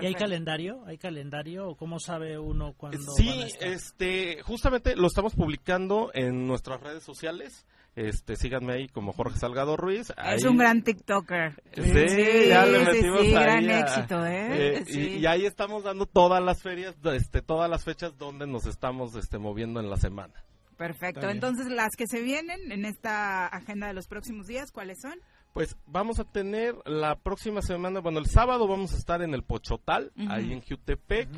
¿Y 0.00 0.06
hay 0.06 0.14
calendario? 0.14 0.82
¿Hay 0.86 0.98
calendario? 0.98 1.68
¿O 1.68 1.76
cómo 1.76 1.98
sabe 2.00 2.38
uno 2.38 2.74
cuándo 2.76 2.98
van 2.98 3.08
a 3.08 3.12
Sí, 3.16 3.42
estar? 3.42 3.68
este, 3.68 4.42
justamente 4.42 4.96
lo 4.96 5.06
estamos 5.06 5.34
publicando 5.34 6.10
en 6.14 6.46
nuestras 6.46 6.80
redes 6.80 7.02
sociales. 7.02 7.66
Este, 7.96 8.36
síganme 8.36 8.74
ahí 8.74 8.88
como 8.88 9.12
Jorge 9.12 9.38
Salgado 9.38 9.76
Ruiz. 9.76 10.12
Es 10.32 10.44
un 10.44 10.56
gran 10.56 10.82
TikToker. 10.84 11.60
Sí, 11.74 12.48
ya 12.48 12.64
le 12.64 12.78
sí, 12.78 12.84
metimos 12.92 13.20
sí, 13.22 13.26
ahí 13.26 13.32
gran 13.32 13.70
a- 13.70 13.80
éxito, 13.80 14.24
¿eh? 14.26 14.46
eh, 14.76 14.84
y- 14.86 14.92
Sí. 14.92 15.00
y, 15.18 15.26
ahí 15.26 15.46
estamos 15.46 15.82
dando 15.82 16.06
todas 16.06 16.40
las 16.42 16.62
ferias, 16.62 16.94
este, 17.12 17.42
todas 17.42 17.68
las 17.68 17.82
fechas 17.84 18.16
donde 18.16 18.46
nos 18.46 18.66
estamos 18.66 19.16
este, 19.16 19.38
moviendo 19.38 19.80
en 19.80 19.90
la 19.90 19.96
semana. 19.96 20.34
Perfecto. 20.76 21.28
Entonces, 21.28 21.66
las 21.72 21.96
que 21.96 22.06
se 22.06 22.22
vienen 22.22 22.70
en 22.70 22.84
esta 22.84 23.46
agenda 23.48 23.88
de 23.88 23.94
los 23.94 24.06
próximos 24.06 24.46
días, 24.46 24.70
¿cuáles 24.70 25.00
son? 25.00 25.18
Pues 25.52 25.76
vamos 25.86 26.20
a 26.20 26.24
tener 26.24 26.76
la 26.84 27.16
próxima 27.16 27.62
semana, 27.62 28.00
bueno, 28.00 28.18
el 28.18 28.26
sábado 28.26 28.68
vamos 28.68 28.92
a 28.92 28.96
estar 28.96 29.22
en 29.22 29.34
el 29.34 29.42
Pochotal, 29.42 30.12
ahí 30.28 30.52
en 30.52 30.62
Jutepec. 30.62 31.28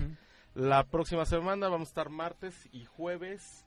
La 0.55 0.85
próxima 0.85 1.25
semana 1.25 1.69
vamos 1.69 1.89
a 1.89 1.91
estar 1.91 2.11
martes 2.11 2.69
y 2.73 2.85
jueves 2.85 3.65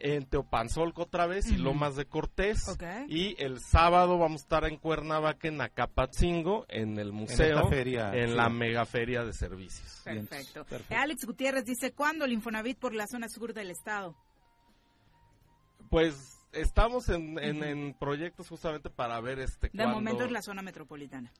en 0.00 0.26
Teopanzolco 0.26 1.02
otra 1.02 1.26
vez 1.26 1.50
y. 1.50 1.56
Lomas 1.56 1.96
de 1.96 2.06
Cortés. 2.06 2.64
Y 3.08 3.34
el 3.42 3.60
sábado 3.60 4.18
vamos 4.18 4.42
a 4.42 4.44
estar 4.44 4.64
en 4.64 4.76
Cuernavaca, 4.76 5.48
en 5.48 5.60
Acapatzingo, 5.60 6.66
en 6.68 6.98
el 6.98 7.12
museo, 7.12 7.68
feria, 7.68 8.12
en 8.14 8.30
sí. 8.30 8.34
la 8.34 8.48
mega 8.48 8.84
feria 8.86 9.24
de 9.24 9.32
servicios. 9.32 10.02
Perfecto. 10.04 10.64
Alex 10.90 11.24
Gutiérrez 11.26 11.64
dice, 11.64 11.92
¿cuándo 11.92 12.24
el 12.24 12.32
Infonavit 12.32 12.78
por 12.78 12.94
la 12.94 13.06
zona 13.06 13.28
sur 13.28 13.52
del 13.52 13.70
estado? 13.70 14.16
Pues 15.90 16.37
estamos 16.60 17.08
en, 17.08 17.38
en, 17.38 17.62
en 17.62 17.94
proyectos 17.94 18.48
justamente 18.48 18.90
para 18.90 19.20
ver 19.20 19.38
este 19.38 19.70
De 19.72 19.86
momento 19.86 20.24
es 20.24 20.30
la 20.30 20.42
zona 20.42 20.62
metropolitana. 20.62 21.30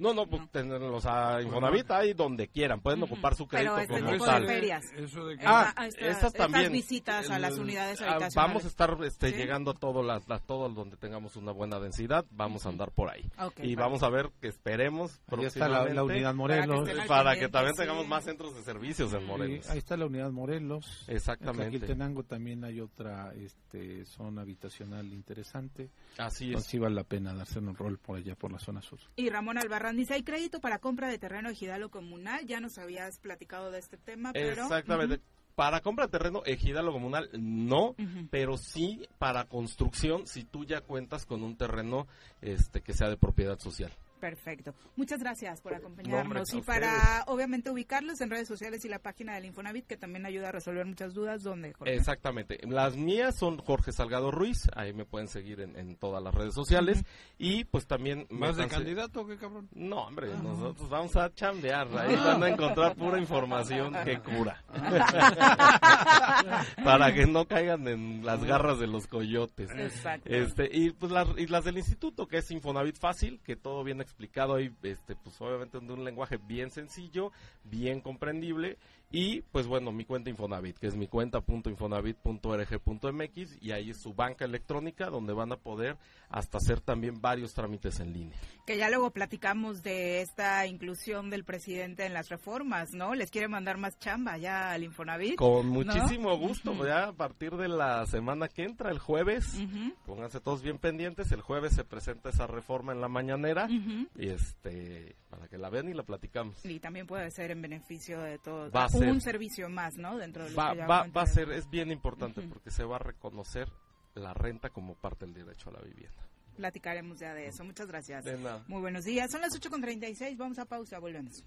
No, 0.00 0.14
no, 0.14 0.26
pues 0.26 0.50
tenerlos 0.50 1.04
a 1.06 1.40
Infonavit 1.42 1.90
ahí 1.90 2.12
donde 2.14 2.48
quieran, 2.48 2.80
pueden 2.80 3.02
ocupar 3.02 3.34
su 3.34 3.46
crédito 3.46 3.74
Pero 3.76 3.82
este 3.82 4.00
como 4.00 4.12
tipo 4.12 4.24
tal. 4.24 4.42
de 4.42 4.48
ferias. 4.48 4.84
Eso 4.96 5.26
de 5.26 5.36
que- 5.36 5.44
Ah, 5.46 5.74
esta- 5.86 6.06
estas 6.08 6.32
también. 6.32 6.72
visitas 6.72 7.30
a 7.30 7.38
las 7.38 7.58
unidades 7.58 8.00
ah, 8.00 8.12
habitacionales. 8.12 8.34
Vamos 8.34 8.64
a 8.64 8.68
estar 8.68 8.96
este, 9.04 9.30
¿Sí? 9.30 9.36
llegando 9.36 9.72
a 9.72 9.74
todo, 9.74 10.02
las, 10.02 10.26
las- 10.26 10.42
todo 10.46 10.68
donde 10.70 10.96
tengamos 10.96 11.36
una 11.36 11.52
buena 11.52 11.78
densidad, 11.78 12.24
vamos 12.30 12.64
a 12.66 12.70
andar 12.70 12.90
por 12.92 13.10
ahí. 13.10 13.30
Y 13.62 13.74
vamos 13.76 14.02
a 14.02 14.08
ver 14.08 14.30
que 14.40 14.48
esperemos 14.48 15.20
Ahí 15.28 15.44
está 15.44 15.68
la- 15.68 16.02
unidad 16.02 16.34
Morelos. 16.34 16.88
Para 16.88 17.02
que, 17.02 17.08
Para 17.08 17.34
que 17.38 17.48
también 17.48 17.74
sí. 17.74 17.82
tengamos 17.82 18.08
más 18.08 18.24
centros 18.24 18.54
de 18.54 18.62
servicios 18.62 19.12
en 19.12 19.24
Morelos. 19.26 19.66
Sí, 19.66 19.72
ahí 19.72 19.78
está 19.78 19.96
la 19.96 20.06
unidad 20.06 20.30
Morelos. 20.30 21.04
Exactamente. 21.08 21.64
En 21.64 21.70
Tlaquiltenango 21.72 22.22
también 22.24 22.64
hay 22.64 22.80
otra 22.80 23.32
este, 23.34 24.04
zona 24.06 24.42
habitacional 24.42 25.12
interesante. 25.12 25.90
Así 26.18 26.44
es. 26.44 26.48
Entonces 26.50 26.70
sí 26.70 26.78
vale 26.78 26.94
la 26.94 27.04
pena 27.04 27.34
darse 27.34 27.58
un 27.58 27.74
rol 27.74 27.98
por 27.98 28.16
allá, 28.16 28.34
por 28.34 28.50
la 28.50 28.58
zona 28.58 28.80
sur. 28.80 28.98
Y 29.16 29.28
Ramón 29.28 29.58
Dice, 29.96 30.14
¿hay 30.14 30.22
crédito 30.22 30.60
para 30.60 30.78
compra 30.78 31.08
de 31.08 31.18
terreno 31.18 31.50
ejidalo 31.50 31.90
comunal? 31.90 32.46
Ya 32.46 32.60
nos 32.60 32.78
habías 32.78 33.18
platicado 33.18 33.70
de 33.70 33.78
este 33.78 33.96
tema, 33.96 34.32
pero... 34.32 34.62
Exactamente. 34.62 35.20
Para 35.54 35.80
compra 35.80 36.06
de 36.06 36.12
terreno, 36.12 36.42
ejidalo 36.46 36.90
comunal, 36.90 37.28
no, 37.32 37.94
pero 38.30 38.56
sí 38.56 39.06
para 39.18 39.44
construcción 39.44 40.26
si 40.26 40.44
tú 40.44 40.64
ya 40.64 40.80
cuentas 40.80 41.26
con 41.26 41.42
un 41.42 41.56
terreno 41.56 42.06
este 42.40 42.80
que 42.80 42.94
sea 42.94 43.10
de 43.10 43.18
propiedad 43.18 43.58
social. 43.58 43.90
Perfecto. 44.20 44.74
Muchas 44.96 45.20
gracias 45.20 45.60
por 45.60 45.74
acompañarnos. 45.74 46.52
y 46.52 46.58
ustedes. 46.58 46.66
para, 46.66 47.24
obviamente, 47.26 47.70
ubicarlos 47.70 48.20
en 48.20 48.30
redes 48.30 48.46
sociales 48.46 48.84
y 48.84 48.88
la 48.88 48.98
página 48.98 49.34
del 49.34 49.46
Infonavit, 49.46 49.86
que 49.86 49.96
también 49.96 50.26
ayuda 50.26 50.50
a 50.50 50.52
resolver 50.52 50.86
muchas 50.86 51.14
dudas. 51.14 51.42
¿Dónde, 51.42 51.72
Jorge? 51.72 51.94
Exactamente. 51.94 52.58
Las 52.68 52.96
mías 52.96 53.36
son 53.36 53.58
Jorge 53.58 53.92
Salgado 53.92 54.30
Ruiz, 54.30 54.68
ahí 54.76 54.92
me 54.92 55.04
pueden 55.04 55.28
seguir 55.28 55.60
en, 55.60 55.76
en 55.76 55.96
todas 55.96 56.22
las 56.22 56.34
redes 56.34 56.54
sociales. 56.54 57.02
Y 57.38 57.64
pues 57.64 57.86
también... 57.86 58.26
¿Más 58.30 58.56
de 58.56 58.68
candidato 58.68 59.26
qué 59.26 59.36
cabrón? 59.36 59.68
No, 59.72 60.06
hombre, 60.06 60.28
nosotros 60.42 60.88
vamos 60.88 61.16
a 61.16 61.32
chambear. 61.32 61.88
Ahí 61.96 62.16
van 62.16 62.42
a 62.42 62.48
encontrar 62.48 62.96
pura 62.96 63.18
información 63.18 63.94
que 64.04 64.20
cura. 64.20 64.62
Para 66.84 67.14
que 67.14 67.26
no 67.26 67.46
caigan 67.46 67.86
en 67.88 68.24
las 68.24 68.44
garras 68.44 68.78
de 68.78 68.86
los 68.86 69.06
coyotes. 69.06 69.70
Exacto. 69.70 70.28
Este, 70.28 70.68
y 70.70 70.90
pues 70.90 71.10
las, 71.10 71.28
y 71.38 71.46
las 71.46 71.64
del 71.64 71.78
instituto, 71.78 72.26
que 72.26 72.38
es 72.38 72.50
Infonavit 72.50 72.98
Fácil, 72.98 73.40
que 73.44 73.56
todo 73.56 73.82
viene 73.84 74.02
explicado 74.10 74.54
ahí, 74.54 74.74
este, 74.82 75.14
pues 75.16 75.40
obviamente 75.40 75.78
de 75.78 75.92
un 75.92 76.04
lenguaje 76.04 76.36
bien 76.36 76.70
sencillo, 76.70 77.32
bien 77.64 78.00
comprendible 78.00 78.76
y 79.12 79.42
pues 79.42 79.66
bueno, 79.66 79.90
mi 79.90 80.04
cuenta 80.04 80.30
Infonavit, 80.30 80.78
que 80.78 80.86
es 80.86 80.94
mi 80.94 81.08
cuenta.infonavit.org.mx 81.08 83.58
y 83.60 83.72
ahí 83.72 83.90
es 83.90 84.00
su 84.00 84.14
banca 84.14 84.44
electrónica 84.44 85.10
donde 85.10 85.32
van 85.32 85.50
a 85.50 85.56
poder 85.56 85.96
hasta 86.28 86.58
hacer 86.58 86.80
también 86.80 87.20
varios 87.20 87.52
trámites 87.52 87.98
en 87.98 88.12
línea. 88.12 88.38
Que 88.66 88.76
ya 88.76 88.88
luego 88.88 89.10
platicamos 89.10 89.82
de 89.82 90.20
esta 90.20 90.64
inclusión 90.66 91.28
del 91.28 91.42
presidente 91.44 92.06
en 92.06 92.14
las 92.14 92.28
reformas, 92.28 92.92
¿no? 92.92 93.16
Les 93.16 93.32
quiere 93.32 93.48
mandar 93.48 93.78
más 93.78 93.98
chamba 93.98 94.38
ya 94.38 94.70
al 94.70 94.84
Infonavit. 94.84 95.34
Con 95.34 95.66
¿no? 95.66 95.72
muchísimo 95.72 96.38
gusto, 96.38 96.72
ya 96.86 97.08
a 97.08 97.12
partir 97.12 97.56
de 97.56 97.66
la 97.66 98.06
semana 98.06 98.46
que 98.46 98.62
entra, 98.62 98.92
el 98.92 99.00
jueves, 99.00 99.60
pónganse 100.06 100.38
todos 100.40 100.62
bien 100.62 100.78
pendientes, 100.78 101.32
el 101.32 101.40
jueves 101.40 101.74
se 101.74 101.82
presenta 101.84 102.28
esa 102.28 102.46
reforma 102.46 102.92
en 102.92 103.00
la 103.00 103.08
mañanera 103.08 103.66
y 103.68 104.28
este 104.28 105.16
para 105.30 105.46
que 105.46 105.58
la 105.58 105.70
vean 105.70 105.88
y 105.88 105.94
la 105.94 106.02
platicamos. 106.02 106.64
Y 106.64 106.80
también 106.80 107.06
puede 107.06 107.30
ser 107.30 107.52
en 107.52 107.62
beneficio 107.62 108.20
de 108.20 108.38
todos. 108.38 108.72
Va 108.74 108.88
ser. 109.00 109.12
Un 109.12 109.20
servicio 109.20 109.68
más, 109.68 109.94
¿no? 109.96 110.16
Dentro 110.18 110.44
de 110.44 110.50
lo 110.50 110.56
Va, 110.56 110.72
que 110.74 110.80
va, 110.86 111.06
va 111.08 111.22
a 111.22 111.26
ser, 111.26 111.50
es 111.52 111.68
bien 111.68 111.90
importante 111.90 112.40
porque 112.42 112.70
se 112.70 112.84
va 112.84 112.96
a 112.96 113.00
reconocer 113.00 113.68
la 114.14 114.32
renta 114.34 114.70
como 114.70 114.94
parte 114.94 115.24
del 115.26 115.34
derecho 115.34 115.70
a 115.70 115.72
la 115.74 115.80
vivienda. 115.80 116.26
Platicaremos 116.56 117.18
ya 117.18 117.32
de 117.32 117.46
eso. 117.46 117.64
Muchas 117.64 117.86
gracias. 117.86 118.24
De 118.24 118.36
nada. 118.36 118.64
Muy 118.68 118.80
buenos 118.80 119.04
días. 119.04 119.30
Son 119.30 119.40
las 119.40 119.52
8.36. 119.58 120.36
Vamos 120.36 120.58
a 120.58 120.64
pausa. 120.66 120.98
Volvemos. 120.98 121.42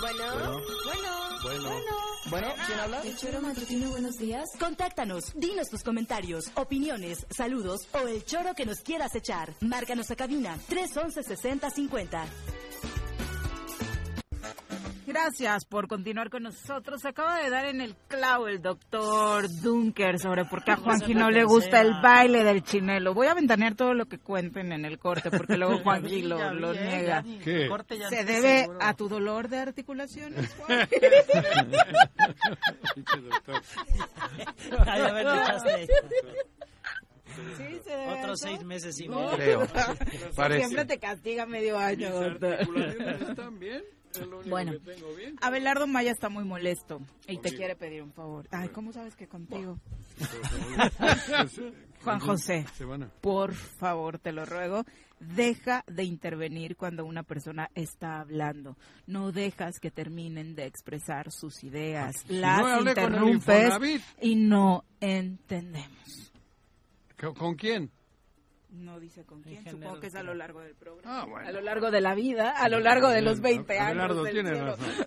Bueno, 0.00 0.24
Bueno. 0.32 0.60
bueno, 0.84 1.70
Bueno. 1.70 1.70
Bueno, 2.30 2.48
¿quién 2.66 2.80
habla? 2.80 3.02
El 3.02 3.16
choro 3.16 3.40
matutino, 3.40 3.90
buenos 3.90 4.16
días. 4.16 4.44
Contáctanos, 4.58 5.32
dinos 5.36 5.68
tus 5.68 5.82
comentarios, 5.84 6.50
opiniones, 6.56 7.26
saludos 7.30 7.88
o 7.94 8.08
el 8.08 8.24
choro 8.24 8.54
que 8.54 8.66
nos 8.66 8.80
quieras 8.80 9.14
echar. 9.14 9.54
Márcanos 9.60 10.10
a 10.10 10.16
cabina 10.16 10.58
311 10.68 11.22
6050. 11.22 12.26
Gracias 15.12 15.64
por 15.64 15.88
continuar 15.88 16.30
con 16.30 16.44
nosotros. 16.44 17.04
Acaba 17.04 17.38
de 17.42 17.50
dar 17.50 17.64
en 17.66 17.80
el 17.80 17.96
clavo 18.06 18.46
el 18.46 18.62
doctor 18.62 19.46
Dunker 19.60 20.20
sobre 20.20 20.44
por 20.44 20.62
qué 20.62 20.70
a 20.70 20.76
Juanji 20.76 21.14
no 21.14 21.30
le 21.30 21.42
gusta 21.42 21.80
el 21.80 21.92
baile 22.00 22.44
del 22.44 22.62
chinelo. 22.62 23.12
Voy 23.12 23.26
a 23.26 23.34
ventanear 23.34 23.74
todo 23.74 23.92
lo 23.92 24.06
que 24.06 24.18
cuenten 24.18 24.70
en 24.72 24.84
el 24.84 24.98
corte 25.00 25.30
porque 25.30 25.56
luego 25.56 25.78
Juanji 25.82 26.22
lo, 26.22 26.54
lo 26.54 26.72
niega. 26.72 27.24
¿Qué? 27.42 27.66
corte 27.68 27.98
ya 27.98 28.08
¿Se 28.08 28.24
debe 28.24 28.68
a 28.80 28.94
tu 28.94 29.08
dolor 29.08 29.48
de 29.48 29.58
articulaciones, 29.58 30.54
Juanji? 30.58 30.96
Sí, 37.56 37.80
se 37.84 37.90
debe 37.90 38.04
a 38.06 38.14
Otros 38.20 38.40
seis 38.40 38.62
meses 38.64 38.98
y 39.00 39.08
No. 39.08 39.20
medio. 39.36 39.36
Creo. 39.36 39.68
Parece. 40.34 40.60
Siempre 40.66 40.84
te 40.84 40.98
castiga 40.98 41.46
medio 41.46 41.78
año, 41.78 42.10
doctor. 42.10 42.58
¿Están 43.28 43.58
bien? 43.58 43.82
Es 44.14 44.26
lo 44.26 44.38
único 44.38 44.50
Bueno, 44.50 44.72
que 44.72 44.78
tengo 44.80 45.14
bien. 45.14 45.36
Abelardo 45.40 45.86
Maya 45.86 46.10
está 46.10 46.28
muy 46.28 46.44
molesto 46.44 47.00
y 47.28 47.38
te 47.38 47.54
quiere 47.54 47.76
pedir 47.76 48.02
un 48.02 48.12
favor. 48.12 48.48
Ay, 48.50 48.68
¿cómo 48.70 48.92
sabes 48.92 49.14
que 49.14 49.28
contigo? 49.28 49.78
Juan 52.02 52.18
José, 52.20 52.64
por 53.20 53.52
favor, 53.54 54.18
te 54.18 54.32
lo 54.32 54.46
ruego, 54.46 54.84
deja 55.20 55.84
de 55.86 56.04
intervenir 56.04 56.76
cuando 56.76 57.04
una 57.04 57.22
persona 57.22 57.70
está 57.74 58.20
hablando. 58.20 58.76
No 59.06 59.32
dejas 59.32 59.78
que 59.80 59.90
terminen 59.90 60.54
de 60.54 60.64
expresar 60.66 61.30
sus 61.30 61.62
ideas. 61.62 62.24
No 62.28 62.36
Las 62.40 62.80
interrumpes 62.80 64.02
y 64.20 64.34
no 64.36 64.84
entendemos. 65.00 66.32
¿Con- 67.18 67.34
¿Con 67.34 67.54
quién? 67.54 67.90
No 68.72 69.00
dice 69.00 69.24
con 69.24 69.42
quién, 69.42 69.64
supongo 69.68 70.00
que 70.00 70.06
es 70.06 70.14
a 70.14 70.22
lo 70.22 70.34
largo 70.34 70.60
del 70.60 70.74
programa. 70.74 71.20
Ah, 71.20 71.26
bueno. 71.26 71.48
A 71.48 71.52
lo 71.52 71.60
largo 71.60 71.90
de 71.90 72.00
la 72.00 72.14
vida, 72.14 72.50
a 72.50 72.68
lo 72.68 72.78
largo 72.80 73.08
de 73.08 73.20
los 73.20 73.40
20 73.40 73.78
años. 73.78 73.88
Abelardo, 73.88 74.24
tienes 74.24 74.52
cielo. 74.52 74.66
razón. 74.66 75.06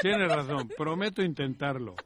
Tienes 0.00 0.28
razón. 0.28 0.68
Prometo 0.76 1.22
intentarlo. 1.22 1.96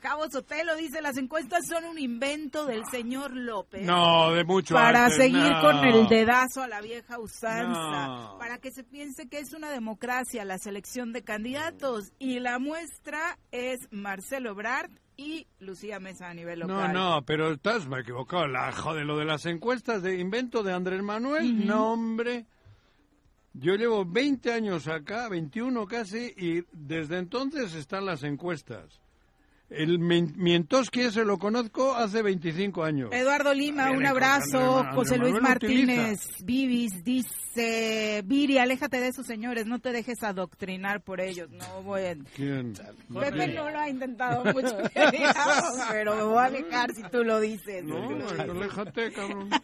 Cabo 0.00 0.28
Sotelo 0.30 0.76
dice, 0.76 1.00
las 1.02 1.16
encuestas 1.16 1.66
son 1.68 1.84
un 1.84 1.98
invento 1.98 2.66
del 2.66 2.84
señor 2.90 3.34
López. 3.36 3.82
No, 3.86 4.32
de 4.32 4.44
mucho 4.44 4.74
Para 4.74 5.04
antes, 5.04 5.18
seguir 5.18 5.50
no. 5.50 5.60
con 5.60 5.76
el 5.84 6.06
dedazo 6.08 6.62
a 6.62 6.68
la 6.68 6.80
vieja 6.80 7.18
usanza, 7.18 8.06
No. 8.06 8.36
para 8.38 8.58
que 8.58 8.70
se 8.70 8.84
piense 8.84 9.28
que 9.28 9.38
es 9.38 9.52
una 9.54 9.70
democracia 9.70 10.44
la 10.44 10.58
selección 10.58 11.12
de 11.12 11.22
candidatos. 11.22 12.12
Y 12.18 12.40
la 12.40 12.58
muestra 12.58 13.38
es 13.50 13.78
Marcelo 13.90 14.50
Ebrard 14.50 14.90
y 15.16 15.46
Lucía 15.60 16.00
Mesa 16.00 16.28
a 16.28 16.34
nivel 16.34 16.60
No, 16.60 16.66
local. 16.66 16.92
no, 16.92 17.22
pero 17.24 17.52
estás 17.52 17.86
me 17.86 18.00
equivocado. 18.00 18.46
La 18.48 18.72
joder, 18.72 19.06
lo 19.06 19.16
de 19.16 19.24
las 19.24 19.46
encuestas 19.46 20.02
de 20.02 20.18
invento 20.18 20.62
de 20.62 20.72
Andrés 20.72 21.02
Manuel, 21.02 21.66
no, 21.66 21.92
hombre. 21.92 22.46
Yo 23.56 23.76
llevo 23.76 24.04
20 24.04 24.52
años 24.52 24.88
acá, 24.88 25.28
21 25.28 25.86
casi, 25.86 26.34
y 26.36 26.64
desde 26.72 27.18
entonces 27.18 27.74
están 27.74 28.04
las 28.04 28.24
encuestas. 28.24 29.00
El 29.70 29.98
Mientoski 29.98 31.00
ese 31.00 31.24
lo 31.24 31.38
conozco 31.38 31.94
hace 31.94 32.22
25 32.22 32.84
años. 32.84 33.10
Eduardo 33.12 33.54
Lima, 33.54 33.90
un 33.90 34.06
abrazo. 34.06 34.84
José 34.94 35.16
Luis. 35.16 35.34
Martínez 35.40 36.20
Vivis 36.44 37.02
dice, 37.02 38.22
Viri, 38.24 38.58
aléjate 38.58 39.00
de 39.00 39.08
esos 39.08 39.26
señores, 39.26 39.66
no 39.66 39.80
te 39.80 39.90
dejes 39.92 40.22
adoctrinar 40.22 41.02
por 41.02 41.20
ellos. 41.20 41.50
No 41.50 41.82
voy 41.82 42.02
a... 42.02 42.14
¿Quién? 42.36 42.74
Pepe 43.12 43.48
no 43.48 43.70
lo 43.70 43.78
ha 43.78 43.88
intentado 43.88 44.44
mucho, 44.52 44.76
pero 45.90 46.16
me 46.16 46.22
voy 46.22 46.38
a 46.38 46.44
alejar 46.44 46.94
si 46.94 47.02
tú 47.04 47.24
lo 47.24 47.40
dices. 47.40 47.84
No, 47.84 48.28
aléjate, 48.38 49.12
cabrón. 49.12 49.50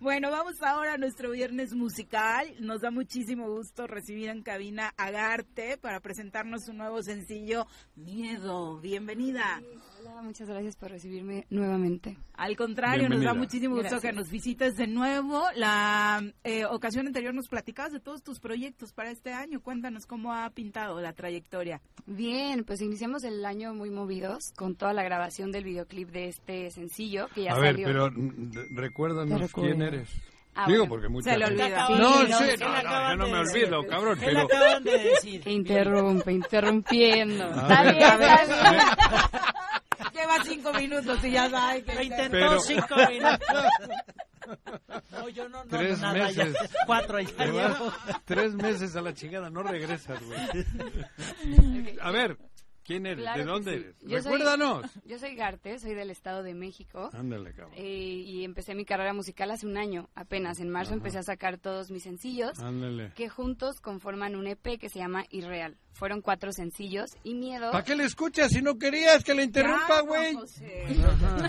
Bueno, 0.00 0.32
vamos 0.32 0.60
ahora 0.60 0.94
a 0.94 0.98
nuestro 0.98 1.30
viernes 1.30 1.72
musical. 1.72 2.52
Nos 2.58 2.80
da 2.80 2.90
muchísimo 2.90 3.48
gusto 3.48 3.86
recibir 3.86 4.28
en 4.28 4.42
cabina 4.42 4.92
a 4.96 5.12
Garte 5.12 5.78
para 5.78 6.00
presentarnos 6.00 6.64
su 6.64 6.72
nuevo 6.72 7.00
sencillo, 7.00 7.66
Miedo. 7.94 8.80
Bienvenida. 9.32 9.60
Hola, 10.00 10.22
muchas 10.22 10.48
gracias 10.48 10.76
por 10.76 10.90
recibirme 10.90 11.46
nuevamente. 11.50 12.16
Al 12.34 12.56
contrario, 12.56 13.10
nos 13.10 13.22
da 13.22 13.34
muchísimo 13.34 13.74
gusto 13.74 13.90
Gracias. 13.90 14.10
que 14.10 14.16
nos 14.16 14.30
visites 14.30 14.76
de 14.76 14.86
nuevo. 14.86 15.42
La 15.54 16.22
eh, 16.44 16.64
ocasión 16.64 17.06
anterior 17.06 17.34
nos 17.34 17.48
platicabas 17.48 17.92
de 17.92 18.00
todos 18.00 18.22
tus 18.22 18.40
proyectos 18.40 18.94
para 18.94 19.10
este 19.10 19.32
año. 19.34 19.60
Cuéntanos 19.60 20.06
cómo 20.06 20.32
ha 20.32 20.48
pintado 20.50 20.98
la 21.02 21.12
trayectoria. 21.12 21.82
Bien, 22.06 22.64
pues 22.64 22.80
iniciamos 22.80 23.22
el 23.24 23.44
año 23.44 23.74
muy 23.74 23.90
movidos 23.90 24.52
con 24.56 24.76
toda 24.76 24.94
la 24.94 25.02
grabación 25.02 25.52
del 25.52 25.64
videoclip 25.64 26.08
de 26.08 26.28
este 26.28 26.70
sencillo 26.70 27.28
que 27.34 27.42
ya 27.44 27.52
A 27.52 27.58
ver, 27.58 27.72
salió. 27.72 27.86
pero 27.86 28.10
mm, 28.10 28.76
recuérdanos 28.76 29.52
quién 29.52 29.82
eres. 29.82 30.08
Ah, 30.54 30.64
Digo, 30.66 30.78
bueno. 30.86 30.88
porque 30.90 31.08
mucha 31.08 31.30
Se 31.32 31.38
le 31.38 31.46
gente- 31.46 31.62
olvida. 31.62 31.86
Sí, 31.86 31.92
No, 31.92 31.98
no, 31.98 32.38
sí, 32.38 32.44
no, 32.58 32.82
no, 32.82 33.10
yo 33.10 33.16
no 33.16 33.24
de 33.26 33.32
me 33.32 33.38
decir. 33.38 33.64
olvido, 33.64 33.86
cabrón, 33.86 34.18
¿Qué 34.18 34.26
pero... 34.26 34.40
acaban 34.42 34.84
de 34.84 34.98
decir? 34.98 35.42
Interrumpe, 35.48 36.32
interrumpiendo. 36.32 37.44
A 37.44 37.48
Está 37.62 37.82
ver. 37.84 37.94
bien, 37.94 38.22
está 38.22 38.70
bien. 38.72 38.82
Lleva 40.14 40.44
cinco 40.44 40.72
minutos 40.72 41.24
y 41.24 41.30
ya 41.30 41.48
sabe 41.50 41.82
que... 41.84 41.94
Lo 41.94 42.02
intentó 42.02 42.30
Pero- 42.32 42.60
cinco 42.60 42.94
minutos. 43.08 43.38
No, 45.12 45.28
yo 45.28 45.46
no, 45.50 45.62
no, 45.62 45.68
Tres 45.76 46.00
nada, 46.00 46.14
meses. 46.14 46.54
ya. 46.54 46.68
Cuatro 46.86 47.20
ya 47.20 47.28
Te 47.36 47.50
vas 47.50 47.78
llevo. 47.78 47.92
tres 48.24 48.54
meses 48.54 48.96
a 48.96 49.02
la 49.02 49.12
chingada, 49.12 49.50
no 49.50 49.62
regresas, 49.62 50.18
güey. 50.24 50.38
A 52.00 52.10
ver, 52.10 52.38
¿quién 52.88 53.06
eres? 53.06 53.22
Claro 53.22 53.38
¿De 53.38 53.44
dónde 53.44 53.70
sí. 53.70 53.76
eres? 53.84 53.96
Yo 54.00 54.22
soy- 54.22 54.32
Recuérdanos. 54.32 54.90
Yo 55.04 55.18
soy 55.20 55.36
Garte, 55.36 55.78
soy 55.78 55.94
del 55.94 56.10
Estado 56.10 56.42
de 56.42 56.54
México. 56.54 57.10
Ándale, 57.12 57.52
cabrón. 57.52 57.74
eh, 57.76 57.84
y 58.26 58.42
empecé 58.42 58.74
mi 58.74 58.84
carrera 58.84 59.12
musical 59.14 59.50
hace 59.52 59.66
un 59.66 59.76
año, 59.76 60.08
apenas. 60.16 60.58
En 60.58 60.70
marzo 60.70 60.90
Ajá. 60.90 60.96
empecé 60.96 61.18
a 61.18 61.22
sacar 61.22 61.58
todos 61.58 61.92
mis 61.92 62.02
sencillos. 62.02 62.58
Ándale. 62.58 63.12
que 63.14 63.28
juntos 63.28 63.80
conforman 63.80 64.34
un 64.34 64.48
EP 64.48 64.78
que 64.78 64.88
se 64.88 64.98
llama 64.98 65.24
Irreal. 65.30 65.76
Fueron 65.98 66.20
cuatro 66.22 66.52
sencillos 66.52 67.10
y 67.24 67.34
Miedo. 67.34 67.72
¿Para 67.72 67.82
qué 67.82 67.96
le 67.96 68.04
escuchas 68.04 68.52
si 68.52 68.62
no 68.62 68.78
querías 68.78 69.24
que 69.24 69.34
le 69.34 69.42
interrumpa, 69.42 70.00
güey? 70.02 70.36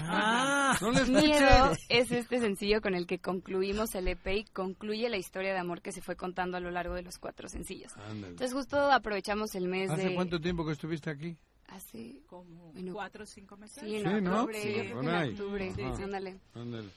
Ah, 0.08 0.76
No 0.82 0.92
le 0.92 1.06
Miedo 1.06 1.72
es 1.90 2.12
este 2.12 2.40
sencillo 2.40 2.82
con 2.82 2.96
el 2.96 3.06
que 3.06 3.20
concluimos 3.20 3.94
el 3.96 4.08
EP 4.08 4.28
y 4.28 4.44
concluye 4.46 5.08
la 5.10 5.18
historia 5.18 5.54
de 5.54 5.60
amor 5.60 5.82
que 5.82 5.92
se 5.92 6.02
fue 6.02 6.16
contando 6.16 6.58
a 6.58 6.60
lo 6.60 6.72
largo 6.72 6.96
de 6.96 7.04
los 7.04 7.18
cuatro 7.20 7.48
sencillos. 7.48 7.96
Ándale. 7.98 8.30
Entonces 8.30 8.54
justo 8.54 8.78
aprovechamos 8.92 9.54
el 9.56 9.68
mes 9.68 9.92
¿Hace 9.92 10.10
de... 10.10 10.16
cuánto 10.16 10.40
tiempo 10.40 10.66
que 10.66 10.72
estuviste 10.74 11.10
aquí? 11.10 11.38
Hace... 11.68 12.22
Como 12.26 12.72
Bueno, 12.74 12.94
cuatro 12.94 13.24
o 13.24 13.28
cinco 13.28 13.56
meses. 13.56 13.84
Sí, 13.84 13.98
en 13.98 14.04
Sí, 14.04 14.22
¿no? 14.22 14.32
octubre, 14.42 14.62
Sí, 14.62 14.70
yo 14.74 14.80
creo 14.82 14.94
por 14.96 15.02
que 15.04 15.08
en 15.10 15.16
ahí. 15.16 15.30
octubre, 15.30 15.70
Sí, 15.76 15.82
sí. 15.96 16.04
ándale. 16.04 16.40
Ándale. 16.56 16.90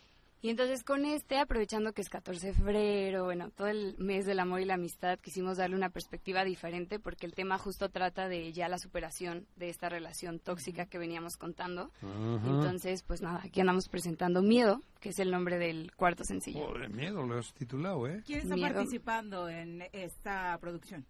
Y 0.44 0.50
entonces 0.50 0.82
con 0.82 1.04
este, 1.04 1.38
aprovechando 1.38 1.92
que 1.92 2.02
es 2.02 2.08
14 2.08 2.48
de 2.48 2.52
febrero, 2.52 3.24
bueno, 3.24 3.50
todo 3.50 3.68
el 3.68 3.96
mes 3.98 4.26
del 4.26 4.40
amor 4.40 4.60
y 4.60 4.64
la 4.64 4.74
amistad, 4.74 5.20
quisimos 5.20 5.56
darle 5.56 5.76
una 5.76 5.90
perspectiva 5.90 6.42
diferente 6.42 6.98
porque 6.98 7.26
el 7.26 7.32
tema 7.32 7.58
justo 7.58 7.90
trata 7.90 8.28
de 8.28 8.52
ya 8.52 8.68
la 8.68 8.78
superación 8.78 9.46
de 9.54 9.68
esta 9.68 9.88
relación 9.88 10.40
tóxica 10.40 10.86
que 10.86 10.98
veníamos 10.98 11.36
contando. 11.36 11.92
Entonces, 12.02 13.04
pues 13.04 13.22
nada, 13.22 13.40
aquí 13.44 13.60
andamos 13.60 13.88
presentando 13.88 14.42
Miedo, 14.42 14.82
que 14.98 15.10
es 15.10 15.20
el 15.20 15.30
nombre 15.30 15.58
del 15.58 15.92
cuarto 15.94 16.24
sencillo. 16.24 16.66
Joder, 16.66 16.90
miedo, 16.90 17.24
lo 17.24 17.38
has 17.38 17.54
titulado, 17.54 18.08
¿eh? 18.08 18.22
¿Quién 18.26 18.40
está 18.40 18.56
Miedo. 18.56 18.74
participando 18.74 19.48
en 19.48 19.84
esta 19.92 20.58
producción? 20.60 21.06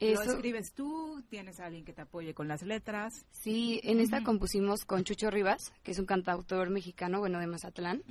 ¿Lo 0.00 0.06
Eso- 0.06 0.22
escribes 0.32 0.72
tú? 0.72 1.22
¿Tienes 1.28 1.60
a 1.60 1.66
alguien 1.66 1.84
que 1.84 1.92
te 1.92 2.00
apoye 2.02 2.32
con 2.32 2.48
las 2.48 2.62
letras? 2.62 3.26
Sí, 3.32 3.80
en 3.84 4.00
esta 4.00 4.16
Ujú. 4.18 4.26
compusimos 4.26 4.84
con 4.86 5.04
Chucho 5.04 5.30
Rivas, 5.30 5.72
que 5.82 5.90
es 5.90 5.98
un 5.98 6.06
cantautor 6.06 6.70
mexicano, 6.70 7.18
bueno, 7.20 7.38
de 7.38 7.46
Mazatlán. 7.46 8.02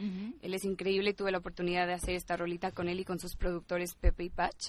Él 0.42 0.54
es 0.54 0.66
increíble 0.66 1.10
y 1.10 1.14
tuve 1.14 1.32
la 1.32 1.40
oportunidad 1.40 1.88
de 1.88 1.94
hacer 1.94 2.14
esta 2.16 2.38
rolita 2.38 2.72
con 2.72 2.90
él 2.90 3.00
y 3.00 3.06
con 3.06 3.18
sus 3.20 3.36
productores 3.36 3.96
Pepe 3.96 4.26
y 4.26 4.30
Patch. 4.30 4.68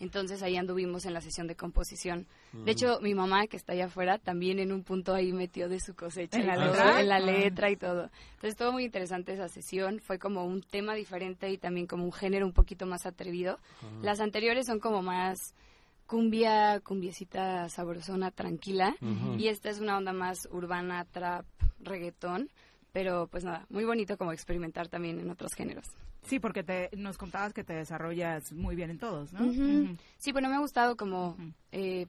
Entonces 0.00 0.42
ahí 0.42 0.56
anduvimos 0.56 1.04
en 1.04 1.12
la 1.12 1.20
sesión 1.20 1.46
de 1.46 1.54
composición. 1.54 2.26
De 2.64 2.72
hecho, 2.72 2.98
mi 3.02 3.14
mamá, 3.14 3.46
que 3.46 3.56
está 3.58 3.74
allá 3.74 3.84
afuera, 3.84 4.18
también 4.18 4.58
en 4.58 4.72
un 4.72 4.82
punto 4.82 5.14
ahí 5.14 5.32
metió 5.32 5.68
de 5.68 5.78
su 5.78 5.94
cosecha 5.94 6.38
¿En 6.38 6.44
y 6.44 6.46
la 6.46 6.56
letra? 6.56 7.00
en 7.00 7.08
la 7.08 7.16
Ah. 7.16 7.20
letra 7.20 7.70
y 7.70 7.76
todo. 7.76 8.04
Entonces 8.30 8.50
estuvo 8.52 8.72
muy 8.72 8.84
interesante 8.84 9.34
esa 9.34 9.48
sesión. 9.48 10.00
Fue 10.00 10.18
como 10.18 10.44
un 10.46 10.62
tema 10.62 10.94
diferente 10.94 11.50
y 11.50 11.58
también 11.58 11.86
como 11.86 12.04
un 12.04 12.12
género 12.12 12.46
un 12.46 12.52
poquito 12.52 12.86
más 12.86 13.04
atrevido. 13.06 13.58
Las 14.00 14.18
anteriores 14.20 14.66
son 14.66 14.80
como 14.80 15.02
más 15.02 15.54
cumbia, 16.12 16.78
cumbiecita 16.80 17.70
sabrosona, 17.70 18.30
tranquila. 18.30 18.94
Y 19.38 19.48
esta 19.48 19.70
es 19.70 19.80
una 19.80 19.96
onda 19.96 20.12
más 20.12 20.46
urbana, 20.52 21.06
trap, 21.06 21.46
reggaetón. 21.80 22.50
Pero 22.92 23.28
pues 23.28 23.44
nada, 23.44 23.64
muy 23.70 23.86
bonito 23.86 24.18
como 24.18 24.30
experimentar 24.30 24.88
también 24.88 25.18
en 25.18 25.30
otros 25.30 25.54
géneros. 25.54 25.86
Sí, 26.24 26.38
porque 26.38 26.62
te, 26.62 26.90
nos 26.98 27.16
contabas 27.16 27.54
que 27.54 27.64
te 27.64 27.72
desarrollas 27.72 28.52
muy 28.52 28.76
bien 28.76 28.90
en 28.90 28.98
todos, 28.98 29.32
¿no? 29.32 29.50
Sí, 30.18 30.32
bueno, 30.32 30.50
me 30.50 30.56
ha 30.56 30.58
gustado 30.58 30.98
como 30.98 31.34
eh, 31.70 32.06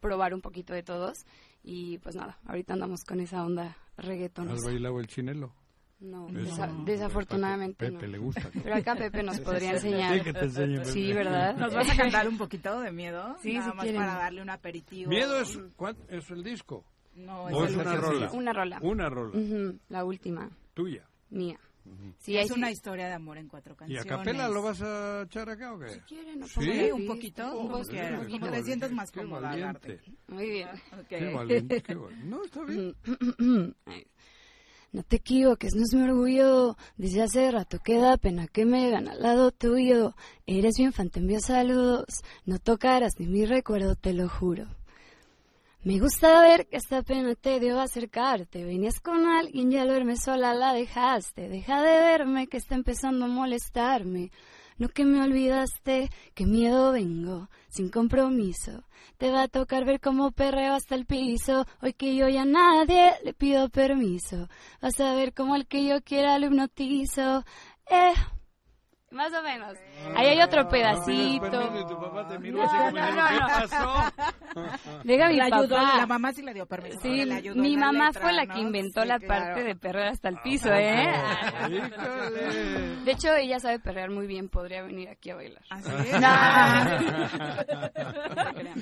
probar 0.00 0.34
un 0.34 0.42
poquito 0.42 0.74
de 0.74 0.82
todos. 0.82 1.24
Y 1.64 1.96
pues 2.00 2.14
nada, 2.14 2.38
ahorita 2.44 2.74
andamos 2.74 3.04
con 3.04 3.20
esa 3.20 3.42
onda 3.42 3.74
reggaetón. 3.96 4.50
¿Has 4.50 4.64
bailado 4.64 5.00
el 5.00 5.06
chinelo? 5.06 5.54
No, 5.98 6.28
Eso 6.28 6.38
desa- 6.38 6.68
no. 6.72 6.84
desafortunadamente 6.84 7.86
Pepe 7.90 8.06
no. 8.06 8.12
le 8.12 8.18
gusta. 8.18 8.50
Pero 8.62 8.74
acá 8.74 8.94
Pepe 8.96 9.22
nos 9.22 9.40
podría 9.40 9.70
enseñar. 9.72 10.14
Sí, 10.18 10.20
que 10.24 10.32
te 10.34 10.44
enseñe, 10.44 10.76
Pepe. 10.78 10.92
Sí, 10.92 11.12
¿verdad? 11.14 11.56
¿Nos 11.56 11.72
vas 11.74 11.88
a 11.90 11.96
cantar 11.96 12.28
un 12.28 12.36
poquito 12.36 12.80
de 12.80 12.92
miedo? 12.92 13.34
Sí, 13.42 13.54
Nada 13.54 13.70
si 13.70 13.76
más 13.76 13.84
quieren. 13.84 14.02
para 14.02 14.14
darle 14.14 14.42
un 14.42 14.50
aperitivo. 14.50 15.08
¿Miedo 15.10 15.40
es, 15.40 15.58
es 16.08 16.30
el 16.30 16.42
disco? 16.44 16.84
No, 17.14 17.44
¿O 17.44 17.64
es 17.64 17.72
el- 17.72 17.80
una 17.80 17.96
rola? 17.96 18.30
Una 18.32 18.52
rola. 18.52 18.78
Una 18.82 19.08
rola. 19.08 19.38
Ujú, 19.38 19.78
La 19.88 20.04
última, 20.04 20.50
Tuya. 20.74 21.08
mía. 21.30 21.58
Sí, 22.18 22.34
es 22.36 22.42
ahí 22.42 22.48
sí- 22.48 22.54
una 22.54 22.70
historia 22.72 23.06
de 23.06 23.12
amor 23.14 23.38
en 23.38 23.46
cuatro 23.48 23.74
¿Y 23.74 23.76
canciones. 23.76 24.04
a 24.12 24.16
capela 24.18 24.48
lo 24.48 24.60
vas 24.60 24.82
a 24.82 25.22
echar 25.22 25.48
acá 25.48 25.72
o 25.72 25.78
qué? 25.78 25.88
Si 25.90 26.00
quieren, 26.00 26.40
no 26.40 26.46
¿Sí? 26.48 26.90
un 26.92 27.06
poquito, 27.06 27.44
un 27.56 27.68
como 27.68 27.78
poquito, 27.78 28.02
un 28.02 28.16
poquito. 28.18 28.40
como 28.40 28.50
te 28.52 28.62
sientas 28.64 28.90
más. 28.92 29.16
Agarte. 29.16 30.00
Muy 30.26 30.50
bien. 30.50 30.68
Qué 31.08 31.32
valiente, 31.32 31.80
qué 31.82 31.94
valiente. 31.94 32.26
No, 32.26 32.42
está 32.44 32.64
bien. 32.64 32.94
No 34.96 35.02
te 35.02 35.16
equivoques, 35.16 35.74
no 35.74 35.82
es 35.82 35.92
mi 35.92 36.08
orgullo. 36.08 36.74
Desde 36.96 37.22
hace 37.22 37.50
rato 37.50 37.80
que 37.84 37.98
da 37.98 38.16
pena 38.16 38.46
que 38.46 38.64
me 38.64 38.88
gana 38.88 39.12
al 39.12 39.20
lado 39.20 39.50
tuyo. 39.50 40.14
Eres 40.46 40.78
bien 40.78 40.94
fan, 40.94 41.10
te 41.10 41.18
envío 41.18 41.38
saludos. 41.38 42.06
No 42.46 42.58
tocarás 42.58 43.12
ni 43.18 43.26
mi 43.26 43.44
recuerdo, 43.44 43.94
te 43.94 44.14
lo 44.14 44.26
juro. 44.26 44.64
Me 45.84 45.98
gusta 45.98 46.40
ver 46.40 46.66
que 46.66 46.78
esta 46.78 47.02
pena 47.02 47.34
te 47.34 47.60
dio 47.60 47.78
acercarte. 47.78 48.64
Venías 48.64 48.98
con 49.00 49.26
alguien 49.26 49.70
y 49.70 49.76
al 49.76 49.88
verme 49.88 50.16
sola 50.16 50.54
la 50.54 50.72
dejaste. 50.72 51.50
Deja 51.50 51.82
de 51.82 52.00
verme 52.00 52.46
que 52.46 52.56
está 52.56 52.74
empezando 52.74 53.26
a 53.26 53.28
molestarme. 53.28 54.30
No 54.78 54.88
que 54.88 55.04
me 55.04 55.22
olvidaste, 55.22 56.10
que 56.34 56.44
miedo 56.44 56.92
vengo, 56.92 57.48
sin 57.68 57.88
compromiso. 57.88 58.84
Te 59.16 59.30
va 59.30 59.42
a 59.42 59.48
tocar 59.48 59.86
ver 59.86 60.00
cómo 60.00 60.32
perreo 60.32 60.74
hasta 60.74 60.94
el 60.94 61.06
piso. 61.06 61.66
Hoy 61.80 61.94
que 61.94 62.14
yo 62.14 62.28
ya 62.28 62.42
a 62.42 62.44
nadie 62.44 63.14
le 63.24 63.32
pido 63.32 63.70
permiso. 63.70 64.48
Vas 64.82 65.00
a 65.00 65.14
ver 65.14 65.32
cómo 65.32 65.56
el 65.56 65.66
que 65.66 65.86
yo 65.86 66.02
quiera 66.02 66.38
lo 66.38 66.46
hipnotizo. 66.46 67.44
Eh, 67.90 68.12
más 69.10 69.32
o 69.32 69.42
menos. 69.42 69.76
Ahí 70.16 70.26
hay 70.28 70.42
otro 70.42 70.68
pedacito. 70.68 71.50
permiso 71.50 71.86
tu 71.86 72.00
papá 72.00 72.28
te 72.28 72.38
miró 72.38 72.58
No, 72.58 72.64
así 72.64 72.76
como 72.76 72.90
no, 72.90 72.96
diciendo, 72.96 73.22
no, 73.22 73.28
¿qué 73.28 73.34
no. 73.40 73.46
pasó? 73.46 74.12
Deja 75.04 75.28
mi 75.28 75.36
La 75.36 75.44
ayudó, 75.44 75.76
papá. 75.76 75.96
la 75.98 76.06
mamá 76.06 76.32
sí 76.32 76.42
le 76.42 76.54
dio 76.54 76.66
permiso. 76.66 76.98
Sí, 77.02 77.24
le 77.24 77.34
ayudó 77.34 77.56
mi 77.62 77.74
la 77.76 77.86
mamá 77.86 78.06
letra, 78.08 78.22
fue 78.22 78.32
la 78.32 78.44
¿no? 78.44 78.54
que 78.54 78.60
inventó 78.60 79.02
Sí, 79.02 79.08
la 79.08 79.18
claro. 79.18 79.44
parte 79.44 79.62
de 79.64 79.76
perrear 79.76 80.08
hasta 80.08 80.28
el 80.28 80.36
piso, 80.42 80.70
Ah, 80.72 80.80
¿eh? 80.80 81.14
Híjole. 81.70 82.96
De 83.04 83.12
hecho, 83.12 83.34
ella 83.36 83.58
sabe 83.60 83.78
perrear 83.78 84.10
muy 84.10 84.26
bien, 84.26 84.48
podría 84.48 84.82
venir 84.82 85.08
aquí 85.08 85.30
a 85.30 85.36
bailar. 85.36 85.62
¿Ah, 85.70 85.80
sí? 85.82 86.10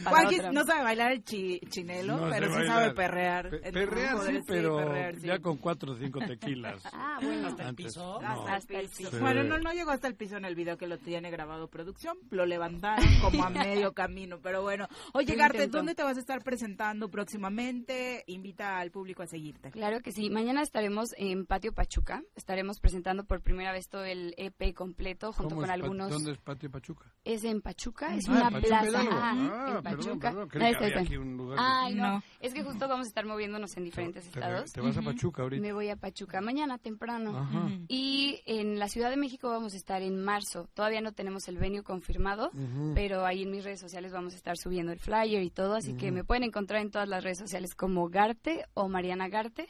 Para 0.04 0.16
Juanqui 0.16 0.36
otra. 0.38 0.52
no 0.52 0.64
sabe 0.66 0.82
bailar 0.82 1.12
el 1.12 1.24
chi- 1.24 1.60
chinelo, 1.68 2.16
No 2.16 2.30
pero 2.30 2.46
sí 2.48 2.52
bailar. 2.54 2.66
sabe 2.76 2.94
perrear. 2.94 3.50
Pe- 3.50 3.72
Perrear 3.72 4.18
sí, 4.22 4.40
pero 4.46 4.76
perrear, 4.76 5.14
sí. 5.16 5.26
ya 5.26 5.38
con 5.38 5.56
cuatro 5.58 5.92
o 5.92 5.96
cinco 5.96 6.20
tequilas. 6.20 6.82
Ah, 6.92 7.18
bueno. 7.22 7.48
¿Hasta 7.48 7.68
el 7.68 7.74
piso? 7.74 8.20
no. 8.22 8.46
Hasta 8.48 8.78
el 8.80 8.88
piso. 8.88 9.18
Bueno, 9.20 9.44
no, 9.44 9.58
no 9.58 9.72
llegó 9.72 9.90
hasta 9.90 10.08
el 10.08 10.13
piso 10.16 10.36
en 10.36 10.44
el 10.44 10.54
video 10.54 10.76
que 10.76 10.86
lo 10.86 10.98
tiene 10.98 11.30
grabado 11.30 11.68
producción. 11.68 12.16
Lo 12.30 12.46
levantaron 12.46 13.06
como 13.20 13.44
a 13.44 13.50
medio 13.50 13.92
camino. 13.92 14.38
Pero 14.42 14.62
bueno. 14.62 14.86
Oye, 15.12 15.34
Garte. 15.36 15.66
¿dónde 15.68 15.94
te 15.94 16.02
vas 16.02 16.16
a 16.16 16.20
estar 16.20 16.42
presentando 16.42 17.08
próximamente? 17.10 18.24
Invita 18.26 18.78
al 18.78 18.90
público 18.90 19.22
a 19.22 19.26
seguirte. 19.26 19.70
Claro 19.70 20.00
que 20.00 20.12
sí. 20.12 20.30
Mañana 20.30 20.62
estaremos 20.62 21.10
en 21.16 21.46
Patio 21.46 21.72
Pachuca. 21.72 22.22
Estaremos 22.34 22.80
presentando 22.80 23.24
por 23.24 23.42
primera 23.42 23.72
vez 23.72 23.88
todo 23.88 24.04
el 24.04 24.34
EP 24.36 24.74
completo 24.74 25.32
junto 25.32 25.50
¿Cómo 25.54 25.60
con 25.62 25.70
algunos. 25.70 26.10
¿Dónde 26.10 26.32
es 26.32 26.38
Patio 26.38 26.70
Pachuca? 26.70 27.06
Es 27.24 27.44
en 27.44 27.60
Pachuca, 27.60 28.14
es 28.14 28.28
Ah, 28.28 28.32
una 28.32 28.50
Pachuca 28.50 28.80
plaza 28.80 29.00
ajá, 29.00 29.30
Ah, 29.30 29.32
en 29.76 29.82
perdón, 29.82 29.82
Pachuca. 29.82 30.30
perdón, 30.30 30.48
Ah, 30.48 30.50
que 30.50 30.58
está, 30.58 30.66
había 30.78 30.88
está. 30.88 31.00
aquí 31.00 31.16
un 31.16 31.36
lugar. 31.36 31.58
Ay, 31.60 31.94
no. 31.94 32.04
No. 32.14 32.22
Es 32.40 32.52
que 32.54 32.62
justo 32.62 32.86
vamos 32.88 33.06
a 33.06 33.08
estar 33.08 33.24
moviéndonos 33.26 33.76
en 33.76 33.84
diferentes 33.84 34.24
Te, 34.24 34.28
estados. 34.30 34.72
te 34.72 34.80
vas 34.80 34.96
a 34.96 35.02
Pachuca 35.02 35.42
ahorita. 35.42 35.62
Me 35.62 35.72
voy 35.72 35.88
a 35.88 35.96
Pachuca 35.96 36.40
mañana 36.40 36.78
temprano. 36.78 37.36
Ajá. 37.38 37.68
Y 37.88 38.40
en 38.46 38.78
la 38.78 38.88
Ciudad 38.88 39.10
de 39.10 39.16
México 39.16 39.48
vamos 39.48 39.74
a 39.74 39.76
estar 39.76 40.02
en 40.06 40.22
marzo. 40.22 40.68
Todavía 40.74 41.00
no 41.00 41.12
tenemos 41.12 41.48
el 41.48 41.58
venue 41.58 41.82
confirmado, 41.82 42.50
pero 42.94 43.24
ahí 43.26 43.42
en 43.42 43.50
mis 43.50 43.64
redes 43.64 43.80
sociales 43.80 44.12
vamos 44.12 44.32
a 44.34 44.36
estar 44.36 44.56
subiendo 44.56 44.92
el 44.92 44.98
flyer 44.98 45.42
y 45.42 45.50
todo. 45.50 45.74
Así 45.74 45.94
que 45.94 46.10
me 46.12 46.24
pueden 46.24 46.44
encontrar 46.44 46.80
en 46.82 46.90
todas 46.90 47.08
las 47.08 47.22
redes 47.24 47.38
sociales 47.38 47.74
como 47.74 48.08
Garte 48.08 48.64
o 48.74 48.88
Mariana 48.88 49.28
Garte. 49.28 49.68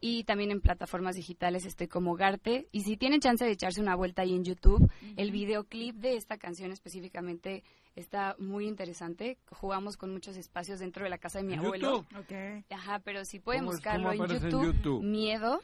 Y 0.00 0.24
también 0.24 0.50
en 0.50 0.60
plataformas 0.60 1.16
digitales 1.16 1.64
estoy 1.64 1.88
como 1.88 2.14
Garte. 2.14 2.68
Y 2.72 2.82
si 2.82 2.96
tienen 2.98 3.20
chance 3.20 3.42
de 3.44 3.52
echarse 3.52 3.80
una 3.80 3.94
vuelta 3.96 4.20
ahí 4.22 4.34
en 4.34 4.44
YouTube, 4.44 4.90
el 5.16 5.30
videoclip 5.30 5.96
de 5.96 6.16
esta 6.16 6.36
canción 6.36 6.72
específicamente 6.72 7.62
está 7.96 8.34
muy 8.38 8.66
interesante. 8.66 9.38
Jugamos 9.50 9.96
con 9.96 10.12
muchos 10.12 10.36
espacios 10.36 10.80
dentro 10.80 11.04
de 11.04 11.10
la 11.10 11.16
casa 11.16 11.38
de 11.38 11.44
mi 11.44 11.54
¿En 11.54 11.60
abuelo. 11.60 12.04
YouTube? 12.04 12.18
Ok. 12.18 12.64
Ajá, 12.70 12.98
pero 12.98 13.24
si 13.24 13.38
pueden 13.38 13.62
¿Cómo 13.62 13.70
es- 13.72 13.76
buscarlo 13.78 14.12
en 14.12 14.20
aparece 14.20 14.44
en 14.46 14.50
YouTube, 14.52 14.74
YouTube? 14.74 15.02
Miedo. 15.04 15.60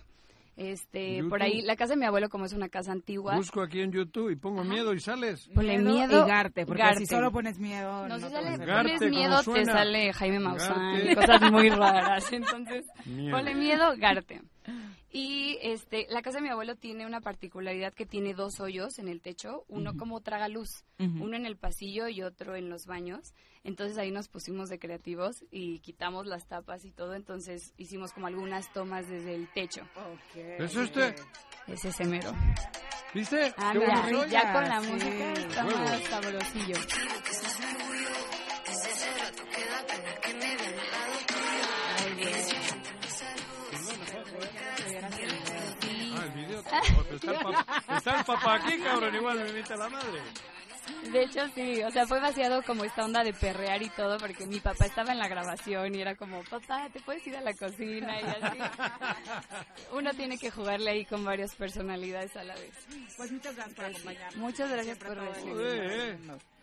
Este, 0.60 1.16
YouTube. 1.16 1.30
por 1.30 1.42
ahí, 1.42 1.62
la 1.62 1.74
casa 1.74 1.94
de 1.94 2.00
mi 2.00 2.04
abuelo 2.04 2.28
como 2.28 2.44
es 2.44 2.52
una 2.52 2.68
casa 2.68 2.92
antigua. 2.92 3.34
Busco 3.34 3.62
aquí 3.62 3.80
en 3.80 3.92
YouTube 3.92 4.28
y 4.30 4.36
pongo 4.36 4.62
miedo 4.62 4.92
y 4.92 5.00
sales. 5.00 5.48
Ponle 5.54 5.78
miedo, 5.78 6.26
y 6.26 6.28
Garte, 6.28 6.66
porque 6.66 6.82
Garte. 6.82 7.00
si 7.00 7.06
solo 7.06 7.32
pones 7.32 7.58
miedo, 7.58 8.06
No, 8.06 8.18
no, 8.18 8.18
si 8.18 8.24
te 8.26 8.30
sale, 8.30 8.56
Garte, 8.58 8.82
pones 8.82 8.98
¿cómo 8.98 9.10
miedo, 9.10 9.42
te 9.54 9.64
sale 9.64 10.12
Jaime 10.12 10.38
Maussan 10.38 11.00
y 11.10 11.14
cosas 11.14 11.50
muy 11.50 11.70
raras. 11.70 12.30
Entonces, 12.30 12.84
Miedo. 13.06 13.34
ponle 13.34 13.54
miedo, 13.54 13.94
Garte. 13.96 14.42
Y 15.10 15.56
este, 15.62 16.06
la 16.10 16.20
casa 16.20 16.38
de 16.38 16.42
mi 16.42 16.50
abuelo 16.50 16.76
tiene 16.76 17.06
una 17.06 17.22
particularidad 17.22 17.94
que 17.94 18.04
tiene 18.04 18.34
dos 18.34 18.60
hoyos 18.60 18.98
en 18.98 19.08
el 19.08 19.22
techo, 19.22 19.64
uno 19.68 19.96
como 19.96 20.20
traga 20.20 20.48
luz, 20.48 20.84
uno 20.98 21.36
en 21.36 21.46
el 21.46 21.56
pasillo 21.56 22.06
y 22.08 22.20
otro 22.22 22.54
en 22.54 22.68
los 22.68 22.84
baños. 22.84 23.32
Entonces 23.62 23.98
ahí 23.98 24.10
nos 24.10 24.28
pusimos 24.28 24.68
de 24.70 24.78
creativos 24.78 25.44
y 25.50 25.80
quitamos 25.80 26.26
las 26.26 26.46
tapas 26.46 26.84
y 26.84 26.90
todo. 26.92 27.14
Entonces 27.14 27.74
hicimos 27.76 28.12
como 28.12 28.26
algunas 28.26 28.72
tomas 28.72 29.06
desde 29.08 29.34
el 29.34 29.52
techo. 29.52 29.82
¿Es 30.34 30.74
este? 30.76 31.14
Es 31.66 31.84
ese 31.84 32.04
mero. 32.06 32.32
¿Viste? 33.12 33.52
Ah, 33.56 33.70
Qué 33.72 33.78
mira, 33.80 34.00
bueno 34.02 34.24
ya 34.26 34.52
con 34.52 34.64
la 34.64 34.80
Sí, 34.80 34.92
música 34.92 35.32
está 35.32 35.66
huevo. 35.66 35.78
más 35.80 36.02
sabrosillo. 36.04 36.76
Ah, 44.92 46.24
el 46.24 46.30
video. 46.32 46.60
Está, 46.60 46.80
el 47.32 47.38
papá, 47.38 47.82
está 47.96 48.18
el 48.18 48.24
papá 48.24 48.54
aquí, 48.54 48.78
cabrón. 48.80 49.14
Igual 49.14 49.38
me 49.40 49.48
invita 49.48 49.76
la 49.76 49.88
madre. 49.88 50.20
De 51.12 51.22
hecho, 51.22 51.40
sí, 51.54 51.82
o 51.82 51.90
sea, 51.90 52.06
fue 52.06 52.20
vaciado 52.20 52.62
como 52.62 52.84
esta 52.84 53.04
onda 53.04 53.24
de 53.24 53.32
perrear 53.32 53.82
y 53.82 53.90
todo, 53.90 54.18
porque 54.18 54.46
mi 54.46 54.60
papá 54.60 54.86
estaba 54.86 55.12
en 55.12 55.18
la 55.18 55.28
grabación 55.28 55.94
y 55.94 56.00
era 56.00 56.14
como, 56.14 56.42
papá, 56.44 56.88
¿te 56.92 57.00
puedes 57.00 57.26
ir 57.26 57.36
a 57.36 57.40
la 57.40 57.54
cocina? 57.54 58.20
Y 58.20 58.24
así. 58.24 58.58
Uno 59.92 60.10
tiene 60.12 60.38
que 60.38 60.50
jugarle 60.50 60.90
ahí 60.90 61.04
con 61.04 61.24
varias 61.24 61.54
personalidades 61.54 62.36
a 62.36 62.44
la 62.44 62.54
vez. 62.54 62.72
Pues 63.16 63.32
muchas 63.32 63.56
gracias 63.56 63.76
por 63.76 63.84
acompañarnos. 63.86 64.36
Muchas 64.36 64.70
gracias 64.70 64.98
por. 64.98 65.18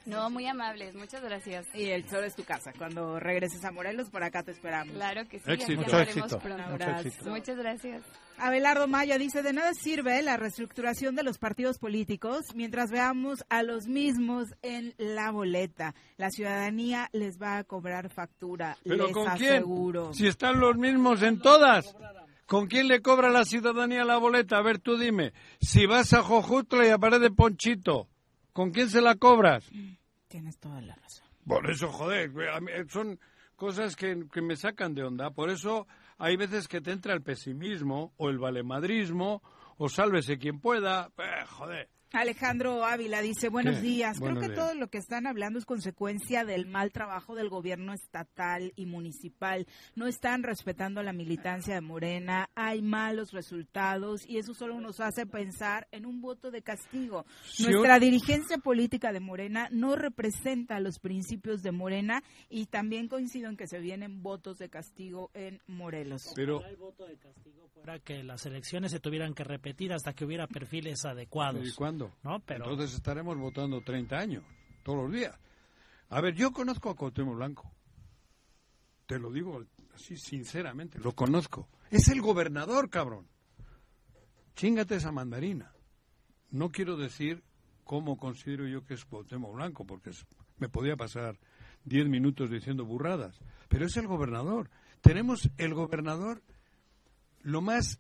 No, 0.08 0.30
muy 0.30 0.48
amables, 0.48 0.96
muchas 0.96 1.22
gracias. 1.22 1.68
Y 1.76 1.86
el 1.90 2.08
sol 2.10 2.24
es 2.24 2.36
tu 2.36 2.44
casa. 2.44 2.72
Cuando 2.78 3.20
regreses 3.20 3.64
a 3.66 3.72
Morelos, 3.72 4.10
por 4.10 4.24
acá 4.24 4.42
te 4.42 4.52
esperamos. 4.52 4.96
Claro 4.96 5.28
que 5.28 5.40
sí, 5.40 5.52
Éxito. 5.52 5.82
Mucho 5.82 6.00
éxito. 6.00 6.40
abrazo. 6.44 7.30
Muchas 7.30 7.58
gracias. 7.58 8.04
Abelardo 8.38 8.88
Maya 8.88 9.18
dice, 9.18 9.42
de 9.44 9.52
nada 9.52 9.74
sirve 9.74 10.22
la 10.22 10.38
reestructuración 10.38 11.16
de 11.16 11.24
los 11.24 11.40
partidos 11.40 11.78
políticos 11.78 12.46
mientras 12.56 12.90
veamos 12.92 13.44
a 13.50 13.64
los 13.64 13.88
mismos 13.88 14.48
en 14.62 14.94
la 14.98 15.32
boleta. 15.32 15.94
La 16.18 16.30
ciudadanía 16.30 17.10
les 17.12 17.38
va 17.42 17.58
a 17.58 17.64
cobrar 17.64 18.10
factura, 18.10 18.78
¿Pero 18.84 19.08
les 19.08 19.14
con 19.14 19.26
quién? 19.38 19.54
aseguro. 19.54 20.14
Si 20.14 20.28
están 20.28 20.60
los 20.60 20.78
mismos 20.78 21.22
en 21.22 21.40
todas. 21.40 21.96
¿Con 22.46 22.68
quién 22.68 22.88
le 22.88 23.02
cobra 23.02 23.30
la 23.30 23.44
ciudadanía 23.44 24.06
la 24.06 24.16
boleta? 24.18 24.58
A 24.58 24.62
ver, 24.62 24.80
tú 24.80 24.98
dime. 24.98 25.34
Si 25.60 25.86
vas 25.86 26.14
a 26.14 26.24
Jojutla 26.24 26.88
y 26.88 26.92
aparece 26.92 27.30
Ponchito, 27.30 28.08
¿con 28.54 28.72
quién 28.72 28.90
se 28.90 29.02
la 29.02 29.16
cobras? 29.16 29.70
Tienes 30.28 30.58
toda 30.58 30.82
la 30.82 30.96
razón. 30.96 31.26
Por 31.46 31.70
eso, 31.70 31.92
joder, 31.92 32.32
mí, 32.60 32.72
son 32.90 33.20
cosas 33.56 33.96
que, 33.96 34.26
que 34.32 34.42
me 34.42 34.56
sacan 34.56 34.94
de 34.94 35.04
onda. 35.04 35.32
Por 35.32 35.50
eso 35.50 35.88
hay 36.18 36.36
veces 36.36 36.68
que 36.68 36.82
te 36.82 36.92
entra 36.92 37.14
el 37.14 37.22
pesimismo 37.22 38.14
o 38.18 38.30
el 38.30 38.38
valemadrismo 38.38 39.42
o 39.78 39.90
sálvese 39.90 40.38
quien 40.38 40.60
pueda. 40.60 41.12
Eh, 41.18 41.46
joder. 41.48 41.90
Alejandro 42.14 42.86
Ávila 42.86 43.22
dice, 43.22 43.50
buenos 43.50 43.78
¿Qué? 43.78 43.82
días. 43.82 44.20
Buenos 44.20 44.40
Creo 44.40 44.50
que 44.50 44.56
días. 44.56 44.66
todo 44.66 44.80
lo 44.80 44.88
que 44.90 44.98
están 44.98 45.28
hablando 45.28 45.60
es 45.60 45.66
consecuencia 45.66 46.46
del 46.46 46.66
mal 46.66 46.92
trabajo 46.92 47.36
del 47.36 47.50
gobierno 47.50 47.94
estatal 47.94 48.72
y 48.76 48.86
municipal. 48.86 49.68
No 49.96 50.08
están 50.08 50.44
respetando 50.44 51.04
la 51.04 51.12
militancia 51.12 51.76
de 51.76 51.82
Morena, 51.82 52.50
hay 52.56 52.82
malos 52.82 53.34
resultados 53.34 54.26
y 54.28 54.38
eso 54.38 54.54
solo 54.54 54.80
nos 54.80 55.02
hace 55.02 55.26
pensar 55.26 55.88
en 55.92 56.06
un 56.06 56.22
voto 56.22 56.50
de 56.50 56.62
castigo. 56.62 57.26
Sí, 57.44 57.64
Nuestra 57.64 58.00
dirigencia 58.00 58.58
política 58.58 59.12
de 59.12 59.20
Morena 59.20 59.68
no 59.72 59.96
representa 59.96 60.80
los 60.80 61.00
principios 61.00 61.62
de 61.62 61.72
Morena 61.72 62.24
y 62.50 62.68
también 62.68 63.10
coincido 63.10 63.50
en 63.50 63.58
que 63.58 63.68
se 63.68 63.80
vienen 63.80 64.24
votos 64.24 64.58
de 64.60 64.70
castigo 64.70 65.30
en 65.34 65.60
Morelos. 65.68 66.32
Pero 66.36 66.64
el 66.66 66.78
voto 66.78 67.06
de 67.06 67.18
castigo 67.18 67.68
fuera 67.74 68.00
que 68.00 68.24
las 68.24 68.46
elecciones 68.46 68.92
se 68.92 69.00
tuvieran 69.00 69.34
que 69.34 69.44
repetir 69.44 69.92
hasta 69.92 70.14
que 70.14 70.24
hubiera 70.24 70.48
perfiles 70.48 71.04
adecuados. 71.06 71.68
¿Y 71.68 71.74
cuándo? 71.74 71.97
¿No? 71.98 72.40
Pero 72.46 72.70
Entonces 72.70 72.96
estaremos 72.96 73.38
votando 73.38 73.82
30 73.82 74.18
años, 74.18 74.44
todos 74.84 75.04
los 75.04 75.12
días. 75.12 75.38
A 76.10 76.22
ver, 76.22 76.36
yo 76.36 76.52
conozco 76.52 76.90
a 76.90 76.96
Cuauhtémoc 76.96 77.36
Blanco. 77.36 77.72
Te 79.06 79.20
lo 79.20 79.32
digo 79.32 79.66
así 79.94 80.18
sinceramente, 80.18 81.00
lo 81.00 81.14
conozco. 81.14 81.68
Es 81.90 82.08
el 82.10 82.22
gobernador, 82.22 82.90
cabrón. 82.90 83.28
Chingate 84.56 84.96
esa 84.96 85.12
mandarina. 85.12 85.74
No 86.50 86.72
quiero 86.72 86.98
decir 86.98 87.44
cómo 87.84 88.18
considero 88.18 88.68
yo 88.68 88.86
que 88.86 88.94
es 88.94 89.06
Cuauhtémoc 89.06 89.56
Blanco, 89.56 89.86
porque 89.86 90.12
me 90.58 90.70
podía 90.70 90.96
pasar 90.96 91.38
10 91.86 92.08
minutos 92.10 92.50
diciendo 92.50 92.86
burradas. 92.86 93.40
Pero 93.70 93.86
es 93.86 93.96
el 93.98 94.08
gobernador. 94.08 94.70
Tenemos 95.02 95.50
el 95.58 95.74
gobernador 95.74 96.42
lo 97.42 97.62
más 97.62 98.00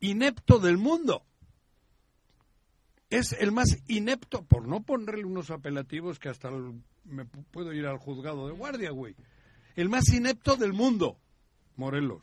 inepto 0.00 0.58
del 0.58 0.78
mundo 0.78 1.24
es 3.16 3.32
el 3.32 3.52
más 3.52 3.78
inepto, 3.88 4.44
por 4.44 4.66
no 4.66 4.82
ponerle 4.82 5.24
unos 5.24 5.50
apelativos 5.50 6.18
que 6.18 6.28
hasta 6.28 6.50
me 7.04 7.24
pu- 7.26 7.44
puedo 7.50 7.72
ir 7.72 7.86
al 7.86 7.98
juzgado 7.98 8.46
de 8.46 8.54
guardia, 8.54 8.90
güey. 8.90 9.14
El 9.76 9.88
más 9.88 10.08
inepto 10.12 10.56
del 10.56 10.72
mundo, 10.72 11.18
Morelos. 11.76 12.22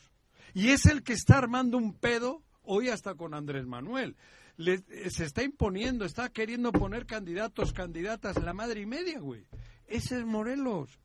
Y 0.54 0.70
es 0.70 0.86
el 0.86 1.04
que 1.04 1.14
está 1.14 1.38
armando 1.38 1.78
un 1.78 1.94
pedo 1.94 2.44
hoy 2.64 2.90
hasta 2.90 3.16
con 3.16 3.34
Andrés 3.34 3.66
Manuel. 3.66 4.16
Le- 4.58 4.84
eh, 4.90 5.10
se 5.10 5.26
está 5.26 5.44
imponiendo, 5.44 6.06
está 6.06 6.30
queriendo 6.30 6.72
poner 6.72 7.06
candidatos, 7.06 7.72
candidatas, 7.74 8.42
la 8.44 8.54
madre 8.54 8.82
y 8.82 8.86
media, 8.86 9.20
güey. 9.20 9.46
Ese 9.88 10.18
es 10.20 10.26
Morelos. 10.26 11.00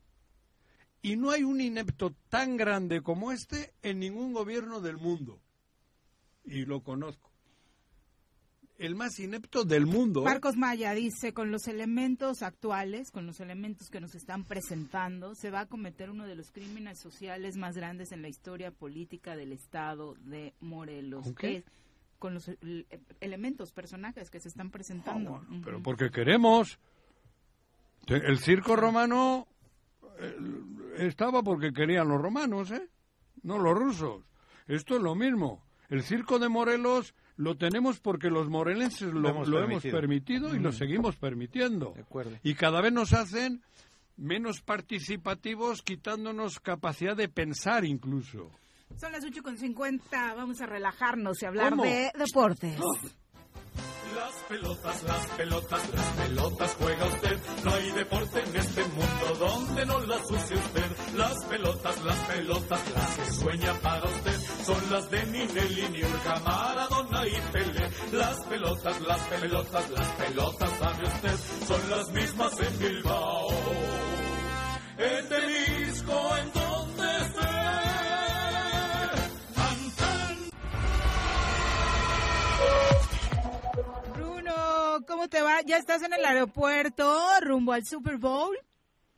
Y 1.01 1.15
no 1.17 1.29
hay 1.31 1.43
un 1.43 1.61
inepto 1.61 2.15
tan 2.29 2.57
grande 2.57 3.01
como 3.01 3.31
este 3.31 3.73
en 3.83 3.99
ningún 3.99 4.33
gobierno 4.33 4.81
del 4.81 4.97
mundo. 4.97 5.39
Y 6.43 6.65
lo 6.65 6.81
conozco. 6.81 7.31
El 8.77 8.95
más 8.95 9.17
inepto 9.19 9.63
del 9.63 9.85
mundo. 9.85 10.21
¿eh? 10.21 10.25
Marcos 10.25 10.57
Maya 10.57 10.91
dice, 10.93 11.33
con 11.33 11.49
los 11.51 11.67
elementos 11.69 12.41
actuales, 12.43 13.09
con 13.11 13.25
los 13.25 13.39
elementos 13.39 13.89
que 13.89 14.01
nos 14.01 14.15
están 14.15 14.43
presentando, 14.43 15.33
se 15.33 15.49
va 15.49 15.61
a 15.61 15.65
cometer 15.65 16.09
uno 16.09 16.25
de 16.25 16.35
los 16.35 16.51
crímenes 16.51 16.99
sociales 16.99 17.55
más 17.55 17.75
grandes 17.77 18.11
en 18.11 18.21
la 18.21 18.27
historia 18.27 18.71
política 18.71 19.35
del 19.37 19.53
estado 19.53 20.15
de 20.25 20.53
Morelos. 20.59 21.23
¿Con 21.23 21.35
qué? 21.35 21.57
Es- 21.57 21.63
con 22.19 22.33
los 22.33 22.47
el- 22.47 22.85
elementos, 23.21 23.71
personajes 23.71 24.29
que 24.29 24.39
se 24.39 24.47
están 24.49 24.71
presentando. 24.71 25.35
Ah, 25.35 25.61
Pero 25.63 25.81
porque 25.83 26.09
queremos. 26.11 26.79
El 28.07 28.39
circo 28.39 28.75
romano 28.75 29.47
eh, 30.19 30.35
estaba 30.97 31.43
porque 31.43 31.71
querían 31.73 32.07
los 32.07 32.21
romanos, 32.21 32.71
¿eh? 32.71 32.89
No 33.43 33.57
los 33.57 33.77
rusos. 33.77 34.23
Esto 34.67 34.95
es 34.95 35.01
lo 35.01 35.13
mismo. 35.15 35.63
El 35.89 36.03
circo 36.03 36.39
de 36.39 36.49
Morelos 36.49 37.13
lo 37.37 37.55
tenemos 37.57 37.99
porque 37.99 38.29
los 38.29 38.49
morelenses 38.49 39.13
lo, 39.13 39.19
Lo 39.19 39.29
hemos 39.29 39.47
lo 39.47 39.57
hemos 39.59 39.83
permitido. 39.83 39.99
permitido 39.99 40.55
y 40.55 40.59
lo 40.59 40.69
Mm. 40.69 40.73
seguimos 40.73 41.15
permitiendo. 41.17 41.91
De 41.95 42.01
acuerdo. 42.01 42.37
Y 42.43 42.53
cada 42.55 42.81
vez 42.81 42.93
nos 42.93 43.13
hacen 43.13 43.61
menos 44.17 44.61
participativos, 44.61 45.81
quitándonos 45.81 46.59
capacidad 46.59 47.15
de 47.17 47.27
pensar 47.27 47.83
incluso. 47.85 48.49
Son 48.97 49.11
las 49.11 49.23
8.50, 49.25 50.35
vamos 50.35 50.61
a 50.61 50.65
relajarnos 50.67 51.41
y 51.41 51.45
hablar 51.45 51.71
¿Cómo? 51.71 51.83
de 51.83 52.11
deportes. 52.17 52.79
Las 54.15 54.33
pelotas, 54.47 55.03
las 55.03 55.27
pelotas, 55.31 55.93
las 55.93 56.05
pelotas 56.11 56.75
juega 56.79 57.05
usted. 57.05 57.37
No 57.65 57.73
hay 57.73 57.91
deporte 57.91 58.39
en 58.39 58.55
este 58.55 58.83
mundo 58.85 59.35
donde 59.37 59.85
no 59.85 59.99
las 60.05 60.31
use 60.31 60.55
usted. 60.55 61.15
Las 61.17 61.43
pelotas, 61.45 62.01
las 62.05 62.17
pelotas, 62.29 62.93
las 62.95 63.17
que 63.17 63.31
sueña 63.33 63.73
para 63.81 64.05
usted. 64.05 64.39
Son 64.63 64.91
las 64.91 65.11
de 65.11 65.25
Ninelli, 65.25 65.89
Niurka, 65.89 66.39
Maradona 66.45 66.94
Las 68.11 68.39
pelotas, 68.45 69.01
las 69.01 69.21
pelotas, 69.21 69.89
las 69.89 70.07
pelotas, 70.11 70.69
sabe. 70.79 71.37
Son 71.67 71.89
las 71.89 72.09
mismas 72.11 72.59
en 72.59 72.79
Bilbao. 72.79 73.47
En 74.97 75.29
Tenisco, 75.29 76.37
en 76.37 76.51
donde 76.53 77.17
esté. 77.17 77.65
Bruno, 84.13 84.53
¿cómo 85.07 85.27
te 85.27 85.41
va? 85.41 85.61
¿Ya 85.65 85.77
estás 85.77 86.01
en 86.03 86.13
el 86.13 86.25
aeropuerto 86.25 87.19
rumbo 87.41 87.73
al 87.73 87.85
Super 87.85 88.17
Bowl? 88.17 88.57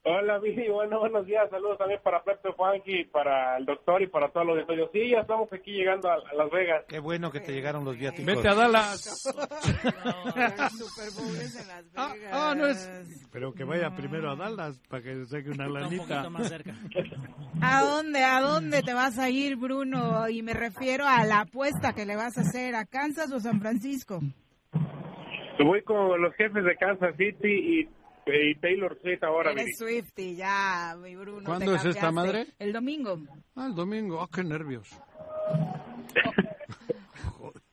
Hola, 0.10 0.40
Vivi. 0.40 0.70
Bueno, 0.70 1.00
buenos 1.00 1.26
días. 1.26 1.50
Saludos 1.50 1.78
también 1.78 2.00
para 2.02 2.24
Pepe 2.24 2.50
Juanqui, 2.56 3.04
para 3.12 3.58
el 3.58 3.66
doctor 3.66 4.02
y 4.02 4.08
para 4.08 4.30
todos 4.30 4.48
los 4.48 4.56
auditorio. 4.56 4.90
Sí, 4.94 5.10
ya 5.10 5.20
estamos 5.20 5.52
aquí 5.52 5.72
llegando 5.74 6.10
a, 6.10 6.14
a 6.14 6.34
Las 6.34 6.50
Vegas. 6.50 6.86
Qué 6.88 7.00
bueno 7.00 7.30
que 7.30 7.42
te 7.42 7.52
llegaron 7.52 7.84
los 7.84 7.98
viáticos. 7.98 8.38
Vete 8.38 8.48
a 8.48 8.56
Dallas. 8.56 9.26
el 9.36 10.70
Super 10.70 11.12
Bowl 11.12 11.36
es 11.36 11.60
en 11.60 11.68
Las 11.68 11.92
Vegas. 11.92 12.32
Ah, 12.32 12.56
no 12.56 12.68
es. 12.68 13.28
Pero 13.34 13.52
que 13.52 13.66
vaya 13.66 13.90
primero 13.98 14.32
a 14.32 14.38
Dallas 14.38 14.80
para 14.88 15.04
que 15.04 15.26
saque 15.26 15.50
una 15.50 15.68
un 15.68 15.74
lanita. 15.74 16.06
poquito 16.08 16.30
más 16.30 16.48
cerca. 16.48 16.74
¿A 17.62 17.84
dónde, 17.84 18.24
a 18.24 18.40
dónde 18.40 18.84
te 18.84 18.94
vas 18.94 19.20
a 19.20 19.30
ir, 19.30 19.58
Bruno? 19.58 20.30
Y 20.30 20.42
me 20.42 20.54
refiero 20.54 21.06
a 21.06 21.26
la 21.26 21.42
apuesta 21.42 21.92
que 21.92 22.06
le 22.06 22.16
vas 22.16 22.38
a 22.38 22.42
hacer 22.42 22.76
a 22.76 22.86
Kansas 22.86 23.30
o 23.34 23.42
San 23.42 23.60
Francisco. 23.60 24.22
Voy 25.60 25.82
con 25.82 26.22
los 26.22 26.34
jefes 26.36 26.64
de 26.64 26.78
Kansas 26.78 27.16
City 27.18 27.50
y, 27.82 27.90
y 28.34 28.56
Taylor 28.56 28.98
Swift 29.02 29.24
ahora. 29.24 29.52
Eres 29.52 29.78
Swifty, 29.78 30.36
ya, 30.36 30.96
mi 31.02 31.16
Bruno. 31.16 31.44
¿Cuándo 31.46 31.76
es 31.76 31.86
esta 31.86 32.12
madre? 32.12 32.48
El 32.60 32.74
domingo. 32.74 33.20
Ah, 33.56 33.68
el 33.68 33.76
domingo. 33.76 34.22
Ah, 34.22 34.28
qué 34.34 34.44
nervios. 34.44 34.90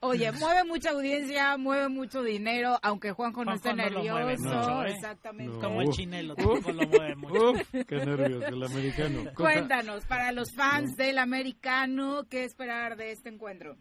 Oye, 0.01 0.31
mueve 0.33 0.65
mucha 0.65 0.91
audiencia, 0.91 1.57
mueve 1.57 1.89
mucho 1.89 2.23
dinero, 2.23 2.79
aunque 2.83 3.13
Juanjo 3.13 3.43
no 3.43 3.53
Juanjo 3.53 3.71
esté 3.71 3.75
no 3.75 3.89
lo 3.89 4.05
mueve 4.05 4.37
nervioso. 4.37 4.57
mucho, 4.59 4.83
¿eh? 4.85 4.91
Exactamente. 4.91 5.59
Como 5.59 5.81
el 5.81 5.89
chinelo, 5.89 6.35
tampoco 6.35 6.73
lo 6.73 6.87
mueve 6.89 7.17
mucho. 7.17 7.51
Uf, 7.53 7.71
qué 7.89 7.97
nervios 7.97 8.45
el 8.45 8.63
americano. 8.63 9.31
Cuéntanos, 9.35 10.05
para 10.05 10.31
los 10.33 10.55
fans 10.55 10.95
del 10.97 11.17
americano, 11.17 12.27
¿qué 12.29 12.45
esperar 12.45 12.97
de 12.97 13.13
este 13.13 13.31
encuentro? 13.31 13.79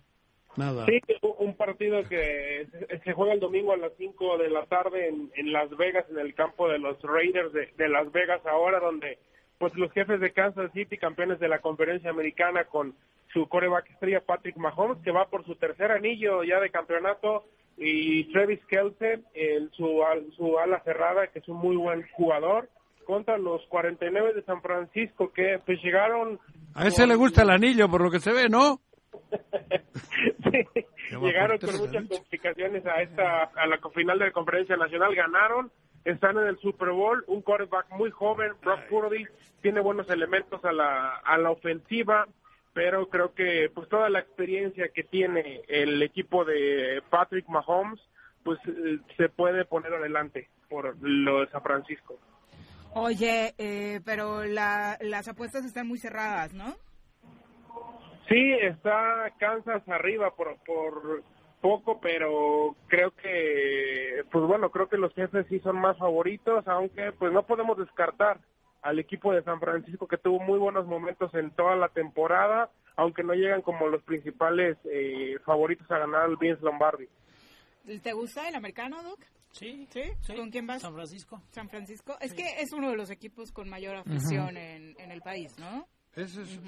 Nada. 0.55 0.85
Sí, 0.85 0.99
un- 1.39 1.55
partido 1.55 2.01
que 2.09 2.67
se- 3.03 3.13
juega 3.13 3.33
el 3.33 3.39
domingo 3.39 3.73
a 3.73 3.77
las 3.77 3.91
5 3.97 4.37
de 4.37 4.49
la 4.49 4.65
tarde 4.65 5.07
en, 5.07 5.31
en 5.35 5.51
Las 5.53 5.69
Vegas, 5.77 6.05
en 6.09 6.19
el 6.19 6.33
campo 6.35 6.67
de 6.67 6.77
los 6.79 7.01
Raiders 7.01 7.53
de, 7.53 7.71
de 7.77 7.87
Las 7.89 8.11
Vegas 8.11 8.41
ahora, 8.45 8.79
donde 8.79 9.17
pues 9.59 9.73
los 9.75 9.91
jefes 9.93 10.19
de 10.19 10.31
Kansas 10.33 10.71
City, 10.73 10.97
campeones 10.97 11.39
de 11.39 11.47
la 11.47 11.59
conferencia 11.59 12.09
americana 12.09 12.65
con 12.65 12.95
su 13.31 13.47
coreback 13.47 13.89
estrella 13.91 14.21
Patrick 14.25 14.57
Mahomes, 14.57 15.01
que 15.03 15.11
va 15.11 15.25
por 15.29 15.45
su 15.45 15.55
tercer 15.55 15.91
anillo 15.91 16.43
ya 16.43 16.59
de 16.59 16.69
campeonato, 16.69 17.45
y 17.77 18.25
Travis 18.33 18.59
Kelce, 18.67 19.21
el, 19.33 19.71
su, 19.71 20.01
su 20.35 20.59
ala 20.59 20.81
cerrada, 20.83 21.27
que 21.27 21.39
es 21.39 21.47
un 21.47 21.57
muy 21.57 21.75
buen 21.75 22.05
jugador, 22.11 22.67
contra 23.05 23.37
los 23.37 23.65
49 23.67 24.33
de 24.33 24.43
San 24.43 24.61
Francisco, 24.61 25.31
que 25.33 25.59
pues 25.65 25.81
llegaron 25.83 26.39
A 26.75 26.87
ese 26.87 27.07
le 27.07 27.15
gusta 27.15 27.41
el 27.43 27.49
anillo, 27.49 27.89
por 27.89 28.01
lo 28.01 28.11
que 28.11 28.19
se 28.19 28.31
ve, 28.33 28.49
¿no? 28.49 28.79
Llegaron 31.21 31.57
con 31.59 31.77
muchas 31.77 32.07
complicaciones 32.07 32.85
a 32.85 33.01
esta 33.01 33.43
a 33.55 33.67
la 33.67 33.77
final 33.93 34.19
de 34.19 34.25
la 34.25 34.31
conferencia 34.31 34.75
nacional 34.77 35.15
ganaron 35.15 35.71
están 36.05 36.37
en 36.37 36.47
el 36.47 36.57
Super 36.59 36.89
Bowl 36.91 37.23
un 37.27 37.41
quarterback 37.41 37.89
muy 37.91 38.11
joven 38.11 38.53
Brock 38.61 38.81
Purdy 38.89 39.25
tiene 39.61 39.79
buenos 39.79 40.09
elementos 40.09 40.63
a 40.65 40.71
la 40.71 41.15
a 41.17 41.37
la 41.37 41.51
ofensiva 41.51 42.27
pero 42.73 43.07
creo 43.09 43.33
que 43.33 43.69
pues 43.73 43.87
toda 43.89 44.09
la 44.09 44.19
experiencia 44.19 44.89
que 44.89 45.03
tiene 45.03 45.61
el 45.67 46.01
equipo 46.01 46.43
de 46.45 47.01
Patrick 47.09 47.47
Mahomes 47.47 47.99
pues 48.43 48.59
se 49.17 49.29
puede 49.29 49.63
poner 49.65 49.93
adelante 49.93 50.49
por 50.69 50.97
lo 51.01 51.41
de 51.41 51.47
San 51.51 51.61
Francisco. 51.61 52.19
Oye, 52.95 53.53
eh, 53.57 54.01
pero 54.03 54.43
la- 54.43 54.97
las 55.01 55.27
apuestas 55.29 55.63
están 55.65 55.87
muy 55.87 55.97
cerradas, 55.97 56.53
¿no? 56.53 56.75
Sí, 58.29 58.53
está 58.61 59.31
Kansas 59.37 59.87
arriba 59.87 60.31
por, 60.35 60.57
por 60.65 61.23
poco, 61.61 61.99
pero 62.01 62.75
creo 62.87 63.11
que, 63.11 64.23
pues 64.31 64.45
bueno, 64.45 64.69
creo 64.69 64.87
que 64.89 64.97
los 64.97 65.13
jefes 65.13 65.45
sí 65.49 65.59
son 65.59 65.77
más 65.79 65.97
favoritos, 65.97 66.67
aunque 66.67 67.11
pues 67.13 67.31
no 67.31 67.45
podemos 67.45 67.77
descartar 67.77 68.39
al 68.81 68.99
equipo 68.99 69.33
de 69.33 69.43
San 69.43 69.59
Francisco 69.59 70.07
que 70.07 70.17
tuvo 70.17 70.39
muy 70.39 70.59
buenos 70.59 70.85
momentos 70.85 71.33
en 71.33 71.51
toda 71.51 71.75
la 71.75 71.87
temporada, 71.89 72.69
aunque 72.97 73.23
no 73.23 73.33
llegan 73.33 73.61
como 73.61 73.87
los 73.87 74.03
principales 74.03 74.77
eh, 74.85 75.37
favoritos 75.45 75.89
a 75.89 75.99
ganar 75.99 76.29
el 76.29 76.37
Vince 76.37 76.61
Lombardi. 76.61 77.07
¿Te 78.01 78.13
gusta 78.13 78.47
el 78.47 78.55
americano, 78.55 79.01
Doc? 79.03 79.19
Sí. 79.51 79.87
¿Sí? 79.89 80.01
¿Con 80.35 80.49
quién 80.49 80.67
vas? 80.67 80.81
San 80.81 80.93
Francisco. 80.93 81.41
San 81.51 81.69
Francisco. 81.69 82.17
Es 82.19 82.33
que 82.33 82.61
es 82.61 82.73
uno 82.73 82.89
de 82.89 82.97
los 82.97 83.09
equipos 83.09 83.51
con 83.51 83.69
mayor 83.69 83.95
afición 83.95 84.57
en, 84.57 84.99
en 84.99 85.11
el 85.11 85.21
país, 85.21 85.57
¿no? 85.59 85.87
Ese 86.15 86.41
es... 86.43 86.59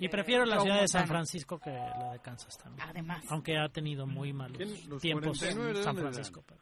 Y 0.00 0.08
prefiero 0.08 0.44
la 0.44 0.60
ciudad 0.60 0.80
de 0.80 0.86
San. 0.88 1.08
Francisco 1.08 1.58
que 1.58 1.70
la 1.70 2.12
de 2.12 2.20
Kansas 2.20 2.56
también. 2.56 2.88
Además. 2.88 3.24
Aunque 3.30 3.58
ha 3.58 3.68
tenido 3.68 4.06
muy 4.06 4.32
malos. 4.32 4.58
¿Los 4.88 5.02
tiempos 5.02 5.38
49 5.38 5.72
de 5.72 5.78
en 5.78 5.84
San 5.84 5.96
Francisco. 5.96 6.44
pero- 6.46 6.60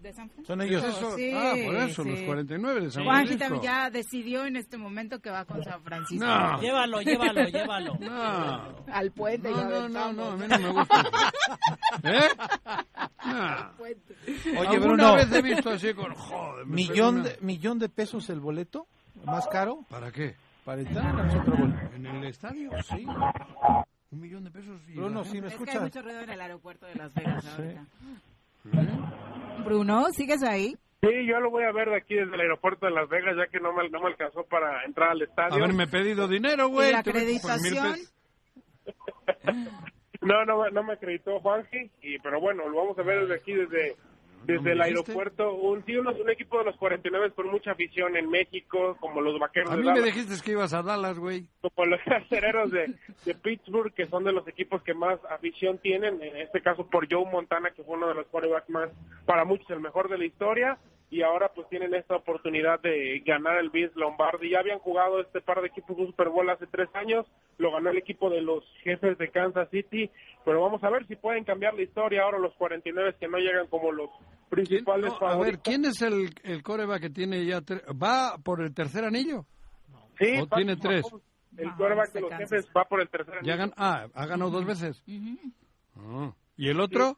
¿De 0.00 0.14
San 0.14 0.30
Francisco? 0.30 0.46
Son 0.46 0.62
ellos. 0.62 0.82
Eso- 0.82 1.16
Sí, 1.16 1.30
ah, 1.34 1.52
por 1.66 1.76
eso, 1.76 2.04
los 2.04 2.18
sí. 2.18 2.24
49 2.24 2.80
de 2.80 2.90
San 2.90 3.04
Juanji 3.04 3.26
Francisco. 3.26 3.44
también 3.54 3.62
ya 3.62 3.90
decidió 3.90 4.46
en 4.46 4.56
este 4.56 4.78
momento 4.78 5.20
que 5.20 5.28
va 5.28 5.44
con 5.44 5.62
San 5.62 5.82
Francisco. 5.82 6.24
No. 6.24 6.58
Llévalo, 6.62 7.02
llévalo, 7.02 7.44
llévalo. 7.44 7.94
No. 8.00 8.84
Al 8.90 9.10
puente. 9.12 9.50
No, 9.50 9.68
no, 9.68 9.88
no, 9.90 10.12
no, 10.14 10.30
a 10.30 10.36
mí 10.38 10.46
no 10.48 10.58
me 10.58 10.70
gusta. 10.70 11.02
¿Eh? 12.04 12.28
No. 13.26 14.60
Oye, 14.60 14.78
Bruno, 14.78 15.14
vez 15.16 15.30
he 15.30 15.42
visto 15.42 15.68
así 15.68 15.92
con... 15.92 16.14
Joder, 16.14 16.64
millón 16.66 17.22
de, 17.22 17.36
millón 17.42 17.78
de 17.78 17.90
pesos 17.90 18.30
el 18.30 18.40
boleto, 18.40 18.86
más 19.26 19.46
caro, 19.48 19.84
¿Para 19.90 20.10
qué? 20.10 20.34
Para 20.70 20.82
entrar 20.82 21.32
Super 21.32 21.54
Bowl. 21.58 21.74
¿En 21.96 22.06
el 22.06 22.24
estadio? 22.26 22.70
Sí. 22.84 23.04
Un 24.12 24.20
millón 24.20 24.44
de 24.44 24.50
pesos 24.52 24.80
y... 24.88 24.92
Bruno, 24.94 25.24
sí 25.24 25.40
me 25.40 25.48
Es 25.48 25.56
que 25.56 25.68
hay 25.70 25.78
mucho 25.80 26.00
ruido 26.00 26.20
en 26.20 26.30
el 26.30 26.40
aeropuerto 26.40 26.86
de 26.86 26.94
Las 26.94 27.12
Vegas 27.12 27.44
Sí. 27.44 27.62
ahorita. 27.62 27.84
¿Eh? 28.72 29.62
Bruno, 29.64 30.06
¿sigues 30.12 30.44
ahí? 30.44 30.76
Sí, 31.02 31.08
yo 31.26 31.40
lo 31.40 31.50
voy 31.50 31.64
a 31.64 31.72
ver 31.72 31.88
de 31.90 31.96
aquí 31.96 32.14
desde 32.14 32.32
el 32.34 32.40
aeropuerto 32.40 32.86
de 32.86 32.92
Las 32.92 33.08
Vegas, 33.08 33.34
ya 33.36 33.48
que 33.50 33.58
no 33.58 33.72
me, 33.72 33.88
no 33.90 34.00
me 34.00 34.06
alcanzó 34.10 34.44
para 34.44 34.84
entrar 34.84 35.10
al 35.10 35.22
estadio. 35.22 35.56
Haberme 35.56 35.88
pedido 35.88 36.28
dinero, 36.28 36.68
güey. 36.68 36.90
¿Y 36.90 36.92
la 36.92 36.98
acreditación? 37.00 37.96
No, 40.22 40.44
no, 40.44 40.62
me- 40.62 40.70
no 40.70 40.82
me 40.82 40.92
acreditó 40.92 41.40
Juanji, 41.40 41.90
y, 42.02 42.18
pero 42.18 42.38
bueno, 42.40 42.68
lo 42.68 42.76
vamos 42.76 42.98
a 42.98 43.02
ver 43.02 43.22
desde 43.22 43.36
aquí, 43.36 43.54
desde, 43.54 43.96
desde 44.44 44.60
me 44.62 44.72
el 44.72 44.78
dijiste? 44.78 45.12
aeropuerto. 45.12 45.54
Un, 45.54 45.84
sí, 45.84 45.96
unos- 45.96 46.18
un 46.18 46.30
equipo 46.30 46.58
de 46.58 46.64
los 46.64 46.76
49 46.76 47.30
con 47.32 47.48
mucha 47.50 47.72
afición 47.72 48.16
en 48.16 48.28
México, 48.30 48.96
como 49.00 49.20
los 49.20 49.38
vaqueros 49.38 49.70
A 49.70 49.76
de 49.76 49.80
mí 49.82 49.86
me 49.88 49.92
Dallas, 50.00 50.04
dijiste 50.14 50.34
que 50.44 50.52
ibas 50.52 50.72
a 50.74 50.82
Dallas, 50.82 51.18
güey. 51.18 51.46
como 51.60 51.86
los 51.86 52.00
acereros 52.06 52.70
de, 52.70 52.94
de 53.24 53.34
Pittsburgh, 53.34 53.92
que 53.94 54.06
son 54.06 54.24
de 54.24 54.32
los 54.32 54.46
equipos 54.48 54.82
que 54.82 54.94
más 54.94 55.18
afición 55.30 55.78
tienen, 55.78 56.22
en 56.22 56.36
este 56.36 56.60
caso 56.62 56.86
por 56.88 57.06
Joe 57.12 57.30
Montana, 57.30 57.70
que 57.70 57.82
fue 57.82 57.96
uno 57.96 58.08
de 58.08 58.14
los 58.14 58.26
quarterbacks 58.26 58.70
más, 58.70 58.90
para 59.26 59.44
muchos, 59.44 59.68
el 59.70 59.80
mejor 59.80 60.08
de 60.08 60.18
la 60.18 60.24
historia. 60.24 60.78
Y 61.12 61.22
ahora 61.22 61.50
pues 61.52 61.68
tienen 61.68 61.92
esta 61.94 62.14
oportunidad 62.14 62.78
de 62.80 63.20
ganar 63.26 63.58
el 63.58 63.70
Vince 63.70 63.98
Lombardi. 63.98 64.50
Ya 64.50 64.60
habían 64.60 64.78
jugado 64.78 65.20
este 65.20 65.40
par 65.40 65.60
de 65.60 65.66
equipos 65.66 65.98
un 65.98 66.06
Super 66.06 66.28
Bowl 66.28 66.48
hace 66.48 66.66
tres 66.68 66.88
años, 66.94 67.26
lo 67.58 67.72
ganó 67.72 67.90
el 67.90 67.98
equipo 67.98 68.30
de 68.30 68.40
los 68.40 68.62
jefes 68.84 69.18
de 69.18 69.28
Kansas 69.30 69.68
City, 69.70 70.08
pero 70.44 70.62
vamos 70.62 70.82
a 70.84 70.90
ver 70.90 71.04
si 71.08 71.16
pueden 71.16 71.42
cambiar 71.44 71.74
la 71.74 71.82
historia 71.82 72.22
ahora 72.22 72.38
los 72.38 72.54
49 72.54 73.16
que 73.18 73.26
no 73.26 73.38
llegan 73.38 73.66
como 73.66 73.90
los 73.90 74.08
¿Quién- 74.10 74.48
principales 74.50 75.10
no, 75.10 75.16
a 75.16 75.18
favoritos. 75.18 75.46
ver, 75.52 75.58
¿quién 75.62 75.84
es 75.84 76.00
el, 76.02 76.30
el 76.44 76.62
coreba 76.62 77.00
que 77.00 77.10
tiene 77.10 77.44
ya... 77.44 77.58
tre- 77.60 77.82
¿Va 78.00 78.38
por 78.38 78.60
el 78.62 78.72
tercer 78.72 79.04
anillo? 79.04 79.46
Sí, 80.18 80.38
¿O 80.40 80.46
tiene 80.46 80.76
tres? 80.76 81.02
Mahomes, 81.10 81.24
El 81.56 81.64
Mahomes 81.66 81.76
quarterback 81.78 82.12
de 82.12 82.20
los 82.20 82.30
Kansas. 82.30 82.50
jefes 82.50 82.70
va 82.76 82.84
por 82.84 83.00
el 83.00 83.08
tercer 83.08 83.34
Ya 83.42 83.54
anillo. 83.54 83.66
gan- 83.68 83.74
ah, 83.76 84.06
ha 84.14 84.26
ganado 84.26 84.50
dos 84.50 84.64
veces. 84.64 85.02
Ujú. 85.08 85.52
Ah. 85.96 86.34
¿Y 86.56 86.68
el 86.68 86.78
otro? 86.80 87.16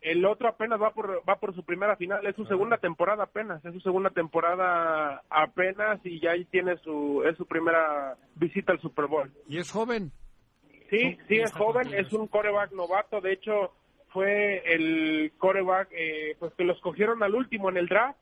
El 0.00 0.24
otro 0.24 0.48
apenas 0.48 0.80
va 0.80 0.90
por 0.90 1.22
va 1.28 1.40
por 1.40 1.54
su 1.54 1.64
primera 1.64 1.96
final, 1.96 2.24
es 2.24 2.36
su 2.36 2.44
segunda 2.46 2.78
temporada 2.78 3.24
apenas, 3.24 3.64
es 3.64 3.72
su 3.74 3.80
segunda 3.80 4.10
temporada 4.10 5.22
apenas 5.28 6.00
y 6.04 6.20
ya 6.20 6.32
ahí 6.32 6.44
tiene 6.44 6.76
su 6.78 7.24
es 7.28 7.36
su 7.36 7.46
primera 7.46 8.16
visita 8.36 8.72
al 8.72 8.80
Super 8.80 9.06
Bowl. 9.06 9.32
¿Y 9.48 9.58
es 9.58 9.70
joven? 9.70 10.12
Sí, 10.88 11.18
sí 11.26 11.36
es 11.38 11.52
joven, 11.52 11.92
es 11.92 12.12
un 12.12 12.28
coreback 12.28 12.72
novato, 12.72 13.20
de 13.20 13.32
hecho 13.32 13.72
fue 14.12 14.62
el 14.72 15.32
coreback 15.36 15.88
eh, 15.92 16.36
pues 16.38 16.54
que 16.54 16.64
lo 16.64 16.74
escogieron 16.74 17.22
al 17.22 17.34
último 17.34 17.68
en 17.68 17.76
el 17.76 17.88
draft 17.88 18.18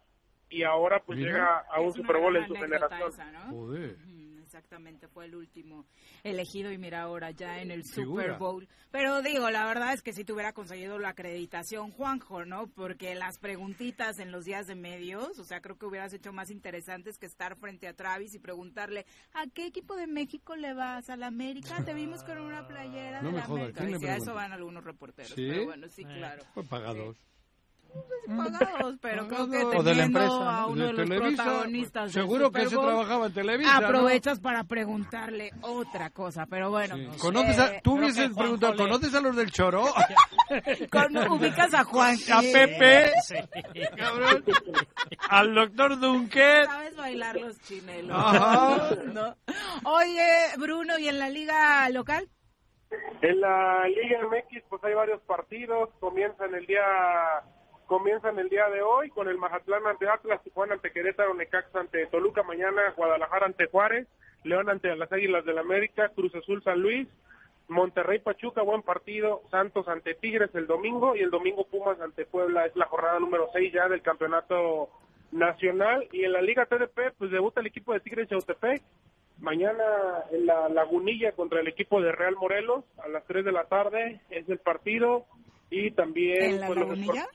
y 0.48 0.62
ahora 0.62 1.02
pues 1.04 1.18
Mira. 1.18 1.30
llega 1.30 1.64
a 1.70 1.80
un 1.80 1.92
Super 1.92 2.16
Bowl 2.16 2.36
en 2.36 2.46
su 2.46 2.54
generación. 2.54 3.08
esa, 3.10 3.30
¿no? 3.32 3.50
Joder. 3.50 3.96
Exactamente, 4.56 5.06
fue 5.08 5.26
el 5.26 5.34
último 5.34 5.84
elegido 6.24 6.72
y 6.72 6.78
mira 6.78 7.02
ahora 7.02 7.30
ya 7.30 7.60
en 7.60 7.70
el 7.70 7.84
Figura. 7.84 8.24
Super 8.24 8.38
Bowl. 8.38 8.68
Pero 8.90 9.20
digo, 9.20 9.50
la 9.50 9.66
verdad 9.66 9.92
es 9.92 10.00
que 10.00 10.14
si 10.14 10.24
tuviera 10.24 10.54
conseguido 10.54 10.98
la 10.98 11.10
acreditación, 11.10 11.90
Juanjo, 11.90 12.46
¿no? 12.46 12.66
Porque 12.68 13.14
las 13.14 13.38
preguntitas 13.38 14.18
en 14.18 14.32
los 14.32 14.46
días 14.46 14.66
de 14.66 14.74
medios, 14.74 15.38
o 15.38 15.44
sea, 15.44 15.60
creo 15.60 15.76
que 15.76 15.84
hubieras 15.84 16.14
hecho 16.14 16.32
más 16.32 16.50
interesantes 16.50 17.18
que 17.18 17.26
estar 17.26 17.54
frente 17.56 17.86
a 17.86 17.92
Travis 17.92 18.34
y 18.34 18.38
preguntarle, 18.38 19.04
¿a 19.34 19.46
qué 19.52 19.66
equipo 19.66 19.94
de 19.94 20.06
México 20.06 20.56
le 20.56 20.72
vas? 20.72 21.10
¿A 21.10 21.16
la 21.16 21.26
América? 21.26 21.84
Te 21.84 21.92
vimos 21.92 22.22
con 22.24 22.38
una 22.38 22.66
playera 22.66 23.20
No 23.20 23.28
de 23.28 23.34
me 23.34 23.40
la 23.40 23.44
jodas, 23.46 23.60
América. 23.62 23.80
¿quién 23.80 23.90
le 23.92 23.96
Y 23.98 24.00
sí, 24.00 24.06
a 24.06 24.16
eso 24.16 24.32
van 24.34 24.52
algunos 24.52 24.84
reporteros. 24.84 25.32
¿Sí? 25.32 25.46
Pero 25.50 25.64
bueno, 25.66 25.86
sí, 25.88 26.00
Eh. 26.02 26.14
claro. 26.16 26.42
Fue 26.54 26.64
pagados. 26.64 27.18
Pagados, 28.26 28.96
pero 29.00 29.28
creo 29.28 29.48
que 29.48 29.58
Pagados. 29.58 29.76
O 29.76 29.82
de 29.84 29.94
la 29.94 30.02
teniendo 30.04 30.18
empresa, 30.20 30.58
a 30.58 30.60
¿no? 30.62 30.66
uno 30.68 30.74
de, 30.82 30.86
De 30.86 30.92
los 30.94 31.08
Televisa, 31.08 31.44
protagonistas 31.44 32.12
Seguro 32.12 32.50
que 32.50 32.66
se 32.68 32.76
trabajaba 32.76 33.26
en 33.26 33.32
Televisa, 33.34 33.80
¿no? 33.80 33.86
aprovechas 33.86 34.40
para 34.40 34.64
preguntarle 34.64 35.50
otra 35.60 36.10
cosa, 36.10 36.46
pero 36.46 36.70
bueno. 36.70 36.96
Sí. 36.96 37.06
no 37.06 37.12
sé. 37.12 37.18
¿Conoces 37.20 37.58
a, 37.58 37.80
tú 37.80 37.92
creo 37.92 37.94
hubieses 38.04 38.28
que 38.28 38.34
Juanjo 38.34 38.38
preguntado, 38.42 38.72
le- 38.72 38.78
¿conoces 38.78 39.14
a 39.14 39.20
los 39.20 39.36
del 39.36 39.50
Choro? 39.52 39.84
Con- 40.90 41.16
ubicas 41.32 41.72
a 41.74 41.84
Juan. 41.84 42.16
a 42.32 42.40
Pepe, 42.40 43.12
Sí. 43.26 43.34
cabrón, 43.96 44.44
al 45.30 45.54
doctor 45.54 45.98
Dunquet. 46.00 46.64
Sabes 46.66 46.96
bailar 46.96 47.36
los 47.36 47.60
chinelos. 47.62 48.16
Ajá. 48.18 48.88
¿no? 49.12 49.36
Oye, 49.84 50.26
Bruno, 50.58 50.98
¿y 50.98 51.08
en 51.08 51.18
la 51.18 51.28
liga 51.30 51.88
local? 51.90 52.28
En 53.22 53.40
la 53.40 53.84
Liga 53.88 54.20
MX 54.28 54.62
pues 54.68 54.82
hay 54.84 54.94
varios 54.94 55.20
partidos, 55.22 55.90
comienzan 56.00 56.54
el 56.54 56.66
día 56.66 56.82
comienzan 57.86 58.38
el 58.38 58.48
día 58.48 58.68
de 58.68 58.82
hoy 58.82 59.10
con 59.10 59.28
el 59.28 59.38
Mazatlán 59.38 59.86
ante 59.86 60.08
Atlas, 60.08 60.42
Tijuana 60.42 60.74
ante 60.74 60.92
Querétaro, 60.92 61.34
Necaxa 61.34 61.80
ante 61.80 62.06
Toluca, 62.06 62.42
mañana 62.42 62.82
Guadalajara 62.96 63.46
ante 63.46 63.66
Juárez, 63.66 64.06
León 64.44 64.68
ante 64.68 64.94
las 64.96 65.12
Águilas 65.12 65.44
del 65.44 65.58
América, 65.58 66.10
Cruz 66.14 66.34
Azul 66.34 66.62
San 66.62 66.80
Luis, 66.80 67.08
Monterrey 67.68 68.18
Pachuca, 68.20 68.62
buen 68.62 68.82
partido, 68.82 69.42
Santos 69.50 69.88
ante 69.88 70.14
Tigres 70.14 70.54
el 70.54 70.66
domingo 70.66 71.16
y 71.16 71.20
el 71.20 71.30
domingo 71.30 71.64
Pumas 71.66 72.00
ante 72.00 72.24
Puebla, 72.24 72.66
es 72.66 72.76
la 72.76 72.86
jornada 72.86 73.18
número 73.18 73.48
6 73.52 73.72
ya 73.72 73.88
del 73.88 74.02
campeonato 74.02 74.88
nacional 75.32 76.06
y 76.12 76.24
en 76.24 76.32
la 76.32 76.42
Liga 76.42 76.66
TDP 76.66 77.14
pues 77.18 77.30
debuta 77.30 77.60
el 77.60 77.66
equipo 77.66 77.92
de 77.92 78.00
Tigres 78.00 78.28
Yautepec 78.28 78.82
Mañana 79.38 79.84
en 80.30 80.46
la 80.46 80.68
Lagunilla 80.70 81.32
contra 81.32 81.60
el 81.60 81.68
equipo 81.68 82.00
de 82.00 82.10
Real 82.10 82.36
Morelos 82.36 82.84
a 83.04 83.08
las 83.08 83.24
3 83.26 83.44
de 83.44 83.52
la 83.52 83.64
tarde 83.64 84.20
es 84.30 84.48
el 84.48 84.58
partido 84.58 85.26
y 85.68 85.90
también 85.90 86.42
¿En 86.42 86.60
la 86.60 86.66
pues, 86.68 86.78
los 86.78 86.88
Lagunilla? 86.88 87.28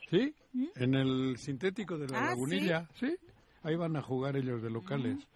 En 0.76 0.96
el 0.96 1.38
sintético 1.38 1.98
de 1.98 2.08
la 2.08 2.20
Ah, 2.20 2.26
Lagunilla, 2.30 2.88
¿sí? 3.00 3.16
Ahí 3.64 3.76
van 3.76 3.96
a 3.96 4.02
jugar 4.02 4.36
ellos 4.36 4.62
de 4.62 4.70
locales 4.70 5.28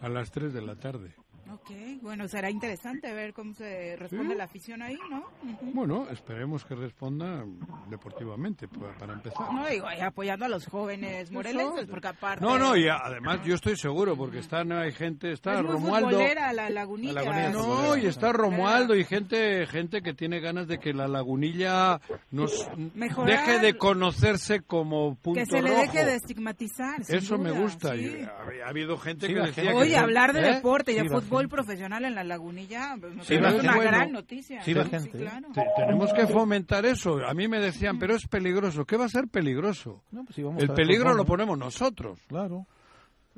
a 0.00 0.08
las 0.08 0.30
3 0.30 0.52
de 0.52 0.62
la 0.62 0.76
tarde. 0.76 1.14
Ok, 1.52 1.70
bueno, 2.02 2.26
será 2.28 2.50
interesante 2.50 3.12
ver 3.12 3.32
cómo 3.32 3.54
se 3.54 3.96
responde 3.96 4.32
Sí. 4.34 4.38
la 4.38 4.44
afición 4.44 4.82
ahí, 4.82 4.98
¿no? 5.08 5.24
Bueno, 5.72 6.08
esperemos 6.10 6.64
que 6.64 6.74
responda 6.74 7.44
deportivamente 7.88 8.66
pa- 8.68 8.92
para 8.98 9.12
empezar. 9.14 9.52
No, 9.52 9.66
digo, 9.66 9.86
apoyando 10.02 10.44
a 10.44 10.48
los 10.48 10.66
jóvenes 10.66 11.30
morelenses, 11.30 11.86
porque 11.86 12.08
aparte... 12.08 12.44
No, 12.44 12.58
no, 12.58 12.76
y 12.76 12.88
además 12.88 13.40
yo 13.44 13.54
estoy 13.54 13.76
seguro 13.76 14.16
porque 14.16 14.38
están 14.40 14.72
hay 14.72 14.92
gente, 14.92 15.32
está 15.32 15.54
es 15.54 15.62
muy 15.62 15.72
Romualdo. 15.72 16.18
la 16.20 16.70
lagunilla. 16.70 17.12
La 17.12 17.22
Lagunilla 17.22 17.46
es 17.48 17.52
No, 17.54 17.62
futbolera. 17.64 17.98
y 18.02 18.06
está 18.06 18.32
Romualdo 18.32 18.94
y 18.96 19.04
gente 19.04 19.66
gente 19.66 20.02
que 20.02 20.14
tiene 20.14 20.40
ganas 20.40 20.66
de 20.66 20.78
que 20.78 20.92
la 20.92 21.06
lagunilla 21.08 22.00
nos 22.30 22.68
Mejorar. 22.94 23.30
deje 23.46 23.58
de 23.60 23.76
conocerse 23.78 24.60
como 24.62 25.14
punto 25.16 25.38
Que 25.40 25.46
se 25.46 25.62
le 25.62 25.70
rojo. 25.70 25.82
deje 25.82 26.04
de 26.04 26.14
estigmatizar. 26.16 27.00
Eso 27.08 27.38
me 27.38 27.52
gusta. 27.52 27.94
sí. 27.94 28.00
y 28.20 28.22
ha, 28.24 28.66
ha 28.66 28.68
habido 28.68 28.98
gente 28.98 29.26
Sí, 29.28 29.34
que 29.34 29.40
decía 29.40 29.54
gente- 29.54 29.70
que 29.70 29.76
Oye, 29.76 29.96
hablar 29.96 30.32
de 30.32 30.40
¿Eh? 30.40 30.54
deporte 30.54 30.92
y 30.92 30.94
Sí, 30.96 31.02
de 31.02 31.08
va 31.08 31.14
fútbol 31.36 31.48
profesional 31.48 32.04
en 32.04 32.14
la 32.14 32.24
lagunilla, 32.24 32.96
pues 33.00 33.14
Sí, 33.26 33.38
parece 33.38 33.66
va 33.66 33.72
una 33.74 33.82
gran 33.82 34.12
noticia. 34.12 34.62
Sí, 34.62 34.72
va 34.74 34.84
gente, 34.84 35.10
claro. 35.18 35.48
Te- 35.54 35.64
tenemos 35.76 36.12
que 36.12 36.26
fomentar 36.26 36.84
eso. 36.86 37.18
A 37.26 37.34
mí 37.34 37.48
me 37.48 37.58
decían, 37.60 37.98
pero 37.98 38.14
es 38.14 38.26
peligroso. 38.26 38.84
¿Qué 38.84 38.96
va 38.96 39.04
a 39.06 39.08
ser 39.08 39.28
peligroso? 39.28 40.02
No, 40.10 40.24
pues 40.24 40.36
sí, 40.36 40.42
vamos 40.42 40.62
El 40.62 40.70
a 40.70 40.74
peligro 40.74 41.14
lo 41.14 41.24
ponemos 41.24 41.56
nosotros. 41.58 42.18
Claro. 42.28 42.66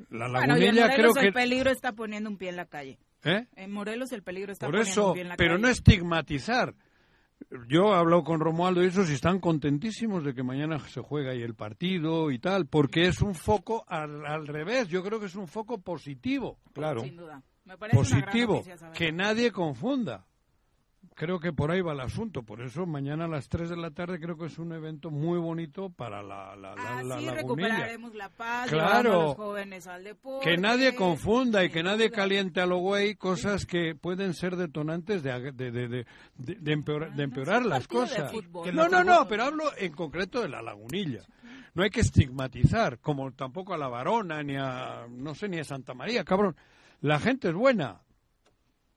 La 0.09 0.27
Bueno, 0.29 0.55
lagunilla 0.55 0.71
creo 0.71 1.09
Morelos 1.09 1.13
que... 1.17 1.27
el 1.27 1.33
peligro 1.33 1.71
está 1.71 1.91
poniendo 1.91 2.29
un 2.29 2.37
pie 2.37 2.49
en 2.49 2.55
la 2.55 2.65
calle. 2.65 2.97
¿Eh? 3.25 3.45
En 3.57 3.71
Morelos 3.71 4.11
el 4.13 4.23
peligro 4.23 4.53
está 4.53 4.65
Por 4.67 4.75
poniendo 4.75 4.91
eso, 4.91 5.07
un 5.09 5.13
pie 5.13 5.21
en 5.23 5.27
la 5.29 5.35
pero 5.35 5.55
calle. 5.55 5.61
no 5.63 5.67
estigmatizar. 5.67 6.73
Yo 7.67 7.93
he 7.93 7.97
hablado 7.97 8.23
con 8.23 8.41
Romualdo 8.41 8.83
y 8.83 8.87
esos 8.87 9.09
y 9.09 9.13
están 9.13 9.39
contentísimos 9.39 10.23
de 10.25 10.33
que 10.33 10.43
mañana 10.43 10.77
se 10.87 10.99
juega 11.01 11.31
ahí 11.31 11.41
el 11.41 11.55
partido 11.55 12.31
y 12.31 12.39
tal, 12.39 12.65
porque 12.67 13.07
es 13.07 13.21
un 13.21 13.33
foco 13.33 13.85
al, 13.87 14.25
al 14.25 14.45
revés. 14.45 14.87
Yo 14.89 15.01
creo 15.03 15.19
que 15.21 15.27
es 15.27 15.35
un 15.35 15.47
foco 15.47 15.79
positivo. 15.79 16.59
Claro. 16.73 17.01
Sin 17.01 17.15
duda. 17.15 17.41
Me 17.69 17.77
parece 17.77 17.97
una 17.99 18.09
gran 18.09 18.21
Positivo. 18.25 18.53
noticia. 18.55 18.91
Que 18.93 19.11
nadie 19.11 19.51
confunda. 19.51 20.25
creo 21.15 21.37
que 21.39 21.51
por 21.53 21.69
ahí 21.69 21.81
va 21.81 21.91
el 21.93 21.99
asunto. 21.99 22.43
Por 22.43 22.61
eso 22.61 22.85
mañana 22.85 23.25
a 23.25 23.27
las 23.27 23.47
3 23.49 23.69
de 23.69 23.75
la 23.77 23.91
tarde 23.91 24.19
creo 24.21 24.37
que 24.37 24.45
es 24.45 24.57
un 24.57 24.71
evento 24.71 25.11
muy 25.11 25.37
bonito 25.37 25.89
para 25.89 26.23
la, 26.23 26.55
la, 26.55 26.75
la, 26.75 27.03
la 27.03 27.15
Así 27.17 27.25
lagunilla. 27.25 27.33
recuperaremos 27.33 28.15
la 28.15 28.29
paz, 28.29 28.69
Claro. 28.69 29.09
llevando 29.09 29.09
a 29.21 29.23
los 29.25 29.35
jóvenes 29.35 29.87
al 29.87 30.03
deporte. 30.05 30.49
Que 30.49 30.57
nadie 30.57 30.95
confunda 30.95 31.63
y 31.65 31.69
que 31.69 31.83
nadie 31.83 32.09
caliente 32.09 32.61
a 32.61 32.65
lo 32.65 32.77
güey 32.77 33.15
cosas 33.15 33.65
que 33.65 33.95
pueden 33.95 34.33
ser 34.33 34.55
detonantes 34.55 35.21
de, 35.21 35.51
de, 35.51 35.71
de, 35.71 36.05
de, 36.37 36.71
empeorar, 36.73 37.13
de 37.13 37.23
empeorar 37.23 37.65
las 37.65 37.87
cosas. 37.87 38.31
fútbol. 38.31 38.73
No, 38.73 38.87
no, 38.87 39.03
no, 39.03 39.27
pero 39.27 39.43
hablo 39.43 39.65
en 39.77 39.91
concreto 39.93 40.41
de 40.41 40.47
la 40.49 40.61
lagunilla. 40.61 41.21
No 41.75 41.83
hay 41.83 41.89
que 41.91 42.01
estigmatizar, 42.01 42.99
como 42.99 43.31
tampoco 43.33 43.73
a 43.73 43.77
la 43.77 43.87
varona, 43.89 44.41
ni 44.41 44.55
a, 44.57 45.05
no 45.09 45.35
sé, 45.35 45.47
ni 45.49 45.59
a 45.59 45.63
Santa 45.63 45.93
María, 45.93 46.23
cabrón. 46.23 46.55
La 47.01 47.19
gente 47.19 47.49
es 47.49 47.53
buena. 47.55 48.01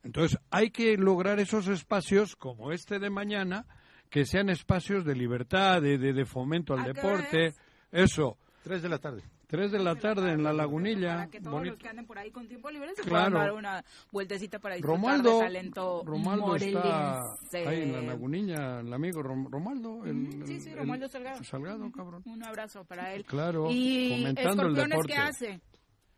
Entonces 0.03 0.39
hay 0.51 0.71
que 0.71 0.97
lograr 0.97 1.39
esos 1.39 1.69
espacios 1.69 2.35
como 2.37 2.73
este 2.73 2.99
de 2.99 3.11
mañana, 3.11 3.67
que 4.11 4.25
sean 4.27 4.51
espacios 4.51 5.05
de 5.05 5.15
libertad, 5.15 5.81
de, 5.81 5.97
de, 5.99 6.13
de 6.13 6.25
fomento 6.25 6.75
al 6.75 6.81
¿A 6.81 6.85
qué 6.85 6.93
deporte. 6.93 7.55
Eso. 7.91 8.37
Tres 8.65 8.83
de 8.83 8.89
la 8.89 8.99
tarde. 8.99 9.23
Tres 9.47 9.71
de 9.71 9.79
la 9.81 9.95
tarde 9.97 10.33
en 10.33 10.43
la 10.43 10.53
lagunilla. 10.53 11.09
Para 11.15 11.27
que 11.29 11.39
todos 11.41 11.53
bonito. 11.53 11.73
los 11.75 11.83
que 11.83 11.89
anden 11.89 12.07
por 12.07 12.19
ahí 12.19 12.31
con 12.31 12.49
tiempo 12.49 12.71
libre 12.71 12.95
se 12.97 13.03
Claro. 13.03 13.33
puedan 13.33 13.47
dar 13.49 13.53
una 13.53 13.85
vueltecita 14.11 14.59
para 14.59 14.77
disfrutar 14.77 14.97
Romualdo, 14.97 15.39
de 15.39 15.45
talento 15.45 16.03
Romualdo 16.07 16.57
está 16.57 17.21
ahí 17.53 17.83
en 17.83 17.93
la 17.93 18.01
lagunilla, 18.01 18.81
el 18.81 18.93
amigo 18.93 19.23
Rom- 19.23 19.49
Romualdo. 19.51 20.05
El, 20.07 20.47
Sí, 20.47 20.59
sí, 20.61 20.71
el- 20.71 21.09
Salgado. 21.11 21.45
Salgado, 21.45 21.93
cabrón. 21.93 22.23
Un 22.25 22.43
abrazo 22.43 22.85
para 22.87 23.13
él. 23.15 23.25
Claro, 23.27 23.67
¿Y 23.71 24.11
fomentando 24.23 24.63
el 24.63 24.69
Escorpiones 24.79 24.89
deporte. 24.89 25.13
qué 25.13 25.19
hace? 25.19 25.61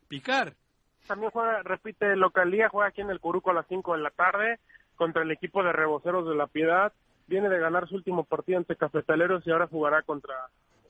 Picar. 0.07 0.55
También 1.07 1.31
juega, 1.31 1.61
repite 1.63 2.15
localía, 2.15 2.69
juega 2.69 2.89
aquí 2.89 3.01
en 3.01 3.09
el 3.09 3.19
Curuco 3.19 3.51
a 3.51 3.53
las 3.53 3.67
5 3.67 3.93
de 3.95 4.01
la 4.01 4.09
tarde 4.09 4.59
contra 4.95 5.23
el 5.23 5.31
equipo 5.31 5.63
de 5.63 5.71
Reboceros 5.71 6.27
de 6.27 6.35
la 6.35 6.47
Piedad. 6.47 6.93
Viene 7.27 7.49
de 7.49 7.59
ganar 7.59 7.87
su 7.87 7.95
último 7.95 8.23
partido 8.23 8.57
ante 8.57 8.75
Cafetaleros 8.75 9.45
y 9.45 9.51
ahora 9.51 9.67
jugará 9.67 10.01
contra 10.03 10.33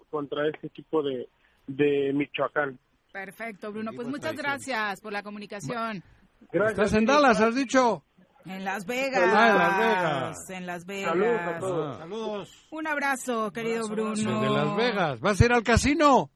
contra 0.09 0.47
este 0.47 0.67
equipo 0.67 1.03
de, 1.03 1.27
de 1.67 2.13
Michoacán. 2.13 2.79
Perfecto, 3.11 3.71
Bruno. 3.71 3.91
Pues 3.93 4.07
muchas 4.07 4.35
gracias 4.35 5.01
por 5.01 5.11
la 5.11 5.23
comunicación. 5.23 6.03
¿Estás 6.51 6.93
en 6.93 7.05
Dallas, 7.05 7.41
has 7.41 7.55
dicho? 7.55 8.03
En 8.45 8.63
Las 8.63 8.85
Vegas. 8.85 9.23
Ah, 9.33 9.49
en 9.49 9.57
Las 9.57 9.77
Vegas. 9.79 10.49
En 10.49 10.65
Las 10.65 10.85
Vegas. 10.85 11.11
Saludos 11.11 11.41
a 11.41 11.59
todos. 11.59 11.97
Saludos. 11.97 12.67
Un 12.71 12.87
abrazo, 12.87 13.51
querido 13.51 13.87
Bruno. 13.87 14.41
De 14.41 14.49
Las 14.49 14.75
Vegas. 14.75 15.19
¿Vas 15.19 15.41
a 15.41 15.45
ir 15.45 15.53
al 15.53 15.63
casino? 15.63 16.29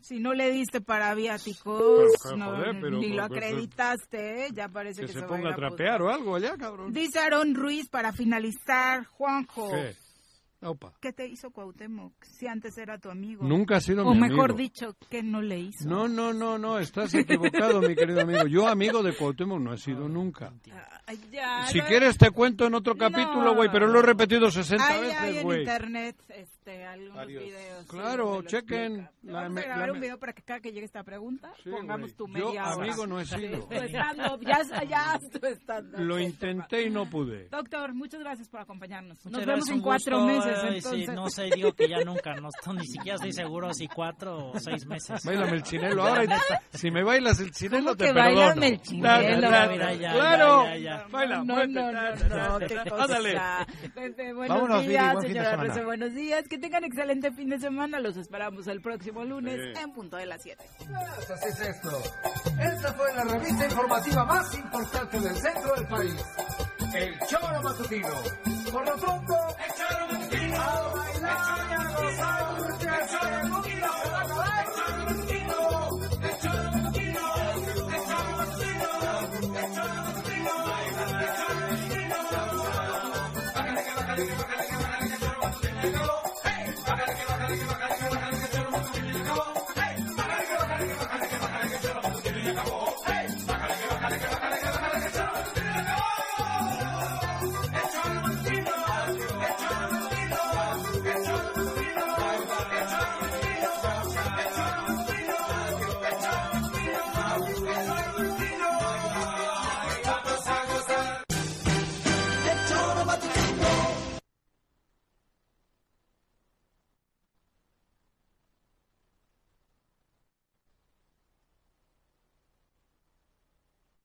Si 0.00 0.20
no 0.20 0.32
le 0.32 0.50
diste 0.52 0.80
para 0.80 1.14
viáticos, 1.14 2.04
Pero, 2.22 2.36
no, 2.36 2.46
joder, 2.56 2.80
pero- 2.80 2.98
ni 2.98 3.08
lo 3.10 3.28
pero- 3.28 3.34
acreditaste, 3.46 4.46
¿eh? 4.46 4.48
ya 4.54 4.68
parece 4.68 5.00
Que 5.02 5.06
que, 5.08 5.12
se 5.12 5.20
va 5.20 5.26
a 5.26 5.28
ponga 5.28 5.40
ir 5.42 5.46
a 5.48 5.52
a 5.52 5.56
trapear 5.56 6.02
o 6.02 6.08
algo 6.10 6.36
allá, 6.36 6.56
cabrón. 6.56 6.92
Dice 6.92 7.18
Aaron 7.18 7.54
Ruiz 7.54 7.88
para 7.88 8.12
finalizar, 8.12 9.04
Juanjo. 9.06 9.70
¿Qué? 9.70 9.94
Opa. 10.60 10.92
¿Qué 11.00 11.12
te 11.12 11.24
hizo 11.28 11.52
Cuauhtémoc? 11.52 12.12
Si 12.24 12.48
antes 12.48 12.76
era 12.78 12.98
tu 12.98 13.10
amigo. 13.10 13.44
Nunca 13.44 13.76
ha 13.76 13.80
sido 13.80 14.04
O 14.04 14.12
mi 14.12 14.22
mejor 14.22 14.50
amigo. 14.50 14.56
dicho, 14.58 14.96
¿qué 15.08 15.22
no 15.22 15.40
le 15.40 15.58
hizo? 15.60 15.88
No, 15.88 16.08
no, 16.08 16.32
no, 16.32 16.58
no, 16.58 16.80
estás 16.80 17.14
equivocado, 17.14 17.80
mi 17.80 17.94
querido 17.94 18.22
amigo. 18.22 18.44
Yo 18.48 18.66
amigo 18.66 19.02
de 19.04 19.14
Cuauhtémoc 19.14 19.60
no 19.60 19.72
he 19.72 19.78
sido 19.78 20.08
nunca. 20.08 20.52
Ay, 21.06 21.20
ya, 21.30 21.64
Si 21.68 21.78
lo- 21.78 21.84
quieres 21.86 22.18
te 22.18 22.30
cuento 22.32 22.66
en 22.66 22.74
otro 22.74 22.96
capítulo, 22.96 23.54
güey, 23.54 23.70
pero 23.70 23.86
lo 23.86 24.00
he 24.00 24.02
repetido 24.02 24.50
60 24.50 24.84
Hay, 24.86 24.94
hay 24.98 25.06
veces, 25.26 25.36
en 25.36 25.42
güey. 25.44 25.60
internet 25.60 26.16
este, 26.28 26.84
algunos 26.84 27.26
videos. 27.28 27.82
sí, 27.82 27.88
Claro, 27.88 28.42
chequen. 28.42 29.08
la 29.22 29.42
Vamos 29.42 29.58
a 29.58 29.62
grabar 29.62 29.86
la 29.88 29.92
un 29.94 30.00
video 30.00 30.18
para 30.18 30.32
que 30.32 30.42
cada 30.42 30.58
que 30.60 30.72
llegue 30.72 30.86
esta 30.86 31.04
pregunta 31.04 31.52
pongamos 31.70 32.14
güey. 32.14 32.16
tu 32.16 32.26
Yo 32.36 32.46
media 32.48 32.64
hora. 32.74 32.84
amigo 32.84 33.06
no 33.06 33.20
he 33.20 33.24
sido. 33.26 33.68
Ya, 33.70 34.62
ya. 34.84 35.20
Lo 35.98 36.18
intenté 36.18 36.82
y 36.82 36.90
no 36.90 37.08
pude. 37.08 37.48
Doctor, 37.48 37.94
muchas 37.94 38.20
gracias 38.20 38.48
por 38.48 38.60
acompañarnos. 38.60 39.18
Muchas 39.24 39.32
Nos 39.32 39.42
gracias, 39.46 39.66
vemos 39.66 39.78
en 39.78 39.82
cuatro 39.82 40.18
gusto. 40.20 40.47
Meses, 40.48 40.64
Ay, 40.64 40.76
entonces. 40.76 41.06
sí, 41.06 41.12
no 41.14 41.30
sé, 41.30 41.42
digo 41.54 41.72
que 41.72 41.88
ya 41.88 41.98
nunca, 42.04 42.34
no, 42.34 42.48
estoy- 42.48 42.76
ni 42.78 42.86
siquiera 42.86 43.16
estoy 43.16 43.32
seguro 43.32 43.72
si 43.74 43.88
cuatro 43.88 44.50
o 44.50 44.58
seis 44.58 44.86
meses. 44.86 45.24
Bailame 45.24 45.52
el 45.56 45.62
chinelo. 45.62 46.06
Ahora, 46.06 46.24
si 46.72 46.90
me 46.90 47.02
bailas 47.02 47.40
el 47.40 47.50
chinelo, 47.52 47.96
te 47.96 48.06
que 48.06 48.12
perdono. 48.14 48.36
bailame 48.40 48.68
el 48.68 48.80
chinelo? 48.82 49.48
claro. 49.48 50.64
ya, 50.64 50.76
ya, 50.76 50.76
ya. 50.78 51.06
Baila, 51.10 51.36
No, 51.44 51.66
no, 51.66 51.92
no, 51.92 52.58
qué 52.60 52.76
cosa. 52.88 53.18
Pepe, 53.94 54.32
buenos 54.34 54.56
Vámonos, 54.56 54.86
días, 54.86 55.16
señora. 55.22 55.56
Rece, 55.56 55.84
buenos 55.84 56.14
días. 56.14 56.48
Que 56.48 56.58
tengan 56.58 56.84
excelente 56.84 57.32
fin 57.32 57.48
de 57.50 57.58
semana. 57.58 58.00
Los 58.00 58.16
esperamos 58.16 58.66
el 58.66 58.80
próximo 58.80 59.24
lunes 59.24 59.56
Sí. 59.74 59.80
en 59.82 59.92
punto 59.92 60.16
de 60.16 60.26
las 60.26 60.42
7. 60.42 60.64
Pues 60.78 61.30
así 61.30 61.48
es 61.48 61.60
esto. 61.60 61.90
Esta 62.60 62.92
fue 62.94 63.14
la 63.14 63.24
revista 63.24 63.64
informativa 63.64 64.24
más 64.24 64.54
importante 64.58 65.20
del 65.20 65.36
centro 65.36 65.74
del 65.74 65.86
país. 65.86 66.24
El 66.94 67.18
Choro 67.26 67.62
Matutino. 67.62 68.08
Por 68.72 68.86
lo 68.86 68.96
pronto, 68.96 69.34
el 69.66 69.74
Choro 69.74 70.06
Matutino. 70.12 70.37
A 70.50 70.88